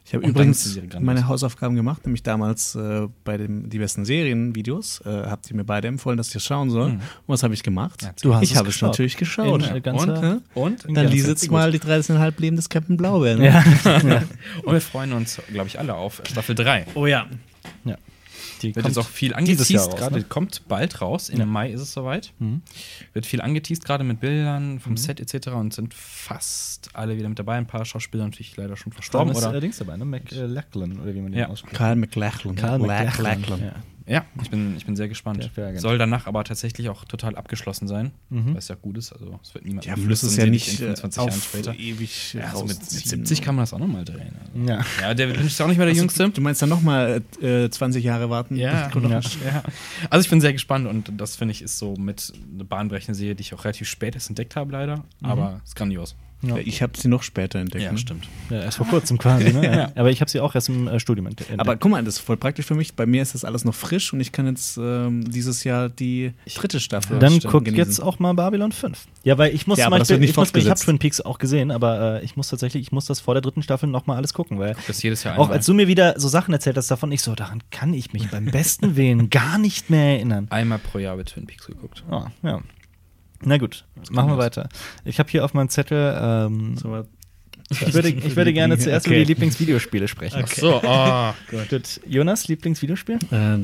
Ich 0.04 0.14
habe 0.14 0.26
übrigens 0.26 0.78
meine 1.00 1.28
Hausaufgaben 1.28 1.74
gemacht, 1.76 2.04
nämlich 2.06 2.22
damals 2.22 2.74
äh, 2.74 3.08
bei 3.24 3.36
den 3.36 3.68
die 3.68 3.78
besten 3.78 4.04
Serienvideos. 4.04 5.00
Äh, 5.04 5.08
habt 5.26 5.50
ihr 5.50 5.56
mir 5.56 5.64
beide 5.64 5.88
empfohlen, 5.88 6.16
dass 6.16 6.28
ich 6.28 6.32
das 6.34 6.44
schauen 6.44 6.70
soll. 6.70 6.90
Und 6.92 7.00
was 7.26 7.42
habe 7.42 7.54
ich 7.54 7.62
gemacht? 7.62 8.02
Ja, 8.02 8.12
Du 8.22 8.34
hast 8.34 8.42
ich 8.44 8.56
habe 8.56 8.68
es 8.68 8.80
natürlich 8.80 9.16
geschaut. 9.16 9.62
In, 9.66 9.84
äh, 9.84 9.90
und, 9.90 10.08
äh, 10.08 10.36
Und? 10.54 10.84
dann 10.88 11.06
lies 11.08 11.26
jetzt 11.26 11.42
ist 11.44 11.50
mal 11.50 11.70
gut. 11.70 11.82
die 11.82 11.86
13,5 11.86 12.40
Leben 12.40 12.56
des 12.56 12.68
Captain 12.68 12.96
Blaubeer. 12.96 13.36
ne? 13.36 13.46
Ja. 13.46 13.64
Und 14.64 14.72
wir 14.72 14.80
freuen 14.80 15.12
uns, 15.12 15.40
glaube 15.50 15.68
ich, 15.68 15.78
alle 15.78 15.94
auf 15.94 16.22
Staffel 16.26 16.54
3. 16.54 16.86
Oh 16.94 17.06
ja. 17.06 17.26
Ja. 17.84 17.96
Die 18.60 18.74
Wird 18.74 18.84
kommt 18.84 18.96
jetzt 18.96 19.04
auch 19.04 19.08
viel 19.08 19.34
angeteased 19.34 19.96
gerade. 19.96 20.18
ne? 20.18 20.24
Kommt 20.24 20.66
bald 20.68 21.00
raus. 21.00 21.28
Im 21.28 21.38
Ja. 21.40 21.46
Mai 21.46 21.70
ist 21.70 21.80
es 21.80 21.92
soweit. 21.92 22.32
Mhm. 22.38 22.62
Wird 23.12 23.26
viel 23.26 23.40
angeteased 23.40 23.84
gerade 23.84 24.04
mit 24.04 24.20
Bildern 24.20 24.78
vom 24.80 24.96
Set 24.96 25.20
etc. 25.20 25.48
Und 25.48 25.74
sind 25.74 25.94
fast 25.94 26.90
alle 26.94 27.16
wieder 27.16 27.28
mit 27.28 27.38
dabei. 27.38 27.56
Ein 27.56 27.66
paar 27.66 27.84
Schauspieler 27.84 28.24
natürlich 28.24 28.56
leider 28.56 28.76
schon 28.76 28.92
verstorben. 28.92 29.28
Storm 29.28 29.36
ist 29.36 29.42
Oder? 29.44 29.48
allerdings 29.52 29.78
dabei, 29.78 29.96
ne? 29.96 30.04
McLachlan, 30.04 31.00
oder 31.00 31.14
wie 31.14 31.20
man 31.20 31.32
den 31.32 31.40
Ja. 31.40 31.48
ausspricht. 31.48 31.76
Karl 31.76 31.96
McLachlan. 31.96 32.54
Karl 32.56 32.78
McLachlan. 32.78 33.40
McLachlan. 33.40 33.60
Ja. 33.60 33.72
Ja, 34.06 34.24
ich 34.42 34.50
bin, 34.50 34.76
ich 34.76 34.84
bin 34.86 34.96
sehr 34.96 35.08
gespannt. 35.08 35.50
Soll 35.76 35.98
danach 35.98 36.26
aber 36.26 36.42
tatsächlich 36.44 36.88
auch 36.88 37.04
total 37.04 37.36
abgeschlossen 37.36 37.86
sein, 37.88 38.10
Mhm. 38.30 38.54
was 38.56 38.68
ja 38.68 38.74
gut 38.74 38.96
ist. 38.98 39.12
Also 39.12 39.38
es 39.42 39.54
wird 39.54 39.64
niemand 39.64 39.86
Ja, 39.86 39.96
Fluss 39.96 40.22
ist 40.22 40.36
ja 40.36 40.46
nicht 40.46 40.68
in 40.80 40.88
äh, 40.92 40.96
25 40.96 41.16
Jahren 41.16 41.28
auf 41.30 41.44
später. 41.44 41.74
ewig 41.74 42.34
Ja, 42.34 42.44
also 42.44 42.64
mit, 42.64 42.70
mit 42.70 42.80
rausziehen. 42.80 43.08
70 43.26 43.42
kann 43.42 43.54
man 43.54 43.62
das 43.62 43.72
auch 43.72 43.78
nochmal 43.78 44.04
drehen. 44.04 44.34
Also. 44.54 44.68
Ja. 44.72 44.84
Ja, 45.00 45.14
der 45.14 45.28
ist 45.38 45.60
auch 45.60 45.66
nicht 45.68 45.76
mehr 45.78 45.86
der 45.86 45.92
Also, 45.92 46.00
Jüngste. 46.02 46.30
Du 46.30 46.40
meinst 46.40 46.60
dann 46.62 46.68
nochmal 46.68 47.22
äh, 47.40 47.68
20 47.70 48.02
Jahre 48.04 48.28
warten? 48.30 48.56
Ja, 48.56 48.90
Ja. 48.90 49.08
ja. 49.10 49.62
Also 50.10 50.24
ich 50.24 50.30
bin 50.30 50.40
sehr 50.40 50.52
gespannt 50.52 50.86
und 50.86 51.12
das 51.18 51.36
finde 51.36 51.52
ich 51.52 51.62
ist 51.62 51.78
so 51.78 51.94
mit 51.96 52.32
eine 52.54 52.64
bahnbrechende 52.64 53.14
Serie, 53.14 53.34
die 53.34 53.42
ich 53.42 53.54
auch 53.54 53.64
relativ 53.64 53.88
spät 53.88 54.14
erst 54.14 54.28
entdeckt 54.28 54.56
habe, 54.56 54.72
leider. 54.72 55.04
Aber 55.22 55.60
ist 55.64 55.76
grandios. 55.76 56.16
Ja. 56.42 56.56
Ich 56.56 56.82
habe 56.82 56.92
sie 56.96 57.08
noch 57.08 57.22
später 57.22 57.58
entdeckt. 57.60 57.90
ne? 57.92 57.98
stimmt. 57.98 58.26
Ja, 58.50 58.62
erst 58.62 58.78
vor 58.78 58.86
kurzem 58.86 59.16
quasi, 59.18 59.52
ne? 59.52 59.62
Ja. 59.76 59.92
Aber 59.94 60.10
ich 60.10 60.20
habe 60.20 60.30
sie 60.30 60.40
auch 60.40 60.54
erst 60.54 60.68
im 60.68 60.88
äh, 60.88 60.98
Studium 61.00 61.26
entdeckt. 61.26 61.50
Aber 61.56 61.76
guck 61.76 61.90
mal, 61.92 62.02
das 62.02 62.14
ist 62.16 62.20
voll 62.20 62.36
praktisch 62.36 62.66
für 62.66 62.74
mich. 62.74 62.94
Bei 62.94 63.06
mir 63.06 63.22
ist 63.22 63.34
das 63.34 63.44
alles 63.44 63.64
noch 63.64 63.74
frisch 63.74 64.12
und 64.12 64.20
ich 64.20 64.32
kann 64.32 64.46
jetzt 64.46 64.76
ähm, 64.76 65.30
dieses 65.30 65.64
Jahr 65.64 65.88
die 65.88 66.32
dritte 66.54 66.80
Staffel 66.80 67.18
Dann 67.18 67.38
guck 67.40 67.64
genießen. 67.64 67.76
jetzt 67.88 68.00
auch 68.00 68.18
mal 68.18 68.32
Babylon 68.34 68.72
5. 68.72 68.98
Ja, 69.24 69.38
weil 69.38 69.54
ich 69.54 69.66
muss 69.66 69.78
Ja, 69.78 69.88
Beispiel, 69.88 70.22
ich, 70.24 70.36
muss, 70.36 70.52
ich 70.54 70.68
habe. 70.68 70.80
Twin 70.80 70.98
Peaks 70.98 71.20
auch 71.20 71.38
gesehen, 71.38 71.70
aber 71.70 72.20
äh, 72.20 72.24
ich 72.24 72.36
muss 72.36 72.48
tatsächlich, 72.48 72.82
ich 72.82 72.92
muss 72.92 73.06
das 73.06 73.20
vor 73.20 73.34
der 73.34 73.40
dritten 73.40 73.62
Staffel 73.62 73.88
nochmal 73.88 74.16
alles 74.16 74.34
gucken, 74.34 74.58
weil 74.58 74.74
Das 74.88 75.02
jedes 75.02 75.22
Jahr 75.24 75.38
auch 75.38 75.44
einmal. 75.44 75.58
als 75.58 75.66
du 75.66 75.74
mir 75.74 75.86
wieder 75.86 76.18
so 76.18 76.28
Sachen 76.28 76.52
erzählt 76.52 76.76
hast 76.76 76.90
davon, 76.90 77.12
ich 77.12 77.22
so, 77.22 77.34
daran 77.34 77.62
kann 77.70 77.94
ich 77.94 78.12
mich 78.12 78.28
beim 78.30 78.46
besten 78.46 78.96
Willen 78.96 79.30
gar 79.30 79.58
nicht 79.58 79.90
mehr 79.90 80.16
erinnern. 80.16 80.48
einmal 80.50 80.78
pro 80.78 80.98
Jahr 80.98 81.16
wird 81.16 81.28
Twin 81.28 81.46
Peaks 81.46 81.66
geguckt. 81.66 82.02
Oh, 82.10 82.24
ja. 82.42 82.60
Na 83.44 83.58
gut, 83.58 83.84
machen 84.10 84.30
wir 84.30 84.38
weiter. 84.38 84.68
Ich 85.04 85.18
habe 85.18 85.30
hier 85.30 85.44
auf 85.44 85.54
meinem 85.54 85.68
Zettel, 85.68 86.16
ähm, 86.20 86.76
So, 86.76 87.04
ich, 87.70 87.94
würde, 87.94 88.08
ich 88.10 88.36
würde 88.36 88.52
gerne 88.52 88.78
zuerst 88.78 89.06
über 89.06 89.14
Okay. 89.16 89.24
die 89.24 89.32
Lieblingsvideospiele 89.32 90.08
sprechen. 90.08 90.44
Ach 90.44 90.48
so, 90.48 90.80
oh 90.84 91.32
Gut. 91.50 92.00
Jonas, 92.06 92.48
Lieblingsvideospiel? 92.48 93.18
Äh, 93.30 93.58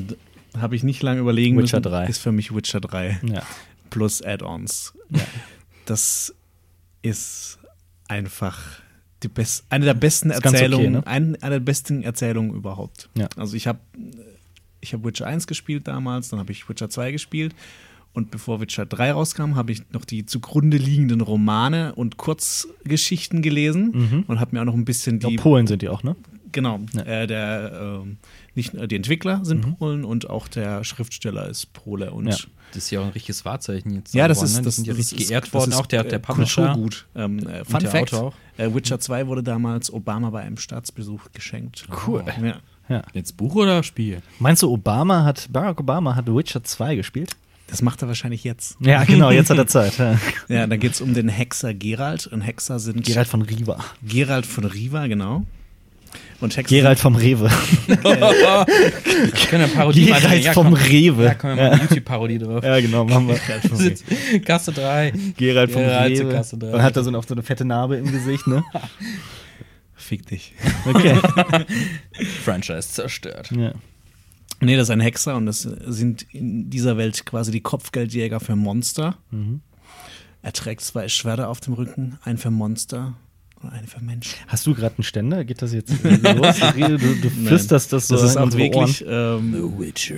habe 0.57 0.75
ich 0.75 0.83
nicht 0.83 1.01
lange 1.03 1.19
überlegen 1.21 1.57
Witcher 1.57 1.77
müssen. 1.79 1.91
3. 1.91 2.05
Ist 2.07 2.19
für 2.19 2.31
mich 2.31 2.53
Witcher 2.53 2.81
3 2.81 3.19
Ja. 3.23 3.43
plus 3.89 4.21
Add-ons. 4.21 4.93
Ja. 5.09 5.19
Das 5.85 6.33
ist 7.01 7.59
einfach 8.07 8.59
die 9.23 9.27
best 9.27 9.65
eine 9.69 9.85
der 9.85 9.93
besten 9.93 10.29
ganz 10.29 10.39
okay, 10.45 10.55
Erzählungen, 10.55 10.91
ne? 10.93 11.07
ein, 11.07 11.35
eine 11.41 11.55
der 11.55 11.59
besten 11.59 12.03
Erzählungen 12.03 12.53
überhaupt. 12.55 13.09
Ja. 13.15 13.27
Also 13.35 13.55
ich 13.55 13.67
habe 13.67 13.79
ich 14.81 14.93
hab 14.93 15.03
Witcher 15.03 15.27
1 15.27 15.45
gespielt 15.47 15.87
damals, 15.87 16.29
dann 16.29 16.39
habe 16.39 16.51
ich 16.51 16.67
Witcher 16.69 16.89
2 16.89 17.11
gespielt 17.11 17.53
und 18.19 18.31
bevor 18.31 18.61
Witcher 18.61 18.85
3 18.85 19.13
rauskam, 19.13 19.55
habe 19.55 19.71
ich 19.71 19.81
noch 19.91 20.05
die 20.05 20.25
zugrunde 20.25 20.77
liegenden 20.77 21.21
Romane 21.21 21.95
und 21.95 22.17
Kurzgeschichten 22.17 23.41
gelesen 23.41 23.91
Mhm. 23.93 24.23
und 24.27 24.39
habe 24.39 24.55
mir 24.55 24.61
auch 24.61 24.65
noch 24.65 24.73
ein 24.75 24.85
bisschen 24.85 25.19
Die 25.19 25.27
die 25.27 25.35
Polen 25.37 25.67
sind 25.67 25.81
die 25.81 25.89
auch, 25.89 26.03
ne? 26.03 26.15
Genau, 26.51 26.79
Ja. 26.93 27.01
äh, 27.03 27.27
der 27.27 27.99
ähm, 28.03 28.17
nicht 28.55 28.73
nur 28.73 28.87
die 28.87 28.95
Entwickler 28.95 29.45
sind 29.45 29.65
Mhm. 29.65 29.75
Polen 29.75 30.03
und 30.05 30.29
auch 30.29 30.47
der 30.47 30.83
Schriftsteller 30.83 31.47
ist 31.47 31.73
Pole 31.73 32.11
und 32.11 32.27
Ja. 32.27 32.35
Das 32.73 32.83
ist 32.83 32.91
ja 32.91 32.99
auch 32.99 33.05
ein 33.05 33.11
richtiges 33.11 33.45
Wahrzeichen 33.45 33.95
jetzt. 33.95 34.13
ja, 34.13 34.27
das 34.27 34.43
ist 34.43 34.57
ne? 34.57 34.61
Das 34.63 34.75
sind 34.75 34.85
ja 34.85 34.93
das 34.93 34.99
richtig 34.99 35.21
ist- 35.21 35.27
geehrt 35.29 35.45
das 35.45 35.53
worden, 35.53 35.71
ist, 35.71 35.77
auch 35.77 35.85
der, 35.87 36.05
äh, 36.05 36.07
der 36.09 36.19
Publisher. 36.19 36.65
Kulturgut. 36.67 37.07
Ähm, 37.15 37.39
äh, 37.47 37.65
Fun 37.65 37.79
der 37.79 37.89
Fact: 37.89 38.13
äh, 38.57 38.73
Witcher 38.75 38.99
2 38.99 39.25
wurde 39.27 39.41
damals 39.41 39.91
Obama 39.91 40.29
bei 40.29 40.41
einem 40.41 40.57
Staatsbesuch 40.57 41.31
geschenkt. 41.33 41.85
Cool. 42.07 42.23
Ja. 42.41 42.57
Ja. 42.87 43.03
Jetzt 43.13 43.37
Buch 43.37 43.55
oder 43.55 43.81
Spiel? 43.83 44.21
Meinst 44.39 44.61
du, 44.63 44.71
Obama 44.71 45.23
hat, 45.23 45.47
Barack 45.51 45.79
Obama 45.79 46.15
hat 46.15 46.27
Witcher 46.27 46.63
2 46.63 46.95
gespielt? 46.95 47.35
Das 47.69 47.81
macht 47.81 48.01
er 48.01 48.07
wahrscheinlich 48.07 48.43
jetzt. 48.43 48.77
Ja, 48.79 49.03
genau, 49.03 49.31
jetzt 49.31 49.49
hat 49.49 49.57
er 49.57 49.67
Zeit. 49.67 49.97
Ja. 49.97 50.19
Ja, 50.47 50.67
da 50.67 50.77
geht 50.77 50.93
es 50.93 51.01
um 51.01 51.13
den 51.13 51.29
Hexer 51.29 51.73
Geralt. 51.73 52.27
Und 52.27 52.41
Hexer 52.41 52.79
sind 52.79 53.05
Gerald 53.05 53.27
von 53.27 53.41
Riva. 53.43 53.83
Geralt 54.01 54.45
von 54.45 54.63
Riva, 54.65 55.07
genau. 55.07 55.45
Und 56.41 56.55
Hexer 56.57 56.75
Gerald 56.75 56.99
vom 56.99 57.15
Rewe. 57.15 57.49
Ich 59.33 59.47
kann 59.49 59.61
eine 59.61 59.67
Parodie 59.67 60.05
Gerald 60.05 60.23
machen. 60.23 60.41
Ja, 60.41 60.53
vom. 60.53 60.73
Rewe. 60.73 61.23
Ja, 61.25 61.33
komm, 61.35 61.49
wir 61.51 61.55
machen 61.57 61.73
eine 61.73 61.81
YouTube-Parodie 61.83 62.37
drauf. 62.39 62.63
Ja, 62.63 62.79
genau, 62.79 63.05
machen 63.05 63.27
wir. 63.27 64.39
Kasse 64.39 64.71
3. 64.71 65.13
Gerald 65.37 65.71
vom 65.71 65.81
Gerald 65.83 66.19
Rewe. 66.19 66.31
Kasse 66.31 66.57
drei. 66.57 66.71
Und 66.73 66.81
hat 66.81 66.95
da 66.97 67.03
so, 67.03 67.11
noch 67.11 67.27
so 67.27 67.33
eine 67.33 67.43
fette 67.43 67.65
Narbe 67.65 67.97
im 67.97 68.11
Gesicht, 68.11 68.47
ne? 68.47 68.63
Fick 69.95 70.25
dich. 70.27 70.53
Okay. 70.85 71.17
Franchise 72.43 72.89
zerstört. 72.89 73.51
ja. 73.51 73.73
Nee, 74.61 74.75
das 74.75 74.87
ist 74.87 74.91
ein 74.91 74.99
Hexer 74.99 75.35
und 75.35 75.45
das 75.45 75.61
sind 75.61 76.25
in 76.33 76.69
dieser 76.69 76.97
Welt 76.97 77.25
quasi 77.25 77.51
die 77.51 77.61
Kopfgeldjäger 77.61 78.39
für 78.39 78.55
Monster. 78.55 79.17
Mhm. 79.31 79.61
Er 80.41 80.53
trägt 80.53 80.81
zwei 80.81 81.07
Schwerter 81.09 81.49
auf 81.49 81.59
dem 81.59 81.73
Rücken, 81.73 82.17
ein 82.23 82.37
für 82.37 82.51
Monster 82.51 83.15
und 83.61 83.69
eine 83.69 83.87
für 83.87 84.01
Menschen. 84.01 84.37
Hast 84.47 84.65
du 84.67 84.73
gerade 84.73 84.95
einen 84.97 85.03
Ständer? 85.03 85.43
Geht 85.43 85.61
das 85.61 85.73
jetzt 85.73 85.91
los? 86.01 86.59
Du, 86.75 86.97
du 86.97 87.29
flüsterst 87.29 87.91
das 87.93 88.07
so 88.07 88.15
das 88.15 88.23
ist 88.23 88.37
auch 88.37 88.51
wirklich. 88.53 89.03
Ähm, 89.07 89.53
The 89.53 89.79
Witcher. 89.79 90.15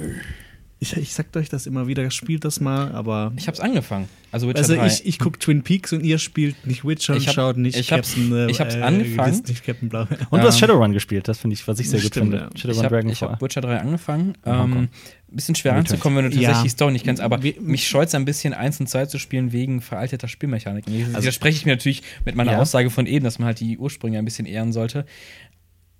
Ich, 0.83 0.97
ich 0.97 1.13
sag 1.13 1.33
euch 1.37 1.47
das 1.47 1.67
immer 1.67 1.85
wieder, 1.87 2.09
spielt 2.11 2.43
das 2.43 2.59
mal, 2.59 2.91
aber. 2.91 3.31
Ich 3.37 3.47
hab's 3.47 3.59
angefangen. 3.59 4.09
Also 4.31 4.47
Witcher 4.49 4.59
Also 4.59 4.75
3. 4.75 4.87
ich, 4.87 5.05
ich 5.05 5.19
gucke 5.19 5.37
Twin 5.37 5.61
Peaks 5.61 5.93
und 5.93 6.03
ihr 6.03 6.17
spielt 6.17 6.65
nicht 6.65 6.83
Witcher 6.85 7.13
Ich 7.15 7.21
und 7.21 7.27
hab- 7.27 7.35
schaut 7.35 7.57
nicht 7.57 7.77
ich 7.77 7.91
hab's- 7.93 8.15
Captain, 8.15 8.33
äh, 8.35 8.49
ich 8.49 8.59
hab's 8.59 8.75
äh, 8.75 8.81
angefangen. 8.81 9.43
Nicht 9.47 9.63
Captain 9.63 9.89
Blau. 9.89 10.07
Und 10.31 10.41
du 10.41 10.47
hast 10.47 10.55
Ähm, 10.55 10.59
Shadowrun 10.59 10.91
gespielt, 10.93 11.27
das 11.27 11.37
finde 11.37 11.53
ich, 11.53 11.67
was 11.67 11.79
ich 11.79 11.89
sehr 11.89 12.01
gut 12.01 12.13
finde. 12.15 12.37
ja. 12.37 12.49
Shadowrun 12.57 12.71
ich 12.79 12.83
habe 12.83 12.95
Dragonfall. 12.95 13.29
hab 13.31 13.41
Witcher 13.41 13.61
3 13.61 13.77
angefangen. 13.79 14.33
Hongkong. 14.45 14.83
Ähm, 14.83 14.89
bisschen 15.27 15.53
schwer 15.55 15.73
Witcher. 15.73 15.77
ranzukommen, 15.91 16.17
wenn 16.17 16.25
du 16.25 16.29
tatsächlich 16.31 16.57
Ja. 16.57 16.63
die 16.63 16.69
Story 16.69 16.91
nicht 16.93 17.05
kennst, 17.05 17.21
aber 17.21 17.43
Wir- 17.43 17.61
mich 17.61 17.87
scheut 17.87 18.07
es 18.07 18.15
ein 18.15 18.25
bisschen, 18.25 18.53
1 18.53 18.79
und 18.79 18.87
2 18.87 19.05
zu 19.05 19.19
spielen 19.19 19.51
wegen 19.51 19.81
veralteter 19.81 20.27
Spielmechaniken. 20.27 20.91
Also 20.93 21.05
Also- 21.09 21.21
widerspreche 21.21 21.57
ich 21.57 21.65
mir 21.65 21.73
natürlich 21.73 22.01
mit 22.25 22.35
meiner 22.35 22.53
Ja. 22.53 22.57
Aussage 22.59 22.89
von 22.89 23.05
eben, 23.05 23.23
dass 23.23 23.37
man 23.37 23.45
halt 23.47 23.59
die 23.59 23.77
Ursprünge 23.77 24.17
ein 24.17 24.25
bisschen 24.25 24.45
ehren 24.47 24.71
sollte. 24.73 25.05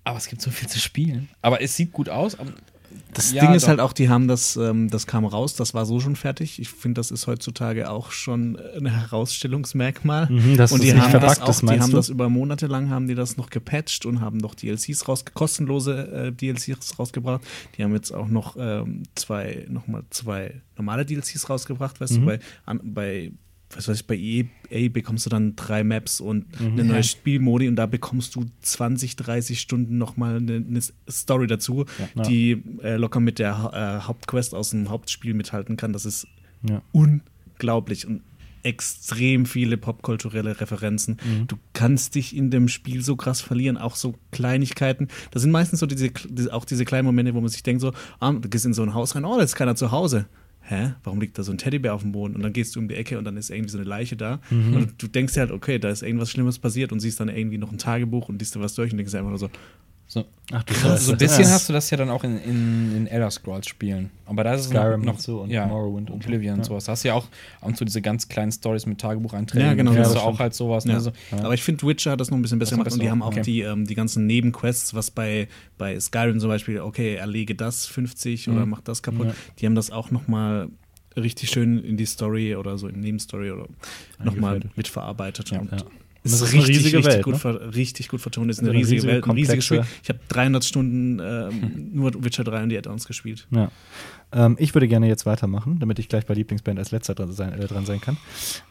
Aber 0.04 0.18
es 0.18 0.26
gibt 0.26 0.42
so 0.42 0.50
viel 0.50 0.68
zu 0.68 0.80
spielen. 0.80 1.28
Aber 1.42 1.62
es 1.62 1.76
sieht 1.76 1.92
gut 1.92 2.08
aus. 2.08 2.36
Das 3.14 3.32
Ja, 3.32 3.44
Ding 3.44 3.54
ist 3.54 3.64
doch. 3.64 3.68
halt 3.68 3.80
auch, 3.80 3.92
die 3.92 4.08
haben 4.08 4.26
das, 4.28 4.56
ähm, 4.56 4.88
das 4.90 5.06
kam 5.06 5.24
raus, 5.24 5.54
das 5.54 5.74
war 5.74 5.84
so 5.86 6.00
schon 6.00 6.16
fertig. 6.16 6.58
Ich 6.60 6.68
finde, 6.70 6.98
das 6.98 7.10
ist 7.10 7.26
heutzutage 7.26 7.90
auch 7.90 8.10
schon 8.10 8.58
ein 8.58 8.86
Herausstellungsmerkmal. 8.86 10.26
Mhm, 10.30 10.58
und 10.70 10.82
die 10.82 10.92
haben 10.94 11.12
das 11.20 11.40
auch, 11.40 11.60
die 11.60 11.80
haben 11.80 11.90
du? 11.90 11.96
das 11.96 12.08
über 12.08 12.28
Monate 12.28 12.66
lang 12.66 12.90
haben 12.90 13.08
die 13.08 13.14
das 13.14 13.36
noch 13.36 13.50
gepatcht 13.50 14.06
und 14.06 14.20
haben 14.20 14.38
noch 14.38 14.54
DLCs 14.54 15.08
raus, 15.08 15.24
kostenlose 15.34 16.08
äh, 16.28 16.32
DLCs 16.32 16.98
rausgebracht. 16.98 17.42
Die 17.76 17.84
haben 17.84 17.94
jetzt 17.94 18.12
auch 18.12 18.28
noch 18.28 18.56
ähm, 18.58 19.02
zwei, 19.14 19.66
noch 19.68 19.86
mal 19.86 20.02
zwei 20.10 20.60
normale 20.76 21.04
DLCs 21.04 21.48
rausgebracht, 21.50 22.00
weißt 22.00 22.12
Mhm. 22.14 22.20
du, 22.20 22.26
bei, 22.26 22.38
an, 22.66 22.80
bei 22.82 23.32
was 23.76 23.88
weiß 23.88 24.00
ich, 24.00 24.06
bei 24.06 24.16
EA 24.16 24.88
bekommst 24.88 25.26
du 25.26 25.30
dann 25.30 25.56
drei 25.56 25.84
Maps 25.84 26.20
und 26.20 26.46
eine 26.60 26.84
neue 26.84 27.02
Spielmodi 27.02 27.68
und 27.68 27.76
da 27.76 27.86
bekommst 27.86 28.34
du 28.36 28.44
20, 28.60 29.16
30 29.16 29.60
Stunden 29.60 29.98
nochmal 29.98 30.36
eine, 30.36 30.56
eine 30.56 30.80
Story 31.10 31.46
dazu, 31.46 31.84
Ja. 32.14 32.22
die 32.22 32.62
äh, 32.82 32.96
locker 32.96 33.20
mit 33.20 33.38
der 33.38 34.00
äh, 34.02 34.06
Hauptquest 34.06 34.54
aus 34.54 34.70
dem 34.70 34.88
Hauptspiel 34.90 35.34
mithalten 35.34 35.76
kann. 35.76 35.92
Das 35.92 36.04
ist 36.04 36.26
Ja. 36.68 36.82
unglaublich 36.92 38.06
und 38.06 38.22
extrem 38.64 39.44
viele 39.44 39.76
popkulturelle 39.76 40.60
Referenzen. 40.60 41.16
Du 41.48 41.56
kannst 41.72 42.14
dich 42.14 42.36
in 42.36 42.52
dem 42.52 42.68
Spiel 42.68 43.02
so 43.02 43.16
krass 43.16 43.40
verlieren, 43.40 43.76
auch 43.76 43.96
so 43.96 44.14
Kleinigkeiten. 44.30 45.08
Das 45.32 45.42
sind 45.42 45.50
meistens 45.50 45.80
so 45.80 45.86
diese, 45.86 46.10
diese 46.28 46.54
auch 46.54 46.64
diese 46.64 46.84
kleinen 46.84 47.04
Momente, 47.06 47.34
wo 47.34 47.40
man 47.40 47.48
sich 47.48 47.64
denkt 47.64 47.80
so, 47.80 47.92
ah, 48.20 48.30
du 48.32 48.48
gehst 48.48 48.64
in 48.64 48.72
so 48.72 48.84
ein 48.84 48.94
Haus 48.94 49.16
rein, 49.16 49.24
oh, 49.24 49.36
da 49.36 49.42
ist 49.42 49.56
keiner 49.56 49.74
zu 49.74 49.90
Hause. 49.90 50.26
Hä? 50.72 50.94
Warum 51.04 51.20
liegt 51.20 51.38
da 51.38 51.42
so 51.42 51.52
ein 51.52 51.58
Teddybär 51.58 51.92
auf 51.92 52.00
dem 52.00 52.12
Boden? 52.12 52.34
Und 52.34 52.42
dann 52.42 52.54
gehst 52.54 52.74
du 52.74 52.80
um 52.80 52.88
die 52.88 52.94
Ecke 52.94 53.18
und 53.18 53.26
dann 53.26 53.36
ist 53.36 53.50
irgendwie 53.50 53.68
so 53.68 53.76
eine 53.76 53.86
Leiche 53.86 54.16
da. 54.16 54.40
Und 54.74 55.02
du 55.02 55.06
denkst 55.06 55.34
dir 55.34 55.40
halt, 55.40 55.50
okay, 55.50 55.78
da 55.78 55.90
ist 55.90 56.02
irgendwas 56.02 56.30
Schlimmes 56.30 56.58
passiert 56.58 56.92
und 56.92 57.00
siehst 57.00 57.20
dann 57.20 57.28
irgendwie 57.28 57.58
noch 57.58 57.70
ein 57.72 57.76
Tagebuch 57.76 58.30
und 58.30 58.38
liest 58.40 58.56
da 58.56 58.60
was 58.60 58.74
durch 58.74 58.90
und 58.90 58.96
denkst 58.96 59.12
dir 59.12 59.18
einfach 59.18 59.28
nur 59.28 59.38
so, 59.38 59.50
So. 60.12 60.26
Ach 60.52 60.62
du 60.64 60.74
So, 60.74 60.94
so 60.96 61.12
ein 61.12 61.18
bisschen 61.18 61.44
Ja. 61.44 61.50
hast 61.52 61.70
du 61.70 61.72
das 61.72 61.88
ja 61.88 61.96
dann 61.96 62.10
auch 62.10 62.22
in, 62.22 62.38
in, 62.42 62.94
in 62.96 63.06
Elder 63.06 63.30
Scrolls 63.30 63.66
Spielen. 63.66 64.10
Aber 64.26 64.44
da 64.44 64.52
ist 64.52 64.60
es 64.62 64.66
Skyrim 64.66 65.00
noch, 65.00 65.06
noch 65.06 65.14
und 65.14 65.22
so 65.22 65.40
und 65.40 65.48
ja, 65.50 65.66
Morrowind 65.66 66.10
und 66.10 66.22
so. 66.22 66.26
Oblivion 66.28 66.54
und 66.56 66.58
Ja. 66.60 66.64
sowas. 66.64 66.84
Da 66.84 66.92
hast 66.92 67.04
du 67.04 67.08
ja 67.08 67.14
auch 67.14 67.24
ab 67.62 67.68
und 67.68 67.78
zu 67.78 67.86
diese 67.86 68.02
ganz 68.02 68.28
kleinen 68.28 68.52
Stories 68.52 68.84
mit 68.84 69.00
Tagebucheinträgen. 69.00 69.66
Ja, 69.66 69.72
genau. 69.72 69.92
Da 69.92 69.98
Ja, 70.00 70.04
hast 70.04 70.14
du 70.14 70.18
auch 70.20 70.38
halt 70.38 70.52
sowas. 70.52 70.84
Ja. 70.84 70.94
Ne? 70.94 71.00
So, 71.00 71.12
Aber 71.30 71.54
ich 71.54 71.62
finde, 71.62 71.86
Witcher 71.86 72.10
hat 72.10 72.20
das 72.20 72.30
noch 72.30 72.36
ein 72.38 72.42
bisschen 72.42 72.58
besser 72.58 72.76
gemacht 72.76 72.92
und 72.92 73.00
die 73.00 73.10
haben 73.10 73.22
auch 73.22 73.28
okay. 73.28 73.40
die, 73.40 73.60
ähm, 73.62 73.86
die 73.86 73.94
ganzen 73.94 74.26
Nebenquests, 74.26 74.92
was 74.92 75.10
bei, 75.10 75.48
bei 75.78 75.98
Skyrim 75.98 76.38
zum 76.40 76.50
Beispiel, 76.50 76.80
okay, 76.80 77.14
erlege 77.14 77.54
das 77.54 77.86
50 77.86 78.50
oder 78.50 78.66
Mhm. 78.66 78.70
mach 78.70 78.82
das 78.82 79.02
kaputt. 79.02 79.28
Ja. 79.28 79.34
Die 79.60 79.64
haben 79.66 79.74
das 79.74 79.90
auch 79.90 80.10
noch 80.10 80.28
mal 80.28 80.68
richtig 81.16 81.48
schön 81.50 81.78
in 81.82 81.96
die 81.96 82.04
Story 82.06 82.54
oder 82.56 82.76
so 82.76 82.88
in 82.88 83.00
Nebenstory 83.00 83.50
oder 83.50 83.66
nochmal 84.22 84.60
mitverarbeitet. 84.76 85.50
Ja. 85.50 85.60
und 85.60 85.70
Ja. 85.72 85.78
Ist 86.24 86.34
ist 86.34 86.42
eine 86.42 86.52
richtig, 86.52 86.76
riesige 86.76 86.98
richtig, 86.98 87.14
Welt, 87.14 87.24
gut 87.24 87.44
ne? 87.44 87.74
richtig 87.74 88.08
gut 88.08 88.20
vertont. 88.20 88.50
Ist 88.50 88.58
Also 88.58 88.70
eine 88.70 88.70
eine 88.70 88.78
riesige 88.78 88.96
riesige, 89.02 89.12
Welt, 89.12 89.24
ein 89.24 89.30
riesiges 89.32 89.64
Spiel. 89.64 89.84
Ich 90.02 90.08
habe 90.08 90.20
300 90.28 90.64
Stunden 90.64 91.18
ähm, 91.20 91.90
nur 91.92 92.12
Witcher 92.24 92.44
3 92.44 92.62
und 92.62 92.68
die 92.68 92.78
Add-ons 92.78 93.06
gespielt. 93.06 93.46
Ja. 93.50 93.70
Ähm, 94.34 94.56
ich 94.58 94.74
würde 94.74 94.88
gerne 94.88 95.08
jetzt 95.08 95.26
weitermachen, 95.26 95.78
damit 95.78 95.98
ich 95.98 96.08
gleich 96.08 96.24
bei 96.26 96.34
Lieblingsband 96.34 96.78
als 96.78 96.90
letzter 96.90 97.14
dran 97.14 97.32
sein, 97.32 97.52
äh, 97.60 97.66
dran 97.66 97.84
sein 97.86 98.00
kann. 98.00 98.16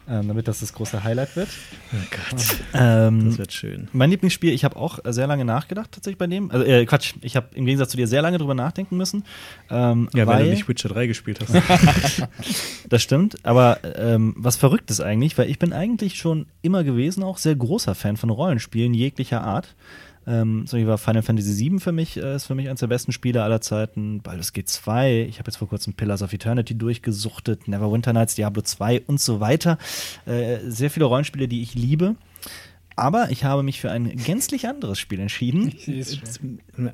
Ähm, 0.08 0.28
damit 0.28 0.48
das 0.48 0.60
das 0.60 0.72
große 0.72 1.04
Highlight 1.04 1.36
wird. 1.36 1.48
Oh 1.92 1.96
Gott, 2.10 2.42
Ähm, 2.74 3.26
das 3.26 3.38
wird 3.38 3.52
schön. 3.52 3.88
mein 3.92 4.10
Lieblingsspiel, 4.10 4.52
ich 4.52 4.64
habe 4.64 4.76
auch 4.76 4.98
sehr 5.04 5.26
lange 5.26 5.44
nachgedacht 5.44 5.92
tatsächlich 5.92 6.18
bei 6.18 6.26
dem. 6.26 6.50
Also 6.50 6.64
äh, 6.64 6.84
Quatsch, 6.86 7.14
ich 7.20 7.36
habe 7.36 7.48
im 7.54 7.64
Gegensatz 7.66 7.90
zu 7.90 7.96
dir 7.96 8.06
sehr 8.08 8.22
lange 8.22 8.38
drüber 8.38 8.54
nachdenken 8.54 8.96
müssen. 8.96 9.24
Ähm, 9.70 10.08
Ja, 10.14 10.26
weil, 10.26 10.38
weil 10.38 10.44
du 10.46 10.50
nicht 10.50 10.68
Witcher 10.68 10.88
3 10.88 11.06
gespielt 11.06 11.38
hast. 11.40 11.52
Das 12.88 13.02
stimmt, 13.02 13.36
aber 13.44 13.78
ähm, 13.96 14.34
was 14.36 14.56
verrückt 14.56 14.90
ist 14.90 15.00
eigentlich, 15.00 15.38
weil 15.38 15.48
ich 15.48 15.58
bin 15.58 15.72
eigentlich 15.72 16.16
schon 16.16 16.46
immer 16.60 16.84
gewesen 16.84 17.22
auch 17.22 17.38
sehr 17.38 17.54
großer 17.54 17.94
Fan 17.94 18.16
von 18.16 18.28
Rollenspielen 18.30 18.92
jeglicher 18.94 19.42
Art. 19.42 19.74
Ähm, 20.26 20.66
so 20.66 20.76
wie 20.76 20.86
war 20.86 20.98
Final 20.98 21.22
Fantasy 21.22 21.70
VII 21.70 21.80
für 21.80 21.92
mich, 21.92 22.16
äh, 22.16 22.36
ist 22.36 22.46
für 22.46 22.54
mich 22.54 22.68
eines 22.68 22.80
der 22.80 22.86
besten 22.86 23.12
Spiele 23.12 23.42
aller 23.42 23.60
Zeiten. 23.60 24.20
Baldur's 24.22 24.52
Gate 24.52 24.68
2, 24.68 25.26
ich 25.28 25.38
habe 25.38 25.48
jetzt 25.48 25.56
vor 25.56 25.68
kurzem 25.68 25.94
Pillars 25.94 26.22
of 26.22 26.32
Eternity 26.32 26.76
durchgesuchtet, 26.76 27.68
Neverwinter 27.68 28.12
Nights, 28.12 28.34
Diablo 28.34 28.62
2 28.62 29.02
und 29.06 29.20
so 29.20 29.40
weiter. 29.40 29.78
Äh, 30.26 30.58
sehr 30.66 30.90
viele 30.90 31.06
Rollenspiele, 31.06 31.48
die 31.48 31.62
ich 31.62 31.74
liebe. 31.74 32.14
Aber 32.94 33.30
ich 33.30 33.44
habe 33.44 33.62
mich 33.62 33.80
für 33.80 33.90
ein 33.90 34.16
gänzlich 34.16 34.68
anderes 34.68 34.98
Spiel 34.98 35.18
entschieden. 35.20 35.74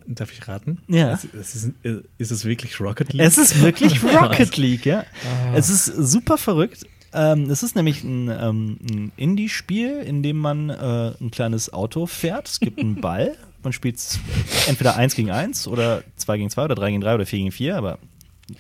Darf 0.07 0.33
ich 0.33 0.47
raten? 0.47 0.79
Ja. 0.87 1.18
Es 1.39 1.55
ist, 1.57 1.72
äh, 1.83 2.03
ist 2.18 2.31
es 2.31 2.45
wirklich 2.45 2.81
Rocket 2.81 3.12
League? 3.12 3.26
Es 3.26 3.37
ist 3.37 3.61
wirklich 3.61 4.03
Rocket 4.05 4.57
League, 4.57 4.87
ja. 4.87 5.05
Es 5.55 5.68
ist 5.68 5.87
super 5.87 6.39
verrückt. 6.39 6.87
Ähm, 7.13 7.51
es 7.51 7.63
ist 7.63 7.75
nämlich 7.77 8.05
ein, 8.05 8.29
ähm, 8.29 8.79
ein 8.83 9.13
Indie-Spiel, 9.17 10.01
in 10.01 10.23
dem 10.23 10.39
man 10.39 10.71
äh, 10.71 11.13
ein 11.21 11.31
kleines 11.31 11.73
Auto 11.73 12.07
fährt. 12.07 12.49
Es 12.49 12.61
gibt 12.61 12.79
einen 12.79 13.01
Ball. 13.01 13.35
Man 13.63 13.73
spielt 13.73 13.99
entweder 14.67 14.97
1 14.97 15.15
gegen 15.15 15.31
1 15.31 15.67
oder 15.69 16.03
2 16.17 16.39
gegen 16.39 16.51
2 16.51 16.65
oder 16.65 16.75
3 16.75 16.91
gegen 16.91 17.01
3 17.01 17.15
oder 17.15 17.27
4 17.27 17.39
gegen 17.39 17.53
4, 17.53 17.77
aber 17.77 17.99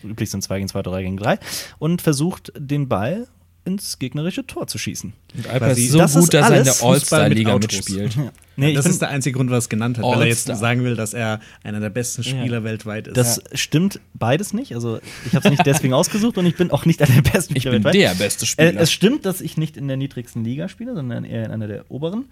üblich 0.02 0.30
sind 0.30 0.42
2 0.42 0.56
gegen 0.56 0.68
2 0.68 0.78
oder 0.80 0.90
3 0.92 1.02
gegen 1.02 1.16
3 1.16 1.38
und 1.78 2.02
versucht 2.02 2.52
den 2.56 2.88
Ball 2.88 3.28
ins 3.68 3.98
gegnerische 4.00 4.44
Tor 4.46 4.66
zu 4.66 4.78
schießen. 4.78 5.12
und 5.36 5.46
Alper 5.46 5.70
ist 5.70 5.90
so 5.90 5.98
das 5.98 6.14
gut, 6.14 6.22
ist 6.24 6.34
dass 6.34 6.50
er 6.50 6.56
in 6.58 6.64
der 6.64 6.74
All-Star-Liga 6.82 7.58
mitspielt. 7.58 8.16
Nee, 8.56 8.74
das 8.74 8.86
ich 8.86 8.90
ist 8.92 9.02
der 9.02 9.10
einzige 9.10 9.36
Grund, 9.36 9.50
was 9.50 9.54
er 9.56 9.58
es 9.58 9.68
genannt 9.68 9.98
hat, 9.98 10.04
weil 10.04 10.22
er 10.22 10.26
jetzt 10.26 10.46
sagen 10.48 10.82
will, 10.82 10.96
dass 10.96 11.14
er 11.14 11.38
einer 11.62 11.78
der 11.78 11.90
besten 11.90 12.24
Spieler 12.24 12.64
weltweit 12.64 13.06
ist. 13.06 13.16
das 13.16 13.40
stimmt 13.52 14.00
beides 14.14 14.52
nicht. 14.52 14.74
Also 14.74 14.98
ich 15.26 15.36
habe 15.36 15.46
es 15.46 15.50
nicht 15.52 15.64
deswegen 15.64 15.94
ausgesucht 15.94 16.36
und 16.38 16.46
ich 16.46 16.56
bin 16.56 16.72
auch 16.72 16.84
nicht 16.84 17.00
einer 17.00 17.22
der 17.22 17.30
besten 17.30 17.54
Ich 17.56 17.62
Spieler 17.62 17.76
bin 17.76 17.84
weltweit. 17.84 18.18
der 18.18 18.24
beste 18.24 18.44
Äh, 18.44 18.48
Spieler. 18.48 18.80
es 18.80 18.90
stimmt, 18.90 19.24
dass 19.26 19.40
ich 19.40 19.56
nicht 19.56 19.76
in 19.76 19.86
der 19.86 19.96
niedrigsten 19.96 20.42
Liga 20.44 20.68
spiele, 20.68 20.94
sondern 20.94 21.22
eher 21.24 21.44
in 21.44 21.52
einer 21.52 21.68
der 21.68 21.88
oberen. 21.88 22.24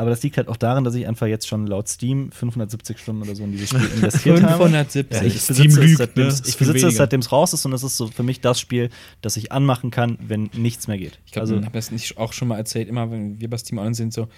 Aber 0.00 0.10
das 0.10 0.22
liegt 0.22 0.36
halt 0.36 0.48
auch 0.48 0.56
daran, 0.56 0.82
dass 0.84 0.94
ich 0.94 1.06
einfach 1.06 1.26
jetzt 1.26 1.46
schon 1.46 1.66
laut 1.66 1.88
Steam 1.88 2.32
570 2.32 2.98
Stunden 2.98 3.22
oder 3.22 3.34
so 3.34 3.44
in 3.44 3.52
dieses 3.52 3.68
Spiel 3.70 3.84
investiert 3.96 4.42
habe. 4.42 4.64
570. 4.64 5.16
Ja, 5.20 5.26
ich 5.26 5.40
Steam 5.40 5.56
besitze, 5.56 5.80
es, 5.80 5.86
lügt, 5.86 5.98
seitdem, 5.98 6.22
ne? 6.24 6.28
es- 6.28 6.40
Ist 6.40 6.48
ich 6.48 6.56
besitze 6.56 6.88
es, 6.88 6.96
seitdem 6.96 7.20
es 7.20 7.30
raus 7.32 7.52
ist 7.52 7.64
und 7.66 7.72
es 7.72 7.82
ist 7.82 7.96
so 7.96 8.06
für 8.08 8.22
mich 8.22 8.40
das 8.40 8.58
Spiel, 8.58 8.90
das 9.20 9.36
ich 9.36 9.52
anmachen 9.52 9.90
kann, 9.90 10.18
wenn 10.20 10.50
nichts 10.54 10.88
mehr 10.88 10.98
geht. 10.98 11.20
Ich 11.26 11.32
glaube, 11.32 11.42
also, 11.42 11.56
ich 11.58 11.64
habe 11.64 11.72
das 11.74 11.90
nicht 11.90 12.16
auch 12.18 12.32
schon 12.32 12.48
mal 12.48 12.56
erzählt, 12.56 12.88
immer 12.88 13.10
wenn 13.10 13.40
wir 13.40 13.48
bei 13.50 13.58
Steam 13.58 13.78
Online 13.78 13.94
sind, 13.94 14.12
so 14.12 14.28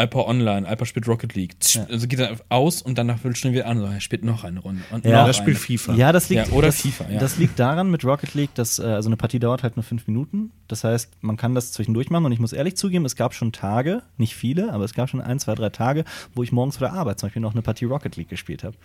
Alper 0.00 0.26
Online, 0.26 0.66
Alper 0.66 0.86
spielt 0.86 1.06
Rocket 1.06 1.34
League. 1.34 1.54
Ja. 1.74 1.86
Also 1.90 2.08
geht 2.08 2.18
dann 2.18 2.38
aus 2.48 2.82
und 2.82 2.96
dann 2.98 3.06
nach 3.06 3.18
Viertelstunde 3.18 3.56
wieder 3.56 3.66
an, 3.66 3.78
so, 3.78 3.84
er 3.84 4.00
spielt 4.00 4.24
noch 4.24 4.44
eine 4.44 4.60
Runde. 4.60 4.82
Und 4.90 5.04
Ja, 5.04 5.26
das 5.26 5.36
spielt. 5.36 5.58
FIFA. 5.58 5.94
ja, 5.94 6.10
das 6.10 6.28
liegt, 6.28 6.48
Ja, 6.48 6.52
oder 6.54 6.68
das, 6.68 6.80
FIFA, 6.80 7.10
ja. 7.10 7.18
das 7.20 7.36
liegt 7.38 7.58
daran 7.58 7.90
mit 7.90 8.04
Rocket 8.04 8.34
League, 8.34 8.54
dass 8.54 8.78
äh, 8.78 8.82
also 8.84 9.08
eine 9.08 9.16
Partie 9.16 9.38
dauert 9.38 9.62
halt 9.62 9.76
nur 9.76 9.84
fünf 9.84 10.06
Minuten. 10.06 10.52
Das 10.68 10.84
heißt, 10.84 11.10
man 11.20 11.36
kann 11.36 11.54
das 11.54 11.72
zwischendurch 11.72 12.10
machen 12.10 12.24
und 12.24 12.32
ich 12.32 12.38
muss 12.38 12.52
ehrlich 12.52 12.76
zugeben, 12.76 13.04
es 13.04 13.16
gab 13.16 13.34
schon 13.34 13.52
Tage, 13.52 14.02
nicht 14.16 14.34
viele, 14.34 14.72
aber 14.72 14.84
es 14.84 14.94
gab 14.94 15.08
schon 15.10 15.20
ein, 15.20 15.38
zwei, 15.38 15.54
drei 15.54 15.68
Tage, 15.68 16.04
wo 16.34 16.42
ich 16.42 16.50
morgens 16.50 16.78
vor 16.78 16.88
der 16.88 16.96
Arbeit 16.96 17.18
zum 17.20 17.28
Beispiel 17.28 17.42
noch 17.42 17.52
eine 17.52 17.62
Partie 17.62 17.84
Rocket 17.84 18.16
League 18.16 18.28
gespielt 18.28 18.64
habe. 18.64 18.76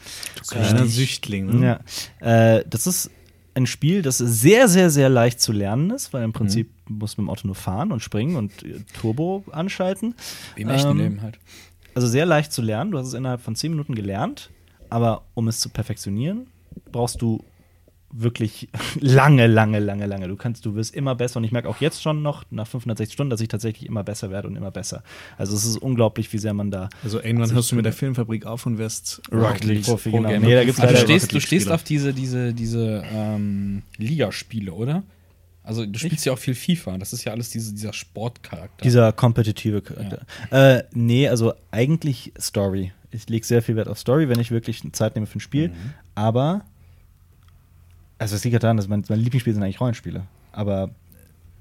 Kleiner 0.48 0.86
Süchtling. 0.86 1.60
Ne? 1.60 1.80
Ja, 2.22 2.58
äh, 2.58 2.66
das 2.70 2.88
ist 2.88 3.10
ein 3.56 3.66
Spiel, 3.66 4.02
das 4.02 4.18
sehr, 4.18 4.68
sehr, 4.68 4.90
sehr 4.90 5.10
leicht 5.10 5.40
zu 5.40 5.52
lernen 5.52 5.90
ist, 5.92 6.14
weil 6.14 6.24
im 6.24 6.34
Prinzip 6.34 6.70
muss 6.88 7.18
man 7.18 7.26
mit 7.26 7.30
dem 7.30 7.32
Auto 7.32 7.48
nur 7.48 7.56
fahren 7.56 7.92
und 7.92 8.02
springen 8.02 8.36
und 8.36 8.64
äh, 8.64 8.82
Turbo 9.00 9.44
anschalten. 9.52 10.14
Wie 10.56 10.62
im 10.64 10.70
echten 10.70 10.92
Ähm, 10.92 10.98
Leben 10.98 11.22
halt. 11.22 11.40
Also 11.94 12.08
sehr 12.08 12.26
leicht 12.26 12.52
zu 12.52 12.62
lernen. 12.62 12.92
Du 12.92 12.98
hast 12.98 13.08
es 13.08 13.14
innerhalb 13.14 13.42
von 13.42 13.56
zehn 13.56 13.72
Minuten 13.72 13.96
gelernt, 13.96 14.50
aber 14.90 15.24
um 15.34 15.48
es 15.48 15.60
zu 15.62 15.70
perfektionieren, 15.70 16.48
brauchst 16.92 17.22
du 17.22 17.44
wirklich 18.12 18.70
lange, 19.00 19.48
lange, 19.48 19.80
lange, 19.80 20.06
lange. 20.06 20.28
Du 20.28 20.36
kannst, 20.36 20.66
du 20.66 20.76
wirst 20.76 20.96
immer 20.96 21.16
besser 21.16 21.38
und 21.38 21.44
ich 21.44 21.52
merke 21.52 21.68
auch 21.68 21.82
jetzt 21.82 22.02
schon 22.02 22.22
noch 22.22 22.44
nach 22.50 22.68
560 22.68 23.14
Stunden, 23.14 23.30
dass 23.30 23.42
ich 23.42 23.48
tatsächlich 23.48 23.88
immer 23.88 24.04
besser 24.04 24.32
werde 24.32 24.48
und 24.48 24.56
immer 24.56 24.72
besser. 24.72 25.04
Also 25.38 25.56
es 25.56 25.66
ist 25.66 25.78
unglaublich, 25.78 26.32
wie 26.34 26.38
sehr 26.38 26.54
man 26.54 26.72
da 26.72 26.90
Also 27.04 27.22
irgendwann 27.22 27.52
hörst 27.54 27.72
du 27.72 27.76
mit 27.76 27.86
der 27.86 27.94
Filmfabrik 27.94 28.46
auf 28.46 28.66
und 28.66 28.78
wirst 28.78 29.22
Rocket 29.32 29.64
League 29.66 29.84
Profi, 29.84 30.12
genau. 30.12 30.30
Nee, 30.30 30.56
da 30.56 30.64
gibt's 30.64 30.80
Aber 30.80 30.92
du 30.92 30.98
stehst, 30.98 31.34
du 31.34 31.40
stehst 31.40 31.70
auf 31.70 31.84
diese, 31.84 32.14
diese, 32.14 32.54
diese 32.54 33.04
ähm, 33.12 33.84
Ligaspiele, 33.98 34.72
oder? 34.72 35.04
Also 35.66 35.86
du 35.86 35.98
spielst 35.98 36.26
ja 36.26 36.34
auch 36.34 36.38
viel 36.38 36.54
FIFA. 36.54 37.00
Das 37.00 37.12
ist 37.12 37.24
ja 37.24 37.32
alles 37.32 37.50
diese, 37.50 37.74
dieser 37.74 37.92
Sportcharakter. 37.92 38.84
Dieser 38.84 39.12
kompetitive 39.12 39.82
Charakter. 39.82 40.26
Äh, 40.52 40.84
nee, 40.94 41.28
also 41.28 41.54
eigentlich 41.72 42.32
Story. 42.40 42.94
Ich 43.10 43.28
lege 43.30 43.46
sehr 43.46 43.62
viel 43.62 43.76
Wert 43.76 43.88
auf 43.88 43.98
Story, 43.98 44.30
wenn 44.30 44.40
ich 44.40 44.52
wirklich 44.52 44.84
Zeit 44.92 45.16
nehme 45.16 45.26
für 45.26 45.40
ein 45.40 45.42
Spiel. 45.42 45.72
Aber, 46.14 46.66
also 48.18 48.36
es 48.36 48.44
liegt 48.44 48.62
daran, 48.62 48.78
dass 48.78 48.88
mein, 48.88 49.04
meine 49.10 49.22
Lieblingsspiele 49.22 49.54
sind 49.54 49.64
eigentlich 49.64 49.82
Rollenspiele. 49.82 50.26
Aber 50.52 50.92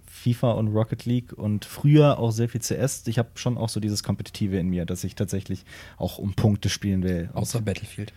FIFA 0.07 0.53
und 0.53 0.69
Rocket 0.69 1.05
League 1.05 1.33
und 1.33 1.65
früher 1.65 2.19
auch 2.19 2.31
sehr 2.31 2.49
viel 2.49 2.61
CS, 2.61 3.07
ich 3.07 3.19
habe 3.19 3.31
schon 3.35 3.59
auch 3.59 3.69
so 3.69 3.81
dieses 3.81 4.03
Kompetitive 4.03 4.57
in 4.57 4.69
mir, 4.69 4.87
dass 4.87 5.05
ich 5.05 5.15
tatsächlich 5.17 5.65
auch 5.97 6.19
um 6.19 6.35
Punkte 6.35 6.69
spielen 6.69 7.03
will. 7.03 7.31
Außer 7.35 7.61
Battlefield. 7.61 8.13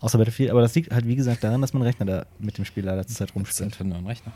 Außer 0.00 0.16
Battlefield. 0.18 0.50
Aber 0.50 0.62
das 0.62 0.74
liegt 0.74 0.90
halt, 0.92 1.06
wie 1.06 1.14
gesagt, 1.14 1.44
daran, 1.44 1.60
dass 1.60 1.74
mein 1.74 1.82
Rechner 1.82 2.06
da 2.06 2.26
mit 2.38 2.56
dem 2.56 2.64
Spiel 2.64 2.84
leider 2.84 3.06
zur 3.06 3.16
Zeit 3.16 3.28
Das 3.28 3.36
rumspielt. 3.36 3.76
für 3.76 3.84
einen 3.84 4.06
Rechner. 4.06 4.32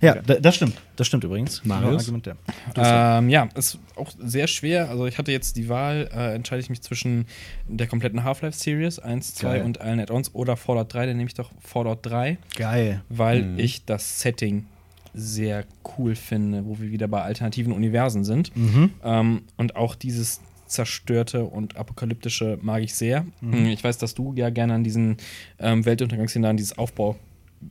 Ja, 0.00 0.16
da, 0.16 0.34
das 0.34 0.56
stimmt. 0.56 0.74
Das 0.96 1.06
stimmt 1.06 1.22
übrigens. 1.24 1.64
Marius? 1.64 2.02
Argument, 2.08 2.26
ja. 2.26 3.18
Ähm, 3.18 3.28
ja, 3.28 3.48
ist 3.54 3.78
auch 3.96 4.10
sehr 4.18 4.46
schwer. 4.48 4.90
Also 4.90 5.06
ich 5.06 5.16
hatte 5.18 5.30
jetzt 5.30 5.56
die 5.56 5.68
Wahl, 5.68 6.08
äh, 6.12 6.34
entscheide 6.34 6.60
ich 6.62 6.68
mich 6.70 6.82
zwischen 6.82 7.26
der 7.68 7.86
kompletten 7.86 8.24
Half-Life-Series 8.24 8.98
1, 8.98 9.34
2 9.36 9.48
Geil. 9.58 9.64
und 9.64 9.80
allen 9.80 10.00
Add-ons 10.00 10.34
oder 10.34 10.56
Fallout 10.56 10.92
3, 10.92 11.06
dann 11.06 11.16
nehme 11.16 11.28
ich 11.28 11.34
doch 11.34 11.50
Fallout 11.60 12.00
3, 12.02 12.38
Geil. 12.56 13.02
weil 13.08 13.42
Mhm. 13.42 13.58
ich 13.60 13.84
das 13.84 14.20
Setting 14.20 14.66
sehr 15.12 15.64
cool 15.96 16.16
finde, 16.16 16.64
wo 16.66 16.80
wir 16.80 16.90
wieder 16.90 17.06
bei 17.06 17.22
alternativen 17.22 17.72
Universen 17.72 18.24
sind. 18.24 18.54
Mhm. 18.56 18.90
Ähm, 19.04 19.42
und 19.56 19.76
auch 19.76 19.94
dieses 19.94 20.40
zerstörte 20.74 21.44
und 21.44 21.76
apokalyptische 21.76 22.58
mag 22.62 22.82
ich 22.82 22.94
sehr. 22.94 23.26
Mhm. 23.40 23.66
Ich 23.66 23.82
weiß, 23.82 23.98
dass 23.98 24.14
du 24.14 24.34
ja 24.34 24.50
gerne 24.50 24.74
an 24.74 24.84
diesen 24.84 25.16
ähm, 25.58 25.84
Weltuntergangsszenarien, 25.84 26.56
dieses 26.56 26.76
Aufbau 26.78 27.16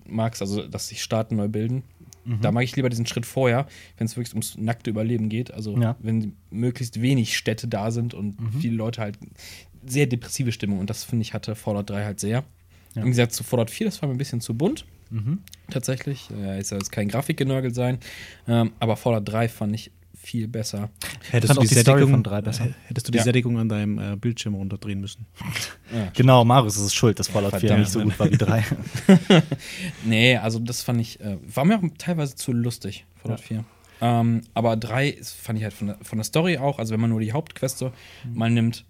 magst, 0.07 0.41
also 0.41 0.65
dass 0.67 0.87
sich 0.87 1.03
Staaten 1.03 1.35
neu 1.35 1.47
bilden. 1.47 1.83
Mhm. 2.25 2.41
Da 2.41 2.51
mag 2.51 2.63
ich 2.63 2.75
lieber 2.75 2.89
diesen 2.89 3.05
Schritt 3.05 3.25
vorher, 3.25 3.67
wenn 3.97 4.05
es 4.05 4.15
wirklich 4.17 4.33
ums 4.33 4.57
nackte 4.57 4.89
Überleben 4.89 5.29
geht. 5.29 5.53
Also 5.53 5.77
Ja. 5.77 5.95
wenn 5.99 6.35
möglichst 6.49 7.01
wenig 7.01 7.37
Städte 7.37 7.67
da 7.67 7.91
sind 7.91 8.13
und 8.13 8.39
Mhm. 8.39 8.59
viele 8.59 8.75
Leute 8.75 9.01
halt 9.01 9.17
sehr 9.85 10.07
depressive 10.07 10.51
Stimmung. 10.51 10.79
Und 10.79 10.89
das 10.89 11.03
finde 11.03 11.21
ich 11.23 11.33
hatte 11.33 11.55
Fallout 11.55 11.89
3 11.89 12.05
halt 12.05 12.19
sehr. 12.19 12.39
Ja. 12.95 13.01
Im 13.01 13.03
Gegensatz 13.03 13.35
zu 13.35 13.43
Fallout 13.43 13.69
4, 13.69 13.85
das 13.87 14.01
war 14.01 14.07
mir 14.07 14.15
ein 14.15 14.17
bisschen 14.17 14.41
zu 14.41 14.53
bunt. 14.55 14.85
Tatsächlich. 15.69 16.27
Ja, 16.29 16.55
ist 16.55 16.71
ja 16.71 16.77
jetzt 16.77 16.91
kein 16.91 17.07
Grafikgenörgel 17.07 17.73
sein. 17.73 17.99
Ähm, 18.47 18.71
aber 18.79 18.95
Fallout 18.97 19.27
3 19.29 19.47
fand 19.47 19.75
ich 19.75 19.91
viel 20.23 20.47
besser. 20.47 20.89
Hättest 21.31 21.55
du 21.57 21.61
die, 21.61 21.67
die 21.67 21.73
Sättigung, 21.75 22.09
von 22.11 22.23
drei 22.23 22.41
besser. 22.41 22.69
hättest 22.87 23.07
du 23.07 23.11
die 23.11 23.17
Ja. 23.17 23.23
Sättigung 23.23 23.57
an 23.59 23.67
deinem 23.69 23.97
äh, 23.99 24.15
Bildschirm 24.15 24.55
runterdrehen 24.55 24.99
müssen. 25.01 25.25
Genau, 26.15 26.43
Marius 26.43 26.77
ist 26.77 26.83
es 26.83 26.93
schuld, 26.93 27.19
dass 27.19 27.27
Fallout 27.27 27.51
4 27.51 27.59
Verdammt. 27.59 27.79
nicht 27.81 27.91
so 27.91 28.01
gut 28.01 28.17
war 28.19 28.31
wie 28.31 28.37
3. 28.37 28.63
Nee, 30.05 30.37
also 30.37 30.59
das 30.59 30.81
fand 30.81 31.01
ich, 31.01 31.19
äh, 31.19 31.37
war 31.53 31.65
mir 31.65 31.77
auch 31.77 31.83
teilweise 31.97 32.35
zu 32.35 32.51
lustig, 32.51 33.05
Fallout 33.21 33.41
4. 33.41 33.63
Ähm, 34.01 34.41
aber 34.53 34.75
3 34.75 35.09
ist- 35.09 35.33
fand 35.33 35.57
ich 35.59 35.63
halt 35.63 35.73
von 35.73 35.87
der, 35.87 35.97
von 36.01 36.17
der 36.17 36.23
Story 36.25 36.57
auch, 36.57 36.79
also 36.79 36.93
wenn 36.93 36.99
man 37.01 37.09
nur 37.09 37.19
die 37.19 37.31
Hauptqueste 37.33 37.91
mal 38.33 38.49
nimmt, 38.49 38.85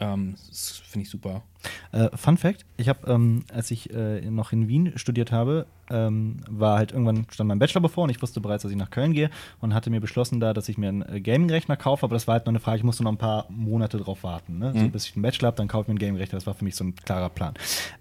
ähm, 0.00 0.34
das 0.48 0.82
finde 0.86 1.04
ich 1.04 1.10
super. 1.10 1.42
Äh, 1.92 2.08
Fun 2.16 2.36
Fact: 2.36 2.64
Ich 2.76 2.88
habe, 2.88 3.10
ähm, 3.10 3.44
als 3.52 3.70
ich 3.70 3.92
äh, 3.92 4.20
noch 4.30 4.52
in 4.52 4.68
Wien 4.68 4.92
studiert 4.96 5.32
habe, 5.32 5.66
ähm, 5.90 6.36
war 6.48 6.78
halt 6.78 6.92
irgendwann 6.92 7.26
stand 7.30 7.48
mein 7.48 7.58
Bachelor 7.58 7.82
bevor 7.82 8.04
und 8.04 8.10
ich 8.10 8.22
wusste 8.22 8.40
bereits, 8.40 8.62
dass 8.62 8.70
ich 8.72 8.78
nach 8.78 8.90
Köln 8.90 9.12
gehe 9.12 9.28
und 9.60 9.74
hatte 9.74 9.90
mir 9.90 10.00
beschlossen 10.00 10.40
da, 10.40 10.54
dass 10.54 10.68
ich 10.68 10.78
mir 10.78 10.88
einen 10.88 11.02
äh, 11.02 11.20
Gaming-Rechner 11.20 11.76
kaufe, 11.76 12.04
aber 12.06 12.14
das 12.14 12.26
war 12.26 12.34
halt 12.34 12.46
nur 12.46 12.52
eine 12.52 12.60
Frage, 12.60 12.78
ich 12.78 12.84
musste 12.84 13.02
noch 13.04 13.12
ein 13.12 13.18
paar 13.18 13.44
Monate 13.50 13.98
drauf 13.98 14.22
warten, 14.22 14.58
ne? 14.58 14.72
so, 14.72 14.78
Mhm. 14.78 14.90
bis 14.90 15.06
ich 15.06 15.16
einen 15.16 15.22
Bachelor 15.22 15.48
habe, 15.48 15.56
dann 15.58 15.68
kaufe 15.68 15.82
ich 15.82 15.88
mir 15.88 15.92
einen 15.92 15.98
Gaming-Rechner, 15.98 16.38
das 16.38 16.46
war 16.46 16.54
für 16.54 16.64
mich 16.64 16.76
so 16.76 16.84
ein 16.84 16.94
klarer 16.94 17.28
Plan. 17.28 17.52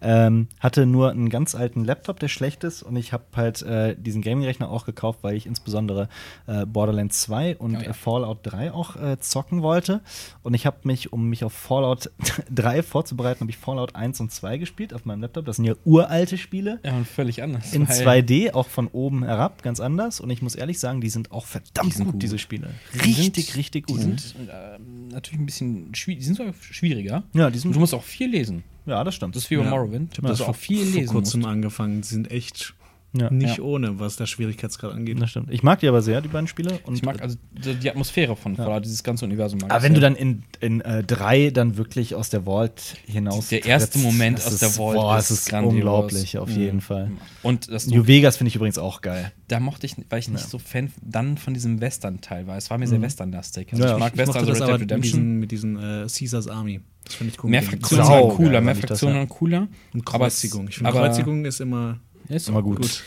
Ähm, 0.01 0.47
hatte 0.61 0.85
nur 0.85 1.09
einen 1.11 1.29
ganz 1.29 1.53
alten 1.53 1.83
Laptop, 1.83 2.19
der 2.19 2.29
schlecht 2.29 2.63
ist 2.63 2.81
und 2.83 2.95
ich 2.95 3.11
habe 3.11 3.23
halt 3.35 3.61
äh, 3.63 3.95
diesen 3.97 4.21
Gaming-Rechner 4.21 4.69
auch 4.69 4.85
gekauft, 4.85 5.19
weil 5.23 5.35
ich 5.35 5.45
insbesondere 5.45 6.07
äh, 6.47 6.65
Borderlands 6.65 7.19
2 7.21 7.57
und 7.57 7.75
Oh 7.75 7.79
ja. 7.79 7.89
äh, 7.89 7.93
Fallout 7.93 8.39
3 8.43 8.71
auch 8.71 8.95
zocken 9.19 9.61
wollte 9.63 10.01
und 10.43 10.53
ich 10.53 10.65
habe 10.65 10.77
mich, 10.83 11.11
um 11.11 11.27
mich 11.27 11.43
auf 11.43 11.51
Fallout 11.53 12.09
3 12.51 12.83
vorzubereiten, 12.83 13.43
habe 13.51 13.57
ich 13.57 13.57
Fallout 13.57 13.95
1 13.95 14.19
und 14.21 14.31
2 14.31 14.57
gespielt 14.57 14.93
auf 14.93 15.05
meinem 15.05 15.21
Laptop. 15.21 15.45
Das 15.45 15.57
sind 15.57 15.65
ja 15.65 15.73
uralte 15.83 16.37
Spiele. 16.37 16.79
Ja, 16.83 16.95
und 16.95 17.07
völlig 17.07 17.43
anders. 17.43 17.73
In 17.73 17.87
weil 17.87 18.21
2D, 18.21 18.53
auch 18.53 18.67
von 18.69 18.87
oben 18.87 19.23
herab, 19.23 19.61
ganz 19.63 19.79
anders. 19.79 20.19
Und 20.19 20.29
ich 20.29 20.41
muss 20.41 20.55
ehrlich 20.55 20.79
sagen, 20.79 21.01
die 21.01 21.09
sind 21.09 21.31
auch 21.31 21.45
verdammt 21.45 21.91
Die 21.91 21.95
sind 21.97 22.05
gut, 22.05 22.13
gut. 22.13 22.23
diese 22.23 22.37
Spiele. 22.39 22.69
die 22.93 22.99
Richtig, 23.11 23.47
sind- 23.47 23.57
richtig 23.57 23.87
Die 23.87 23.93
gut. 23.93 24.01
sind 24.01 24.23
äh, 24.49 24.79
natürlich 25.13 25.39
ein 25.39 25.45
bisschen 25.45 25.93
schwierig, 25.95 26.19
die 26.19 26.25
sind 26.25 26.37
sogar 26.37 26.53
schwieriger. 26.61 27.23
Ja, 27.33 27.49
die 27.49 27.55
Und 27.57 27.61
sind- 27.61 27.75
du 27.75 27.79
musst 27.79 27.93
auch 27.93 28.03
viel 28.03 28.29
lesen. 28.29 28.63
ja, 28.85 29.03
das 29.03 29.15
stimmt. 29.15 29.35
Das 29.35 29.43
ist 29.43 29.49
wie 29.51 29.57
bei 29.57 29.63
Ja. 29.63 29.69
Morrowind, 29.69 30.13
Ich 30.13 30.17
habe 30.19 30.27
dass 30.29 30.37
das 30.37 30.45
vor, 30.45 30.53
auch 30.55 30.57
viel 30.59 30.85
vor 30.85 30.99
lesen 30.99 31.11
kurzem 31.13 31.39
musst. 31.41 31.51
angefangen. 31.51 32.01
Die 32.01 32.07
sind 32.07 32.31
echt 32.31 32.73
ja. 33.13 33.29
nicht 33.29 33.57
ja. 33.57 33.63
ohne, 33.63 33.99
was 33.99 34.15
der 34.15 34.25
Schwierigkeitsgrad 34.25 34.93
angeht. 34.93 35.21
Das 35.21 35.29
stimmt. 35.31 35.51
Ich 35.51 35.63
mag 35.63 35.79
die 35.79 35.87
aber 35.87 36.01
sehr, 36.01 36.21
die 36.21 36.27
beiden 36.29 36.47
Spiele. 36.47 36.79
Und 36.85 36.95
Ich 36.95 37.03
mag 37.03 37.21
also 37.21 37.37
die 37.51 37.89
Atmosphäre 37.89 38.35
von 38.35 38.55
Fallout, 38.55 38.85
dieses 38.85 39.03
ganze 39.03 39.25
Universum. 39.25 39.59
mag 39.59 39.69
aber 39.71 39.79
ich 39.79 39.83
wenn 39.83 39.93
du 39.93 39.99
sehr. 39.99 40.09
dann 40.09 40.17
in, 40.17 40.43
in 40.59 40.81
äh, 40.81 41.03
drei 41.03 41.49
dann 41.49 41.77
wirklich 41.77 42.15
aus 42.15 42.29
der 42.29 42.43
Vault 42.45 42.95
hinaus 43.05 43.49
Der 43.49 43.65
erste 43.65 43.91
trittst, 43.99 44.05
Moment 44.05 44.37
aus 44.37 44.53
ist, 44.53 44.61
der 44.61 44.69
Vault 44.69 44.95
boah, 44.97 45.17
ist 45.17 45.29
es 45.29 45.39
ist 45.41 45.49
grandios. 45.49 45.73
unglaublich, 45.73 46.37
auf 46.37 46.49
Mhm. 46.49 46.55
jeden 46.61 46.81
Fall. 46.81 47.11
Und 47.43 47.69
das 47.71 47.87
New 47.87 48.07
Vegas 48.07 48.37
finde 48.37 48.49
ich 48.49 48.55
übrigens 48.55 48.77
auch 48.77 49.01
geil. 49.01 49.31
da 49.47 49.59
mochte 49.59 49.85
ich, 49.85 49.95
weil 50.09 50.19
ich 50.19 50.29
nicht 50.29 50.43
Ja. 50.43 50.47
so 50.47 50.57
Fan 50.59 50.91
dann 51.01 51.37
von 51.37 51.53
diesem 51.53 51.81
Western-Teil 51.81 52.47
war. 52.47 52.55
Es 52.55 52.69
war 52.69 52.77
mir 52.77 52.87
sehr 52.87 52.99
Mhm. 52.99 53.03
Western-lastig. 53.03 53.67
Also 53.73 53.83
Ja, 53.83 53.93
ich 53.93 53.99
mag 53.99 54.13
Ich 54.13 54.19
Western, 54.19 54.37
also 54.37 54.47
das 54.51 54.61
Red 54.61 54.69
aber 54.69 54.77
Dead 54.77 54.81
mit 54.87 54.91
Redemption. 54.91 55.19
diesen, 55.19 55.39
mit 55.39 55.51
diesen 55.51 55.75
äh, 55.77 56.07
Caesars 56.07 56.47
Army. 56.47 56.79
Das 57.03 57.15
finde 57.15 57.33
ich 57.33 57.43
cool. 57.43 57.49
Mehr 57.49 57.59
den 57.61 57.69
Fraktionen 57.69 58.07
waren 58.07 58.29
cooler, 58.29 58.61
mehr 58.61 58.75
Fraktionen 58.75 59.15
ja. 59.15 59.19
waren 59.21 59.29
cooler. 59.29 59.67
Und 59.93 60.07
Aber- 60.07 60.25
Kreuzigung. 60.25 60.67
Ich 60.69 60.75
finde, 60.77 60.91
Kreuzigung 60.91 61.43
ist 61.45 61.59
immer 61.59 61.79
Ja, 61.87 61.99
ist 62.29 62.49
Immer 62.49 62.61
gut. 62.63 62.81
gut. 62.81 63.03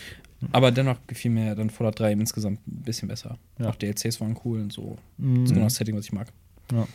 Aber 0.52 0.70
dennoch 0.70 0.96
gefiel 1.06 1.30
mir 1.30 1.54
dann 1.54 1.70
Fallout 1.70 1.98
3 1.98 2.12
insgesamt 2.12 2.60
ein 2.66 2.82
bisschen 2.82 3.08
besser. 3.08 3.38
Ja. 3.58 3.70
Auch 3.70 3.76
DLCs 3.76 4.20
waren 4.20 4.36
cool 4.44 4.60
und 4.60 4.72
so. 4.72 4.98
Mhm. 5.16 5.36
Das 5.36 5.44
ist 5.44 5.52
genau 5.54 5.64
das 5.66 5.74
Setting, 5.76 5.96
was 5.96 6.04
ich 6.04 6.12
mag. 6.12 6.28
Ja. 6.72 6.86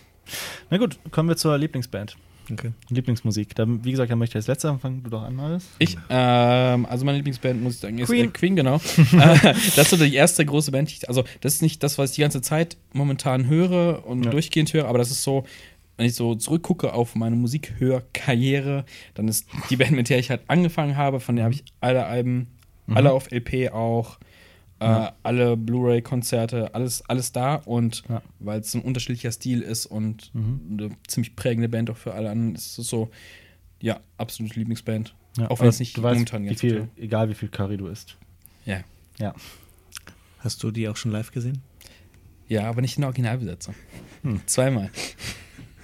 Na 0.70 0.78
gut, 0.78 1.00
kommen 1.12 1.30
wir 1.30 1.36
zur 1.38 1.58
Lieblingsband. 1.58 2.16
Okay. 2.52 2.72
Lieblingsmusik. 2.90 3.54
Da, 3.56 3.66
wie 3.68 3.92
gesagt, 3.92 4.12
da 4.12 4.16
möchte 4.16 4.34
ich 4.34 4.38
als 4.38 4.48
letzter 4.48 4.70
anfangen. 4.72 5.04
Du 5.04 5.10
doch 5.12 5.22
an, 5.24 5.36
Marius. 5.36 5.66
Ich, 5.80 5.96
ähm, 6.10 6.86
also 6.88 7.06
meine 7.06 7.18
Lieblingsband, 7.18 7.62
muss 7.62 7.76
ich 7.76 7.80
sagen, 7.80 7.98
ist 8.00 8.08
Queen. 8.08 8.32
Queen, 8.34 8.56
äh, 8.56 8.56
Queen 8.56 8.56
genau. 8.56 8.76
Äh, 9.14 9.54
das 9.76 9.78
ist 9.78 9.90
so 9.92 9.98
die 9.98 10.14
erste 10.16 10.46
große 10.46 10.72
Band. 10.72 10.90
die 10.90 10.94
ich- 10.96 11.08
Also, 11.10 11.24
das 11.42 11.56
ist 11.56 11.62
nicht 11.62 11.82
das, 11.84 11.98
was 12.00 12.10
ich 12.12 12.16
die 12.16 12.22
ganze 12.22 12.42
Zeit 12.42 12.78
momentan 12.94 13.48
höre 13.48 14.06
und 14.06 14.24
Ja. 14.26 14.32
durchgehend 14.32 14.74
höre, 14.74 14.86
aber 14.88 14.98
das 14.98 15.12
ist 15.12 15.24
so, 15.24 15.46
wenn 16.00 16.06
ich 16.08 16.16
so 16.16 16.34
zurückgucke 16.36 16.94
auf 16.94 17.14
meine 17.16 17.36
Musikhörkarriere, 17.36 18.86
dann 19.16 19.28
ist 19.28 19.48
die 19.70 19.76
Band, 19.76 19.92
mit 19.92 20.10
der 20.10 20.18
ich 20.20 20.30
halt 20.30 20.42
angefangen 20.48 20.96
habe, 20.96 21.20
von 21.20 21.36
der 21.36 21.44
habe 21.46 21.54
ich 21.54 21.64
alle 21.82 22.06
Alben, 22.06 22.48
alle 22.88 23.12
auf 23.12 23.32
LP 23.32 23.70
auch, 23.72 24.18
äh, 24.80 24.86
Ja. 24.86 25.14
alle 25.24 25.58
Blu-ray-Konzerte, 25.58 26.74
alles, 26.74 27.04
alles 27.10 27.32
da 27.34 27.56
und 27.56 28.04
Ja. 28.10 28.22
weil 28.40 28.62
es 28.62 28.74
ein 28.74 28.82
unterschiedlicher 28.82 29.32
Stil 29.34 29.62
ist 29.62 29.86
und 29.86 30.34
Mhm. 30.34 30.62
eine 30.72 30.90
ziemlich 31.08 31.36
prägende 31.36 31.68
Band 31.70 31.90
auch 31.90 31.98
für 31.98 32.14
alle 32.14 32.30
anderen, 32.30 32.56
ist 32.56 32.80
es 32.80 32.88
so, 32.88 33.10
ja, 33.82 34.00
absolute 34.18 34.56
Lieblingsband. 34.58 35.14
Ja, 35.38 35.52
Auch 35.52 35.60
wenn 35.60 35.68
es 35.68 35.80
nicht 35.80 35.96
du 35.98 36.02
weißt, 36.04 36.16
momentan 36.16 36.44
wie 36.44 36.48
ganz 36.48 36.60
viel, 36.62 36.88
viel- 36.96 37.04
egal 37.04 37.30
wie 37.30 37.34
viel 37.36 37.50
Curry 37.50 37.78
du 37.78 37.88
isst. 37.88 38.18
Ja. 38.66 38.80
Ja. 39.20 39.34
Hast 40.40 40.64
du 40.64 40.72
die 40.72 40.88
auch 40.88 40.96
schon 40.96 41.12
live 41.12 41.32
gesehen? 41.32 41.62
Ja, 42.48 42.64
aber 42.70 42.82
nicht 42.82 42.96
in 42.98 43.02
der 43.02 43.10
Originalbesetzung. 43.10 43.76
Hm. 44.24 44.42
Zweimal. 44.48 44.90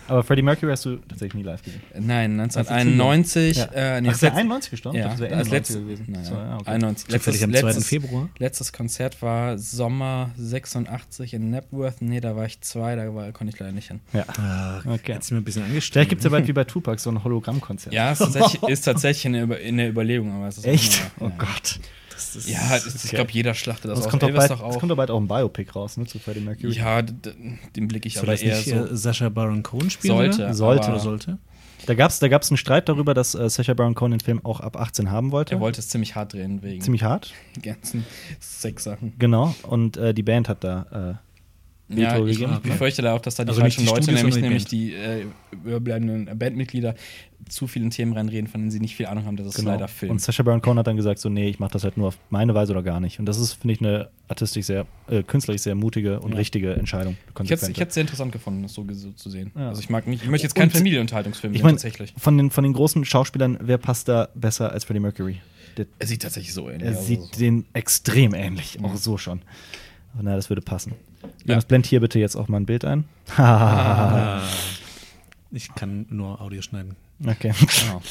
Aber 0.07 0.23
Freddie 0.23 0.41
Mercury 0.43 0.71
hast 0.71 0.85
du 0.85 0.97
tatsächlich 0.97 1.33
nie 1.33 1.43
live 1.43 1.61
gesehen. 1.63 1.81
Nein, 1.99 2.37
Das 2.37 2.49
ist 2.55 2.57
1991. 2.57 3.57
Ja. 3.57 3.65
Äh, 3.73 4.01
nee, 4.01 4.09
Ach, 4.09 4.13
ist 4.13 4.21
der 4.21 4.29
letzt- 4.29 4.39
91 4.39 4.71
gestorben? 4.71 4.97
Ja, 4.97 5.09
das 5.09 5.19
Ende 5.21 5.49
letztes 5.49 5.75
90er 5.77 5.79
gewesen. 5.81 6.05
Nein, 6.09 6.25
So, 6.25 6.33
ja, 6.35 6.55
okay. 6.57 6.69
91. 6.71 7.07
Zufällig 7.09 7.43
am 7.43 7.49
Letztes, 7.49 7.61
2. 7.61 7.67
letztes, 7.67 7.87
Februar? 7.87 8.29
letztes 8.37 8.73
Konzert 8.73 9.21
war 9.21 9.57
Sommer 9.57 10.31
86 10.37 11.33
in 11.33 11.49
Napworth. 11.49 12.01
Nee, 12.01 12.19
da 12.19 12.35
war 12.35 12.45
ich 12.45 12.61
zwei, 12.61 12.95
da 12.95 13.13
war, 13.15 13.31
konnte 13.31 13.53
ich 13.53 13.59
leider 13.59 13.71
nicht 13.71 13.87
hin. 13.87 13.99
Ja. 14.13 14.25
Ah, 14.37 14.81
Okay. 14.85 15.13
Jetzt 15.13 15.27
sind 15.27 15.37
wir 15.37 15.41
ein 15.41 15.45
bisschen 15.45 15.63
angestellt. 15.63 15.93
Vielleicht 15.93 16.09
gibt 16.09 16.19
es 16.21 16.23
ja 16.25 16.29
bald 16.29 16.47
wie 16.47 16.53
bei 16.53 16.63
Tupac 16.63 16.99
so 16.99 17.09
ein 17.09 17.23
Hologrammkonzert. 17.23 17.93
Ja, 17.93 18.11
ist 18.11 18.19
tatsächlich, 18.19 18.63
ist 18.69 18.81
tatsächlich 18.81 19.25
in, 19.33 19.77
der 19.77 19.89
Überlegung, 19.89 20.31
aber 20.35 20.47
es 20.47 20.57
ist 20.57 20.65
auch 20.67 20.71
Echt? 20.71 21.01
immer- 21.17 21.27
Oh 21.27 21.29
ja. 21.29 21.35
Gott. 21.45 21.79
Das 22.15 22.35
ist, 22.35 22.49
Ja, 22.49 22.75
es 22.75 22.85
ist, 22.85 22.95
ich 22.95 23.05
okay. 23.05 23.15
glaube, 23.17 23.31
jeder 23.31 23.53
schlachtet 23.53 23.91
das 23.91 23.99
es 23.99 24.05
aus. 24.05 24.11
kommt, 24.11 24.23
Elvis 24.23 24.37
bald, 24.37 24.51
doch 24.51 24.57
es 24.57 24.75
auch. 24.75 24.79
kommt 24.79 24.91
doch 24.91 24.95
bald 24.97 25.11
auch 25.11 25.19
ein 25.19 25.27
Biopic 25.27 25.71
raus, 25.73 25.97
ne, 25.97 26.05
zu 26.05 26.17
Freddie 26.19 26.39
Mercury. 26.41 26.71
Ja, 26.73 27.01
den 27.01 27.87
blicke 27.87 28.07
ich 28.07 28.13
Soll 28.15 28.23
aber 28.23 28.31
das 28.33 28.41
eher 28.41 28.55
nicht 28.57 28.69
so. 28.69 28.75
äh, 28.75 28.95
Sascha 28.95 29.29
Baron 29.29 29.61
Cohen 29.63 29.89
spielen? 29.89 30.15
Sollte, 30.15 30.43
Oder? 30.43 30.53
Sollte. 30.53 30.81
Oder 30.83 30.89
aber 30.93 30.99
sollte? 30.99 31.37
Da 31.87 31.93
gab 31.93 32.09
es 32.09 32.17
da 32.19 32.27
gab's 32.29 32.49
einen 32.49 32.57
Streit 32.57 32.89
darüber, 32.89 33.13
dass 33.13 33.35
äh, 33.35 33.47
Sacha 33.49 33.73
Baron 33.75 33.93
Cohen 33.93 34.11
den 34.11 34.19
Film 34.21 34.43
auch 34.43 34.59
ab 34.59 34.75
18 34.77 35.11
haben 35.11 35.31
wollte. 35.31 35.53
Er 35.55 35.59
wollte 35.59 35.79
es 35.81 35.89
ziemlich 35.89 36.15
hart 36.15 36.33
drehen 36.33 36.63
wegen 36.63 36.81
Ziemlich 36.81 37.03
hart. 37.03 37.33
den 37.55 37.61
ganzen 37.73 38.05
Sexsachen. 38.39 39.13
Genau. 39.19 39.53
Und 39.63 39.97
äh, 39.97 40.13
die 40.13 40.23
Band 40.23 40.49
hat 40.49 40.63
da. 40.63 41.19
Ja, 41.87 42.15
Veto 42.15 42.25
ich 42.25 42.39
gegeben. 42.39 42.59
befürchte 42.63 43.01
da 43.03 43.13
auch, 43.13 43.21
dass 43.21 43.35
da 43.35 43.43
die 43.43 43.49
Also 43.49 43.61
falschen 43.61 43.85
Leute, 43.85 44.03
Studios, 44.03 44.23
nämlich, 44.23 44.41
nämlich 44.41 44.65
die 44.65 44.93
äh, 44.93 45.25
überbleibenden 45.63 46.37
Bandmitglieder, 46.37 46.95
zu 47.47 47.67
vielen 47.67 47.91
Themen 47.91 48.13
reinreden, 48.13 48.47
von 48.47 48.61
denen 48.61 48.71
sie 48.71 48.79
nicht 48.79 48.95
viel 48.95 49.05
Ahnung 49.05 49.25
haben, 49.25 49.37
dass 49.37 49.45
es 49.47 49.53
genau. 49.55 49.71
leider 49.71 49.87
Film. 49.87 50.13
Und 50.13 50.19
Sacha 50.21 50.41
Baron 50.41 50.61
Cohen 50.63 50.79
hat 50.79 50.87
dann 50.87 50.95
gesagt, 50.95 51.19
so, 51.19 51.29
nee, 51.29 51.47
ich 51.47 51.59
mache 51.59 51.73
das 51.73 51.83
halt 51.83 51.95
nur 51.95 52.07
auf 52.07 52.17
meine 52.31 52.55
Weise 52.55 52.71
oder 52.71 52.81
gar 52.81 52.99
nicht. 52.99 53.19
Und 53.19 53.27
das 53.27 53.37
ist, 53.37 53.53
finde 53.53 53.73
ich, 53.75 53.81
eine 53.81 54.09
artistisch 54.27 54.65
sehr, 54.65 54.87
äh, 55.07 55.21
künstlerisch 55.21 55.61
sehr 55.61 55.75
mutige 55.75 56.19
und 56.21 56.31
Ja. 56.31 56.37
richtige 56.37 56.73
Entscheidung. 56.73 57.17
ich 57.43 57.49
hätte 57.51 57.69
ich 57.69 57.79
es 57.79 57.93
sehr 57.93 58.01
interessant 58.01 58.31
gefunden, 58.31 58.63
das 58.63 58.73
so, 58.73 58.83
so 58.91 59.11
zu 59.11 59.29
sehen. 59.29 59.51
Ja. 59.55 59.69
Also 59.69 59.79
ich 59.81 59.89
mag 59.91 60.07
nicht, 60.07 60.23
ich 60.23 60.29
möchte 60.29 60.45
jetzt 60.47 60.55
keinen 60.55 60.71
Familienunterhaltungsfilm 60.71 61.53
ich 61.53 61.61
meine, 61.61 61.73
tatsächlich. 61.73 62.15
von 62.17 62.35
den, 62.35 62.49
von 62.49 62.63
den 62.63 62.73
großen 62.73 63.05
Schauspielern, 63.05 63.59
wer 63.61 63.77
passt 63.77 64.07
da 64.07 64.29
besser 64.33 64.71
als 64.71 64.85
Freddie 64.85 65.01
Mercury? 65.01 65.39
Der, 65.77 65.85
Er 65.99 66.07
sieht 66.07 66.23
tatsächlich 66.23 66.53
so 66.53 66.69
ähnlich 66.69 66.87
er 66.87 66.95
sieht 66.95 67.39
den 67.39 67.65
extrem 67.73 68.33
ähnlich, 68.33 68.79
auch 68.81 68.95
so 68.95 69.17
schon. 69.17 69.41
Na, 70.19 70.35
das 70.35 70.49
würde 70.49 70.61
passen. 70.61 70.93
Ja. 71.43 71.49
Jonas, 71.49 71.65
blend 71.65 71.85
hier 71.85 71.99
bitte 71.99 72.19
jetzt 72.19 72.35
auch 72.35 72.47
mal 72.47 72.57
ein 72.57 72.65
Bild 72.65 72.85
ein. 72.85 73.05
Ah, 73.37 74.41
ich 75.51 75.73
kann 75.75 76.05
nur 76.09 76.41
Audio 76.41 76.61
schneiden. 76.61 76.95
okay. 77.25 77.53
Genau. 77.81 78.01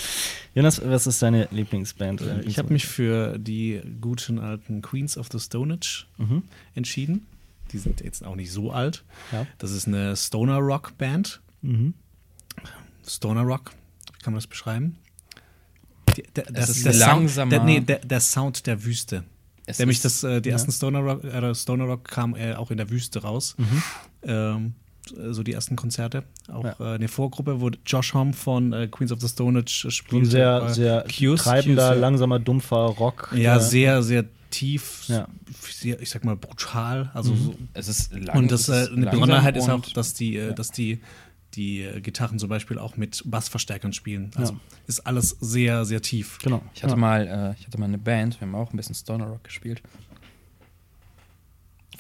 Jonas, 0.54 0.80
was 0.84 1.06
ist 1.06 1.20
deine 1.20 1.48
Lieblingsband? 1.50 2.22
oder 2.22 2.44
Ich 2.46 2.58
habe 2.58 2.72
mich 2.72 2.86
für 2.86 3.38
die 3.38 3.80
guten 4.00 4.38
alten 4.38 4.82
Queens 4.82 5.18
of 5.18 5.28
the 5.32 5.40
Stone 5.40 5.74
Age 5.74 6.06
Mhm. 6.18 6.42
entschieden. 6.74 7.26
Die 7.72 7.78
sind 7.78 8.00
jetzt 8.02 8.24
auch 8.24 8.36
nicht 8.36 8.52
so 8.52 8.70
alt. 8.70 9.02
Ja. 9.32 9.46
Das 9.58 9.72
ist 9.72 9.88
eine 9.88 10.14
Stoner 10.16 10.58
Rock 10.58 10.96
Band. 10.96 11.40
Mhm. 11.62 11.94
Stoner 13.06 13.42
Rock, 13.42 13.72
wie 14.12 14.18
kann 14.22 14.32
man 14.32 14.38
das 14.38 14.46
beschreiben? 14.46 14.96
Die, 16.16 16.22
der, 16.36 16.44
Es 16.54 16.68
ist 16.68 16.86
der 16.86 16.94
langsamer. 16.94 17.50
Sound, 17.50 17.52
der, 17.52 17.64
nee, 17.64 17.80
der, 17.80 17.98
der 17.98 18.20
Sound 18.20 18.66
der 18.66 18.84
Wüste. 18.84 19.24
Es 19.66 19.78
Nämlich 19.78 20.00
das, 20.02 20.22
äh, 20.24 20.40
die 20.42 20.50
ja. 20.50 20.54
ersten 20.54 20.72
Stoner 20.72 21.00
Rock, 21.00 21.24
äh, 21.24 21.54
Stoner 21.54 21.84
Rock 21.84 22.04
kam 22.04 22.34
äh, 22.36 22.54
auch 22.54 22.70
in 22.70 22.76
der 22.76 22.90
Wüste 22.90 23.22
raus. 23.22 23.54
Mhm. 23.58 23.82
Ähm, 24.22 24.74
so 25.30 25.42
die 25.42 25.52
ersten 25.52 25.76
Konzerte. 25.76 26.24
Auch 26.50 26.64
Ja. 26.64 26.76
äh, 26.80 26.94
eine 26.94 27.08
Vorgruppe, 27.08 27.60
wo 27.60 27.70
Josh 27.86 28.14
Homme 28.14 28.32
von 28.32 28.72
äh, 28.72 28.88
Queens 28.90 29.12
of 29.12 29.20
the 29.20 29.28
Stone 29.28 29.58
Age 29.58 29.82
So 29.82 29.88
ein 29.88 29.90
spielt. 29.90 30.26
sehr, 30.30 30.62
äh, 30.68 30.72
sehr 30.74 31.04
Cuse, 31.04 31.42
treibender, 31.44 31.82
Cuse, 31.88 31.94
ja. 31.94 32.00
langsamer, 32.00 32.38
dumpfer 32.38 32.76
Rock. 32.86 33.30
Ja, 33.36 33.58
sehr, 33.60 34.02
sehr 34.02 34.24
tief, 34.50 35.04
Ja. 35.08 35.26
sehr, 35.70 36.00
ich 36.00 36.08
sag 36.10 36.24
mal 36.24 36.36
brutal. 36.36 37.10
Also 37.12 37.32
Mhm. 37.34 37.38
so. 37.44 37.54
Es 37.74 37.88
ist 37.88 38.14
lang, 38.14 38.36
Und 38.38 38.52
das, 38.52 38.68
äh, 38.68 38.88
eine 38.94 39.06
Besonderheit 39.10 39.56
ist 39.56 39.68
auch, 39.68 39.80
dass 39.92 40.14
die, 40.14 40.36
äh, 40.36 40.48
ja. 40.48 40.52
dass 40.52 40.70
die, 40.70 41.00
die 41.56 41.88
Gitarren 42.02 42.38
zum 42.38 42.48
Beispiel 42.48 42.78
auch 42.78 42.96
mit 42.96 43.22
Bassverstärkern 43.26 43.92
spielen. 43.92 44.30
Also 44.36 44.54
Ja. 44.54 44.60
ist 44.86 45.00
alles 45.06 45.30
sehr, 45.40 45.84
sehr 45.84 46.02
tief. 46.02 46.38
Genau. 46.42 46.62
Ich 46.74 46.82
hatte, 46.82 46.92
ja. 46.94 46.98
mal, 46.98 47.26
äh, 47.56 47.60
ich 47.60 47.66
hatte 47.66 47.78
mal 47.78 47.86
eine 47.86 47.98
Band, 47.98 48.40
wir 48.40 48.46
haben 48.46 48.54
auch 48.54 48.72
ein 48.72 48.76
bisschen 48.76 48.94
Stoner 48.94 49.26
Rock 49.26 49.44
gespielt. 49.44 49.82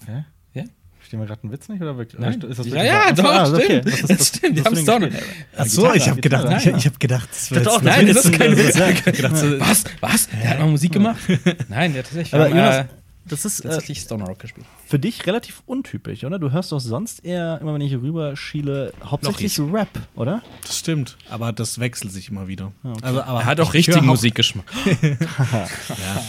Hä? 0.06 0.24
Ja? 0.54 0.64
Verstehen 0.98 1.20
wir 1.20 1.26
gerade 1.26 1.42
einen 1.42 1.52
Witz 1.52 1.68
nicht 1.68 1.82
oder 1.82 1.96
wirklich? 1.96 2.20
Nein. 2.20 2.40
Ist 2.40 2.58
das 2.58 2.66
ja, 2.66 2.72
wirklich 2.72 2.84
ja, 2.84 2.94
wahr? 2.94 3.12
doch, 3.14 3.24
Ah, 3.24 3.52
okay. 3.54 3.64
stimmt. 3.82 3.86
Ist 3.86 4.10
Das 4.18 4.28
stimmt, 4.28 4.56
die 4.58 4.64
haben 4.64 4.74
für 4.76 4.80
es 4.82 4.88
ein 4.88 5.00
doch 5.00 5.08
Gespiel? 5.08 5.20
noch. 5.20 5.58
Ach 5.58 5.66
so, 5.66 5.80
Gitarre, 5.82 5.96
ich 5.98 6.08
habe 6.08 6.20
gedacht, 6.20 6.42
Gitarre. 6.48 6.60
ich, 6.70 6.76
ich 6.76 6.86
habe 6.86 6.98
gedacht, 6.98 7.28
das 7.30 7.50
wäre 7.50 7.62
dachte 7.62 7.76
auch, 7.76 7.82
jetzt 7.82 7.96
nein, 7.96 8.06
das 8.06 8.16
ist 8.16 8.26
Witz- 8.32 8.38
kein 8.38 8.56
Witz. 8.56 8.76
Ja, 8.76 8.88
ich 8.88 9.06
hab 9.06 9.14
gedacht, 9.14 9.36
so, 9.36 9.60
Was? 9.60 9.84
Was? 10.00 10.28
Der 10.28 10.50
hat 10.50 10.58
mal 10.58 10.68
Musik 10.68 10.92
gemacht? 10.92 11.20
Nein, 11.68 11.92
der 11.92 12.02
hat 12.02 12.10
tatsächlich 12.10 12.34
Aber 12.34 12.50
äh, 12.50 12.84
das 13.26 13.44
ist 13.44 13.60
äh, 13.60 13.62
tatsächlich 13.68 14.00
Stoner 14.00 14.26
Rock 14.26 14.38
gespielt. 14.40 14.66
für 14.86 14.98
dich 14.98 15.26
relativ 15.26 15.62
untypisch, 15.66 16.24
oder? 16.24 16.38
Du 16.38 16.50
hörst 16.52 16.72
doch 16.72 16.80
sonst 16.80 17.24
eher, 17.24 17.58
immer 17.60 17.74
wenn 17.74 17.80
ich 17.80 17.88
hier 17.90 18.02
rüber 18.02 18.36
schiele, 18.36 18.92
hauptsächlich 19.02 19.58
Rap, 19.60 19.88
oder? 20.14 20.42
Das 20.62 20.78
stimmt, 20.78 21.16
aber 21.30 21.52
das 21.52 21.78
wechselt 21.78 22.12
sich 22.12 22.28
immer 22.30 22.48
wieder. 22.48 22.72
okay. 22.82 22.98
Also, 23.02 23.22
aber 23.22 23.40
Er 23.40 23.46
hat 23.46 23.60
auch 23.60 23.68
ich 23.74 23.88
richtigen 23.88 24.06
Musikgeschmack. 24.06 24.66
Ja. 25.44 26.22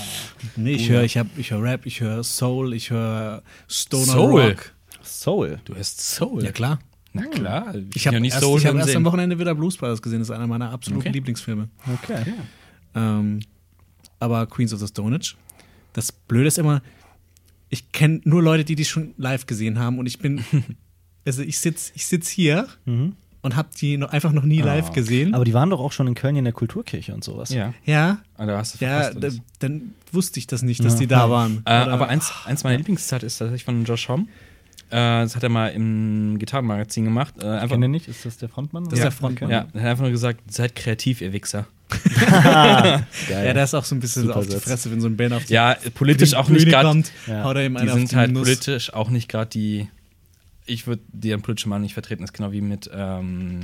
Nee, 0.55 0.73
ich 0.73 0.89
höre 0.89 1.03
ich 1.03 1.17
hab, 1.17 1.27
ich 1.37 1.51
hör 1.51 1.61
Rap, 1.61 1.85
ich 1.85 2.01
höre 2.01 2.23
Soul, 2.23 2.73
ich 2.73 2.89
höre 2.91 3.41
Stoner 3.67 4.05
Soul? 4.05 4.41
Rock. 4.49 4.71
Soul. 5.03 5.59
Du 5.65 5.75
hast 5.75 5.99
Soul. 6.01 6.43
Ja 6.43 6.51
klar. 6.51 6.79
Na 7.13 7.23
klar. 7.27 7.73
Ich 7.93 8.05
habe 8.07 8.15
ja 8.15 8.19
nicht 8.19 8.33
erst, 8.33 8.43
Soul 8.43 8.59
ich 8.59 8.65
hab 8.65 8.75
erst 8.75 8.95
am 8.95 9.05
Wochenende 9.05 9.39
wieder 9.39 9.55
Blues 9.55 9.77
Brothers 9.77 10.01
gesehen. 10.01 10.19
Das 10.19 10.29
ist 10.29 10.35
einer 10.35 10.47
meiner 10.47 10.69
absoluten 10.71 11.01
Okay. 11.07 11.11
Lieblingsfilme. 11.13 11.69
Okay. 12.03 12.25
Ähm, 12.93 13.39
aber 14.19 14.45
Queens 14.47 14.73
of 14.73 14.79
the 14.79 14.87
Stone 14.87 15.15
Age. 15.15 15.35
Das 15.95 16.11
Blöde 16.11 16.47
ist 16.47 16.57
immer, 16.57 16.81
ich 17.69 17.91
kenne 17.91 18.21
nur 18.25 18.43
Leute, 18.43 18.63
die 18.65 18.75
die 18.75 18.85
schon 18.85 19.13
live 19.17 19.45
gesehen 19.47 19.79
haben 19.79 19.97
und 19.99 20.05
ich 20.05 20.19
bin, 20.19 20.43
also 21.25 21.41
ich 21.41 21.57
sitze 21.59 21.91
ich 21.95 22.05
sitz 22.05 22.27
hier 22.29 22.67
Mhm. 22.85 23.13
und 23.41 23.55
habe 23.55 23.69
die 23.79 23.97
noch, 23.97 24.09
einfach 24.09 24.31
noch 24.33 24.43
nie 24.43 24.61
live 24.61 24.91
gesehen. 24.91 25.33
Aber 25.33 25.45
die 25.45 25.53
waren 25.53 25.69
doch 25.69 25.79
auch 25.79 25.91
schon 25.91 26.07
in 26.07 26.15
Köln 26.15 26.35
in 26.35 26.43
der 26.43 26.53
Kulturkirche 26.53 27.13
und 27.13 27.23
sowas. 27.23 27.49
Ja. 27.51 27.73
ja, 27.85 28.19
Ah, 28.37 28.45
da 28.45 28.57
hast 28.57 28.79
du 28.81 28.85
ja, 28.85 29.13
da, 29.13 29.29
dann 29.59 29.93
wusste 30.11 30.39
ich 30.39 30.47
das 30.47 30.61
nicht, 30.61 30.83
dass 30.83 30.97
die 30.97 31.07
da 31.07 31.29
waren. 31.29 31.61
Äh, 31.65 31.71
aber 31.71 32.09
eins, 32.09 32.31
eins 32.45 32.63
meiner 32.63 32.77
Lieblingszitate 32.77 33.25
ist 33.25 33.37
tatsächlich 33.37 33.63
von 33.63 33.83
Josh 33.85 34.09
Homme. 34.09 34.27
Äh, 34.89 35.23
das 35.23 35.35
hat 35.35 35.43
er 35.43 35.49
mal 35.49 35.67
im 35.69 36.37
Gitarrenmagazin 36.39 37.05
gemacht. 37.05 37.33
Äh, 37.37 37.41
Ich 37.41 37.45
einfach, 37.61 37.69
kenne 37.69 37.85
den 37.85 37.91
nicht. 37.91 38.07
Ist 38.07 38.25
das 38.25 38.37
der 38.37 38.49
Frontmann? 38.49 38.83
Das 38.85 38.93
ist 38.93 39.03
der 39.03 39.11
Frontmann. 39.11 39.49
ja, 39.49 39.67
er 39.73 39.81
hat 39.81 39.87
einfach 39.89 40.03
nur 40.03 40.11
gesagt, 40.11 40.41
seid 40.51 40.75
kreativ, 40.75 41.21
ihr 41.21 41.33
Wichser. 41.33 41.67
Geil. 42.25 43.05
ja, 43.29 43.53
der 43.53 43.63
ist 43.63 43.73
auch 43.73 43.83
so 43.83 43.95
ein 43.95 43.99
bisschen 43.99 44.23
Super 44.23 44.37
auf 44.37 44.45
die 44.47 44.53
Satz. 44.53 44.63
Fresse, 44.63 44.91
wenn 44.91 45.01
so 45.01 45.07
ein 45.07 45.17
Band 45.17 45.33
auf 45.33 45.45
die 45.45 45.53
Ja, 45.53 45.75
politisch 45.93 46.31
die 46.31 46.35
auch 46.35 46.49
nicht 46.49 46.67
gerade. 46.67 46.87
kommt, 46.89 47.11
Ja. 47.27 47.53
Die 47.53 47.77
auf 47.77 47.93
sind 47.93 48.11
die 48.11 48.15
halt 48.15 48.31
Nuss. 48.31 48.43
politisch 48.43 48.93
auch 48.93 49.09
nicht 49.09 49.29
gerade 49.29 49.49
die. 49.49 49.87
Ich 50.65 50.87
würde 50.87 51.03
die 51.11 51.31
an 51.33 51.41
politische 51.41 51.69
Meinung 51.69 51.83
nicht 51.83 51.93
vertreten. 51.93 52.23
Das 52.23 52.29
ist 52.31 52.33
genau 52.33 52.51
wie 52.51 52.61
mit 52.61 52.89
ähm, 52.93 53.61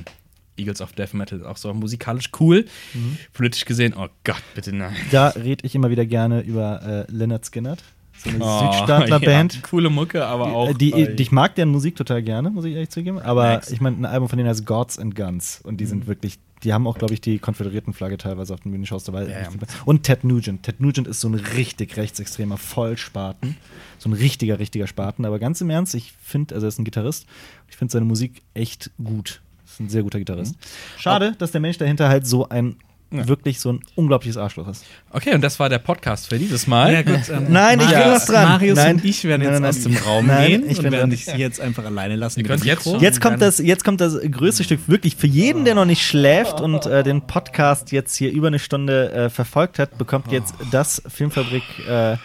Eagles 0.55 0.81
of 0.81 0.93
Death 0.93 1.15
Metal. 1.15 1.43
Auch 1.45 1.57
so 1.57 1.73
musikalisch 1.73 2.29
cool. 2.39 2.65
Mhm. 2.93 3.17
Politisch 3.33 3.65
gesehen, 3.65 3.95
oh 3.97 4.07
Gott, 4.23 4.41
bitte 4.53 4.71
nein. 4.75 4.95
Da 5.11 5.29
rede 5.29 5.65
ich 5.65 5.73
immer 5.73 5.89
wieder 5.89 6.05
gerne 6.05 6.41
über 6.41 7.05
äh, 7.09 7.11
Leonard 7.11 7.43
Skinner. 7.45 7.77
So 8.23 8.29
eine 8.29 8.39
Oh, 8.43 8.71
Südstaatler-Band. 8.73 9.53
ja, 9.55 9.61
coole 9.63 9.89
Mucke, 9.89 10.25
aber 10.25 10.53
auch. 10.53 10.69
Äh, 10.69 10.73
Die, 10.75 10.91
die, 11.15 11.23
ich 11.23 11.31
mag 11.31 11.55
deren 11.55 11.69
Musik 11.69 11.95
total 11.95 12.21
gerne, 12.21 12.49
muss 12.51 12.65
ich 12.65 12.73
ehrlich 12.73 12.89
zugeben. 12.89 13.19
Aber 13.19 13.43
Max. 13.43 13.71
ich 13.71 13.81
meine, 13.81 13.97
ein 13.97 14.05
Album 14.05 14.29
von 14.29 14.37
denen 14.37 14.49
heißt 14.49 14.65
Gods 14.65 14.99
and 14.99 15.15
Guns. 15.15 15.59
Und 15.63 15.77
die 15.77 15.85
sind 15.85 16.05
wirklich, 16.07 16.37
die 16.63 16.73
haben 16.73 16.85
auch, 16.85 16.97
glaube 16.97 17.13
ich, 17.15 17.21
die 17.21 17.39
Konföderiertenflagge 17.39 18.17
teilweise 18.17 18.53
auf 18.53 18.59
den 18.59 18.71
Bühnenshows 18.71 19.03
dabei. 19.05 19.23
Ja, 19.23 19.41
ja. 19.41 19.49
Und 19.85 20.03
Ted 20.03 20.23
Nugent. 20.23 20.63
Ted 20.63 20.79
Nugent 20.79 21.07
ist 21.07 21.19
so 21.21 21.29
ein 21.29 21.33
richtig 21.35 21.97
rechtsextremer 21.97 22.57
Vollspaten. 22.57 23.57
So 23.97 24.09
ein 24.09 24.13
richtiger, 24.13 24.59
richtiger 24.59 24.85
Spaten. 24.87 25.25
Aber 25.25 25.39
ganz 25.39 25.59
im 25.61 25.69
Ernst, 25.71 25.95
ich 25.95 26.13
finde, 26.21 26.53
also 26.55 26.67
er 26.67 26.69
ist 26.69 26.79
ein 26.79 26.85
Gitarrist. 26.85 27.25
Ich 27.69 27.77
finde 27.77 27.91
seine 27.91 28.05
Musik 28.05 28.41
echt 28.53 28.91
gut. 29.03 29.41
Ist 29.65 29.79
ein 29.79 29.89
sehr 29.89 30.03
guter 30.03 30.19
Gitarrist. 30.19 30.55
Schade, 30.97 31.33
dass 31.37 31.51
der 31.51 31.61
Mensch 31.61 31.77
dahinter 31.77 32.09
halt 32.09 32.27
so 32.27 32.47
ein, 32.49 32.75
Ja. 33.13 33.27
wirklich 33.27 33.59
so 33.59 33.73
ein 33.73 33.81
unglaubliches 33.95 34.37
Arschloch 34.37 34.69
ist. 34.69 34.85
okay, 35.11 35.33
und 35.35 35.41
das 35.41 35.59
war 35.59 35.67
der 35.67 35.79
Podcast 35.79 36.29
für 36.29 36.39
dieses 36.39 36.65
Mal. 36.65 36.93
Ja, 36.93 37.01
gut, 37.01 37.27
ähm, 37.29 37.47
Nein, 37.49 37.79
ich 37.81 37.89
will 37.89 37.97
Marius- 37.97 38.13
was 38.15 38.25
dran. 38.27 38.43
Marius 38.49 38.75
Nein. 38.77 38.95
und 38.95 39.05
ich 39.05 39.23
werden 39.25 39.41
jetzt 39.41 39.51
Nein, 39.51 39.61
nein, 39.61 39.69
aus 39.69 39.83
dem 39.83 39.97
Raum 39.97 40.25
nein, 40.27 40.47
gehen 40.49 40.63
ich 40.69 40.77
und 40.77 40.83
bin 40.83 40.91
werden 40.93 41.09
dich 41.09 41.25
jetzt 41.25 41.59
einfach 41.59 41.83
alleine 41.83 42.15
lassen. 42.15 42.39
Jetzt 42.45 42.63
Jetzt 43.01 43.19
kommt, 43.21 43.41
das, 43.41 43.57
jetzt 43.57 43.83
kommt 43.83 43.99
das 43.99 44.17
größte 44.21 44.63
Stück 44.63 44.79
wirklich 44.87 45.17
für 45.17 45.27
jeden, 45.27 45.65
der 45.65 45.75
noch 45.75 45.85
nicht 45.85 46.05
schläft 46.05 46.61
und 46.61 46.85
äh, 46.85 47.03
den 47.03 47.21
Podcast 47.27 47.91
jetzt 47.91 48.15
hier 48.15 48.31
über 48.31 48.47
eine 48.47 48.59
Stunde 48.59 49.11
äh, 49.11 49.29
verfolgt 49.29 49.77
hat, 49.77 49.97
bekommt 49.97 50.31
jetzt 50.31 50.55
das 50.71 51.01
Filmfabrik 51.07 51.63
äh, 51.89 52.15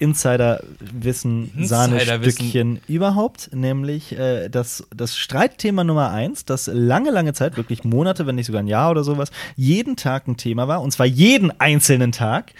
Insider-Wissen. 0.00 1.52
Sahnestückchen 1.58 2.80
überhaupt, 2.88 3.50
nämlich 3.54 4.18
äh, 4.18 4.48
das, 4.48 4.86
das 4.94 5.16
Streitthema 5.16 5.84
Nummer 5.84 6.10
eins, 6.10 6.46
das 6.46 6.68
lange, 6.72 7.10
lange 7.10 7.34
Zeit, 7.34 7.58
wirklich 7.58 7.84
Monate, 7.84 8.26
wenn 8.26 8.34
nicht 8.34 8.46
sogar 8.46 8.62
ein 8.62 8.66
Jahr 8.66 8.90
oder 8.90 9.04
sowas, 9.04 9.30
jeden 9.56 9.96
Tag 9.96 10.26
ein 10.26 10.38
Thema 10.38 10.66
war, 10.68 10.80
und 10.80 10.90
zwar 10.90 11.06
jeden 11.06 11.52
einzelnen 11.60 12.12
Tag, 12.12 12.52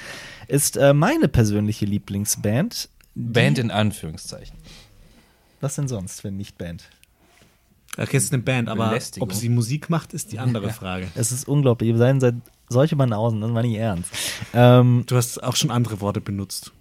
ist 0.49 0.77
äh, 0.77 0.93
meine 0.93 1.29
persönliche 1.29 1.87
Lieblingsband. 1.87 2.91
Band 3.15 3.59
in 3.59 3.71
Anführungszeichen. 3.71 4.57
Was 5.63 5.77
denn 5.77 5.89
sonst, 5.89 6.23
wenn 6.25 6.37
nicht 6.37 6.59
Band? 6.59 6.91
Okay, 7.97 8.19
es 8.19 8.25
ist 8.25 8.35
eine 8.35 8.43
Band, 8.43 8.69
aber 8.69 8.89
Belästigung. 8.91 9.29
ob 9.29 9.35
sie 9.35 9.49
Musik 9.49 9.89
macht, 9.89 10.13
ist 10.13 10.33
die 10.33 10.39
andere 10.39 10.71
Frage. 10.71 11.09
Es 11.15 11.33
ist 11.33 11.49
unglaublich. 11.49 11.91
Ihr 11.91 11.97
seid 11.97 12.21
seit 12.21 12.35
solche 12.69 12.97
Banausen, 12.97 13.41
das 13.41 13.53
war 13.53 13.63
nicht 13.63 13.77
ernst. 13.77 14.11
Ähm, 14.53 15.05
Du 15.07 15.17
hast 15.17 15.43
auch 15.43 15.57
schon 15.57 15.71
andere 15.71 16.01
Worte 16.01 16.21
benutzt 16.21 16.73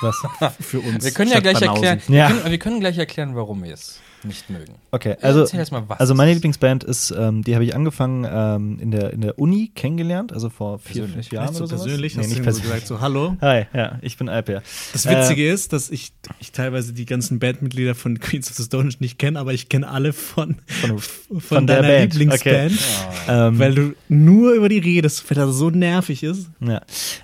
was? 0.00 0.16
für 0.60 0.80
uns. 0.80 1.04
Wir 1.04 1.12
können 1.12 1.30
ja 1.30 1.40
gleich 1.40 1.60
erklären, 1.60 2.00
Ja. 2.08 2.28
wir, 2.28 2.36
können, 2.36 2.50
wir 2.50 2.58
können 2.58 2.80
gleich 2.80 2.98
erklären, 2.98 3.34
warum 3.36 3.64
es 3.64 4.00
nicht 4.24 4.50
mögen. 4.50 4.74
Okay, 4.90 5.16
also, 5.20 5.40
erzähl 5.40 5.60
erst 5.60 5.72
mal, 5.72 5.84
was 5.88 6.00
also 6.00 6.14
meine. 6.14 6.32
Lieblingsband 6.32 6.84
ist, 6.84 7.10
ähm, 7.16 7.42
die 7.42 7.54
habe 7.54 7.64
ich 7.64 7.74
angefangen 7.74 8.26
ähm, 8.30 8.78
in, 8.80 8.90
der, 8.90 9.12
in 9.12 9.20
der 9.20 9.38
Uni 9.38 9.70
kennengelernt, 9.74 10.32
also 10.32 10.50
vor 10.50 10.78
vier, 10.78 11.02
Persönlich. 11.02 11.12
fünf 11.28 11.32
Jahren 11.32 11.46
Vielleicht 11.54 11.58
so 11.58 11.64
oder 11.64 11.68
sowas. 11.78 11.82
persönlich, 11.84 12.16
Nee, 12.16 12.22
hast 12.22 12.28
nicht 12.28 12.38
du 12.38 12.42
ihm 12.42 12.44
so 12.44 12.60
persönlich. 12.60 12.72
gesagt, 12.74 12.86
so 12.86 13.00
hallo. 13.00 13.36
Hi, 13.40 13.66
ja, 13.74 13.98
ich 14.02 14.16
bin 14.18 14.28
Alper. 14.28 14.62
Das 14.92 15.06
Äh, 15.06 15.10
Witzige 15.16 15.50
ist, 15.50 15.72
dass 15.72 15.90
ich, 15.90 16.12
ich 16.40 16.52
teilweise 16.52 16.92
die 16.92 17.06
ganzen 17.06 17.38
Bandmitglieder 17.38 17.94
von 17.94 18.18
Queens 18.20 18.50
of 18.50 18.56
the 18.56 18.64
Stone 18.64 18.88
Age 18.88 19.00
nicht 19.00 19.18
kenne, 19.18 19.38
aber 19.38 19.52
ich 19.54 19.68
kenne 19.68 19.88
alle 19.88 20.12
von, 20.12 20.56
Von- 20.66 20.98
von, 21.28 21.40
von 21.40 21.66
der 21.66 21.82
deiner 21.82 21.88
Band. 21.94 22.14
Lieblingsband. 22.14 22.72
Ähm, 23.28 23.58
Weil 23.58 23.74
du 23.74 23.94
nur 24.08 24.52
über 24.52 24.68
die 24.68 24.78
redest, 24.78 25.28
weil 25.30 25.36
das 25.36 25.54
so 25.56 25.70
nervig 25.70 26.22
ist. 26.22 26.48
Ja. 26.60 26.82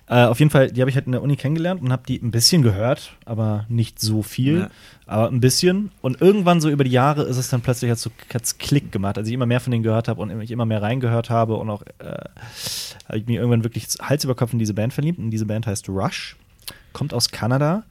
Äh, 0.09 0.25
auf 0.27 0.39
jeden 0.39 0.51
Fall, 0.51 0.71
die 0.71 0.81
habe 0.81 0.91
ich 0.91 0.97
halt 0.97 1.07
in 1.07 1.13
der 1.13 1.23
Uni 1.23 1.37
kennengelernt 1.37 1.83
und 1.83 1.93
habe 1.93 2.03
die 2.07 2.21
ein 2.23 2.31
bisschen 2.31 2.63
gehört, 2.63 3.13
aber 3.25 3.67
nicht 3.69 4.01
so 4.01 4.23
viel, 4.23 4.59
Ja. 4.59 4.71
Aber 5.07 5.29
ein 5.29 5.41
bisschen. 5.41 5.91
Und 6.01 6.21
irgendwann 6.21 6.61
so 6.61 6.71
über 6.71 6.85
die 6.85 6.91
Jahre 6.91 7.25
ist 7.25 7.37
es 7.37 7.49
dann 7.49 7.61
plötzlich 7.61 7.91
hat 7.91 7.99
so 7.99 8.11
hat's 8.33 8.59
Klick 8.59 8.93
gemacht, 8.93 9.19
als 9.19 9.29
ich 9.29 9.35
immer 9.35 9.47
mehr 9.47 9.61
von 9.61 9.71
denen 9.71 9.83
gehört 9.83 10.09
habe 10.09 10.21
und 10.21 10.41
ich 10.41 10.51
immer 10.51 10.67
mehr 10.67 10.83
reingehört 10.83 11.31
habe 11.31 11.57
und 11.57 11.71
auch 11.71 11.83
äh, 11.99 12.25
habe 13.09 13.19
ich 13.19 13.27
mich 13.27 13.37
irgendwann 13.37 13.65
wirklich 13.65 13.87
Hals 14.01 14.25
über 14.25 14.35
Kopf 14.35 14.53
in 14.53 14.59
diese 14.59 14.75
Band 14.75 14.93
verliebt. 14.93 15.19
Und 15.19 15.31
diese 15.31 15.47
Band 15.47 15.67
heißt 15.67 15.89
Rush, 15.89 16.37
kommt 16.93 17.13
aus 17.13 17.31
Kanada. 17.31 17.85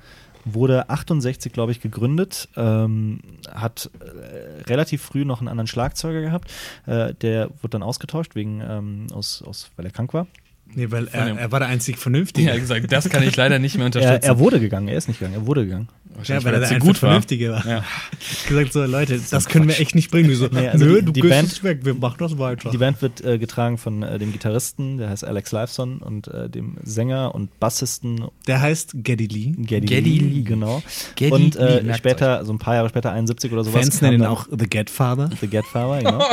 Wurde 0.45 0.89
68, 0.89 1.53
glaube 1.53 1.71
ich, 1.71 1.79
gegründet, 1.79 2.49
ähm, 2.57 3.21
hat 3.49 3.89
äh, 4.01 4.63
relativ 4.63 5.01
früh 5.01 5.23
noch 5.23 5.39
einen 5.39 5.47
anderen 5.47 5.67
Schlagzeuger 5.67 6.19
gehabt. 6.19 6.51
Äh, 6.85 7.13
der 7.13 7.47
wurde 7.61 7.69
dann 7.69 7.83
ausgetauscht, 7.83 8.35
wegen, 8.35 8.59
ähm, 8.59 9.07
aus, 9.13 9.41
aus, 9.41 9.71
weil 9.77 9.85
er 9.85 9.91
krank 9.93 10.13
war. 10.13 10.27
Nee, 10.75 10.91
weil 10.91 11.07
er, 11.07 11.37
er 11.37 11.51
war 11.51 11.59
der 11.59 11.69
einzig 11.69 11.97
Vernünftige. 11.97 12.49
Ja, 12.49 12.57
gesagt, 12.57 12.91
das 12.91 13.07
kann 13.09 13.23
ich 13.23 13.35
leider 13.35 13.59
nicht 13.59 13.75
mehr 13.75 13.85
Er, 13.85 13.87
unterstützen. 13.87 14.27
er 14.27 14.39
wurde 14.39 14.59
gegangen, 14.59 14.87
er 14.87 14.97
ist 14.97 15.07
nicht 15.07 15.19
gegangen, 15.19 15.35
er 15.35 15.45
wurde 15.47 15.63
gegangen. 15.65 15.87
Ja, 16.25 16.43
weil 16.43 16.53
er 16.53 16.59
der 16.59 16.79
gut. 16.79 16.97
Vernünftige 16.97 17.51
war. 17.51 17.65
Ja. 17.67 17.83
Ich 18.19 18.45
gesagt 18.47 18.71
so, 18.73 18.83
Leute, 18.85 19.19
das 19.31 19.47
können 19.47 19.67
wir 19.67 19.79
echt 19.79 19.95
nicht 19.95 20.11
bringen. 20.11 20.29
Die 20.29 20.35
so, 20.35 20.47
Nee, 20.51 20.67
also 20.69 20.85
nö, 20.85 20.99
die- 20.99 21.05
du 21.05 21.11
die 21.11 21.21
gehst 21.21 21.31
Band- 21.33 21.63
weg, 21.63 21.79
wir 21.83 21.93
machen 21.95 22.17
das 22.19 22.37
weiter. 22.37 22.69
Die 22.69 22.77
Band 22.77 23.01
wird 23.01 23.23
äh, 23.25 23.37
getragen 23.37 23.77
von 23.77 24.03
äh, 24.03 24.19
dem 24.19 24.31
Gitarristen, 24.31 24.97
der 24.97 25.09
heißt 25.09 25.25
Alex 25.25 25.51
Lifeson, 25.51 25.97
und 25.99 26.27
äh, 26.27 26.49
dem 26.49 26.77
Sänger 26.83 27.33
und 27.33 27.59
Bassisten 27.59 28.25
Der 28.47 28.61
heißt 28.61 28.91
Geddy 29.03 29.27
Lee. 29.27 29.53
Geddy, 29.57 29.87
Geddy 29.87 30.19
Lee, 30.19 30.27
Lee. 30.35 30.41
genau. 30.43 30.83
Geddy 31.15 31.31
und 31.31 31.55
äh, 31.55 31.79
Lee, 31.79 31.93
später, 31.95 32.45
so 32.45 32.53
ein 32.53 32.59
paar 32.59 32.75
Jahre 32.75 32.89
später, 32.89 33.11
71 33.11 33.51
oder 33.51 33.63
sowas, 33.63 33.81
Fans 33.81 34.01
nennen 34.01 34.21
ihn 34.21 34.25
auch 34.25 34.47
The 34.49 34.69
Godfather. 34.69 35.29
The 35.41 35.47
Godfather, 35.47 35.97
genau. 36.03 36.23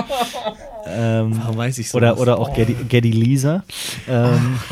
ähm, 0.87 1.39
Warum 1.43 1.57
weiß 1.57 1.79
ich 1.79 1.89
so? 1.91 1.97
oder, 1.99 2.19
oder 2.19 2.39
auch 2.39 2.55
Geddy, 2.55 2.77
Geddy 2.89 3.11
Lisa. 3.13 3.65
Ähm, 4.09 4.59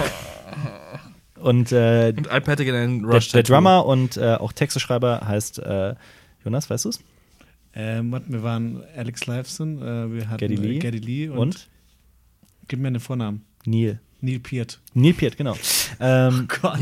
und 1.40 1.72
äh, 1.72 2.12
Und 2.16 2.28
Alp 2.28 2.46
hätte 2.48 2.64
gerne 2.64 2.80
einen 2.80 3.02
der, 3.02 3.10
Rush 3.14 3.28
der 3.30 3.42
Tattoo. 3.42 3.54
Drummer 3.54 3.86
und 3.86 4.16
äh, 4.16 4.34
auch 4.34 4.52
Texteschreiber 4.52 5.22
heißt 5.26 5.58
äh, 5.60 5.94
Jonas, 6.44 6.68
weißt 6.70 6.84
du's? 6.86 7.00
Ähm, 7.74 8.10
warte, 8.12 8.32
wir 8.32 8.42
waren 8.42 8.82
Alex 8.96 9.26
Lifeson, 9.26 9.80
äh, 9.82 10.12
wir 10.12 10.28
hatten 10.30 10.38
Geddy 10.38 10.56
Lee. 10.56 10.76
äh, 10.76 10.78
Geddy 10.80 10.98
Lee 10.98 11.28
und, 11.28 11.38
Und? 11.38 11.68
gib 12.66 12.80
mir 12.80 12.88
einen 12.88 13.00
Vornamen. 13.00 13.44
Neil. 13.64 14.00
Neil 14.20 14.40
Peart. 14.40 14.78
Neil 14.94 15.12
Peart, 15.12 15.36
genau. 15.36 15.56
Ähm, 16.00 16.48
Gott, 16.60 16.78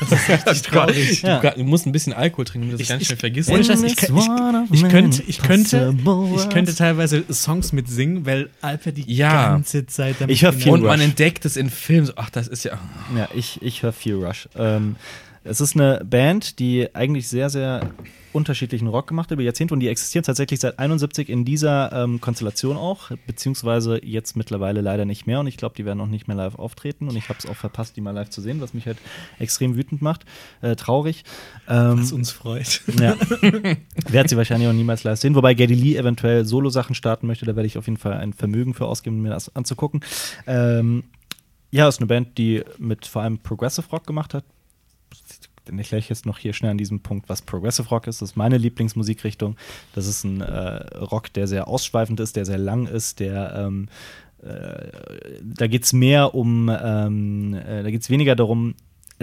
das 0.00 0.12
ist 0.12 0.28
richtig 0.46 0.62
traurig. 0.62 1.22
Ja. 1.22 1.38
Du, 1.50 1.62
musst 1.62 1.86
ein 1.86 1.92
bisschen 1.92 2.12
Alkohol 2.12 2.44
trinken, 2.44 2.70
damit 2.70 2.74
du 2.74 2.78
das 2.78 2.82
Ich- 2.82 2.88
ganz 2.88 3.02
ich- 3.02 3.06
schnell 3.08 3.18
vergisst. 3.18 3.50
Ich, 3.50 3.54
ich, 3.58 4.02
ich, 4.02 4.82
many 4.82 4.88
könnte, 4.90 5.22
ich, 5.26 5.38
könnte, 5.40 5.94
ich 6.36 6.48
könnte 6.50 6.74
teilweise 6.74 7.24
Songs 7.32 7.72
mitsingen, 7.72 8.26
weil 8.26 8.50
Alper 8.60 8.90
die 8.92 9.04
Ja. 9.12 9.50
ganze 9.50 9.86
Zeit 9.86 10.16
damit 10.18 10.34
Ich 10.34 10.42
hör 10.42 10.52
viel 10.52 10.72
Und 10.72 10.82
man 10.82 10.98
Rush. 10.98 11.08
entdeckt 11.08 11.44
es 11.44 11.56
in 11.56 11.70
Filmen 11.70 12.06
so, 12.06 12.14
ach, 12.16 12.30
das 12.30 12.48
ist 12.48 12.64
ja. 12.64 12.78
Ja, 13.16 13.28
ich, 13.34 13.62
ich 13.62 13.82
höre 13.82 13.92
viel 13.92 14.14
Rush. 14.16 14.48
Ähm, 14.56 14.96
Es 15.44 15.60
ist 15.60 15.74
eine 15.76 16.02
Band, 16.04 16.58
die 16.60 16.88
eigentlich 16.94 17.28
sehr, 17.28 17.48
sehr 17.50 17.90
unterschiedlichen 18.32 18.88
Rock 18.88 19.06
gemacht 19.06 19.30
über 19.30 19.42
Jahrzehnte 19.42 19.74
und 19.74 19.80
die 19.80 19.88
existieren 19.88 20.24
tatsächlich 20.24 20.60
seit 20.60 20.78
71 20.78 21.28
in 21.28 21.44
dieser 21.44 21.92
ähm, 21.92 22.20
Konstellation 22.20 22.76
auch, 22.76 23.10
beziehungsweise 23.26 24.04
jetzt 24.04 24.36
mittlerweile 24.36 24.80
leider 24.80 25.04
nicht 25.04 25.26
mehr 25.26 25.40
und 25.40 25.46
ich 25.46 25.56
glaube, 25.56 25.74
die 25.76 25.84
werden 25.84 26.00
auch 26.00 26.06
nicht 26.06 26.28
mehr 26.28 26.36
live 26.36 26.56
auftreten 26.56 27.08
und 27.08 27.16
ich 27.16 27.28
habe 27.28 27.38
es 27.38 27.46
auch 27.46 27.56
verpasst, 27.56 27.96
die 27.96 28.00
mal 28.00 28.12
live 28.12 28.30
zu 28.30 28.40
sehen, 28.40 28.60
was 28.60 28.74
mich 28.74 28.86
halt 28.86 28.98
extrem 29.38 29.76
wütend 29.76 30.02
macht, 30.02 30.24
äh, 30.60 30.76
traurig. 30.76 31.24
Ähm, 31.68 32.00
Was 32.00 32.12
uns 32.12 32.30
freut. 32.30 32.82
ja. 32.98 33.16
Werde 34.08 34.28
sie 34.28 34.36
wahrscheinlich 34.36 34.68
auch 34.68 34.72
niemals 34.72 35.04
live 35.04 35.18
sehen. 35.18 35.34
Wobei 35.34 35.54
Geddy 35.54 35.74
Lee 35.74 35.96
eventuell 35.96 36.44
Solo-Sachen 36.44 36.94
starten 36.94 37.26
möchte. 37.26 37.46
Da 37.46 37.56
werde 37.56 37.66
ich 37.66 37.78
auf 37.78 37.86
jeden 37.86 37.98
Fall 37.98 38.14
ein 38.14 38.32
Vermögen 38.32 38.74
für 38.74 38.86
ausgeben, 38.86 39.22
mir 39.22 39.30
das 39.30 39.54
anzugucken. 39.54 40.00
Ähm, 40.46 41.04
ja, 41.70 41.88
ist 41.88 42.00
eine 42.00 42.06
Band, 42.06 42.36
die 42.36 42.62
mit 42.78 43.06
vor 43.06 43.22
allem 43.22 43.38
Progressive 43.38 43.88
Rock 43.90 44.06
gemacht 44.06 44.34
hat. 44.34 44.44
Ich 45.66 45.78
erkläre 45.78 45.98
ich 46.00 46.08
jetzt 46.08 46.26
noch 46.26 46.38
hier 46.38 46.52
schnell 46.52 46.72
an 46.72 46.78
diesem 46.78 47.00
Punkt, 47.00 47.28
was 47.28 47.42
Progressive 47.42 47.88
Rock 47.88 48.06
ist. 48.06 48.20
Das 48.20 48.30
ist 48.30 48.36
meine 48.36 48.58
Lieblingsmusikrichtung. 48.58 49.56
Das 49.94 50.06
ist 50.06 50.24
ein 50.24 50.40
äh, 50.40 50.96
Rock, 50.98 51.32
der 51.32 51.46
sehr 51.46 51.68
ausschweifend 51.68 52.20
ist, 52.20 52.36
der 52.36 52.44
sehr 52.44 52.58
lang 52.58 52.86
ist, 52.86 53.20
der 53.20 53.54
ähm, 53.56 53.88
äh, 54.42 54.88
da 55.42 55.66
geht 55.68 55.84
es 55.84 55.92
mehr 55.92 56.34
um, 56.34 56.68
ähm, 56.68 57.54
äh, 57.54 57.82
da 57.82 57.90
geht 57.90 58.02
es 58.02 58.10
weniger 58.10 58.34
darum, 58.34 58.74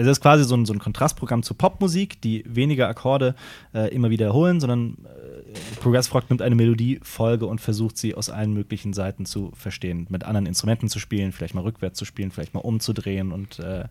es 0.06 0.18
ist 0.18 0.20
quasi 0.20 0.44
so 0.44 0.54
ein, 0.56 0.66
so 0.66 0.72
ein 0.72 0.78
Kontrastprogramm 0.78 1.42
zur 1.42 1.56
Popmusik, 1.58 2.20
die 2.20 2.44
weniger 2.46 2.88
Akkorde 2.88 3.34
äh, 3.74 3.92
immer 3.94 4.10
wiederholen, 4.10 4.60
sondern 4.60 4.96
äh, 5.04 5.78
Progressive 5.80 6.14
Rock 6.14 6.30
nimmt 6.30 6.42
eine 6.42 6.54
Melodiefolge 6.54 7.46
und 7.46 7.60
versucht 7.60 7.98
sie 7.98 8.14
aus 8.14 8.30
allen 8.30 8.52
möglichen 8.52 8.92
Seiten 8.92 9.26
zu 9.26 9.52
verstehen, 9.56 10.06
mit 10.10 10.24
anderen 10.24 10.46
Instrumenten 10.46 10.88
zu 10.88 10.98
spielen, 10.98 11.32
vielleicht 11.32 11.54
mal 11.54 11.62
rückwärts 11.62 11.98
zu 11.98 12.04
spielen, 12.04 12.30
vielleicht 12.30 12.54
mal 12.54 12.60
umzudrehen 12.60 13.32
und 13.32 13.58
äh, 13.58 13.84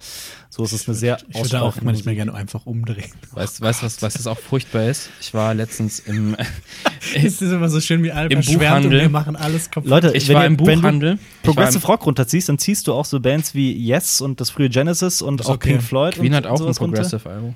so 0.50 0.64
ist 0.64 0.72
es 0.74 0.88
eine 0.88 0.96
sehr 0.96 1.18
Ich 1.30 1.38
würde 1.44 1.62
auch 1.62 1.82
manchmal 1.82 2.16
gerne 2.16 2.34
einfach 2.34 2.66
umdrehen. 2.66 3.12
Weißt 3.34 3.60
du, 3.60 3.64
was, 3.64 3.84
was, 3.84 4.02
was 4.02 4.14
das 4.14 4.28
auch 4.28 4.38
furchtbar 4.40 4.86
ist? 4.90 5.10
Ich 5.22 5.34
war 5.34 5.54
letztens 5.54 6.00
im, 6.00 6.36
Es 7.16 7.42
ist 7.42 7.52
immer 7.52 7.70
so 7.70 7.80
schön, 7.82 8.04
wie 8.04 8.12
Alba 8.12 8.34
Im 8.36 8.42
Buchhandel. 8.42 9.02
wir 9.02 9.10
machen 9.10 9.36
alles 9.36 9.72
kaputt. 9.72 9.90
Leute, 9.90 10.12
ich 10.16 10.28
wenn 10.28 10.36
war 10.36 10.44
ihr- 10.44 10.48
im 10.48 10.60
wenn 10.60 10.66
du 10.66 10.82
Buchhandel. 10.82 11.10
War 11.10 11.14
im- 11.14 11.20
Progressive 11.44 11.88
Rock 11.88 12.06
runterziehst, 12.06 12.50
dann 12.50 12.58
ziehst 12.60 12.88
du 12.88 12.94
auch 12.94 13.06
so 13.06 13.20
Bands 13.20 13.56
wie 13.56 13.72
Yes 13.74 14.22
und 14.22 14.40
das 14.42 14.50
frühe 14.50 14.70
Genesis 14.70 15.22
und 15.22 15.40
ist 15.42 15.48
auch 15.48 15.56
okay. 15.56 15.72
Pink 15.72 15.84
Floyd. 15.84 15.99
Queen 16.12 16.28
und 16.28 16.36
hat 16.36 16.46
auch 16.46 16.66
ein. 16.66 16.74
Progressive-Album. 16.74 17.56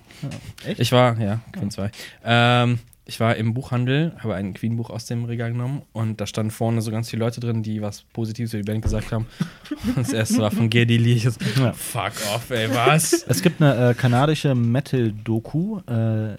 Echt? 0.65 0.80
Ich 0.80 0.91
war, 0.91 1.20
ja, 1.20 1.40
Queen 1.52 1.72
2. 1.72 1.91
Ähm, 2.26 2.80
ich 3.06 3.20
war 3.20 3.36
im 3.36 3.53
Buchhandel, 3.53 4.14
habe 4.20 4.36
ein 4.36 4.53
Queen-Buch 4.53 4.90
aus 4.90 5.06
dem 5.06 5.26
Regal 5.26 5.52
genommen 5.52 5.82
und 5.91 6.22
da 6.22 6.26
standen 6.26 6.52
vorne 6.52 6.82
so 6.82 6.90
ganz 6.90 7.10
viele 7.10 7.26
Leute 7.26 7.41
drin, 7.41 7.61
die 7.61 7.82
was 7.82 8.03
Positives 8.14 8.53
über 8.53 8.64
die 8.64 8.72
Band 8.72 8.82
gesagt 8.82 9.11
haben. 9.11 9.28
Das 9.95 10.14
erste 10.14 10.38
war 10.38 10.52
von 10.52 10.70
Geddy 10.70 10.98
Lee. 10.98 11.14
Ich 11.14 11.26
Ja. 11.26 11.74
Fuck 11.74 12.14
off, 12.34 12.49
ey, 12.49 12.70
was? 12.74 13.11
Es 13.28 13.41
gibt 13.41 13.61
eine 13.61 13.90
äh, 13.90 13.94
kanadische 13.94 14.56
Metal-Doku, 14.56 15.80
äh, 15.80 16.38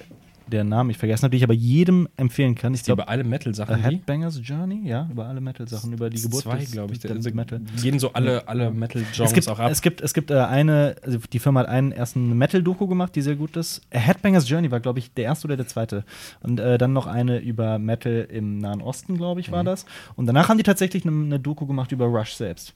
der 0.55 0.65
Name 0.65 0.91
ich 0.93 0.99
vergessen 0.99 1.25
habe, 1.25 1.31
die 1.33 1.37
ich 1.39 1.45
aber 1.45 1.53
jedem 1.55 2.09
empfehlen 2.17 2.55
kann. 2.55 2.73
Ich 2.73 2.83
Die 2.83 2.91
über 2.91 2.97
glaube, 3.05 3.09
alle 3.11 3.25
Metal-Sachen, 3.25 3.75
Headbangers 3.77 4.41
Journey, 4.43 4.89
ja, 4.89 5.07
über 5.11 5.27
alle 5.27 5.41
Metal-Sachen, 5.41 5.93
über 5.93 6.09
die 6.09 6.23
Geburt 6.23 6.43
zwei, 6.45 6.65
glaube 6.65 6.93
ich. 6.95 7.01
des 7.01 7.11
Also, 7.11 7.31
Metal. 7.35 7.61
gehen 7.83 7.99
so 7.99 8.13
alle, 8.13 8.49
alle 8.49 8.71
Metal-Genres 8.71 9.31
Es 9.31 9.35
gibt, 9.35 9.49
auch 9.49 9.59
ab. 9.59 9.71
es 9.71 9.83
gibt, 9.83 10.01
es 10.01 10.15
gibt 10.15 10.31
äh, 10.31 10.39
eine, 10.39 10.97
also 11.03 11.19
die 11.33 11.39
Firma 11.39 11.61
hat 11.61 11.69
einen 11.69 11.93
ersten 11.93 12.37
Metal-Doku 12.39 12.87
gemacht, 12.87 13.15
die 13.17 13.23
sehr 13.23 13.37
gut 13.37 13.57
ist. 13.57 13.83
Headbangers 13.91 14.49
Journey 14.49 14.71
war, 14.71 14.81
glaube 14.81 14.99
ich, 15.01 15.13
der 15.13 15.25
erste 15.25 15.47
oder 15.49 15.57
der 15.57 15.67
zweite. 15.67 16.05
Und 16.41 16.61
äh, 16.61 16.79
dann 16.79 16.93
noch 16.93 17.07
eine 17.07 17.39
über 17.41 17.79
Metal 17.79 18.27
im 18.31 18.59
Nahen 18.59 18.81
Osten, 18.81 19.17
glaube 19.17 19.41
ich, 19.41 19.51
war 19.53 19.63
Mhm. 19.63 19.67
das. 19.67 19.87
Und 20.17 20.27
danach 20.27 20.49
haben 20.49 20.57
die 20.59 20.65
tatsächlich 20.65 21.05
eine, 21.07 21.15
eine 21.25 21.41
Doku 21.41 21.67
gemacht 21.67 21.93
über 21.93 22.07
Rush 22.07 22.35
selbst. 22.35 22.73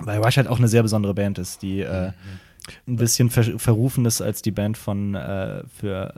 Weil 0.00 0.18
Rush 0.18 0.36
halt 0.36 0.46
auch 0.46 0.58
eine 0.58 0.68
sehr 0.68 0.82
besondere 0.82 1.12
Band 1.14 1.38
ist, 1.38 1.62
die 1.62 1.80
äh, 1.80 2.12
ein 2.86 2.96
bisschen 2.96 3.30
ver 3.30 3.58
verrufen 3.58 4.04
ist 4.04 4.20
als 4.20 4.42
die 4.42 4.50
Band 4.50 4.76
von 4.76 5.14
äh, 5.14 5.62
für 5.68 6.14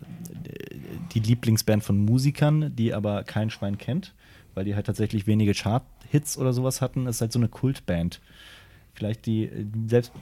die 1.12 1.20
Lieblingsband 1.20 1.82
von 1.82 1.98
Musikern, 1.98 2.74
die 2.76 2.94
aber 2.94 3.24
kein 3.24 3.50
Schwein 3.50 3.78
kennt, 3.78 4.14
weil 4.54 4.64
die 4.64 4.74
halt 4.74 4.86
tatsächlich 4.86 5.26
wenige 5.26 5.54
Chart-Hits 5.54 6.38
oder 6.38 6.52
sowas 6.52 6.80
hatten. 6.80 7.06
Ist 7.06 7.20
halt 7.20 7.32
so 7.32 7.38
eine 7.38 7.48
Kultband. 7.48 8.20
Vielleicht 8.94 9.26
die 9.26 9.50
selbst 9.86 10.12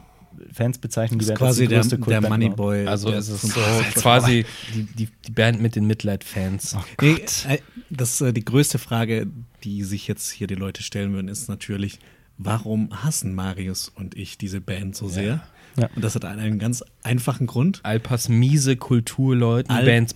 Fans 0.52 0.78
bezeichnen 0.78 1.18
die 1.18 1.26
das 1.26 1.38
Band 1.38 1.42
als 1.42 1.56
quasi 1.56 1.62
die 1.62 1.68
der, 1.68 1.78
größte 1.78 1.96
der 1.96 2.04
Kultband 2.04 2.42
überhaupt. 2.44 2.58
Moneyboy. 2.58 2.86
Also 2.86 3.10
der 3.10 3.18
es 3.18 3.28
ist 3.28 3.42
so 3.42 3.60
quasi 3.94 4.44
die, 4.74 4.82
die, 4.84 5.08
die 5.26 5.32
Band 5.32 5.60
mit 5.60 5.74
den 5.76 5.86
Mitleid-Fans. 5.86 6.76
Nee, 7.00 7.24
äh, 7.48 7.58
das 7.90 8.20
äh, 8.20 8.32
die 8.32 8.44
größte 8.44 8.78
Frage, 8.78 9.26
die 9.64 9.84
sich 9.84 10.06
jetzt 10.06 10.30
hier 10.30 10.46
die 10.46 10.54
Leute 10.54 10.82
stellen 10.82 11.12
würden, 11.12 11.28
ist 11.28 11.48
natürlich, 11.48 11.98
warum 12.36 12.90
hassen 13.02 13.34
Marius 13.34 13.88
und 13.88 14.16
ich 14.16 14.38
diese 14.38 14.60
Band 14.60 14.96
so 14.96 15.08
sehr? 15.08 15.24
Ja. 15.24 15.44
Und 15.94 16.04
das 16.04 16.14
hat 16.14 16.24
einen 16.24 16.58
ganz 16.58 16.84
einfachen 17.02 17.46
Grund. 17.46 17.80
Alpas 17.82 18.28
miese 18.28 18.76
Kulturleuten 18.76 19.74
Al- 19.74 19.84
Bands 19.84 20.14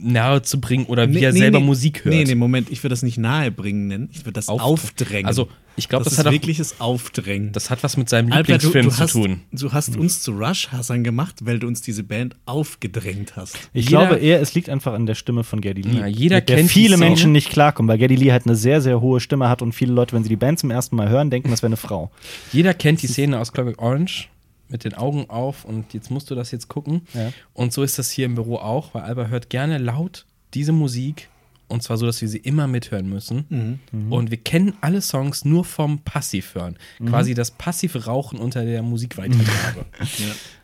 nahe 0.00 0.40
zu 0.42 0.58
bringen 0.58 0.86
oder 0.86 1.08
wie 1.10 1.16
Nee, 1.16 1.24
er 1.24 1.32
nee, 1.32 1.38
selber 1.40 1.60
nee. 1.60 1.66
Musik 1.66 2.04
hört. 2.04 2.14
Nee, 2.14 2.24
nee, 2.24 2.34
Moment, 2.34 2.70
ich 2.70 2.82
würde 2.82 2.92
das 2.94 3.02
nicht 3.02 3.18
nahebringen 3.18 3.88
nennen, 3.88 4.08
ich 4.12 4.20
würde 4.20 4.32
das 4.32 4.48
Aufdr- 4.48 4.60
aufdrängen. 4.62 5.26
Also, 5.26 5.48
ich 5.76 5.88
glaube, 5.88 6.04
das, 6.04 6.12
das, 6.14 6.18
hat 6.20 6.26
ist 6.26 6.28
auch, 6.28 6.32
wirkliches 6.32 6.80
Aufdrängen. 6.80 7.52
das 7.52 7.68
hat 7.70 7.82
was 7.82 7.96
mit 7.98 8.08
seinem 8.08 8.32
Alper, 8.32 8.58
du, 8.58 8.66
Lieblingsfilm 8.68 8.86
du, 8.86 8.90
zu 8.90 8.98
hast, 8.98 9.12
tun. 9.12 9.40
du 9.52 9.72
hast 9.72 9.96
uns 9.96 10.22
zu 10.22 10.32
Rush-Hassern 10.32 11.04
gemacht, 11.04 11.36
weil 11.44 11.58
du 11.58 11.66
uns 11.66 11.82
diese 11.82 12.02
Band 12.04 12.36
aufgedrängt 12.46 13.36
hast. 13.36 13.56
Ich 13.74 13.90
Jeder- 13.90 14.06
glaube 14.06 14.20
eher, 14.20 14.40
es 14.40 14.54
liegt 14.54 14.70
einfach 14.70 14.94
an 14.94 15.04
der 15.06 15.14
Stimme 15.14 15.44
von 15.44 15.60
Geddy 15.60 15.82
Lee. 15.82 15.98
Ja, 16.00 16.06
jeder 16.06 16.36
mit 16.36 16.48
der 16.48 16.56
kennt 16.56 16.70
viele. 16.70 16.96
Menschen 16.96 17.32
nicht 17.32 17.50
klarkommen, 17.50 17.88
weil 17.88 17.98
Geddy 17.98 18.16
Lee 18.16 18.32
halt 18.32 18.46
eine 18.46 18.56
sehr, 18.56 18.80
sehr 18.80 19.00
hohe 19.02 19.20
Stimme 19.20 19.48
hat 19.50 19.60
und 19.62 19.72
viele 19.72 19.92
Leute, 19.92 20.14
wenn 20.16 20.22
sie 20.22 20.30
die 20.30 20.36
Band 20.36 20.58
zum 20.58 20.70
ersten 20.70 20.96
Mal 20.96 21.10
hören, 21.10 21.28
denken, 21.30 21.50
das 21.50 21.60
wäre 21.62 21.68
eine 21.68 21.76
Frau. 21.76 22.10
Jeder 22.52 22.72
kennt 22.74 23.02
die 23.02 23.06
Szene 23.08 23.38
aus 23.38 23.52
Clockwork 23.52 23.80
Orange 23.80 24.28
mit 24.72 24.84
den 24.84 24.94
Augen 24.94 25.30
auf 25.30 25.64
und 25.64 25.94
jetzt 25.94 26.10
musst 26.10 26.30
du 26.30 26.34
das 26.34 26.50
jetzt 26.50 26.68
gucken. 26.68 27.02
Ja. 27.14 27.32
Und 27.52 27.72
so 27.72 27.82
ist 27.82 27.98
das 27.98 28.10
hier 28.10 28.26
im 28.26 28.34
Büro 28.34 28.56
auch, 28.56 28.94
weil 28.94 29.02
Alba 29.02 29.26
hört 29.26 29.50
gerne 29.50 29.78
laut 29.78 30.26
diese 30.54 30.72
Musik 30.72 31.28
und 31.72 31.82
zwar 31.82 31.96
so, 31.96 32.04
dass 32.04 32.20
wir 32.20 32.28
sie 32.28 32.38
immer 32.38 32.66
mithören 32.66 33.08
müssen. 33.08 33.78
Mhm. 33.92 34.12
Und 34.12 34.30
wir 34.30 34.36
kennen 34.36 34.74
alle 34.82 35.00
Songs 35.00 35.46
nur 35.46 35.64
vom 35.64 36.00
Passivhören. 36.00 36.76
Quasi 37.06 37.32
das 37.32 37.50
passive 37.50 38.04
Rauchen 38.04 38.38
unter 38.38 38.64
der 38.64 38.82
Musikweitergabe. 38.82 39.86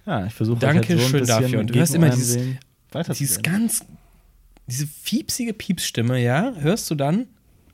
Ja, 0.07 0.25
ich 0.25 0.33
versuche 0.33 0.59
Danke 0.59 0.89
halt 0.89 1.01
so 1.01 1.05
ein 1.05 1.11
schön 1.11 1.21
bisschen 1.21 1.43
dafür. 1.43 1.61
Und 1.61 1.67
du 1.69 1.75
hörst 1.79 1.95
immer 1.95 2.09
dieses-. 2.09 2.39
Dieses 3.19 3.43
ganz, 3.43 3.85
diese 4.67 4.87
fiepsige 4.87 5.53
Piepsstimme, 5.53 6.19
ja, 6.23 6.55
hörst 6.57 6.91
du 6.91 6.95
dann 6.95 7.27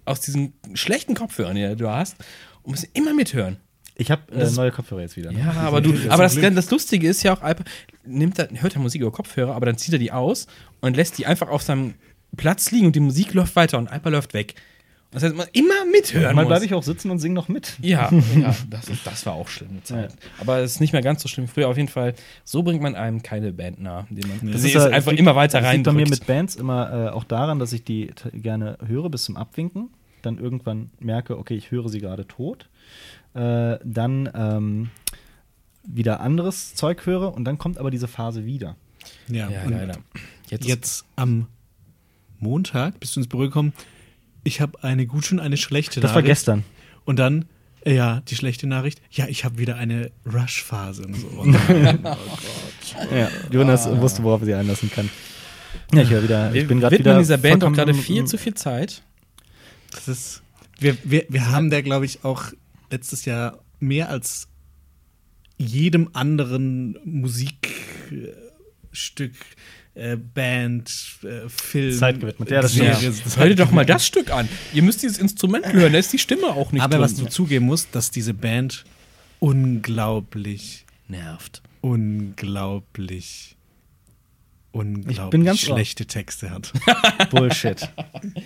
aus 0.05 0.20
diesen 0.20 0.52
schlechten 0.74 1.15
Kopfhörern, 1.15 1.55
die 1.55 1.77
du 1.77 1.89
hast, 1.89 2.16
und 2.62 2.73
musst 2.73 2.89
immer 2.93 3.15
mithören. 3.15 3.59
Ich 3.97 4.11
habe 4.11 4.23
äh, 4.33 4.41
Das- 4.41 4.57
neue 4.57 4.71
Kopfhörer 4.73 5.03
jetzt 5.03 5.16
wieder. 5.16 5.31
ne? 5.33 5.39
Ja, 5.39 5.53
aber 5.53 5.81
du, 5.81 5.95
aber 6.09 6.25
das, 6.25 6.35
das 6.35 6.71
Lustige 6.71 7.09
ist 7.09 7.23
ja 7.23 7.35
auch, 7.37 7.43
Alper 7.43 7.65
nimmt 8.05 8.39
er, 8.39 8.49
hört 8.61 8.75
er 8.75 8.81
Musik 8.81 9.03
über 9.03 9.12
Kopfhörer, 9.12 9.55
aber 9.55 9.66
dann 9.66 9.77
zieht 9.79 9.93
er 9.93 9.99
die 9.99 10.11
aus 10.12 10.47
und 10.81 10.97
lässt 10.97 11.16
die 11.19 11.27
einfach 11.27 11.49
auf 11.49 11.62
seinem 11.62 11.95
Platz 12.37 12.71
liegen 12.73 12.87
und 12.87 12.97
die 12.97 13.01
Musik 13.01 13.33
läuft 13.35 13.55
weiter 13.57 13.79
und 13.79 13.89
Alper 13.89 14.11
läuft 14.11 14.35
weg. 14.35 14.55
Und 15.12 15.23
das 15.23 15.23
heißt, 15.23 15.37
man 15.37 15.47
immer 15.53 15.85
mithören 15.93 16.25
Manchmal 16.25 16.45
muss. 16.45 16.51
bleibe 16.51 16.65
ich 16.65 16.75
auch 16.75 16.83
sitzen 16.83 17.09
und 17.12 17.21
singe 17.21 17.37
noch 17.37 17.47
mit. 17.47 17.75
Ja, 17.81 18.11
ja 18.37 18.53
das, 18.69 18.87
das 19.05 19.25
war 19.27 19.35
auch 19.35 19.47
schlimme 19.47 19.81
Zeit. 19.85 20.12
Aber 20.41 20.59
es 20.59 20.73
ist 20.73 20.81
nicht 20.81 20.93
mehr 20.93 21.03
ganz 21.03 21.23
so 21.23 21.29
schlimm 21.29 21.47
wie 21.47 21.51
früher. 21.53 21.69
Auf 21.69 21.77
jeden 21.77 21.89
Fall, 21.89 22.15
so 22.43 22.65
bringt 22.65 22.83
man 22.83 22.97
einem 22.97 23.23
keine 23.23 23.53
Band 23.53 23.81
nah. 23.81 24.09
Indem 24.11 24.29
man 24.29 24.53
Das 24.53 24.62
sie 24.62 24.73
ist, 24.73 24.77
einfach 24.77 25.12
liegt- 25.12 25.21
immer 25.21 25.37
weiter 25.37 25.61
das 25.61 25.69
rein. 25.69 25.77
liegt 25.77 25.85
bei 25.87 25.93
mir 25.93 26.09
mit 26.09 26.27
Bands 26.27 26.57
immer 26.57 26.93
äh, 26.93 27.09
auch 27.11 27.23
daran, 27.23 27.61
dass 27.61 27.73
ich 27.73 27.85
die 27.85 28.11
gerne 28.33 28.77
höre 28.85 29.09
bis 29.09 29.23
zum 29.23 29.37
Abwinken. 29.37 29.91
Dann 30.23 30.39
irgendwann 30.39 30.91
merke, 30.99 31.39
okay, 31.39 31.55
ich 31.55 31.71
höre 31.71 31.89
sie 31.89 32.01
gerade 32.01 32.27
tot. 32.27 32.69
Äh, 33.35 33.78
dann 33.85 34.31
ähm, 34.35 34.90
wieder 35.86 36.20
anderes 36.20 36.74
Zeug 36.74 37.05
höre 37.06 37.35
und 37.35 37.44
dann 37.44 37.59
kommt 37.59 37.78
aber 37.78 37.90
diese 37.90 38.09
Phase 38.09 38.44
wieder. 38.47 38.77
Ja, 39.28 39.51
ja, 39.51 39.65
leider. 39.69 39.98
Jetzt, 40.48 40.66
jetzt 40.66 41.05
am 41.16 41.47
Montag 42.39 43.01
bist 43.01 43.16
du 43.16 43.20
ins 43.20 43.28
Büro 43.28 43.43
gekommen. 43.43 43.73
Ich 44.44 44.61
habe 44.61 44.82
eine 44.85 45.06
gute 45.06 45.35
und 45.35 45.40
eine 45.40 45.56
schlechte 45.56 46.01
Das 46.01 46.11
war 46.11 46.16
Nachricht. 46.23 46.28
gestern. 46.28 46.65
Und 47.05 47.19
dann, 47.19 47.47
äh, 47.85 47.94
ja, 47.94 48.20
die 48.28 48.36
schlechte 48.36 48.66
Nachricht. 48.66 49.01
Ja, 49.11 49.27
ich 49.27 49.44
habe 49.44 49.59
wieder 49.59 49.77
eine 49.77 50.11
Rush-Phase. 50.32 51.02
Und 51.06 51.15
so. 51.16 51.44
Dann, 51.44 51.98
Ja, 53.15 53.28
Jonas 53.51 53.89
wusste, 54.01 54.23
worauf 54.23 54.40
er 54.43 54.47
sie 54.47 54.55
einlassen 54.55 54.90
kann. 54.90 55.11
Ja, 55.93 56.02
ich 56.02 56.11
höre 56.11 56.23
wieder. 56.23 56.48
Ich 56.48 56.55
wir 56.55 56.66
bin 56.69 56.81
gerade 56.81 56.97
widmen 56.97 57.12
wieder. 57.12 57.19
dieser 57.19 57.39
Band 57.39 57.65
auch 57.65 57.73
gerade 57.73 57.94
viel 57.94 58.24
zu 58.27 58.39
viel 58.39 58.55
Zeit. 58.55 59.02
das 59.90 60.09
ist, 60.09 60.43
wir, 60.78 60.97
wir, 61.05 61.24
wir 61.28 61.51
haben 61.51 61.70
da, 61.70 61.81
glaube 61.81 62.05
ich, 62.05 62.24
auch 62.24 62.44
letztes 62.90 63.24
Jahr 63.24 63.62
mehr 63.81 64.09
als 64.09 64.48
jedem 65.59 66.11
anderen 66.12 66.98
Musikstück, 67.05 67.62
äh, 69.94 70.16
Band, 70.16 70.90
äh, 71.23 71.48
Film. 71.48 71.97
Zeit 71.97 72.20
gewidmet. 72.20 72.51
Ja, 72.51 72.61
das 72.62 72.74
Ja. 72.77 72.94
stimmt. 72.97 73.16
Serie- 73.16 73.36
Hör 73.36 73.48
dir 73.48 73.56
doch 73.56 73.70
mal 73.70 73.86
das 73.86 74.06
Stück 74.06 74.31
an. 74.32 74.48
Ihr 74.73 74.82
müsst 74.82 75.02
dieses 75.02 75.19
Instrument 75.19 75.73
hören, 75.73 75.93
da 75.93 75.98
ist 75.98 76.12
die 76.12 76.19
Stimme 76.19 76.47
auch 76.48 76.73
nicht 76.73 76.82
Aber 76.82 76.97
drin. 76.97 77.05
was 77.05 77.15
du 77.15 77.27
zugeben 77.27 77.66
musst, 77.66 77.89
dass 77.94 78.11
diese 78.11 78.35
Band 78.35 78.85
unglaublich, 79.39 80.85
nervt. 81.09 81.62
unglaublich 81.81 83.53
unglaublich 84.74 85.18
Ich 85.18 85.30
bin 85.30 85.44
ganz 85.44 85.60
schlechte 85.60 86.05
Texte 86.06 86.51
hat. 86.51 86.72
Bullshit. 87.30 87.88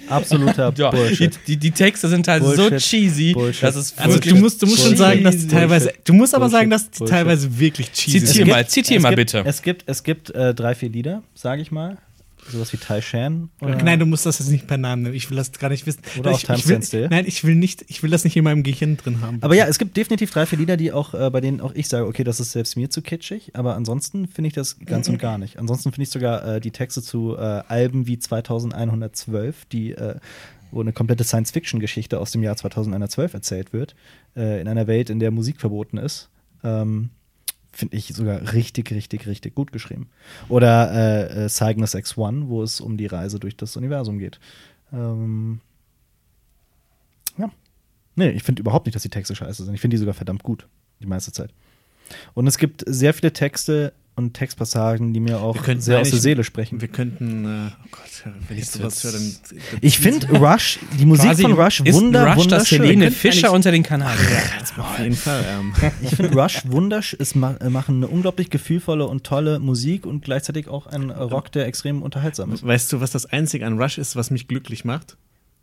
Absoluter 0.08 0.72
Ja, 0.76 0.90
Bullshit. 0.90 1.38
die, 1.46 1.56
die 1.56 1.70
Texte 1.70 2.08
sind 2.08 2.28
halt 2.28 2.44
so 2.44 2.54
Bullshit. 2.54 2.78
cheesy, 2.78 3.32
Bullshit. 3.32 3.62
dass 3.64 3.76
es 3.76 3.96
Also 3.98 4.18
du 4.18 4.36
musst, 4.36 4.62
du 4.62 4.66
musst 4.66 4.84
schon 4.84 4.96
sagen, 4.96 5.24
dass 5.24 5.36
die 5.38 5.48
teilweise. 5.48 5.92
Du 6.04 6.12
musst 6.12 6.34
aber 6.34 6.48
sagen, 6.48 6.70
dass 6.70 6.90
die 6.90 7.04
teilweise 7.04 7.58
wirklich 7.58 7.92
cheesy 7.92 8.20
Zitier 8.20 8.34
sind. 8.44 8.48
mal, 8.48 8.66
zitier 8.68 9.00
mal 9.00 9.14
bitte. 9.14 9.42
Es 9.46 9.62
gibt, 9.62 9.84
es 9.86 10.02
gibt 10.02 10.30
äh, 10.30 10.54
drei, 10.54 10.74
vier 10.74 10.90
Lieder, 10.90 11.22
sage 11.34 11.62
ich 11.62 11.70
mal. 11.70 11.98
Sowas 12.50 12.72
wie 12.72 12.76
Tai 12.76 13.00
Shan. 13.00 13.50
Oder? 13.60 13.82
Nein, 13.82 13.98
du 13.98 14.06
musst 14.06 14.26
das 14.26 14.38
jetzt 14.38 14.48
nicht 14.48 14.66
per 14.66 14.78
Namen 14.78 15.02
nennen. 15.02 15.14
Ich 15.14 15.30
will 15.30 15.36
das 15.36 15.52
gar 15.52 15.68
nicht 15.68 15.86
wissen. 15.86 16.00
Oder 16.18 16.30
auch 16.30 16.36
ich, 16.36 16.44
ich 16.44 16.48
will, 16.48 16.56
Timestamps.de. 16.56 17.08
Nein, 17.08 17.24
ich 17.26 17.44
will 17.44 17.54
nicht, 17.54 17.84
ich 17.88 18.02
will 18.02 18.10
das 18.10 18.24
nicht 18.24 18.36
in 18.36 18.44
meinem 18.44 18.62
Gehirn 18.62 18.96
drin 18.96 19.20
haben. 19.20 19.38
Aber 19.42 19.54
ja, 19.54 19.66
es 19.66 19.78
gibt 19.78 19.96
definitiv 19.96 20.30
drei, 20.30 20.46
vier 20.46 20.58
Lieder, 20.58 20.76
die 20.76 20.92
auch, 20.92 21.14
äh, 21.14 21.30
bei 21.30 21.40
denen 21.40 21.60
auch 21.60 21.74
ich 21.74 21.88
sage, 21.88 22.06
okay, 22.06 22.24
das 22.24 22.40
ist 22.40 22.52
selbst 22.52 22.76
mir 22.76 22.90
zu 22.90 23.02
kitschig, 23.02 23.52
aber 23.54 23.74
ansonsten 23.76 24.26
finde 24.26 24.48
ich 24.48 24.54
das 24.54 24.78
ganz 24.80 25.08
und 25.08 25.18
gar 25.18 25.38
nicht. 25.38 25.58
Ansonsten 25.58 25.92
finde 25.92 26.04
ich 26.04 26.10
sogar 26.10 26.56
äh, 26.56 26.60
die 26.60 26.70
Texte 26.70 27.02
zu 27.02 27.36
äh, 27.36 27.40
Alben 27.40 28.06
wie 28.06 28.18
2112, 28.18 29.66
die, 29.66 29.92
äh, 29.92 30.16
wo 30.70 30.80
eine 30.80 30.92
komplette 30.92 31.24
Science-Fiction-Geschichte 31.24 32.18
aus 32.18 32.30
dem 32.30 32.42
Jahr 32.42 32.56
2112 32.56 33.34
erzählt 33.34 33.72
wird, 33.72 33.94
äh, 34.36 34.60
in 34.60 34.68
einer 34.68 34.86
Welt, 34.86 35.10
in 35.10 35.18
der 35.18 35.30
Musik 35.30 35.60
verboten 35.60 35.98
ist, 35.98 36.28
ähm, 36.64 37.10
finde 37.72 37.96
ich 37.96 38.08
sogar 38.08 38.52
richtig, 38.52 38.90
richtig, 38.90 39.26
richtig 39.26 39.54
gut 39.54 39.72
geschrieben. 39.72 40.08
Oder 40.48 40.92
äh, 40.92 41.44
äh, 41.44 41.48
Cygnus 41.48 41.94
X1, 41.94 42.48
wo 42.48 42.62
es 42.62 42.80
um 42.80 42.96
die 42.96 43.06
Reise 43.06 43.38
durch 43.38 43.56
das 43.56 43.76
Universum 43.76 44.18
geht. 44.18 44.40
Ähm, 44.92 45.60
ja. 47.36 47.50
Nee, 48.16 48.30
ich 48.30 48.42
finde 48.42 48.60
überhaupt 48.60 48.86
nicht, 48.86 48.94
dass 48.94 49.02
die 49.02 49.10
Texte 49.10 49.34
scheiße 49.34 49.64
sind. 49.64 49.74
Ich 49.74 49.80
finde 49.80 49.94
die 49.94 49.98
sogar 49.98 50.14
verdammt 50.14 50.42
gut, 50.42 50.66
die 51.00 51.06
meiste 51.06 51.32
Zeit. 51.32 51.52
Und 52.34 52.46
es 52.46 52.58
gibt 52.58 52.84
sehr 52.86 53.14
viele 53.14 53.32
Texte 53.32 53.92
und 54.18 54.34
Textpassagen, 54.34 55.14
die 55.14 55.20
mir 55.20 55.40
auch 55.40 55.54
Wir 55.54 55.62
könnten 55.62 55.80
sehr 55.80 56.00
aus 56.00 56.10
der 56.10 56.18
Seele 56.18 56.44
sprechen. 56.44 56.80
Wir 56.80 56.88
könnten, 56.88 57.44
äh, 57.44 57.70
oh 57.70 57.88
Gott, 57.90 58.34
wenn 58.48 58.58
ich 58.58 58.68
sowas 58.68 59.02
höre, 59.04 59.12
dann. 59.12 59.36
Ich 59.80 59.98
finde 59.98 60.28
Rush, 60.38 60.80
die 60.98 61.06
Musik 61.06 61.26
Quasi 61.26 61.42
von 61.42 61.52
Rush 61.52 61.80
ist 61.80 61.94
wunder, 61.94 62.26
Rush 62.26 62.34
das 62.34 62.44
wunderschön. 62.44 62.82
Helene 62.82 63.04
Wir 63.06 63.12
Fischer 63.12 63.52
unter 63.52 63.70
den 63.70 63.82
Kanadiern. 63.82 64.42
Auf 64.76 64.98
jeden 64.98 65.16
Fall. 65.16 65.44
Ähm, 65.48 65.72
Ich 66.02 66.16
finde 66.16 66.34
Rush 66.34 66.62
wunderschön. 66.66 67.18
Es 67.20 67.34
ma 67.34 67.56
machen 67.68 67.96
eine 67.96 68.08
unglaublich 68.08 68.50
gefühlvolle 68.50 69.06
und 69.06 69.24
tolle 69.24 69.60
Musik 69.60 70.04
und 70.04 70.24
gleichzeitig 70.24 70.68
auch 70.68 70.86
ein 70.86 71.10
Rock, 71.10 71.52
der 71.52 71.66
extrem 71.66 72.02
unterhaltsam 72.02 72.52
ist. 72.52 72.66
weißt 72.66 72.92
du, 72.92 73.00
was 73.00 73.12
das 73.12 73.26
Einzige 73.26 73.66
an 73.66 73.80
Rush 73.80 73.98
ist, 73.98 74.16
was 74.16 74.30
mich 74.30 74.48
glücklich 74.48 74.84
macht? 74.84 75.16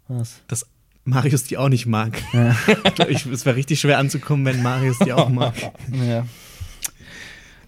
Was? 0.07 0.41
Dass 0.47 0.65
Marius 1.03 1.43
die 1.43 1.57
auch 1.57 1.69
nicht 1.69 1.85
mag. 1.85 2.21
Ja. 2.33 2.55
ich, 3.09 3.25
es 3.25 3.45
wäre 3.45 3.55
richtig 3.55 3.79
schwer 3.79 3.99
anzukommen, 3.99 4.45
wenn 4.45 4.63
Marius 4.63 4.97
die 4.99 5.13
auch 5.13 5.29
mag. 5.29 5.53
ja. 5.91 6.25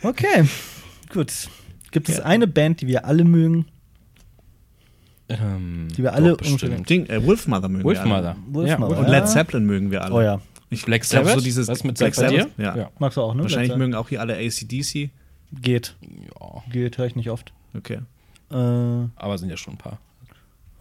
Okay, 0.01 0.45
gut. 1.09 1.31
Gibt 1.91 2.09
es 2.09 2.17
Ja. 2.17 2.23
eine 2.25 2.47
Band, 2.47 2.81
die 2.81 2.87
wir 2.87 3.05
alle 3.05 3.23
mögen? 3.23 3.65
Ähm, 5.29 5.89
Die 5.95 6.03
wir 6.03 6.13
alle 6.13 6.35
bestimmt. 6.37 6.89
Ding, 6.89 7.05
äh, 7.07 7.25
Wolfmother 7.25 7.67
mögen 7.67 7.79
wir 7.83 7.85
Wolfmother. 7.85 8.29
alle. 8.29 8.37
Wolfmother. 8.53 8.95
Ja. 8.95 9.01
Und 9.01 9.07
Led 9.09 9.27
Zeppelin 9.27 9.65
mögen 9.65 9.91
wir 9.91 10.03
alle. 10.03 10.13
Oh 10.13 10.21
ja. 10.21 10.41
Ich 10.69 10.85
Black 10.85 11.03
Sabbath? 11.03 11.35
So 11.35 11.41
dieses 11.41 11.67
Was 11.67 11.83
mit 11.83 11.97
Black 11.97 12.15
Sabbath? 12.15 12.39
Sabbath? 12.39 12.57
Ja. 12.57 12.75
Ja. 12.77 12.91
Magst 12.99 13.17
du 13.17 13.21
auch, 13.21 13.33
ne? 13.33 13.43
Wahrscheinlich 13.43 13.75
mögen 13.75 13.93
auch 13.95 14.07
hier 14.09 14.21
alle 14.21 14.35
ACDC. 14.37 15.09
Geht. 15.61 15.95
Ja, 16.01 16.63
Geht, 16.71 16.97
höre 16.97 17.05
ich 17.07 17.15
nicht 17.15 17.29
oft. 17.29 17.53
Okay. 17.73 17.99
Äh, 18.51 18.53
aber 18.53 19.37
sind 19.37 19.49
ja 19.49 19.57
schon 19.57 19.73
ein 19.75 19.77
paar. 19.77 19.99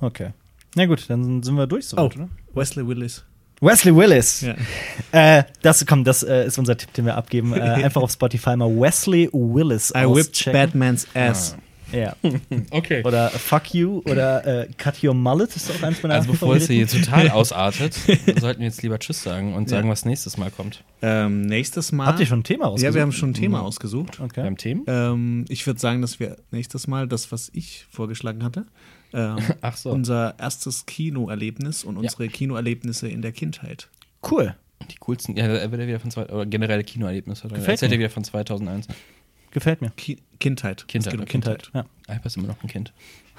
okay. 0.00 0.30
Na 0.74 0.86
gut, 0.86 1.08
dann 1.08 1.42
sind 1.42 1.54
wir 1.56 1.66
durch 1.66 1.86
soweit, 1.86 2.16
Oh. 2.16 2.20
oder? 2.20 2.28
Wesley 2.54 2.86
Willis. 2.86 3.24
Wesley 3.60 3.94
Willis. 3.94 4.42
Ja. 4.42 5.38
Äh, 5.38 5.44
das, 5.62 5.84
komm, 5.86 6.04
das 6.04 6.22
äh, 6.22 6.46
ist 6.46 6.58
unser 6.58 6.76
Tipp, 6.76 6.92
den 6.94 7.06
wir 7.06 7.16
abgeben. 7.16 7.52
Äh, 7.54 7.60
einfach 7.84 8.02
auf 8.02 8.10
Spotify 8.12 8.56
mal 8.56 8.68
Wesley 8.68 9.28
Willis 9.32 9.90
I 9.96 10.00
whipped 10.04 10.30
auschecken. 10.30 10.52
Batman's 10.52 11.06
ass. 11.14 11.56
Ja. 11.92 12.16
Okay. 12.70 13.02
Oder 13.04 13.30
Fuck 13.30 13.72
You 13.72 14.02
oder 14.06 14.44
äh, 14.64 14.68
Cut 14.76 15.02
Your 15.04 15.14
Mullet 15.14 15.54
ist 15.54 15.70
auch 15.70 15.82
eins 15.84 16.02
meiner 16.02 16.16
Also 16.16 16.32
bevor 16.32 16.56
es 16.56 16.66
hier 16.66 16.86
total 16.86 17.30
ausartet, 17.30 17.94
sollten 18.40 18.60
wir 18.60 18.66
jetzt 18.66 18.82
lieber 18.82 18.98
Tschüss 18.98 19.22
sagen 19.22 19.54
und 19.54 19.68
sagen, 19.68 19.86
Ja. 19.86 19.92
was 19.92 20.04
nächstes 20.04 20.36
Mal 20.36 20.50
kommt. 20.50 20.82
Ähm, 21.00 21.42
nächstes 21.42 21.92
Mal. 21.92 22.06
Habt 22.06 22.18
ihr 22.18 22.26
schon 22.26 22.40
ein 22.40 22.44
Thema 22.44 22.66
rausgesucht? 22.66 22.90
Ja, 22.90 22.94
wir 22.94 23.02
haben 23.02 23.12
schon 23.12 23.30
ein 23.30 23.34
Thema 23.34 23.62
ausgesucht. 23.62 24.18
Okay. 24.20 24.42
Beim 24.42 24.56
Themen? 24.56 24.82
Ähm, 24.88 25.44
ich 25.48 25.64
würde 25.66 25.78
sagen, 25.78 26.02
dass 26.02 26.18
wir 26.18 26.36
nächstes 26.50 26.88
Mal 26.88 27.06
das, 27.06 27.30
was 27.30 27.50
ich 27.54 27.86
vorgeschlagen 27.88 28.42
hatte, 28.42 28.66
ähm, 29.16 29.38
Ach 29.62 29.76
so. 29.76 29.90
unser 29.90 30.38
erstes 30.38 30.86
Kinoerlebnis 30.86 31.82
und 31.82 31.96
unsere 31.96 32.28
Kinoerlebnisse 32.28 33.08
in 33.08 33.22
der 33.22 33.32
Kindheit. 33.32 33.88
Cool. 34.30 34.54
Die 34.90 34.96
coolsten, 35.00 35.36
ja, 35.36 35.46
er 35.46 35.70
wird 35.72 35.80
ja 35.80 35.88
wieder 35.88 36.00
von 36.00 36.10
zwei, 36.10 36.26
oder 36.26 36.46
generelle 36.46 36.84
Kinoerlebnisse. 36.84 37.48
Gefällt 37.48 37.82
er 37.82 37.90
wieder 37.90 38.10
von 38.10 38.22
2001. 38.22 38.86
Gefällt 39.50 39.80
mir. 39.80 39.90
Ki 39.96 40.18
Kindheit. 40.38 40.86
Kindheit, 40.86 41.14
okay. 41.14 41.24
Kindheit. 41.24 41.70
Ja. 41.72 41.86
Alper 42.06 42.26
ist 42.26 42.36
immer 42.36 42.48
noch 42.48 42.62
ein 42.62 42.68
Kind. 42.68 42.92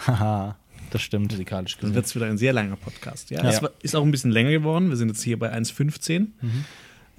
Haha, 0.08 0.58
das 0.90 1.04
stimmt. 1.04 1.32
Musikalisch 1.32 1.76
Dann 1.76 1.82
gesehen. 1.82 1.96
wird 1.96 2.06
es 2.08 2.16
wieder 2.16 2.26
ein 2.26 2.40
sehr 2.40 2.54
langer 2.54 2.76
Podcast. 2.76 3.30
Ja, 3.30 3.44
Ja. 3.44 3.50
es 3.52 3.62
war, 3.62 3.70
ist 3.84 3.96
auch 3.96 4.04
ein 4.04 4.10
bisschen 4.10 4.32
länger 4.32 4.50
geworden. 4.50 4.90
Wir 4.90 4.96
sind 4.98 5.10
jetzt 5.10 5.22
hier 5.22 5.38
bei 5.38 5.54
1,15. 5.54 6.20
Mhm. 6.42 6.66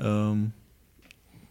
Ähm, 0.01 0.53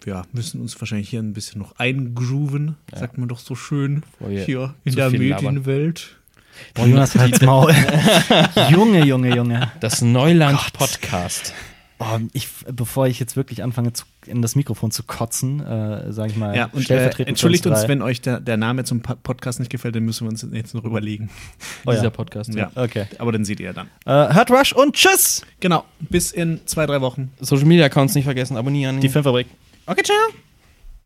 ja, 0.06 0.24
müssen 0.34 0.60
uns 0.62 0.80
wahrscheinlich 0.82 1.10
hier 1.10 1.22
ein 1.22 1.34
bisschen 1.34 1.60
noch 1.62 1.78
eingrooven, 1.80 2.76
Ja. 2.92 3.00
sagt 3.00 3.18
man 3.18 3.30
doch 3.30 3.40
so 3.40 3.56
schön, 3.56 4.02
Bevor 4.20 4.30
hier 4.30 4.76
in 4.84 4.96
der. 4.96 5.10
Medienwelt. 5.10 6.17
Boah, 6.74 6.86
Jonas, 6.86 7.16
halt's 7.16 7.42
Maul. 7.42 7.74
Junge, 8.72 9.06
Junge, 9.06 9.36
Junge. 9.36 9.72
Das 9.80 10.02
Neuland-Podcast. 10.02 11.54
Oh, 12.00 12.20
ich, 12.34 12.48
bevor 12.72 13.08
ich 13.08 13.20
jetzt 13.20 13.36
wirklich 13.36 13.64
anfange, 13.64 13.92
zu, 13.92 14.06
in 14.28 14.44
das 14.44 14.56
Mikrofon 14.56 14.92
zu 14.92 15.02
kotzen, 15.02 15.66
äh, 15.66 16.14
sage 16.14 16.30
ich 16.32 16.38
mal, 16.38 16.56
Ja, 16.56 16.66
und 16.66 16.82
äh, 16.82 16.84
stellvertretend 16.84 17.30
entschuldigt 17.30 17.64
für 17.64 17.72
uns, 17.72 17.82
drei. 17.82 17.88
wenn 17.88 18.04
euch 18.04 18.22
der, 18.22 18.40
der 18.40 18.56
Name 18.56 18.84
zum 18.84 19.02
Podcast 19.02 19.60
nicht 19.60 19.72
gefällt, 19.72 19.96
dann 19.96 20.04
müssen 20.04 20.26
wir 20.26 20.30
uns 20.30 20.46
jetzt 20.52 20.76
noch 20.76 20.84
überlegen. 20.84 21.32
Oh, 21.88 21.90
ja. 21.92 21.96
Dieser 21.98 22.12
Podcast. 22.12 22.54
Ja. 22.54 22.70
Okay. 22.76 23.08
Aber 23.18 23.32
dann 23.32 23.46
seht 23.46 23.60
ihr 23.60 23.74
dann. 23.74 23.88
Äh, 24.06 24.32
hört 24.36 24.52
Rush 24.52 24.74
und 24.74 24.94
tschüss! 24.96 25.42
Genau, 25.60 25.86
bis 26.00 26.32
in 26.32 26.60
zwei, 26.68 26.86
drei 26.86 27.02
Wochen. 27.02 27.32
Social 27.40 27.66
Media 27.66 27.86
Accounts 27.88 28.14
nicht 28.14 28.26
vergessen, 28.26 28.58
abonnieren. 28.58 29.00
Die 29.02 29.10
Filmfabrik. 29.10 29.48
okay, 29.88 30.04
ciao. 30.04 30.16